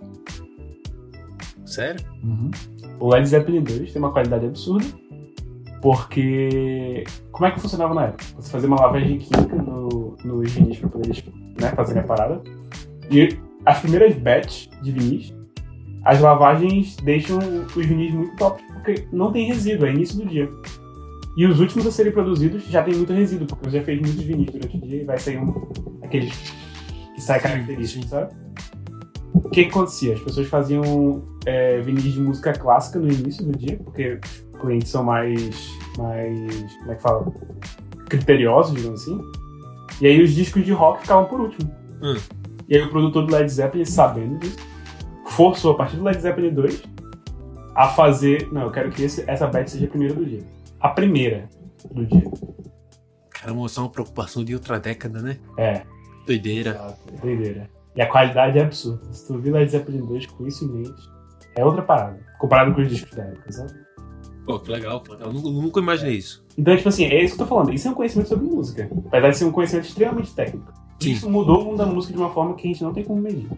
Sério? 1.67 2.05
O 3.01 3.09
Led 3.09 3.27
Zeppelin 3.27 3.63
2 3.63 3.93
tem 3.93 4.01
uma 4.01 4.13
qualidade 4.13 4.47
absurda, 4.47 4.87
porque 5.83 7.05
como 7.33 7.47
é 7.47 7.51
que 7.51 7.61
funcionava 7.61 7.95
na 7.95 8.07
época? 8.07 8.25
Você 8.37 8.51
fazia 8.51 8.69
uma 8.69 8.81
lavagem 8.81 9.19
química 9.19 9.57
no, 9.57 10.17
nos 10.25 10.53
vinis 10.53 10.79
para 10.79 10.89
poder 10.89 11.25
né, 11.61 11.71
fazer 11.75 11.99
a 11.99 12.03
parada, 12.03 12.43
e 13.11 13.39
as 13.65 13.81
primeiras 13.81 14.15
batch 14.17 14.69
de 14.83 14.93
vinis, 14.93 15.35
as 16.05 16.21
lavagens 16.21 16.97
deixam 16.97 17.39
os 17.39 17.87
vinis 17.87 18.13
muito 18.15 18.37
top, 18.37 18.63
porque 18.75 19.07
não 19.13 19.33
tem 19.33 19.47
resíduo, 19.47 19.87
é 19.87 19.93
início 19.93 20.19
do 20.19 20.27
dia. 20.27 20.49
E 21.37 21.47
os 21.47 21.61
últimos 21.61 21.87
a 21.87 21.93
serem 21.93 22.13
produzidos 22.13 22.65
já 22.65 22.83
tem 22.83 22.95
muito 22.95 23.13
resíduo, 23.13 23.47
porque 23.47 23.71
você 23.71 23.79
já 23.79 23.85
fez 23.85 24.01
muitos 24.01 24.23
vinis 24.23 24.47
durante 24.51 24.77
o 24.77 24.81
dia 24.81 25.03
e 25.03 25.05
vai 25.05 25.19
sair 25.19 25.39
um, 25.39 25.55
aqueles 26.03 26.35
que 27.15 27.21
sai 27.21 27.39
característico, 27.41 28.07
sabe? 28.07 28.48
O 29.45 29.51
que, 29.51 29.63
acontecia? 29.63 30.15
As 30.15 30.21
pessoas 30.21 30.47
faziam 30.49 31.23
é, 31.47 31.81
vinis 31.81 32.03
de 32.13 32.21
música 32.21 32.53
clássica 32.53 32.99
no 32.99 33.11
início 33.11 33.45
do 33.45 33.57
dia, 33.57 33.77
porque 33.83 34.19
os 34.53 34.61
clientes 34.61 34.89
são 34.91 35.03
mais, 35.05 35.71
mais, 35.97 36.73
como 36.81 36.93
é 36.93 36.95
que 36.95 37.03
fala? 37.03 37.33
Criteriosos, 38.09 38.75
digamos 38.75 39.03
assim. 39.03 39.21
E 40.01 40.07
aí 40.07 40.23
os 40.23 40.33
discos 40.35 40.65
de 40.65 40.73
rock 40.73 41.03
ficavam 41.03 41.25
por 41.27 41.41
último. 41.41 41.71
Hum. 42.03 42.17
E 42.69 42.77
aí 42.77 42.83
o 42.83 42.91
produtor 42.91 43.27
do 43.27 43.33
Led 43.35 43.49
Zeppelin, 43.51 43.85
sabendo 43.85 44.39
disso, 44.39 44.57
forçou 45.27 45.73
a 45.73 45.77
partir 45.77 45.97
do 45.97 46.05
Led 46.05 46.21
Zeppelin 46.21 46.53
2 46.55 46.83
a 47.75 47.89
fazer. 47.89 48.49
Não, 48.53 48.63
eu 48.63 48.71
quero 48.71 48.91
que 48.91 49.03
esse- 49.05 49.25
essa 49.27 49.47
batch 49.47 49.69
seja 49.69 49.87
a 49.87 49.89
primeira 49.89 50.15
do 50.15 50.25
dia. 50.25 50.43
A 50.81 50.89
primeira 50.91 51.49
do 51.91 52.05
dia. 52.07 52.25
Caramba, 53.31 53.67
é 53.77 53.81
uma 53.81 53.89
preocupação 53.91 54.45
de 54.45 54.55
outra 54.55 54.79
década, 54.79 55.21
né? 55.23 55.39
É, 55.57 55.83
Doideira. 56.27 56.95
doideira. 57.23 57.71
E 57.99 58.01
a 58.01 58.07
qualidade 58.07 58.57
é 58.57 58.63
absurda. 58.63 59.13
Se 59.13 59.27
tu 59.27 59.35
ouvir 59.35 59.51
Led 59.51 59.69
Zeppelin 59.69 60.07
2 60.07 60.27
com 60.27 60.47
isso 60.47 60.65
em 60.65 60.69
mente, 60.69 61.11
é 61.57 61.65
outra 61.65 61.83
parada. 61.83 62.21
Comparado 62.39 62.73
com 62.73 62.81
os 62.81 62.89
discos 62.89 63.13
da 63.13 63.25
época, 63.25 63.51
sabe? 63.51 63.73
Pô, 64.47 64.61
que 64.61 64.71
legal, 64.71 65.01
que 65.01 65.11
legal. 65.11 65.27
Eu 65.27 65.35
nunca, 65.35 65.51
nunca 65.51 65.81
imaginei 65.81 66.15
isso. 66.15 66.47
Então, 66.57 66.77
tipo 66.77 66.89
assim, 66.89 67.07
é 67.07 67.25
isso 67.25 67.35
que 67.35 67.43
eu 67.43 67.47
tô 67.47 67.53
falando. 67.57 67.75
Isso 67.75 67.89
é 67.89 67.91
um 67.91 67.95
conhecimento 67.95 68.29
sobre 68.29 68.47
música. 68.47 68.89
Apesar 69.09 69.31
de 69.31 69.37
ser 69.37 69.45
um 69.47 69.51
conhecimento 69.51 69.89
extremamente 69.89 70.33
técnico. 70.33 70.73
Sim. 71.01 71.11
Isso 71.11 71.29
mudou 71.29 71.61
o 71.61 71.65
mundo 71.65 71.79
da 71.79 71.87
música 71.87 72.15
de 72.15 72.21
uma 72.21 72.31
forma 72.31 72.55
que 72.55 72.69
a 72.69 72.73
gente 72.73 72.85
não 72.85 72.93
tem 72.93 73.03
como 73.03 73.21
medir. 73.21 73.49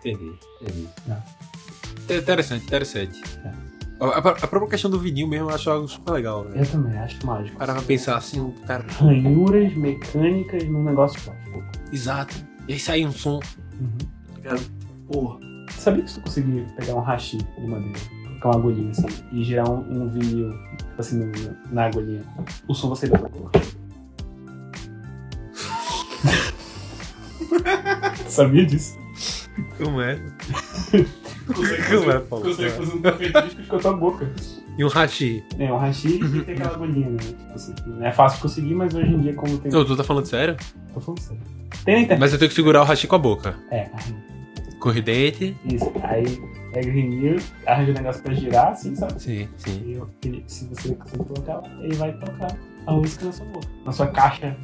Entendi, 0.00 0.30
entendi. 0.60 0.88
É. 1.08 2.12
É 2.12 2.18
Interessante, 2.18 2.66
interessante. 2.66 3.22
É. 3.46 3.52
A, 3.98 4.46
própria 4.46 4.68
questão 4.68 4.90
do 4.90 4.98
vinil 4.98 5.26
mesmo 5.26 5.48
eu 5.48 5.54
acho 5.54 5.70
algo 5.70 5.88
super 5.88 6.12
legal, 6.12 6.44
né? 6.44 6.60
Eu 6.60 6.70
também 6.70 6.98
acho 6.98 7.26
mágico. 7.26 7.56
Parar 7.56 7.72
pra 7.72 7.82
pensar 7.82 8.18
assim, 8.18 8.50
cara. 8.66 8.84
Ranhuras 9.00 9.74
mecânicas 9.74 10.64
num 10.68 10.84
negócio 10.84 11.18
plástico. 11.22 11.64
Exato. 11.90 12.34
E 12.68 12.74
aí 12.74 12.78
sai 12.78 13.06
um 13.06 13.10
som. 13.10 13.40
Uhum. 13.80 14.56
Porra. 15.10 15.38
Sabia 15.72 16.02
que 16.02 16.10
se 16.10 16.18
tu 16.18 16.22
conseguir 16.22 16.66
pegar 16.76 16.94
um 16.94 17.00
hashi 17.00 17.36
de 17.38 17.66
madeira, 17.66 17.98
colocar 18.28 18.48
uma 18.50 18.56
agulhinha 18.58 18.90
assim, 18.90 19.06
e 19.32 19.44
girar 19.44 19.68
um, 19.70 20.02
um 20.04 20.08
vinil, 20.08 20.50
tipo 20.76 20.94
assim, 21.00 21.18
no- 21.24 21.56
na 21.72 21.86
agulhinha, 21.86 22.22
o 22.68 22.74
som 22.74 22.88
vai 22.88 22.96
sair 22.96 23.10
da 23.10 23.18
tua 23.18 23.28
cor. 23.30 23.50
Sabia 28.28 28.66
disso? 28.66 28.98
Como 29.78 30.00
é? 30.00 30.16
Consegue 31.54 31.82
Como 31.98 32.10
é, 32.10 32.18
Paulo? 32.20 32.44
Consegue 32.44 32.70
fazer 32.70 32.92
um 32.94 33.02
característico 33.02 33.66
com 33.68 33.76
a 33.76 33.78
tua 33.78 33.92
boca. 33.96 34.32
E 34.78 34.84
um 34.84 34.88
hashi. 34.88 35.42
É, 35.58 35.72
um 35.72 35.78
hashi 35.78 36.20
e 36.22 36.42
tem 36.44 36.54
aquela 36.54 36.74
agulhinha, 36.74 37.08
né? 37.10 37.16
Assim, 37.54 37.74
não 37.86 38.04
é 38.06 38.12
fácil 38.12 38.36
de 38.36 38.42
conseguir, 38.42 38.74
mas 38.74 38.94
hoje 38.94 39.10
em 39.10 39.18
dia, 39.18 39.32
como 39.34 39.56
tem. 39.58 39.74
Ô, 39.74 39.84
tu 39.84 39.96
tá 39.96 40.04
falando 40.04 40.26
sério? 40.26 40.56
Tô 40.92 41.00
falando 41.00 41.20
sério. 41.20 41.42
Tem 41.84 41.94
na 41.94 42.00
internet. 42.02 42.20
Mas 42.20 42.32
eu 42.32 42.38
tenho 42.38 42.48
que 42.50 42.54
segurar 42.54 42.82
o 42.82 42.84
hashi 42.84 43.06
com 43.06 43.16
a 43.16 43.18
boca. 43.18 43.54
É, 43.70 43.88
Corridente. 44.80 45.56
isso. 45.64 45.90
Aí 46.02 46.24
pega 46.72 46.88
o 46.88 46.92
vinil, 46.92 47.36
arranja 47.66 47.90
o 47.90 47.94
negócio 47.94 48.22
pra 48.22 48.34
girar, 48.34 48.68
assim, 48.72 48.94
sabe? 48.94 49.20
Sim, 49.20 49.48
sim. 49.56 49.82
E 49.86 49.92
eu- 49.94 50.08
ele- 50.24 50.44
se 50.46 50.66
você 50.66 50.94
conseguir 50.94 51.24
colocar, 51.24 51.62
ele 51.80 51.94
vai 51.94 52.12
tocar 52.12 52.54
a 52.86 52.92
música 52.92 53.24
na 53.26 53.32
sua 53.32 53.46
boca. 53.46 53.66
Na 53.84 53.92
sua 53.92 54.06
caixa. 54.08 54.56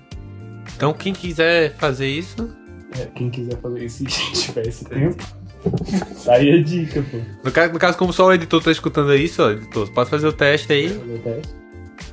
Então 0.77 0.93
quem 0.93 1.13
quiser 1.13 1.75
fazer 1.77 2.07
isso. 2.09 2.55
É, 2.99 3.07
quem 3.07 3.31
quiser 3.31 3.57
fazer 3.59 3.85
isso 3.85 4.05
e 4.05 4.07
tiver 4.07 4.67
esse 4.67 4.85
tempo, 4.85 5.25
tá 6.25 6.35
aí 6.35 6.53
a 6.53 6.63
dica, 6.63 7.05
pô. 7.11 7.19
No 7.45 7.53
caso, 7.53 7.73
no 7.73 7.79
caso, 7.79 7.99
como 7.99 8.13
só 8.13 8.27
o 8.27 8.33
editor 8.33 8.63
tá 8.63 8.71
escutando 8.71 9.15
isso, 9.15 9.43
ó, 9.43 9.51
editor, 9.51 9.91
pode 9.93 10.11
fazer 10.11 10.27
o 10.27 10.33
teste 10.33 10.73
aí. 10.73 10.89
Fazer 10.89 11.15
o 11.15 11.19
teste. 11.19 11.63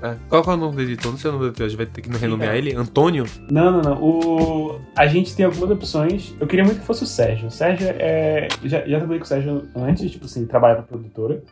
É. 0.02 0.16
Qual 0.30 0.44
que 0.44 0.50
é 0.50 0.54
o 0.54 0.58
nome 0.58 0.76
do 0.76 0.82
editor? 0.82 1.12
Não 1.12 1.18
sei 1.18 1.30
o 1.30 1.34
nome 1.34 1.46
do 1.46 1.50
editor, 1.50 1.66
a 1.66 1.70
gente 1.70 1.78
vai 1.78 1.86
ter 1.86 2.02
que 2.02 2.10
renomear 2.10 2.56
ele. 2.56 2.76
Antônio? 2.76 3.26
Não, 3.50 3.72
não, 3.72 3.82
não. 3.82 4.02
O... 4.02 4.80
A 4.96 5.08
gente 5.08 5.36
tem 5.36 5.46
algumas 5.46 5.70
opções. 5.70 6.34
Eu 6.40 6.48
queria 6.48 6.64
muito 6.64 6.80
que 6.80 6.86
fosse 6.86 7.04
o 7.04 7.08
Sérgio. 7.08 7.48
O 7.48 7.52
Sérgio 7.52 7.88
é. 7.90 8.48
Já, 8.64 8.80
já 8.86 8.98
trabalhei 8.98 9.20
com 9.20 9.26
o 9.26 9.28
Sérgio 9.28 9.64
antes, 9.76 10.12
tipo 10.12 10.26
assim, 10.26 10.46
trabalha 10.46 10.76
pra 10.76 10.84
produtora. 10.84 11.44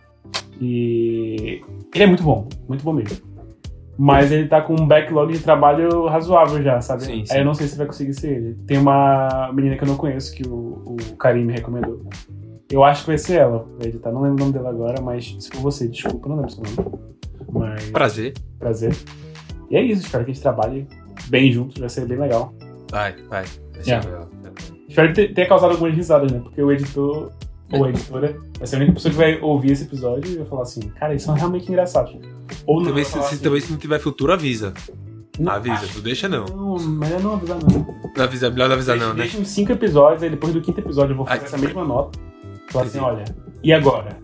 E. 0.61 1.61
Ele 1.93 2.03
é 2.03 2.07
muito 2.07 2.23
bom, 2.23 2.47
muito 2.67 2.83
bom 2.83 2.93
mesmo. 2.93 3.36
Mas 3.97 4.31
ele 4.31 4.47
tá 4.47 4.61
com 4.61 4.73
um 4.79 4.85
backlog 4.87 5.33
de 5.33 5.39
trabalho 5.39 6.05
razoável 6.05 6.61
já, 6.61 6.79
sabe? 6.81 7.03
Sim, 7.03 7.25
sim. 7.25 7.33
Aí 7.33 7.39
eu 7.39 7.45
não 7.45 7.53
sei 7.55 7.67
se 7.67 7.77
vai 7.77 7.87
conseguir 7.87 8.13
ser 8.13 8.31
ele. 8.37 8.53
Tem 8.67 8.77
uma 8.77 9.51
menina 9.53 9.75
que 9.75 9.83
eu 9.83 9.87
não 9.87 9.97
conheço, 9.97 10.35
que 10.35 10.47
o, 10.47 10.83
o 10.85 11.15
Karim 11.17 11.45
me 11.45 11.53
recomendou. 11.53 12.05
Eu 12.71 12.83
acho 12.83 13.01
que 13.01 13.07
vai 13.07 13.17
ser 13.17 13.39
ela, 13.39 13.65
vai 13.79 13.87
editar. 13.87 14.11
Não 14.11 14.21
lembro 14.21 14.35
o 14.35 14.39
nome 14.47 14.53
dela 14.53 14.69
agora, 14.69 15.01
mas 15.01 15.35
se 15.39 15.49
for 15.49 15.61
você, 15.61 15.87
desculpa, 15.87 16.29
não 16.29 16.35
lembro 16.35 16.51
seu 16.51 16.63
nome. 16.63 16.99
Mas 17.51 17.89
Prazer. 17.89 18.33
prazer. 18.59 18.95
E 19.71 19.75
é 19.77 19.81
isso, 19.81 20.03
espero 20.03 20.25
que 20.25 20.31
a 20.31 20.33
gente 20.33 20.43
trabalhe 20.43 20.87
bem 21.29 21.51
juntos, 21.51 21.77
vai 21.79 21.89
ser 21.89 22.05
bem 22.05 22.17
legal. 22.19 22.53
Vai, 22.91 23.13
vai. 23.29 23.45
Vai 23.73 23.83
ser 23.83 23.89
Yeah. 23.89 24.07
legal. 24.09 24.29
Espero 24.87 25.13
ter, 25.13 25.33
ter 25.33 25.47
causado 25.47 25.71
algumas 25.71 25.93
risadas, 25.95 26.31
né? 26.31 26.39
Porque 26.39 26.61
o 26.61 26.71
editor 26.71 27.31
ou 27.71 27.83
a 27.85 27.89
editora 27.89 28.37
vai 28.57 28.67
ser 28.67 28.75
a 28.75 28.79
única 28.79 28.93
pessoa 28.93 29.11
que 29.11 29.17
vai 29.17 29.39
ouvir 29.41 29.71
esse 29.71 29.83
episódio 29.83 30.31
e 30.31 30.37
vai 30.37 30.45
falar 30.45 30.61
assim, 30.63 30.81
cara, 30.89 31.13
eles 31.13 31.23
são 31.23 31.33
realmente 31.35 31.67
engraçados. 31.69 32.15
Ou 32.65 32.79
não. 32.79 32.87
Também, 32.87 33.03
se, 33.03 33.11
se- 33.11 33.19
assim, 33.19 33.37
também 33.37 33.59
se 33.61 33.71
não 33.71 33.77
tiver 33.77 33.99
futuro, 33.99 34.31
avisa. 34.33 34.73
não, 35.39 35.51
avisa, 35.51 35.75
acho- 35.75 35.93
tu 35.95 36.01
deixa 36.01 36.29
não. 36.29 36.45
Não, 36.45 36.77
melhor 36.79 37.19
não 37.21 37.33
avisar 37.33 37.57
não. 37.61 37.85
Não 38.15 38.23
avisa, 38.23 38.49
melhor 38.49 38.67
não 38.69 38.75
avisar 38.75 38.95
deixa, 38.95 39.07
não, 39.09 39.15
né? 39.15 39.23
deixa 39.23 39.37
uns 39.39 39.49
cinco 39.49 39.71
episódios, 39.73 40.23
aí 40.23 40.29
depois 40.29 40.53
do 40.53 40.61
quinto 40.61 40.79
episódio 40.79 41.11
eu 41.13 41.17
vou 41.17 41.25
fazer 41.25 41.39
Ai. 41.41 41.45
essa 41.45 41.57
mesma 41.57 41.83
nota. 41.83 42.17
Falar 42.69 42.85
assim, 42.85 42.99
olha, 42.99 43.23
e 43.63 43.71
agora? 43.73 44.17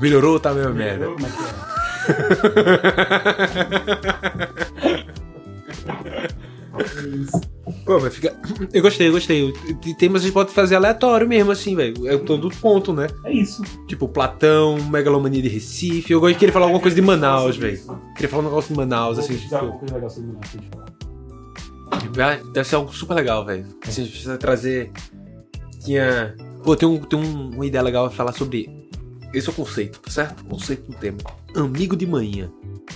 Melhorou 0.00 0.32
ou 0.34 0.40
tá 0.40 0.50
a 0.50 0.54
mesma 0.54 0.72
merda? 0.72 1.06
Como 1.06 1.26
é 1.26 1.30
que 1.30 1.36
é? 1.42 1.54
Pô, 7.86 7.98
mas 8.00 8.14
fica. 8.14 8.34
Eu 8.72 8.82
gostei, 8.82 9.08
eu 9.08 9.12
gostei. 9.12 9.52
Tem 9.82 9.94
temas 9.94 10.22
a 10.22 10.24
gente 10.24 10.34
pode 10.34 10.50
fazer 10.52 10.74
aleatório 10.74 11.28
mesmo, 11.28 11.50
assim, 11.52 11.74
velho. 11.76 12.08
É 12.08 12.16
todo 12.18 12.50
ponto, 12.50 12.92
né? 12.92 13.06
É 13.24 13.32
isso. 13.32 13.62
Tipo, 13.86 14.08
Platão, 14.08 14.76
Megalomania 14.90 15.40
de 15.42 15.48
Recife. 15.48 16.12
Eu 16.12 16.20
gosto 16.20 16.34
de 16.34 16.38
querer 16.40 16.52
falar 16.52 16.66
alguma 16.66 16.80
coisa 16.80 16.94
de 16.94 17.02
Manaus, 17.02 17.56
velho. 17.56 17.78
Queria 18.14 18.28
falar 18.28 18.42
um 18.42 18.46
negócio 18.46 18.72
de 18.72 18.76
Manaus, 18.76 19.18
assim. 19.18 19.36
Tipo, 22.00 22.20
ah, 22.20 22.36
deve 22.52 22.68
ser 22.68 22.74
algo 22.76 22.92
super 22.92 23.14
legal, 23.14 23.44
velho. 23.44 23.66
Assim, 23.86 24.02
a 24.02 24.04
gente 24.04 24.10
precisa 24.12 24.36
trazer. 24.38 24.90
Tinha. 25.84 26.34
Pô, 26.62 26.74
tem, 26.74 26.88
um, 26.88 26.98
tem 26.98 27.18
um- 27.18 27.50
uma 27.50 27.66
ideia 27.66 27.82
legal 27.82 28.06
pra 28.08 28.16
falar 28.16 28.32
sobre. 28.32 28.68
Esse 29.34 29.48
é 29.48 29.52
o 29.52 29.54
conceito, 29.54 30.00
tá 30.00 30.10
certo? 30.10 30.44
Conceito 30.44 30.90
do 30.90 30.96
tema. 30.96 31.18
Amigo 31.56 31.96
de 31.96 32.06
manhã. 32.06 32.50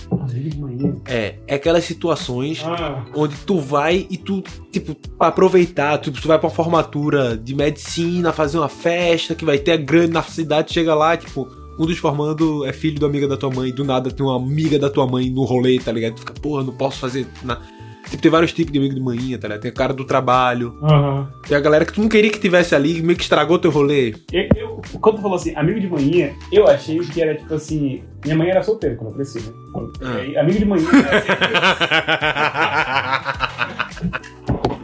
Amigo 0.09 0.49
de 0.49 0.57
manhã. 0.57 0.95
É, 1.05 1.35
é 1.47 1.55
aquelas 1.55 1.83
situações 1.83 2.61
Ah, 2.63 3.05
onde 3.15 3.35
tu 3.45 3.59
vai 3.59 4.07
e 4.09 4.17
tu, 4.17 4.43
tipo, 4.71 4.95
pra 5.17 5.27
aproveitar, 5.27 5.97
tu, 5.97 6.11
tu 6.11 6.27
vai 6.27 6.39
pra 6.39 6.47
uma 6.47 6.55
formatura 6.55 7.37
de 7.37 7.55
medicina, 7.55 8.31
fazer 8.31 8.57
uma 8.57 8.69
festa 8.69 9.35
que 9.35 9.43
vai 9.43 9.57
ter 9.57 9.73
a 9.73 9.77
grande 9.77 10.13
na 10.13 10.23
cidade, 10.23 10.73
chega 10.73 10.95
lá, 10.95 11.17
tipo, 11.17 11.47
um 11.79 11.85
dos 11.85 11.97
formando 11.97 12.65
é 12.65 12.73
filho 12.73 12.99
do 12.99 13.05
amigo 13.05 13.27
da 13.27 13.37
tua 13.37 13.49
mãe, 13.49 13.71
do 13.73 13.85
nada 13.85 14.11
tem 14.11 14.25
uma 14.25 14.35
amiga 14.35 14.77
da 14.77 14.89
tua 14.89 15.07
mãe 15.07 15.29
no 15.29 15.43
rolê, 15.45 15.79
tá 15.79 15.91
ligado? 15.91 16.15
Tu 16.15 16.19
fica, 16.19 16.33
porra, 16.33 16.63
não 16.63 16.73
posso 16.73 16.99
fazer. 16.99 17.25
Na... 17.41 17.61
Tipo, 18.09 18.21
tem 18.23 18.31
vários 18.31 18.51
tipos 18.51 18.71
de 18.73 18.79
amigo 18.79 18.95
de 18.95 19.01
manhã, 19.01 19.37
tá 19.37 19.47
ligado? 19.47 19.61
Tem 19.61 19.71
o 19.71 19.73
cara 19.73 19.93
do 19.93 20.03
trabalho, 20.03 20.75
aham. 20.81 21.29
tem 21.47 21.55
a 21.55 21.59
galera 21.59 21.85
que 21.85 21.93
tu 21.93 22.01
não 22.01 22.09
queria 22.09 22.31
que 22.31 22.39
tivesse 22.39 22.73
ali, 22.73 23.01
meio 23.01 23.15
que 23.15 23.23
estragou 23.23 23.59
teu 23.59 23.69
rolê. 23.69 24.15
Eu, 24.33 24.47
eu, 24.55 24.81
quando 24.99 25.17
tu 25.17 25.21
falou 25.21 25.35
assim, 25.37 25.53
amigo 25.55 25.79
de 25.79 25.87
manhã, 25.87 26.31
eu 26.51 26.67
achei 26.67 26.99
que 26.99 27.21
era 27.21 27.35
tipo 27.35 27.53
assim. 27.53 28.03
Minha 28.23 28.35
mãe 28.35 28.49
era 28.49 28.63
solteira 28.63 28.95
quando 28.95 29.11
eu 29.11 29.15
cresci, 29.15 29.39
né? 29.39 29.53
Ah. 30.01 30.41
Amigo 30.41 30.59
de 30.59 30.65
manhã. 30.65 30.87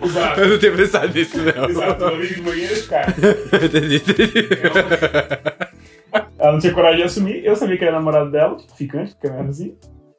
Exato. 0.04 0.40
Eu 0.42 0.50
não 0.50 0.60
tinha 0.60 0.72
pensado 0.72 1.14
nisso, 1.14 1.38
não. 1.38 1.70
Exato, 1.70 2.06
amigo 2.06 2.34
de 2.36 2.42
manhã 2.42 2.64
era 2.66 2.74
esse 2.74 2.88
cara. 2.88 3.14
entendi, 3.66 3.96
entendi. 3.96 4.50
Ela 6.38 6.52
não 6.54 6.60
tinha 6.60 6.74
coragem 6.74 6.98
de 6.98 7.04
assumir, 7.04 7.44
eu 7.44 7.56
sabia 7.56 7.78
que 7.78 7.84
era 7.84 7.94
namorado 7.94 8.32
dela, 8.32 8.56
tipo, 8.56 8.76
ficante, 8.76 9.12
porque 9.14 9.28
era 9.28 9.42
assim. 9.44 9.76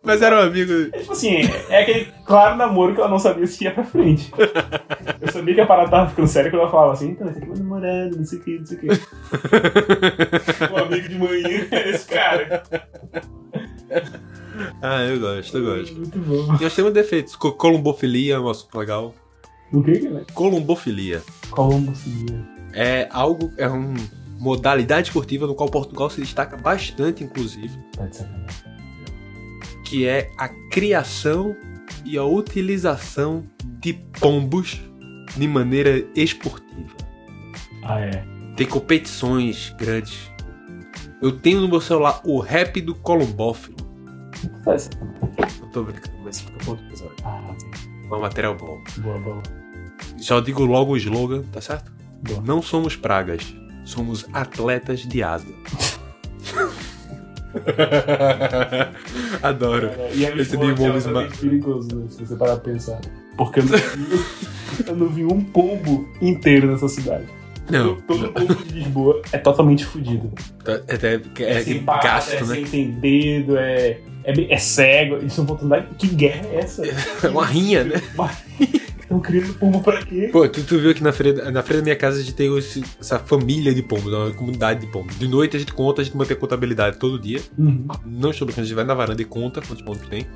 Mas 0.07 0.23
era 0.23 0.37
um 0.37 0.47
amigo. 0.47 0.73
É, 0.93 0.99
tipo 0.99 1.13
assim, 1.13 1.37
é 1.69 1.83
aquele 1.83 2.09
claro 2.25 2.57
namoro 2.57 2.95
que 2.95 3.01
ela 3.01 3.11
não 3.11 3.19
sabia 3.19 3.47
se 3.47 3.65
ia 3.65 3.71
pra 3.73 3.85
frente. 3.85 4.33
Eu 5.21 5.33
sabia 5.33 5.55
que 5.55 5.61
a 5.61 5.67
parada 5.67 5.91
tava 5.91 6.11
ficando 6.11 6.29
séria 6.29 6.51
quando 6.51 6.61
ela 6.63 6.71
falava 6.71 6.93
assim, 6.93 7.11
então, 7.11 7.29
esse 7.29 7.39
aqui 7.39 7.47
é 7.47 7.49
meu 7.55 7.59
namorado, 7.59 8.17
não 8.17 8.25
sei 8.25 8.39
o 8.39 8.43
que, 8.43 8.59
não 8.59 8.67
sei 8.67 8.77
o 8.77 8.81
que. 8.81 8.87
o 10.73 10.77
amigo 10.85 11.09
de 11.09 11.19
manhã 11.19 11.67
é 11.71 11.91
esse 11.91 12.07
cara. 12.09 12.63
Ah, 14.81 15.03
eu 15.05 15.21
gosto, 15.21 15.59
eu 15.59 15.65
gosto. 15.65 15.95
Muito 15.97 16.19
bom. 16.19 16.57
E 16.59 16.63
nós 16.63 16.75
temos 16.75 16.93
defeitos. 16.93 17.37
Co- 17.37 17.53
Columbofilia 17.53 18.35
é 18.37 18.41
um 18.41 18.49
assunto 18.49 18.79
legal. 18.79 19.15
O 19.73 19.83
que 19.83 19.99
que 19.99 20.07
é? 20.07 20.23
Columbofilia 20.33 21.23
Colombo 21.51 21.95
seria. 21.95 22.43
é 22.73 23.09
algo, 23.13 23.53
é 23.59 23.69
uma 23.69 23.95
modalidade 24.39 25.09
esportiva 25.09 25.47
no 25.47 25.55
qual 25.55 25.69
Portugal 25.69 26.09
se 26.09 26.21
destaca 26.21 26.57
bastante, 26.57 27.23
inclusive, 27.23 27.77
Tá 27.97 28.07
de 28.07 28.17
sacanagem. 28.17 28.66
Que 29.87 30.07
é 30.07 30.31
a 30.37 30.49
criação 30.71 31.57
e 32.05 32.19
a 32.19 32.25
utilização 32.25 33.47
de 33.81 33.93
pombos 34.21 34.81
de 35.37 35.47
maneira 35.47 36.05
esportiva. 36.15 36.97
Ah, 37.85 38.01
é. 38.01 38.25
Tem 38.57 38.67
competições 38.67 39.75
grandes. 39.79 40.31
Eu 41.23 41.33
tenho 41.33 41.61
no 41.61 41.69
meu 41.69 41.81
celular 41.81 42.21
o 42.25 42.41
rap 42.41 42.81
do 42.81 42.95
sacanagem. 44.81 45.61
Não 45.61 45.71
tô 45.71 45.85
brincando, 45.85 46.17
mas 46.25 46.41
fica 46.41 46.65
bom 46.65 46.75
do 46.75 46.83
episódio. 46.83 47.17
Ah, 47.25 47.55
um 48.11 48.21
material 48.21 48.57
bom. 48.57 48.83
boa, 48.99 49.19
boa. 49.21 49.43
Já 50.19 50.41
digo 50.41 50.65
logo 50.65 50.93
o 50.93 50.97
slogan, 50.97 51.43
tá 51.53 51.61
certo? 51.61 51.93
boa. 52.23 52.41
Não 52.41 52.61
somos 52.61 52.97
pragas, 52.97 53.55
somos 53.85 54.27
atletas 54.33 55.01
de 55.01 55.23
asa. 55.23 55.47
Adoro. 59.43 59.89
Cara, 59.91 60.09
E 60.15 60.25
é 60.25 60.37
Esse 60.37 60.57
bom, 60.57 60.71
é 60.71 60.75
perigoso, 61.41 61.97
né, 61.97 62.07
se 62.11 62.25
você 62.25 62.37
parar 62.37 62.57
pra 62.57 62.73
pensar. 62.73 63.01
Porque 63.37 63.61
eu 63.61 63.65
não, 63.65 63.77
vi, 63.77 64.85
eu 64.89 64.97
não 64.97 65.09
vi 65.09 65.25
um 65.25 65.41
pombo 65.41 66.09
inteiro 66.21 66.71
nessa 66.71 66.89
cidade. 66.89 67.25
Não, 67.69 67.97
Todo 68.03 68.33
pombo 68.33 68.55
de 68.55 68.73
Lisboa 68.75 69.21
é 69.33 69.39
totalmente 69.39 69.85
fudido. 69.85 70.31
é, 70.67 70.83
é, 71.43 71.43
é, 71.43 71.65
sem 71.65 71.85
gasto, 71.85 72.33
é 72.33 72.45
né? 72.45 72.67
sem 72.67 72.93
dedo, 72.93 73.57
é, 73.57 73.99
é, 74.25 74.53
é 74.55 74.59
cego. 74.59 75.17
Eles 75.17 75.33
estão 75.33 75.45
voltando 75.45 75.71
lá. 75.71 75.83
Que 75.99 76.07
guerra 76.07 76.47
é 76.53 76.59
essa? 76.61 76.83
É 77.27 77.29
uma 77.29 77.45
rinha, 77.45 77.85
né? 77.85 78.01
Estão 79.07 79.21
criando 79.21 79.55
pombo 79.55 79.81
pra 79.81 80.05
quê? 80.05 80.29
Pô, 80.33 80.49
tu, 80.49 80.65
tu 80.65 80.79
viu 80.79 80.93
que 80.93 81.01
na 81.03 81.13
feira, 81.13 81.49
na 81.53 81.63
feira 81.63 81.81
da 81.81 81.85
minha 81.85 81.95
casa 81.97 82.19
a 82.19 82.21
gente 82.23 82.35
tem 82.35 82.57
esse- 82.59 82.83
essa 83.01 83.21
família 83.21 83.73
de 83.73 83.81
pombos, 83.81 84.13
uma 84.13 84.33
comunidade 84.33 84.81
de 84.81 84.89
pombos. 84.89 85.17
De 85.17 85.29
noite 85.29 85.57
a 85.57 85.61
gente 85.61 85.73
conta, 85.73 86.01
a 86.03 86.05
gente 86.05 86.17
mantém 86.17 86.37
a 86.37 86.41
contabilidade 86.41 86.99
todo 86.99 87.17
dia. 87.19 87.41
Uhum. 87.57 87.87
Não 88.05 88.31
estou 88.31 88.45
brincando, 88.47 88.65
a 88.65 88.67
gente 88.67 88.75
vai 88.75 88.85
na 88.85 88.95
varanda 88.95 89.23
e 89.23 89.25
conta 89.25 89.61
quantos 89.61 89.83
pombos 89.85 90.09
tem. 90.09 90.27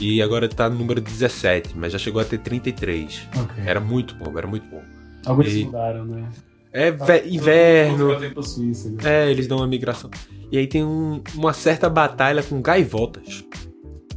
E 0.00 0.22
agora 0.22 0.48
tá 0.48 0.70
no 0.70 0.76
número 0.78 1.00
17, 1.02 1.76
mas 1.76 1.92
já 1.92 1.98
chegou 1.98 2.20
a 2.20 2.24
ter 2.24 2.38
33. 2.38 3.28
Ok. 3.36 3.62
Era 3.64 3.78
muito 3.78 4.16
pombo, 4.16 4.38
era 4.38 4.46
muito 4.46 4.66
pombo. 4.68 4.84
Alguns 5.26 5.52
E- 5.52 5.64
mudaram, 5.66 6.04
né? 6.06 6.24
É 6.72 6.90
ve- 6.90 7.24
inverno. 7.28 8.42
Suíça, 8.42 8.88
né? 8.90 8.96
É, 9.04 9.30
eles 9.30 9.46
dão 9.46 9.58
uma 9.58 9.66
migração. 9.66 10.10
E 10.50 10.58
aí 10.58 10.66
tem 10.66 10.82
um- 10.82 11.22
uma 11.34 11.52
certa 11.52 11.88
batalha 11.90 12.42
com 12.42 12.60
gaivotas. 12.62 13.44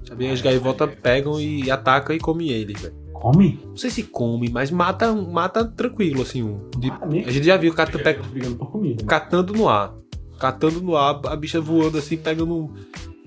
Sabe? 0.07 0.29
As 0.29 0.41
gaivotas 0.41 0.89
pegam 1.03 1.39
e 1.39 1.69
atacam 1.69 2.15
e 2.15 2.19
comem 2.19 2.49
eles, 2.49 2.81
velho. 2.81 2.95
Come? 3.21 3.59
Não 3.65 3.75
sei 3.77 3.89
se 3.89 4.03
come, 4.03 4.49
mas 4.49 4.69
mata, 4.71 5.13
mata 5.13 5.65
tranquilo, 5.65 6.21
assim. 6.21 6.43
Um. 6.43 6.69
De- 6.77 6.89
Ah, 6.91 6.99
a 7.03 7.31
gente 7.31 7.43
já 7.45 7.57
viu 7.57 7.73
cata, 7.73 7.97
comida. 8.13 8.49
né? 9.01 9.07
catando 9.07 9.53
no 9.53 9.67
ar. 9.67 9.93
Catando 10.39 10.81
no 10.81 10.95
ar, 10.95 11.19
a 11.25 11.35
bicha 11.35 11.59
voando 11.59 11.97
assim, 11.97 12.15
pegando. 12.17 12.71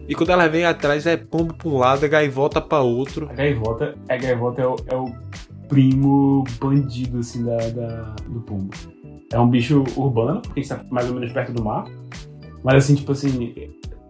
E 0.08 0.14
quando 0.14 0.30
ela 0.30 0.48
vem 0.48 0.64
atrás, 0.64 1.06
é 1.06 1.16
pombo 1.16 1.54
pra 1.54 1.68
um 1.68 1.76
lado, 1.78 2.04
é 2.04 2.08
gaivota 2.08 2.60
pra 2.60 2.80
outro. 2.80 3.28
A 3.30 3.34
gaivota, 3.34 3.94
a 4.08 4.16
gaivota 4.16 4.62
é, 4.62 4.66
o, 4.66 4.76
é 4.88 4.96
o 4.96 5.12
primo 5.68 6.44
bandido, 6.60 7.18
assim, 7.18 7.44
da, 7.44 7.56
da- 7.56 8.14
do 8.28 8.40
pombo. 8.40 8.70
É 9.32 9.38
um 9.38 9.48
bicho 9.48 9.84
urbano, 9.96 10.40
porque 10.42 10.60
está 10.60 10.84
mais 10.90 11.08
ou 11.08 11.14
menos 11.14 11.32
perto 11.32 11.52
do 11.52 11.62
mar. 11.64 11.84
Mas, 12.64 12.84
assim, 12.84 12.94
tipo 12.96 13.12
assim, 13.12 13.52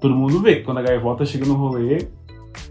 todo 0.01 0.15
mundo 0.15 0.41
vê 0.41 0.57
que 0.57 0.63
quando 0.63 0.79
a 0.79 0.83
gaivota 0.83 1.25
chega 1.27 1.45
no 1.47 1.55
rolê, 1.55 2.09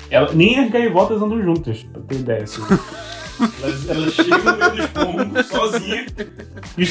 ela, 0.09 0.33
nem 0.33 0.59
as 0.59 0.71
gaivotas 0.71 1.21
andam 1.21 1.41
juntas, 1.41 1.83
pra 1.83 2.01
ter 2.01 2.15
ideia, 2.15 2.43
assim. 2.43 2.61
Elas, 3.63 3.89
elas 3.89 4.13
chegam 4.13 4.37
no 4.37 4.75
meio 4.75 4.89
pombos, 4.89 5.45
sozinha, 5.45 6.05
e 6.77 6.85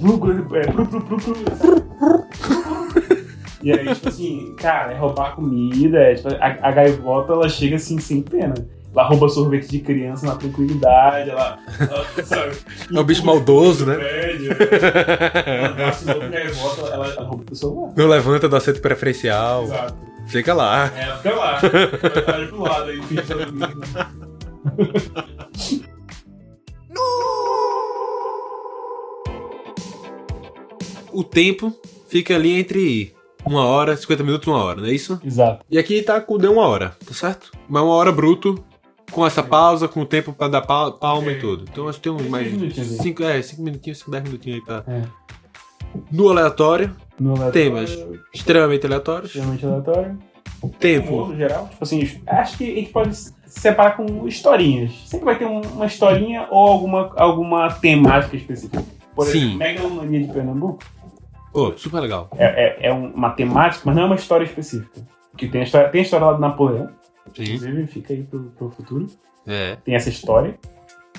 glu, 0.00 0.56
é, 0.56 0.66
pru, 0.66 0.86
pru, 0.86 1.00
pru, 1.02 1.18
pru. 1.18 2.24
E 3.62 3.72
aí, 3.72 3.94
tipo 3.94 4.08
assim, 4.08 4.54
cara, 4.56 4.92
é 4.92 4.96
roubar 4.96 5.34
comida, 5.34 5.98
é, 5.98 6.14
tipo, 6.14 6.28
a, 6.28 6.68
a 6.68 6.72
gaivota, 6.72 7.34
ela 7.34 7.48
chega 7.50 7.76
assim, 7.76 7.98
sem 7.98 8.22
pena. 8.22 8.54
Ela 8.94 9.06
rouba 9.06 9.28
sorvete 9.28 9.68
de 9.68 9.80
criança 9.80 10.26
na 10.26 10.36
tranquilidade, 10.36 11.30
ela. 11.30 11.58
ela 11.78 12.24
sabe, 12.24 12.56
É 12.94 12.98
um 12.98 13.04
bicho 13.04 13.26
maldoso, 13.26 13.84
né? 13.84 13.94
prédio, 13.94 14.56
ela 15.46 15.74
passa 15.74 16.14
outra 16.14 16.28
gaivota, 16.28 16.80
ela, 16.86 17.06
ela 17.08 17.24
rouba 17.26 17.44
o 17.50 17.54
celular. 17.54 17.92
Não 17.94 18.08
levanta 18.08 18.48
do 18.48 18.56
assento 18.56 18.80
preferencial. 18.80 19.64
Exato. 19.64 20.07
Fica 20.28 20.52
lá. 20.54 20.86
É, 20.86 21.16
fica 21.16 21.34
lá, 21.34 21.60
olha 22.34 22.46
pro 22.48 22.60
lado 22.62 22.90
aí, 22.90 23.02
finge 23.02 23.22
que. 23.22 24.58
O 31.12 31.24
tempo 31.24 31.74
fica 32.08 32.34
ali 32.34 32.58
entre 32.58 33.14
uma 33.44 33.64
hora, 33.64 33.96
50 33.96 34.22
minutos, 34.22 34.46
uma 34.48 34.62
hora, 34.62 34.80
não 34.80 34.88
é 34.88 34.92
isso? 34.92 35.20
Exato. 35.24 35.64
E 35.70 35.78
aqui 35.78 36.02
tá 36.02 36.20
com 36.20 36.36
deu 36.38 36.52
uma 36.52 36.66
hora, 36.66 36.96
tá 37.06 37.14
certo? 37.14 37.50
Mas 37.68 37.82
uma 37.82 37.94
hora 37.94 38.12
bruto, 38.12 38.62
com 39.10 39.26
essa 39.26 39.42
pausa, 39.42 39.88
com 39.88 40.02
o 40.02 40.06
tempo 40.06 40.32
pra 40.32 40.48
dar 40.48 40.60
pa- 40.62 40.90
palma 40.92 41.32
e 41.32 41.38
tudo. 41.38 41.64
Então 41.70 41.84
nós 41.84 41.98
temos 41.98 42.22
mais 42.28 42.50
minutinhos 42.52 42.92
aí. 42.92 42.98
5 42.98 43.22
é, 43.24 43.42
cinco 43.42 43.62
minutinhos, 43.62 43.98
5, 43.98 44.10
10 44.10 44.24
minutinhos 44.24 44.60
aí 44.60 44.64
pra. 44.64 44.84
É. 44.92 45.02
No 46.12 46.28
aleatório, 46.28 46.94
No 47.18 47.30
aleatório, 47.34 47.52
Temas. 47.52 47.98
extremamente 48.34 48.86
aleatórios. 48.86 49.26
Extremamente 49.30 49.66
aleatório. 49.66 50.18
Tempo. 50.78 51.26
No 51.26 51.36
geral. 51.36 51.68
Tipo 51.68 51.84
assim, 51.84 52.20
acho 52.26 52.58
que 52.58 52.72
a 52.72 52.74
gente 52.74 52.90
pode 52.90 53.14
se 53.16 53.32
separar 53.46 53.96
com 53.96 54.26
historinhas. 54.26 54.92
Sempre 55.06 55.24
vai 55.26 55.38
ter 55.38 55.46
um- 55.46 55.60
uma 55.60 55.86
historinha 55.86 56.46
ou 56.50 56.58
alguma, 56.68 57.12
alguma 57.16 57.70
temática 57.72 58.36
específica. 58.36 58.84
Por 59.14 59.26
Sim. 59.26 59.38
exemplo, 59.38 59.58
Megalomania 59.58 60.20
de 60.26 60.32
Pernambuco 60.32 60.78
Pô, 61.52 61.72
super 61.76 62.00
legal. 62.00 62.28
é, 62.36 62.44
é, 62.84 62.88
é 62.88 62.94
um- 62.94 63.10
uma 63.12 63.30
temática, 63.30 63.82
mas 63.84 63.96
não 63.96 64.02
é 64.04 64.06
uma 64.06 64.14
história 64.14 64.44
específica. 64.44 65.00
Que 65.36 65.48
tem 65.48 65.60
a 65.60 65.64
história, 65.64 65.88
tem 65.88 66.00
a 66.00 66.04
história 66.04 66.26
lá 66.26 66.32
do 66.32 66.40
Napoleão, 66.40 66.88
Sim. 67.34 67.42
inclusive 67.44 67.86
fica 67.86 68.12
aí 68.12 68.22
pro, 68.24 68.44
pro 68.56 68.70
futuro. 68.70 69.06
É. 69.46 69.76
Tem 69.84 69.94
essa 69.94 70.08
história. 70.08 70.58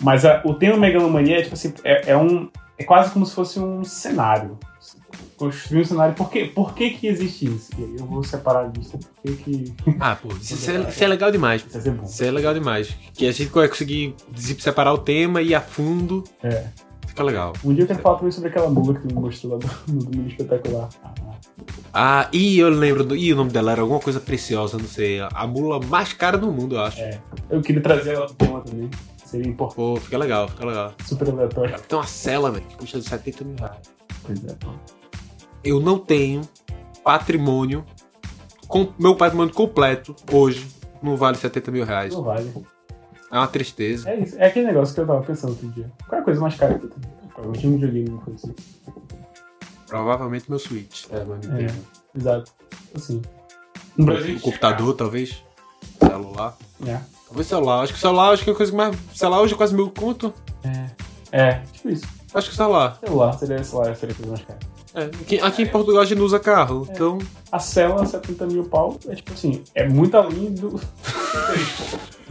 Mas 0.01 0.23
a- 0.25 0.41
o 0.45 0.53
tema 0.53 0.77
megalomania 0.77 1.39
é 1.39 1.41
tipo 1.41 1.53
assim, 1.55 1.73
é, 1.83 2.11
é 2.11 2.17
um. 2.17 2.49
É 2.77 2.83
quase 2.85 3.11
como 3.11 3.25
se 3.25 3.35
fosse 3.35 3.59
um 3.59 3.83
cenário. 3.83 4.57
Construir 5.37 5.81
um 5.81 5.85
cenário. 5.85 6.15
Por 6.15 6.29
que, 6.29 6.45
por 6.45 6.73
que, 6.73 6.89
que 6.91 7.07
existe 7.07 7.45
isso? 7.47 7.69
E 7.77 7.83
aí 7.83 7.95
eu 7.97 8.05
vou 8.05 8.23
separar 8.23 8.65
a 8.65 8.67
lista. 8.67 8.97
Por 9.23 9.35
que, 9.37 9.73
Ah, 9.99 10.15
pô, 10.15 10.29
isso, 10.29 10.53
isso 10.53 10.71
é, 10.71 10.89
isso 10.89 11.03
é 11.03 11.07
legal 11.07 11.31
demais. 11.31 11.65
isso 11.65 11.81
ser 11.81 11.91
bom? 11.91 12.03
Isso 12.03 12.23
é 12.23 12.31
legal 12.31 12.53
demais. 12.53 12.95
Que 13.13 13.27
a 13.27 13.31
gente 13.31 13.49
vai 13.51 13.67
conseguir 13.67 14.15
separar 14.35 14.93
o 14.93 14.97
tema 14.97 15.41
e 15.41 15.49
ir 15.49 15.55
a 15.55 15.61
fundo. 15.61 16.23
É. 16.43 16.67
Fica 17.07 17.23
legal. 17.23 17.53
Um 17.65 17.73
dia 17.73 17.83
eu 17.83 17.87
quero 17.87 17.99
falar 17.99 18.17
também 18.17 18.31
sobre 18.31 18.49
aquela 18.49 18.69
mula 18.69 18.93
que 18.93 19.01
tu 19.01 19.07
me 19.07 19.21
mostrou 19.21 19.53
lá 19.53 19.59
do, 19.59 19.69
no 19.91 20.03
Domingo 20.03 20.29
Espetacular. 20.29 20.89
Ah, 21.93 22.29
e 22.31 22.59
eu 22.59 22.69
lembro 22.69 23.03
do. 23.03 23.15
Ih, 23.15 23.33
o 23.33 23.35
nome 23.35 23.49
dela 23.51 23.71
era 23.71 23.81
alguma 23.81 23.99
coisa 23.99 24.19
preciosa, 24.19 24.77
não 24.77 24.85
sei. 24.85 25.19
A 25.19 25.47
mula 25.47 25.79
mais 25.87 26.13
cara 26.13 26.37
do 26.37 26.51
mundo, 26.51 26.75
eu 26.75 26.81
acho. 26.81 27.01
é. 27.01 27.19
Eu 27.49 27.61
queria 27.61 27.81
trazer 27.81 28.13
ela 28.13 28.27
pro 28.27 28.35
tema 28.35 28.61
também. 28.61 28.89
Seria 29.25 29.47
importante. 29.47 29.75
Pô, 29.75 29.95
fica 29.97 30.17
legal, 30.17 30.47
fica 30.47 30.65
legal. 30.65 30.93
Super 31.05 31.29
aleatório. 31.29 31.75
Tem 31.87 31.97
uma 31.97 32.05
cela, 32.05 32.51
velho, 32.51 32.65
que 32.65 32.75
custa 32.77 33.01
70 33.01 33.43
mil 33.43 33.55
reais. 33.57 33.77
Pois 34.23 34.43
é, 34.45 34.53
pô. 34.53 34.69
Eu 35.63 35.79
não 35.79 35.97
tenho 35.97 36.41
patrimônio. 37.03 37.85
Com, 38.67 38.91
meu 38.99 39.15
patrimônio 39.15 39.53
completo 39.53 40.15
hoje 40.31 40.67
não 41.01 41.17
vale 41.17 41.37
70 41.37 41.71
mil 41.71 41.85
reais. 41.85 42.13
Não 42.13 42.23
vale. 42.23 42.51
É 43.31 43.37
uma 43.37 43.47
tristeza. 43.47 44.09
É 44.09 44.19
isso. 44.19 44.37
É 44.37 44.47
aquele 44.47 44.67
negócio 44.67 44.93
que 44.93 45.01
eu 45.01 45.07
tava 45.07 45.21
pensando 45.21 45.51
outro 45.51 45.67
dia. 45.69 45.91
Qual 46.07 46.19
é 46.19 46.21
a 46.21 46.25
coisa 46.25 46.41
mais 46.41 46.55
cara 46.55 46.77
que 46.77 46.85
eu 46.85 46.89
tenho? 46.89 47.13
Provavelmente 47.29 47.67
um 47.67 47.71
videogame, 47.73 48.09
uma 48.09 48.21
coisa 48.21 48.39
assim. 48.43 48.55
Provavelmente 49.87 50.49
meu 50.49 50.59
Switch. 50.59 51.05
É, 51.09 51.23
meu 51.23 51.35
Nintendo. 51.35 51.73
Exato. 52.15 52.51
Assim. 52.95 53.21
No 53.97 54.05
Brasil. 54.05 54.37
O 54.37 54.41
computador, 54.41 54.93
talvez. 54.95 55.43
Celular. 55.99 56.57
É. 56.85 56.99
Talvez 57.27 57.47
celular. 57.47 57.83
Acho 57.83 57.93
que 57.93 57.99
celular 57.99 58.33
acho 58.33 58.43
que 58.43 58.49
é 58.49 58.53
a 58.53 58.55
coisa 58.55 58.71
que 58.71 58.77
mais. 58.77 58.97
Celular 59.13 59.41
hoje 59.41 59.53
é 59.53 59.57
quase 59.57 59.75
mil 59.75 59.91
conto. 59.91 60.33
É, 61.31 61.59
tipo 61.71 61.89
isso. 61.89 62.05
Acho 62.33 62.49
que 62.49 62.55
celular. 62.55 62.97
Celular 62.99 63.33
seria, 63.33 63.63
celular 63.63 63.95
seria 63.95 64.13
a 64.13 64.17
coisa 64.17 64.31
mais 64.31 64.45
cara. 64.45 64.59
É, 64.93 65.09
aqui, 65.45 65.61
em 65.61 65.67
Portugal 65.67 66.01
a 66.01 66.05
gente 66.05 66.17
não 66.17 66.25
usa 66.25 66.39
carro, 66.39 66.87
então. 66.89 67.19
A 67.51 67.59
cela, 67.59 68.05
70 68.05 68.47
mil 68.47 68.65
pau, 68.65 68.97
é 69.07 69.15
tipo 69.15 69.33
assim, 69.33 69.63
é 69.75 69.87
muito 69.87 70.17
além 70.17 70.51
do. 70.53 70.81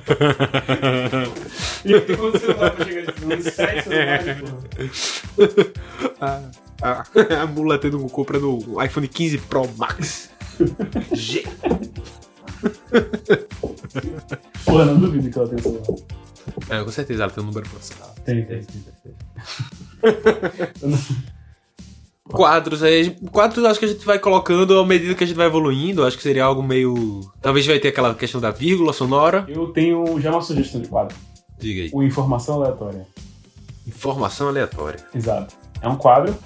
e 1.84 1.94
aí, 1.94 2.16
quando 2.16 2.34
o 2.34 2.38
celular 2.38 2.74
vai 2.74 2.86
chegar 2.86 3.12
de 3.12 3.24
uns 3.24 3.44
7 3.44 3.82
celulares, 3.84 4.36
pô. 5.36 5.44
a, 6.20 6.50
a, 6.82 7.04
a 7.42 7.46
mula 7.46 7.78
tendo 7.78 7.98
compra 8.06 8.40
no 8.40 8.82
iPhone 8.82 9.06
15 9.06 9.38
Pro 9.38 9.68
Max. 9.76 10.30
G. 11.12 11.44
Pô, 14.64 14.80
eu 14.80 14.86
não 14.86 14.98
duvido 14.98 15.30
que 15.30 15.38
ela 15.38 15.48
tenha 15.48 15.62
celular. 15.62 15.84
É, 16.70 16.82
com 16.82 16.90
certeza 16.90 17.22
ela 17.22 17.30
tem 17.30 17.44
um 17.44 17.46
número 17.46 17.68
profissional. 17.68 18.12
Tem, 18.24 18.44
tem, 18.44 18.64
tem. 18.64 18.84
tem. 19.04 19.14
Quadros 22.30 22.82
aí. 22.82 23.10
Quadros 23.32 23.64
acho 23.64 23.78
que 23.78 23.86
a 23.86 23.88
gente 23.88 24.04
vai 24.04 24.18
colocando 24.18 24.78
à 24.78 24.86
medida 24.86 25.14
que 25.14 25.24
a 25.24 25.26
gente 25.26 25.36
vai 25.36 25.46
evoluindo. 25.46 26.04
Acho 26.04 26.16
que 26.16 26.22
seria 26.22 26.44
algo 26.44 26.62
meio. 26.62 27.20
Talvez 27.40 27.66
vai 27.66 27.78
ter 27.78 27.88
aquela 27.88 28.14
questão 28.14 28.40
da 28.40 28.50
vírgula 28.50 28.92
sonora. 28.92 29.44
Eu 29.48 29.68
tenho 29.68 30.20
já 30.20 30.30
uma 30.30 30.42
sugestão 30.42 30.80
de 30.80 30.88
quadro. 30.88 31.16
Diga 31.58 31.82
aí. 31.82 31.90
O 31.92 32.02
Informação 32.02 32.56
Aleatória. 32.56 33.06
Informação 33.86 34.48
aleatória. 34.48 35.00
Exato. 35.14 35.56
É 35.80 35.88
um 35.88 35.96
quadro 35.96 36.36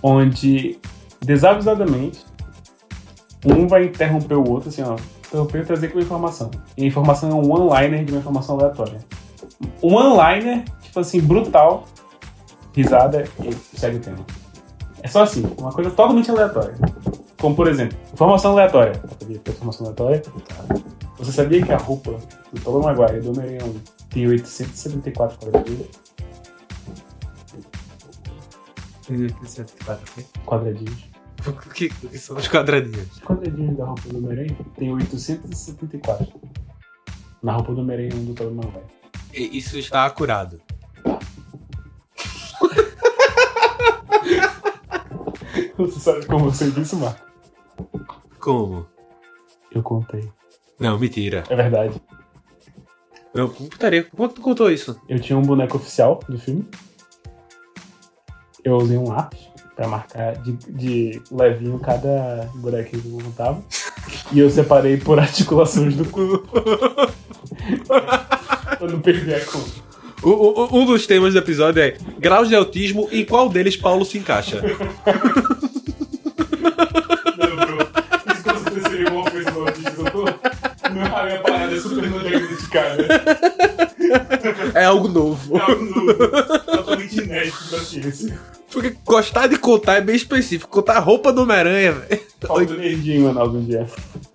onde, 0.00 0.78
desavisadamente, 1.20 2.24
um 3.44 3.66
vai 3.66 3.86
interromper 3.86 4.34
o 4.34 4.48
outro, 4.48 4.68
assim, 4.68 4.82
ó. 4.82 4.96
Interromper 5.26 5.62
e 5.62 5.66
trazer 5.66 5.88
com 5.88 5.98
informação. 5.98 6.50
E 6.76 6.84
a 6.84 6.86
informação 6.86 7.28
é 7.30 7.34
um 7.34 7.52
one-liner 7.52 8.04
de 8.04 8.12
uma 8.12 8.20
informação 8.20 8.56
aleatória. 8.56 9.00
Um 9.82 9.94
one-liner, 9.94 10.64
tipo 10.80 11.00
assim, 11.00 11.20
brutal, 11.20 11.86
risada 12.72 13.24
e 13.42 13.76
segue 13.76 13.96
o 13.96 14.00
tema. 14.00 14.24
É 15.02 15.08
só 15.08 15.22
assim, 15.22 15.44
uma 15.58 15.72
coisa 15.72 15.90
totalmente 15.90 16.30
aleatória. 16.30 16.74
Como, 17.40 17.54
por 17.54 17.68
exemplo, 17.68 17.96
informação 18.12 18.52
aleatória. 18.52 19.00
Sabia 19.20 19.38
que 19.38 19.50
informação 19.50 19.86
aleatória? 19.86 20.22
Você 21.18 21.32
sabia 21.32 21.64
que 21.64 21.72
a 21.72 21.76
roupa 21.76 22.18
do 22.52 22.60
Tobey 22.60 22.82
Maguire 22.82 23.18
e 23.18 23.20
do 23.20 23.30
Homem-Aranha 23.30 23.64
1 23.64 23.80
tem 24.10 24.26
874 24.26 25.38
quadradinhos? 25.38 25.88
Quadradinhos. 30.44 31.08
O 31.46 31.52
que, 31.70 31.86
o 31.86 32.08
que 32.08 32.18
são 32.18 32.36
os 32.36 32.48
quadradinhos? 32.48 33.10
Os 33.12 33.20
quadradinhos 33.20 33.76
da 33.76 33.84
roupa 33.84 34.02
do 34.08 34.18
Homem-Aranha 34.18 34.56
tem 34.76 34.92
874. 34.92 36.40
Na 37.42 37.52
roupa 37.52 37.74
do 37.74 37.80
Homem-Aranha 37.80 38.14
1 38.14 38.24
do 38.24 38.34
Tobey 38.34 38.54
Maguire. 38.54 38.98
Isso 39.32 39.78
está 39.78 40.04
acurado. 40.04 40.60
Você 45.78 46.00
sabe 46.00 46.26
como 46.26 46.50
você 46.50 46.70
disse, 46.70 46.96
Marco? 46.96 47.24
Como? 48.40 48.86
Eu 49.72 49.82
contei. 49.82 50.28
Não, 50.78 50.98
mentira. 50.98 51.44
É 51.48 51.56
verdade. 51.56 52.00
Não, 53.34 53.48
putaria. 53.48 54.04
Como 54.04 54.24
é 54.24 54.28
que 54.28 54.34
tu 54.34 54.40
contou 54.40 54.70
isso? 54.70 55.00
Eu 55.08 55.20
tinha 55.20 55.38
um 55.38 55.42
boneco 55.42 55.76
oficial 55.76 56.20
do 56.28 56.38
filme. 56.38 56.66
Eu 58.64 58.76
usei 58.76 58.96
um 58.96 59.08
lápis 59.08 59.40
pra 59.76 59.86
marcar 59.86 60.36
de, 60.38 60.52
de 60.68 61.22
levinho 61.30 61.78
cada 61.78 62.50
bonequinho 62.56 63.02
que 63.02 63.08
eu 63.08 63.12
montava. 63.24 63.62
E 64.32 64.38
eu 64.40 64.50
separei 64.50 64.96
por 64.96 65.18
articulações 65.20 65.94
do 65.94 66.04
corpo. 66.06 66.48
pra 67.86 68.86
não 68.88 69.00
perder 69.00 69.36
a 69.42 69.44
conta. 69.44 69.88
O- 70.22 70.30
o- 70.30 70.78
um 70.80 70.84
dos 70.84 71.06
temas 71.06 71.32
do 71.34 71.38
episódio 71.38 71.80
é 71.80 71.96
graus 72.18 72.48
de 72.48 72.56
autismo 72.56 73.08
e 73.12 73.24
qual 73.24 73.48
deles 73.48 73.76
Paulo 73.76 74.04
se 74.04 74.18
encaixa. 74.18 74.60
é 81.78 81.80
super 81.80 82.10
não 82.10 82.18
diagnosticada. 82.18 83.06
É 84.74 84.84
algo 84.84 85.08
novo. 85.08 85.56
É 85.56 85.60
algo 85.60 85.84
novo. 85.84 86.14
Totalmente 86.14 87.20
inédito 87.20 87.70
da 87.70 87.78
ciência. 87.78 88.38
Porque 88.70 88.96
gostar 89.04 89.46
de 89.46 89.58
contar 89.58 89.96
é 89.96 90.00
bem 90.00 90.16
específico. 90.16 90.70
Contar 90.70 90.96
a 90.96 91.00
roupa 91.00 91.32
do 91.32 91.42
Homem-Aranha, 91.42 91.92
velho. 91.92 92.22
Falta 92.40 92.74
energia, 92.74 93.20
mano, 93.20 93.40
algum 93.40 93.64
dia. 93.64 93.86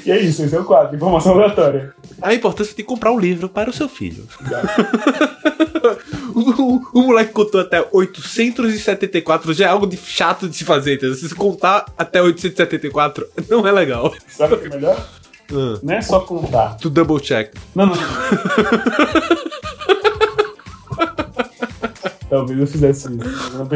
E 0.06 0.12
é 0.12 0.20
isso, 0.20 0.44
esse 0.44 0.56
é 0.56 0.60
o 0.60 0.64
quadro. 0.66 0.96
Informação 0.96 1.34
aleatória. 1.34 1.94
A 2.22 2.34
importância 2.34 2.76
de 2.76 2.84
comprar 2.84 3.12
um 3.12 3.20
livro 3.20 3.48
para 3.50 3.70
o 3.70 3.74
seu 3.74 3.88
filho. 3.90 4.26
o, 6.36 6.40
o- 6.40 6.82
o 6.94 7.02
moleque 7.04 7.32
contou 7.34 7.62
até 7.62 7.86
874, 7.92 9.54
já 9.54 9.66
é 9.66 9.70
algo 9.70 9.86
de 9.88 9.98
chato 9.98 10.48
de 10.50 10.56
se 10.56 10.64
fazer, 10.64 10.96
entendeu? 10.96 11.16
Se 11.16 11.34
contar 11.36 11.86
até 11.98 12.22
874, 12.22 13.28
não 13.50 13.68
é 13.68 13.72
legal. 13.72 14.14
Sabe 14.28 14.56
o 14.56 14.60
que 14.60 14.68
é 14.68 14.70
melhor? 14.70 15.08
Ah, 15.54 15.80
Não 15.84 15.94
é 15.94 16.02
só 16.02 16.20
contar. 16.22 16.78
tu 16.78 16.90
double 16.90 17.20
check. 17.20 17.54
Não, 17.76 17.86
não. 17.88 17.96
Talvez 22.30 22.60
eu 22.60 22.68
fizesse 22.68 23.08
isso, 23.10 23.20
não. 23.58 23.68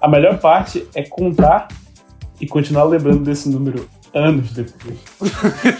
A 0.00 0.08
melhor 0.08 0.38
parte 0.38 0.86
é 0.94 1.02
contar 1.02 1.68
e 2.40 2.46
continuar 2.46 2.84
lembrando 2.84 3.22
desse 3.22 3.48
número 3.48 3.88
anos 4.14 4.52
depois. 4.52 4.98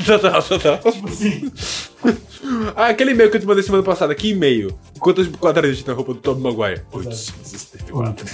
total, 0.07 0.43
total. 0.43 0.79
Tipo 0.79 1.09
assim, 1.09 1.51
Ah, 2.77 2.89
aquele 2.89 3.13
e-mail 3.13 3.31
que 3.31 3.37
eu 3.37 3.41
te 3.41 3.47
mandei 3.47 3.63
semana 3.63 3.83
passada, 3.83 4.15
que 4.15 4.31
e-mail? 4.31 4.77
Quantos 4.99 5.29
quadradinhos 5.29 5.83
tem 5.83 5.93
na 5.93 5.97
roupa 5.97 6.13
do 6.15 6.21
Tom 6.21 6.35
Maguire? 6.35 6.83
874. 6.93 8.27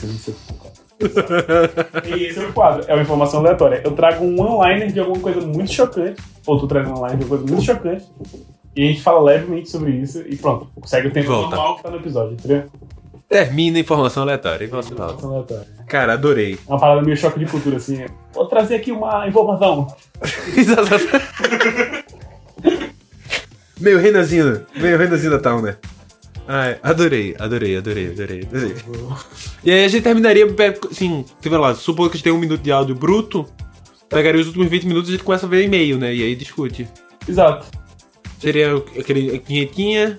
E 2.07 2.25
esse 2.27 2.39
é 2.39 2.47
o 2.47 2.53
quadro, 2.53 2.85
é 2.89 2.93
uma 2.95 3.03
informação 3.03 3.41
aleatória. 3.41 3.81
Eu 3.85 3.93
trago 3.93 4.25
um 4.25 4.41
one-liner 4.41 4.93
de 4.93 5.01
alguma 5.01 5.19
coisa 5.21 5.41
muito 5.41 5.73
chocante, 5.73 6.21
ou 6.47 6.59
tu 6.59 6.67
traz 6.67 6.87
um 6.89 6.93
one-liner 6.93 7.17
de 7.19 7.23
alguma 7.25 7.39
coisa 7.39 7.55
muito 7.55 7.65
chocante, 7.67 8.05
e 8.77 8.83
a 8.85 8.87
gente 8.89 9.03
fala 9.03 9.21
levemente 9.23 9.71
sobre 9.71 9.93
isso 9.93 10.23
e 10.27 10.37
pronto, 10.37 10.69
segue 10.85 11.09
o 11.09 11.11
tempo 11.13 11.29
Volta. 11.29 11.57
normal 11.57 11.77
que 11.77 11.83
tá 11.83 11.91
no 11.91 11.97
episódio, 11.97 12.33
entendeu? 12.35 12.65
Termina 13.29 13.79
a 13.79 13.81
informação 13.81 14.25
aleatória. 14.25 14.65
Informação 14.65 14.97
aleatória. 14.97 15.19
Informação 15.19 15.55
aleatória. 15.57 15.87
Cara, 15.87 16.13
adorei. 16.15 16.59
Uma 16.67 16.79
parada 16.81 17.01
meio 17.01 17.17
choque 17.17 17.39
de 17.39 17.47
cultura, 17.47 17.77
assim. 17.77 18.05
Vou 18.33 18.47
trazer 18.47 18.77
aqui 18.77 18.93
uma 18.93 19.27
informação. 19.27 19.89
meio 23.81 23.99
Renanzinho, 23.99 24.65
meio 24.77 24.99
Renanzinho 24.99 25.33
da 25.33 25.39
Town, 25.39 25.63
né? 25.63 25.77
Ai, 26.47 26.79
adorei, 26.83 27.35
adorei, 27.39 27.77
adorei, 27.77 28.09
adorei, 28.09 28.43
adorei. 28.43 28.75
E 29.63 29.71
aí 29.71 29.85
a 29.85 29.89
gente 29.89 30.03
terminaria, 30.03 30.47
assim, 30.91 31.25
sei 31.41 31.53
lá, 31.53 31.75
supor 31.75 32.09
que 32.09 32.15
a 32.15 32.17
gente 32.17 32.25
tem 32.25 32.33
um 32.33 32.39
minuto 32.39 32.61
de 32.61 32.73
áudio 32.73 32.95
bruto, 32.95 33.47
pegaria 34.09 34.41
os 34.41 34.49
últimos 34.49 34.69
20 34.69 34.87
minutos 34.87 35.09
e 35.09 35.13
a 35.13 35.17
gente 35.17 35.25
começa 35.25 35.47
a 35.47 35.49
ver 35.49 35.65
e-mail, 35.65 35.97
né? 35.97 36.13
E 36.13 36.23
aí 36.23 36.35
discute. 36.35 36.89
Exato. 37.29 37.67
Seria 38.41 38.77
aquele 38.77 39.37
a 39.37 39.49
vinhetinha, 39.49 40.19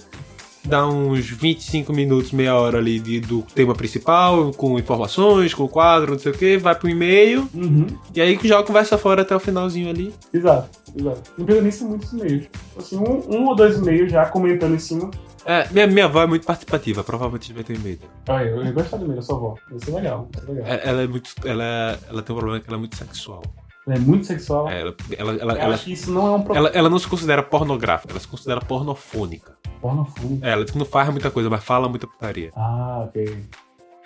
dá 0.66 0.88
uns 0.88 1.30
25 1.30 1.92
minutos, 1.94 2.32
meia 2.32 2.56
hora 2.56 2.78
ali 2.78 3.00
de- 3.00 3.20
do 3.20 3.42
tema 3.42 3.74
principal, 3.74 4.52
com 4.54 4.78
informações, 4.78 5.54
com 5.54 5.68
quadro, 5.68 6.12
não 6.12 6.20
sei 6.20 6.32
o 6.32 6.38
que, 6.38 6.58
vai 6.58 6.76
pro 6.76 6.90
e-mail, 6.90 7.48
Uhum. 7.54 7.88
e 8.16 8.22
aí 8.22 8.40
joga 8.44 8.62
a 8.62 8.68
conversa 8.68 8.98
fora 8.98 9.22
até 9.24 9.36
o 9.36 9.40
finalzinho 9.40 9.90
ali. 9.90 10.14
Exato, 10.34 10.70
exato. 10.96 11.22
Não 11.38 11.46
precisa 11.46 11.64
nem 11.64 11.72
ser 11.72 11.84
muitos 11.86 12.14
e-mails. 12.14 12.46
Assim, 12.78 12.98
um, 12.98 13.36
um 13.36 13.48
ou 13.48 13.56
dois 13.56 13.78
e-mails 13.78 14.12
já 14.12 14.26
comentando 14.26 14.76
em 14.76 14.80
cima. 14.80 15.10
É, 15.44 15.68
minha, 15.72 15.88
minha 15.88 16.06
avó 16.06 16.22
é 16.22 16.28
muito 16.28 16.46
participativa, 16.46 17.04
provavelmente 17.04 17.52
vai 17.52 17.64
ter 17.64 17.74
um 17.74 17.78
e-mail. 17.78 18.00
Ah, 18.30 18.44
eu, 18.44 18.64
eu 18.64 18.74
gosto 18.74 18.96
do 18.98 19.06
e-mail 19.06 19.16
da 19.16 19.22
sua 19.24 19.36
avó. 19.38 19.56
Isso 19.76 19.90
é 19.90 19.94
legal, 19.96 20.30
isso 20.36 20.46
é 20.46 20.54
legal. 20.54 20.68
É, 20.72 20.82
Ela 20.88 21.02
é 21.02 21.08
muito. 21.08 21.32
Ela, 21.44 22.00
ela 22.08 22.22
tem 22.22 22.36
um 22.36 22.38
problema 22.40 22.60
que 22.60 22.68
ela 22.70 22.78
é 22.78 22.80
muito 22.80 22.96
sexual. 22.96 23.42
Ela 23.88 23.96
é 23.96 24.00
muito 24.00 24.26
sexual. 24.26 24.70
É, 24.70 24.82
ela, 24.82 24.96
ela, 25.18 25.34
ela, 25.34 25.54
ela, 25.58 25.78
que 25.78 25.94
isso 25.94 26.12
não 26.12 26.28
é 26.28 26.32
um 26.32 26.42
problema. 26.42 26.70
ela, 26.70 26.90
não 26.90 27.00
se 27.00 27.08
considera 27.08 27.42
pornográfica, 27.42 28.14
ela 28.14 28.20
se 28.20 28.28
considera 28.28 28.62
pornofônica. 28.62 29.58
Pornofone. 29.82 30.40
É, 30.44 30.52
ela 30.52 30.64
diz 30.64 30.72
que 30.72 30.78
não 30.78 30.86
faz 30.86 31.10
muita 31.10 31.32
coisa, 31.32 31.50
mas 31.50 31.64
fala 31.64 31.90
muita 31.90 32.06
putaria. 32.06 32.52
Ah, 32.56 33.06
ok. 33.08 33.44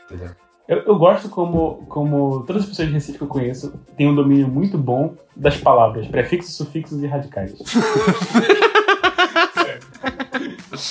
Entendeu? 0.06 0.32
Eu, 0.68 0.78
eu 0.80 0.98
gosto 0.98 1.30
como, 1.30 1.86
como 1.88 2.44
todas 2.48 2.64
as 2.64 2.70
pessoas 2.70 2.88
de 2.88 2.94
Recife 2.94 3.18
que 3.20 3.24
eu 3.24 3.28
conheço 3.28 3.74
têm 3.96 4.10
um 4.10 4.16
domínio 4.16 4.48
muito 4.48 4.78
bom 4.78 5.14
das 5.36 5.58
palavras, 5.58 6.08
prefixos, 6.08 6.56
sufixos 6.56 7.04
e 7.04 7.08
radicais. 7.08 7.54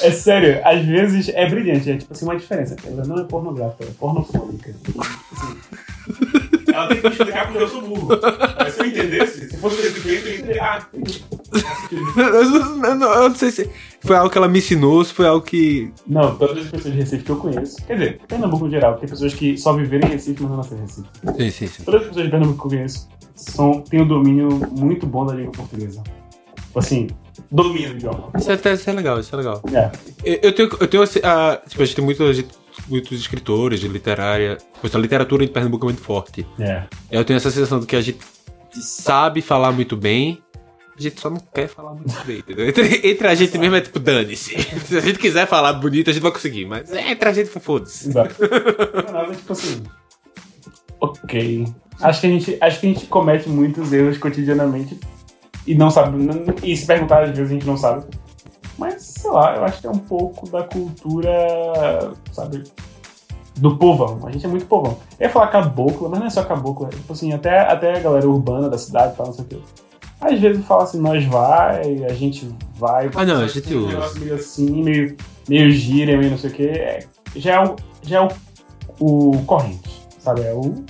É 0.03 0.11
sério, 0.11 0.61
às 0.65 0.83
vezes 0.85 1.29
é 1.29 1.49
brilhante, 1.49 1.91
é 1.91 1.97
tipo 1.97 2.13
assim, 2.13 2.25
uma 2.25 2.37
diferença. 2.37 2.75
Ela 2.87 3.05
não 3.05 3.19
é 3.19 3.25
pornográfica, 3.25 3.85
ela 3.85 3.93
é 3.93 3.95
pornofônica. 3.95 4.71
Assim, 4.71 4.95
Ela 6.75 6.87
tem 6.89 6.97
que 7.01 7.03
me 7.07 7.13
explicar 7.13 7.47
porque 7.47 7.63
eu 7.63 7.69
sou 7.69 7.83
burro. 7.83 8.09
Mas 8.59 8.75
se 8.75 8.81
eu 8.81 8.87
entendesse, 8.87 9.51
se 9.51 9.57
fosse 9.59 9.83
desse 9.83 10.01
jeito, 10.01 10.51
eu. 10.51 10.63
Ah, 10.63 10.87
Eu 12.17 12.95
não, 12.97 13.13
eu 13.15 13.29
não- 13.29 13.35
sei 13.35 13.51
se 13.51 13.71
foi 14.01 14.17
algo 14.17 14.31
que 14.31 14.37
ela 14.39 14.49
me 14.49 14.59
ensinou, 14.59 15.05
se 15.05 15.13
foi 15.15 15.27
algo 15.27 15.45
que. 15.45 15.93
Não, 16.07 16.35
todas 16.37 16.59
as 16.65 16.71
pessoas 16.71 16.93
de 16.95 17.01
Recife 17.01 17.25
que 17.25 17.31
eu 17.31 17.37
conheço. 17.37 17.77
Quer 17.87 17.95
dizer, 17.95 18.21
Pernambuco 18.27 18.65
no 18.65 18.71
geral, 18.71 18.97
tem 18.97 19.09
pessoas 19.09 19.35
que 19.35 19.57
só 19.57 19.73
viveram 19.73 20.09
em 20.09 20.13
Recife, 20.13 20.43
mas 20.43 20.51
não 20.51 20.57
nasceram 20.59 20.79
em 20.83 20.87
Recife. 20.87 21.09
Sim, 21.37 21.51
sim, 21.51 21.67
sim. 21.67 21.83
Todas 21.85 22.03
as 22.03 22.07
pessoas 22.09 22.25
de 22.25 22.31
Pernambuco 22.31 22.61
que 22.69 22.75
eu 22.75 22.79
conheço 22.79 23.09
são, 23.35 23.81
têm 23.83 24.03
um 24.03 24.07
domínio 24.09 24.49
muito 24.73 25.07
bom 25.07 25.25
da 25.27 25.35
língua 25.35 25.53
portuguesa. 25.53 26.03
Tipo 26.67 26.79
Assim, 26.79 27.07
domínio 27.51 27.91
do 27.91 27.97
idioma. 27.97 28.31
Isso 28.37 28.51
é, 28.51 28.55
até- 28.55 28.73
isso 28.75 28.91
é 28.91 28.93
legal, 28.93 29.21
isso 29.21 29.33
é 29.35 29.39
legal. 29.39 29.63
É. 29.73 29.91
Eu, 30.25 30.39
eu 30.43 30.53
tenho, 30.55 30.69
eu 30.81 30.87
tenho 30.89 31.03
assim, 31.03 31.21
a, 31.23 31.61
tipo, 31.69 31.83
a 31.83 31.85
gente 31.85 31.95
tem 31.97 32.05
muitos, 32.05 32.45
muitos 32.89 33.19
escritores 33.19 33.81
de 33.81 33.89
literária. 33.89 34.59
Tipo, 34.81 34.97
a 34.97 35.01
literatura 35.01 35.47
de 35.47 35.53
Pernambuco 35.53 35.87
é 35.87 35.89
muito 35.89 36.03
forte. 36.03 36.47
É. 36.59 36.85
Eu 37.11 37.25
tenho 37.25 37.37
essa 37.37 37.51
sensação 37.51 37.81
de 37.81 37.87
que 37.87 37.97
a 37.97 38.01
gente 38.01 38.19
sabe 38.73 39.41
falar 39.41 39.73
muito 39.73 39.97
bem, 39.97 40.43
a 40.97 41.03
gente 41.03 41.21
só 41.21 41.29
não 41.29 41.41
quer 41.53 41.67
falar 41.67 41.93
muito 41.95 42.15
bem, 42.25 42.39
entendeu? 42.39 42.69
Entre, 42.69 43.09
entre 43.09 43.27
a 43.27 43.35
gente 43.35 43.59
mesmo 43.59 43.77
é 43.77 43.81
tipo, 43.81 43.99
dane-se. 43.99 44.57
Se 44.87 44.97
a 44.97 45.01
gente 45.01 45.19
quiser 45.19 45.47
falar 45.47 45.73
bonito, 45.75 46.11
a 46.11 46.13
gente 46.13 46.23
vai 46.23 46.33
conseguir, 46.33 46.67
mas 46.67 46.93
é, 46.93 47.11
entre 47.11 47.29
a 47.29 47.33
gente, 47.33 47.51
foda-se. 47.51 48.09
Exato. 48.09 48.35
Não 49.13 49.21
é 49.21 49.35
tipo 49.35 49.53
assim. 49.53 49.83
Ok. 51.01 51.67
Acho 52.01 52.21
que 52.21 52.27
a 52.27 52.31
gente, 52.31 52.59
acho 52.61 52.81
que 52.81 52.87
a 52.87 52.93
gente 52.93 53.07
comete 53.07 53.49
muitos 53.49 53.93
erros 53.93 54.19
cotidianamente 54.19 54.99
e 55.67 55.75
não 55.75 55.91
sabe. 55.91 56.17
E 56.63 56.77
se 56.77 56.87
perguntar, 56.87 57.25
às 57.25 57.31
vezes 57.31 57.51
a 57.51 57.55
gente 57.55 57.67
não 57.67 57.77
sabe. 57.77 58.05
Mas, 58.79 59.03
sei 59.03 59.31
lá, 59.31 59.57
eu 59.57 59.65
acho 59.65 59.81
que 59.81 59.87
é 59.87 59.91
um 59.91 59.99
pouco 59.99 60.49
da 60.51 60.63
cultura, 60.65 62.13
sabe? 62.33 62.65
Do 63.57 63.77
povão. 63.77 64.21
A 64.27 64.33
gente 64.33 64.45
é 64.45 64.49
muito 64.49 64.67
povão. 64.67 64.99
Eu 65.19 65.27
ia 65.27 65.31
falar 65.33 65.47
caboclo, 65.49 66.09
mas 66.11 66.19
não 66.19 66.27
é 66.27 66.31
só 66.31 66.43
caboclo. 66.43 66.87
É 66.87 66.91
tipo 66.91 67.13
assim, 67.13 67.33
até, 67.33 67.61
até 67.61 67.97
a 67.97 68.01
galera 68.01 68.29
urbana 68.29 68.69
da 68.69 68.77
cidade 68.79 69.15
e 69.15 69.17
tal, 69.17 69.27
não 69.27 69.33
sei 69.33 69.45
o 69.45 69.49
quê. 69.49 69.59
Às 70.21 70.41
vezes 70.41 70.65
fala 70.65 70.85
assim, 70.85 70.99
nós 71.01 71.25
vai, 71.27 72.05
a 72.05 72.15
gente 72.15 72.53
vai. 72.77 73.11
Ah, 73.15 73.25
não, 73.25 73.43
a 73.43 73.47
gente 73.47 73.73
usa. 73.75 73.89
negócio 73.89 74.21
meio 74.21 74.35
assim, 74.35 74.83
meio, 74.83 75.17
meio 75.49 75.71
gíria, 75.71 76.17
meio 76.19 76.31
não 76.33 76.39
sei 76.39 76.51
o 76.51 76.53
quê. 76.55 76.63
É, 76.75 77.07
já 77.37 77.55
é 77.55 77.65
o, 77.65 77.77
já 78.03 78.17
é 78.19 78.29
o, 79.01 79.35
o 79.35 79.43
corrente, 79.45 80.03
sabe? 80.19 80.41
É 80.43 80.53
o 80.53 80.83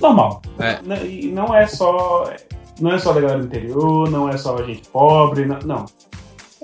normal. 0.00 0.42
É. 0.58 0.78
Não- 0.84 0.96
E 1.04 1.28
não 1.32 1.54
é 1.54 1.66
só. 1.66 2.30
Não 2.80 2.92
é 2.92 2.98
só 2.98 3.12
da 3.14 3.20
galera 3.22 3.40
do 3.40 3.46
interior, 3.46 4.10
não 4.10 4.28
é 4.28 4.36
só 4.36 4.56
a 4.58 4.62
gente 4.62 4.86
pobre, 4.90 5.46
não. 5.46 5.58
não. 5.60 5.86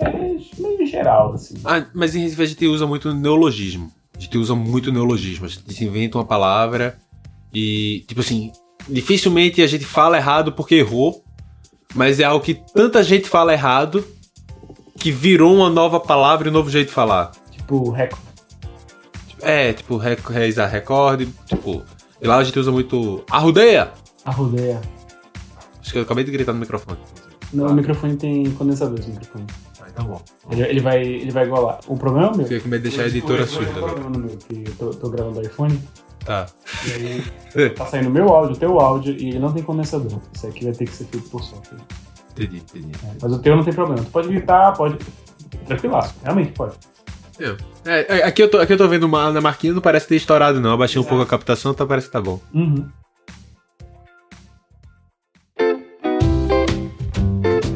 É 0.05 0.61
meio 0.61 0.87
geral, 0.87 1.33
assim. 1.35 1.55
Ah, 1.65 1.85
mas 1.95 2.15
em 2.15 2.21
Recife 2.23 2.43
a 2.43 2.47
gente 2.47 2.67
usa 2.67 2.87
muito 2.87 3.13
neologismo. 3.15 3.91
A 4.17 4.21
gente 4.21 4.37
usa 4.39 4.55
muito 4.55 4.93
neologismo. 4.93 5.47
A 5.47 5.49
gente 5.49 5.85
inventa 5.85 6.19
uma 6.19 6.25
palavra 6.25 6.99
e, 7.53 8.05
tipo 8.07 8.21
assim, 8.21 8.53
dificilmente 8.89 9.63
a 9.63 9.67
gente 9.67 9.85
fala 9.85 10.17
errado 10.17 10.53
porque 10.53 10.75
errou, 10.77 11.25
mas 11.95 12.21
é 12.21 12.25
algo 12.25 12.45
que 12.45 12.55
tanta 12.75 13.03
gente 13.03 13.29
fala 13.29 13.53
errado 13.53 14.05
que 14.99 15.11
virou 15.11 15.55
uma 15.57 15.71
nova 15.71 15.99
palavra 15.99 16.49
e 16.49 16.51
um 16.51 16.55
novo 16.55 16.71
jeito 16.71 16.89
de 16.89 16.95
falar. 16.95 17.33
Tipo, 17.51 17.91
recorde. 17.91 18.27
É, 19.41 19.73
tipo, 19.73 19.97
rec- 19.97 20.29
realizar 20.29 20.67
recorde, 20.69 21.27
tipo, 21.47 21.83
e 22.21 22.27
lá 22.27 22.37
a 22.37 22.45
gente 22.45 22.59
usa 22.59 22.71
muito 22.71 23.25
arrudeia. 23.29 23.91
A 24.25 24.31
rodeia. 24.31 24.81
Acho 25.81 25.93
que 25.93 25.99
eu 25.99 26.03
acabei 26.03 26.23
de 26.23 26.31
gritar 26.31 26.53
no 26.53 26.61
microfone. 26.61 26.99
Não, 27.53 27.67
o 27.67 27.75
microfone 27.75 28.15
tem 28.17 28.49
condensador, 28.53 29.01
esse 29.01 29.11
microfone. 29.11 29.47
Então 29.93 30.07
bom. 30.07 30.23
Ele, 30.51 30.63
ele 30.63 30.81
vai, 30.81 31.03
ele 31.03 31.31
vai 31.31 31.45
igualar. 31.45 31.81
O 31.87 31.97
problema 31.97 32.29
é 32.29 32.31
o 32.31 32.37
meu. 32.37 32.47
Fiquei 32.47 32.61
com 32.61 32.69
medo 32.69 32.83
de 32.83 32.89
deixar 32.89 33.05
a 33.05 33.09
editora 33.09 33.43
O 33.43 33.47
surda 33.47 33.71
agora. 33.71 33.93
problema 33.93 34.11
no 34.11 34.19
meu, 34.27 34.37
que 34.37 34.65
eu 34.67 34.75
tô, 34.77 34.91
tô 34.91 35.09
gravando 35.11 35.41
do 35.41 35.47
iPhone, 35.47 35.79
Tá. 36.25 36.47
e 36.87 36.93
aí 37.61 37.71
tá 37.71 37.85
saindo 37.85 38.09
meu 38.09 38.29
áudio, 38.29 38.55
o 38.55 38.59
teu 38.59 38.79
áudio, 38.81 39.13
e 39.19 39.31
ele 39.31 39.39
não 39.41 39.53
tem 39.53 39.63
condensador. 39.63 40.21
Isso 40.33 40.47
aqui 40.47 40.65
vai 40.65 40.73
ter 40.73 40.85
que 40.85 40.93
ser 40.95 41.05
feito 41.07 41.29
por 41.29 41.43
software. 41.43 41.79
Entendi, 42.31 42.59
entendi. 42.59 42.93
É, 43.05 43.17
Mas 43.21 43.33
o 43.33 43.39
teu 43.41 43.57
não 43.57 43.65
tem 43.65 43.75
problema. 43.75 44.03
Tu 44.05 44.11
pode 44.11 44.29
gritar, 44.29 44.73
pode. 44.73 44.97
Tranquilaço, 45.67 46.15
realmente 46.23 46.53
pode. 46.53 46.75
É, 47.85 48.19
é, 48.19 48.23
aqui, 48.23 48.43
eu 48.43 48.49
tô, 48.51 48.59
aqui 48.59 48.73
eu 48.73 48.79
tô 48.79 48.87
vendo 48.87 49.03
uma 49.05 49.33
na 49.33 49.41
marquinha, 49.41 49.73
não 49.73 49.81
parece 49.83 50.07
ter 50.07 50.15
estourado, 50.17 50.61
não. 50.61 50.71
Eu 50.71 50.79
baixei 50.79 51.01
um 51.01 51.05
pouco 51.05 51.23
a 51.25 51.27
captação, 51.27 51.73
então 51.73 51.87
parece 51.89 52.07
que 52.07 52.13
tá 52.13 52.21
bom. 52.21 52.41
Uhum. 52.55 52.89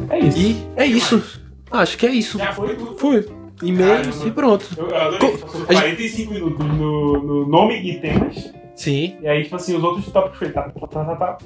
É 0.09 0.19
isso. 0.19 0.37
E 0.39 0.67
é 0.77 0.85
isso. 0.85 1.41
Acho 1.71 1.97
que 1.97 2.05
é 2.05 2.11
isso. 2.11 2.37
Já 2.37 2.51
foi 2.53 2.75
tudo. 2.75 2.95
Foi. 2.97 3.27
E-mails 3.63 4.23
e 4.23 4.31
pronto. 4.31 4.65
Eu 4.77 4.95
adorei. 4.95 5.31
Co- 5.31 5.37
Passou 5.39 5.61
a 5.67 5.73
gente- 5.73 5.81
45 5.81 6.33
minutos 6.33 6.65
no, 6.65 7.23
no 7.23 7.47
nome 7.47 7.75
e 7.91 7.99
temas. 7.99 8.53
Sim. 8.75 9.17
E 9.21 9.27
aí, 9.27 9.43
tipo 9.43 9.55
assim, 9.55 9.75
os 9.75 9.83
outros 9.83 10.05
tópicos 10.11 10.37
foi 10.37 10.49
tá, 10.51 10.69
tá, 10.69 10.87
tá. 11.15 11.37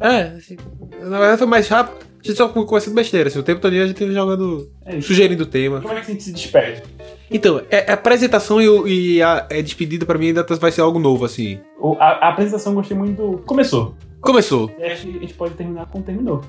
É, 0.00 0.22
assim, 0.36 0.56
na 1.00 1.18
verdade 1.18 1.38
foi 1.38 1.46
mais 1.46 1.68
rápido. 1.68 2.04
A 2.22 2.26
gente 2.26 2.36
só 2.36 2.48
começou 2.48 2.92
besteira, 2.92 3.28
assim, 3.28 3.38
o 3.38 3.42
tempo 3.42 3.60
todo 3.62 3.72
a 3.72 3.86
gente 3.86 3.94
teve 3.96 4.12
jogando, 4.12 4.68
É 4.84 5.00
sugerindo 5.00 5.44
o 5.44 5.46
tema. 5.46 5.80
Como 5.80 5.94
é 5.94 6.00
que 6.00 6.10
a 6.10 6.12
gente 6.12 6.22
se 6.24 6.32
despede? 6.32 6.82
Então, 7.30 7.62
é, 7.70 7.90
a 7.90 7.94
apresentação 7.94 8.60
e, 8.60 9.14
e 9.16 9.22
a, 9.22 9.46
a 9.50 9.60
despedida 9.62 10.04
pra 10.04 10.18
mim 10.18 10.26
ainda 10.26 10.42
vai 10.42 10.72
ser 10.72 10.80
algo 10.82 10.98
novo, 10.98 11.24
assim. 11.24 11.60
O- 11.78 11.94
a, 12.00 12.26
a 12.26 12.28
apresentação 12.30 12.72
eu 12.72 12.76
gostei 12.76 12.96
muito 12.96 13.16
do. 13.22 13.38
Começou. 13.38 13.94
Começou, 14.20 14.70
E 14.78 14.82
acho 14.84 15.06
que 15.06 15.16
a 15.16 15.20
gente 15.20 15.32
pode 15.34 15.54
terminar 15.54 15.86
com 15.86 16.02
terminou. 16.02 16.42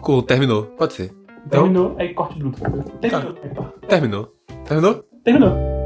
com, 0.00 0.20
terminou. 0.22 0.64
Pode 0.64 0.94
ser. 0.94 1.12
Então, 1.46 1.62
Terminou, 1.64 1.96
aí 1.98 2.14
corte 2.14 2.38
bruto. 2.38 2.60
Terminou. 3.00 3.34
Aí, 3.42 3.54
pá. 3.54 3.72
terminou. 3.88 4.34
Terminou? 4.66 5.04
Terminou. 5.24 5.83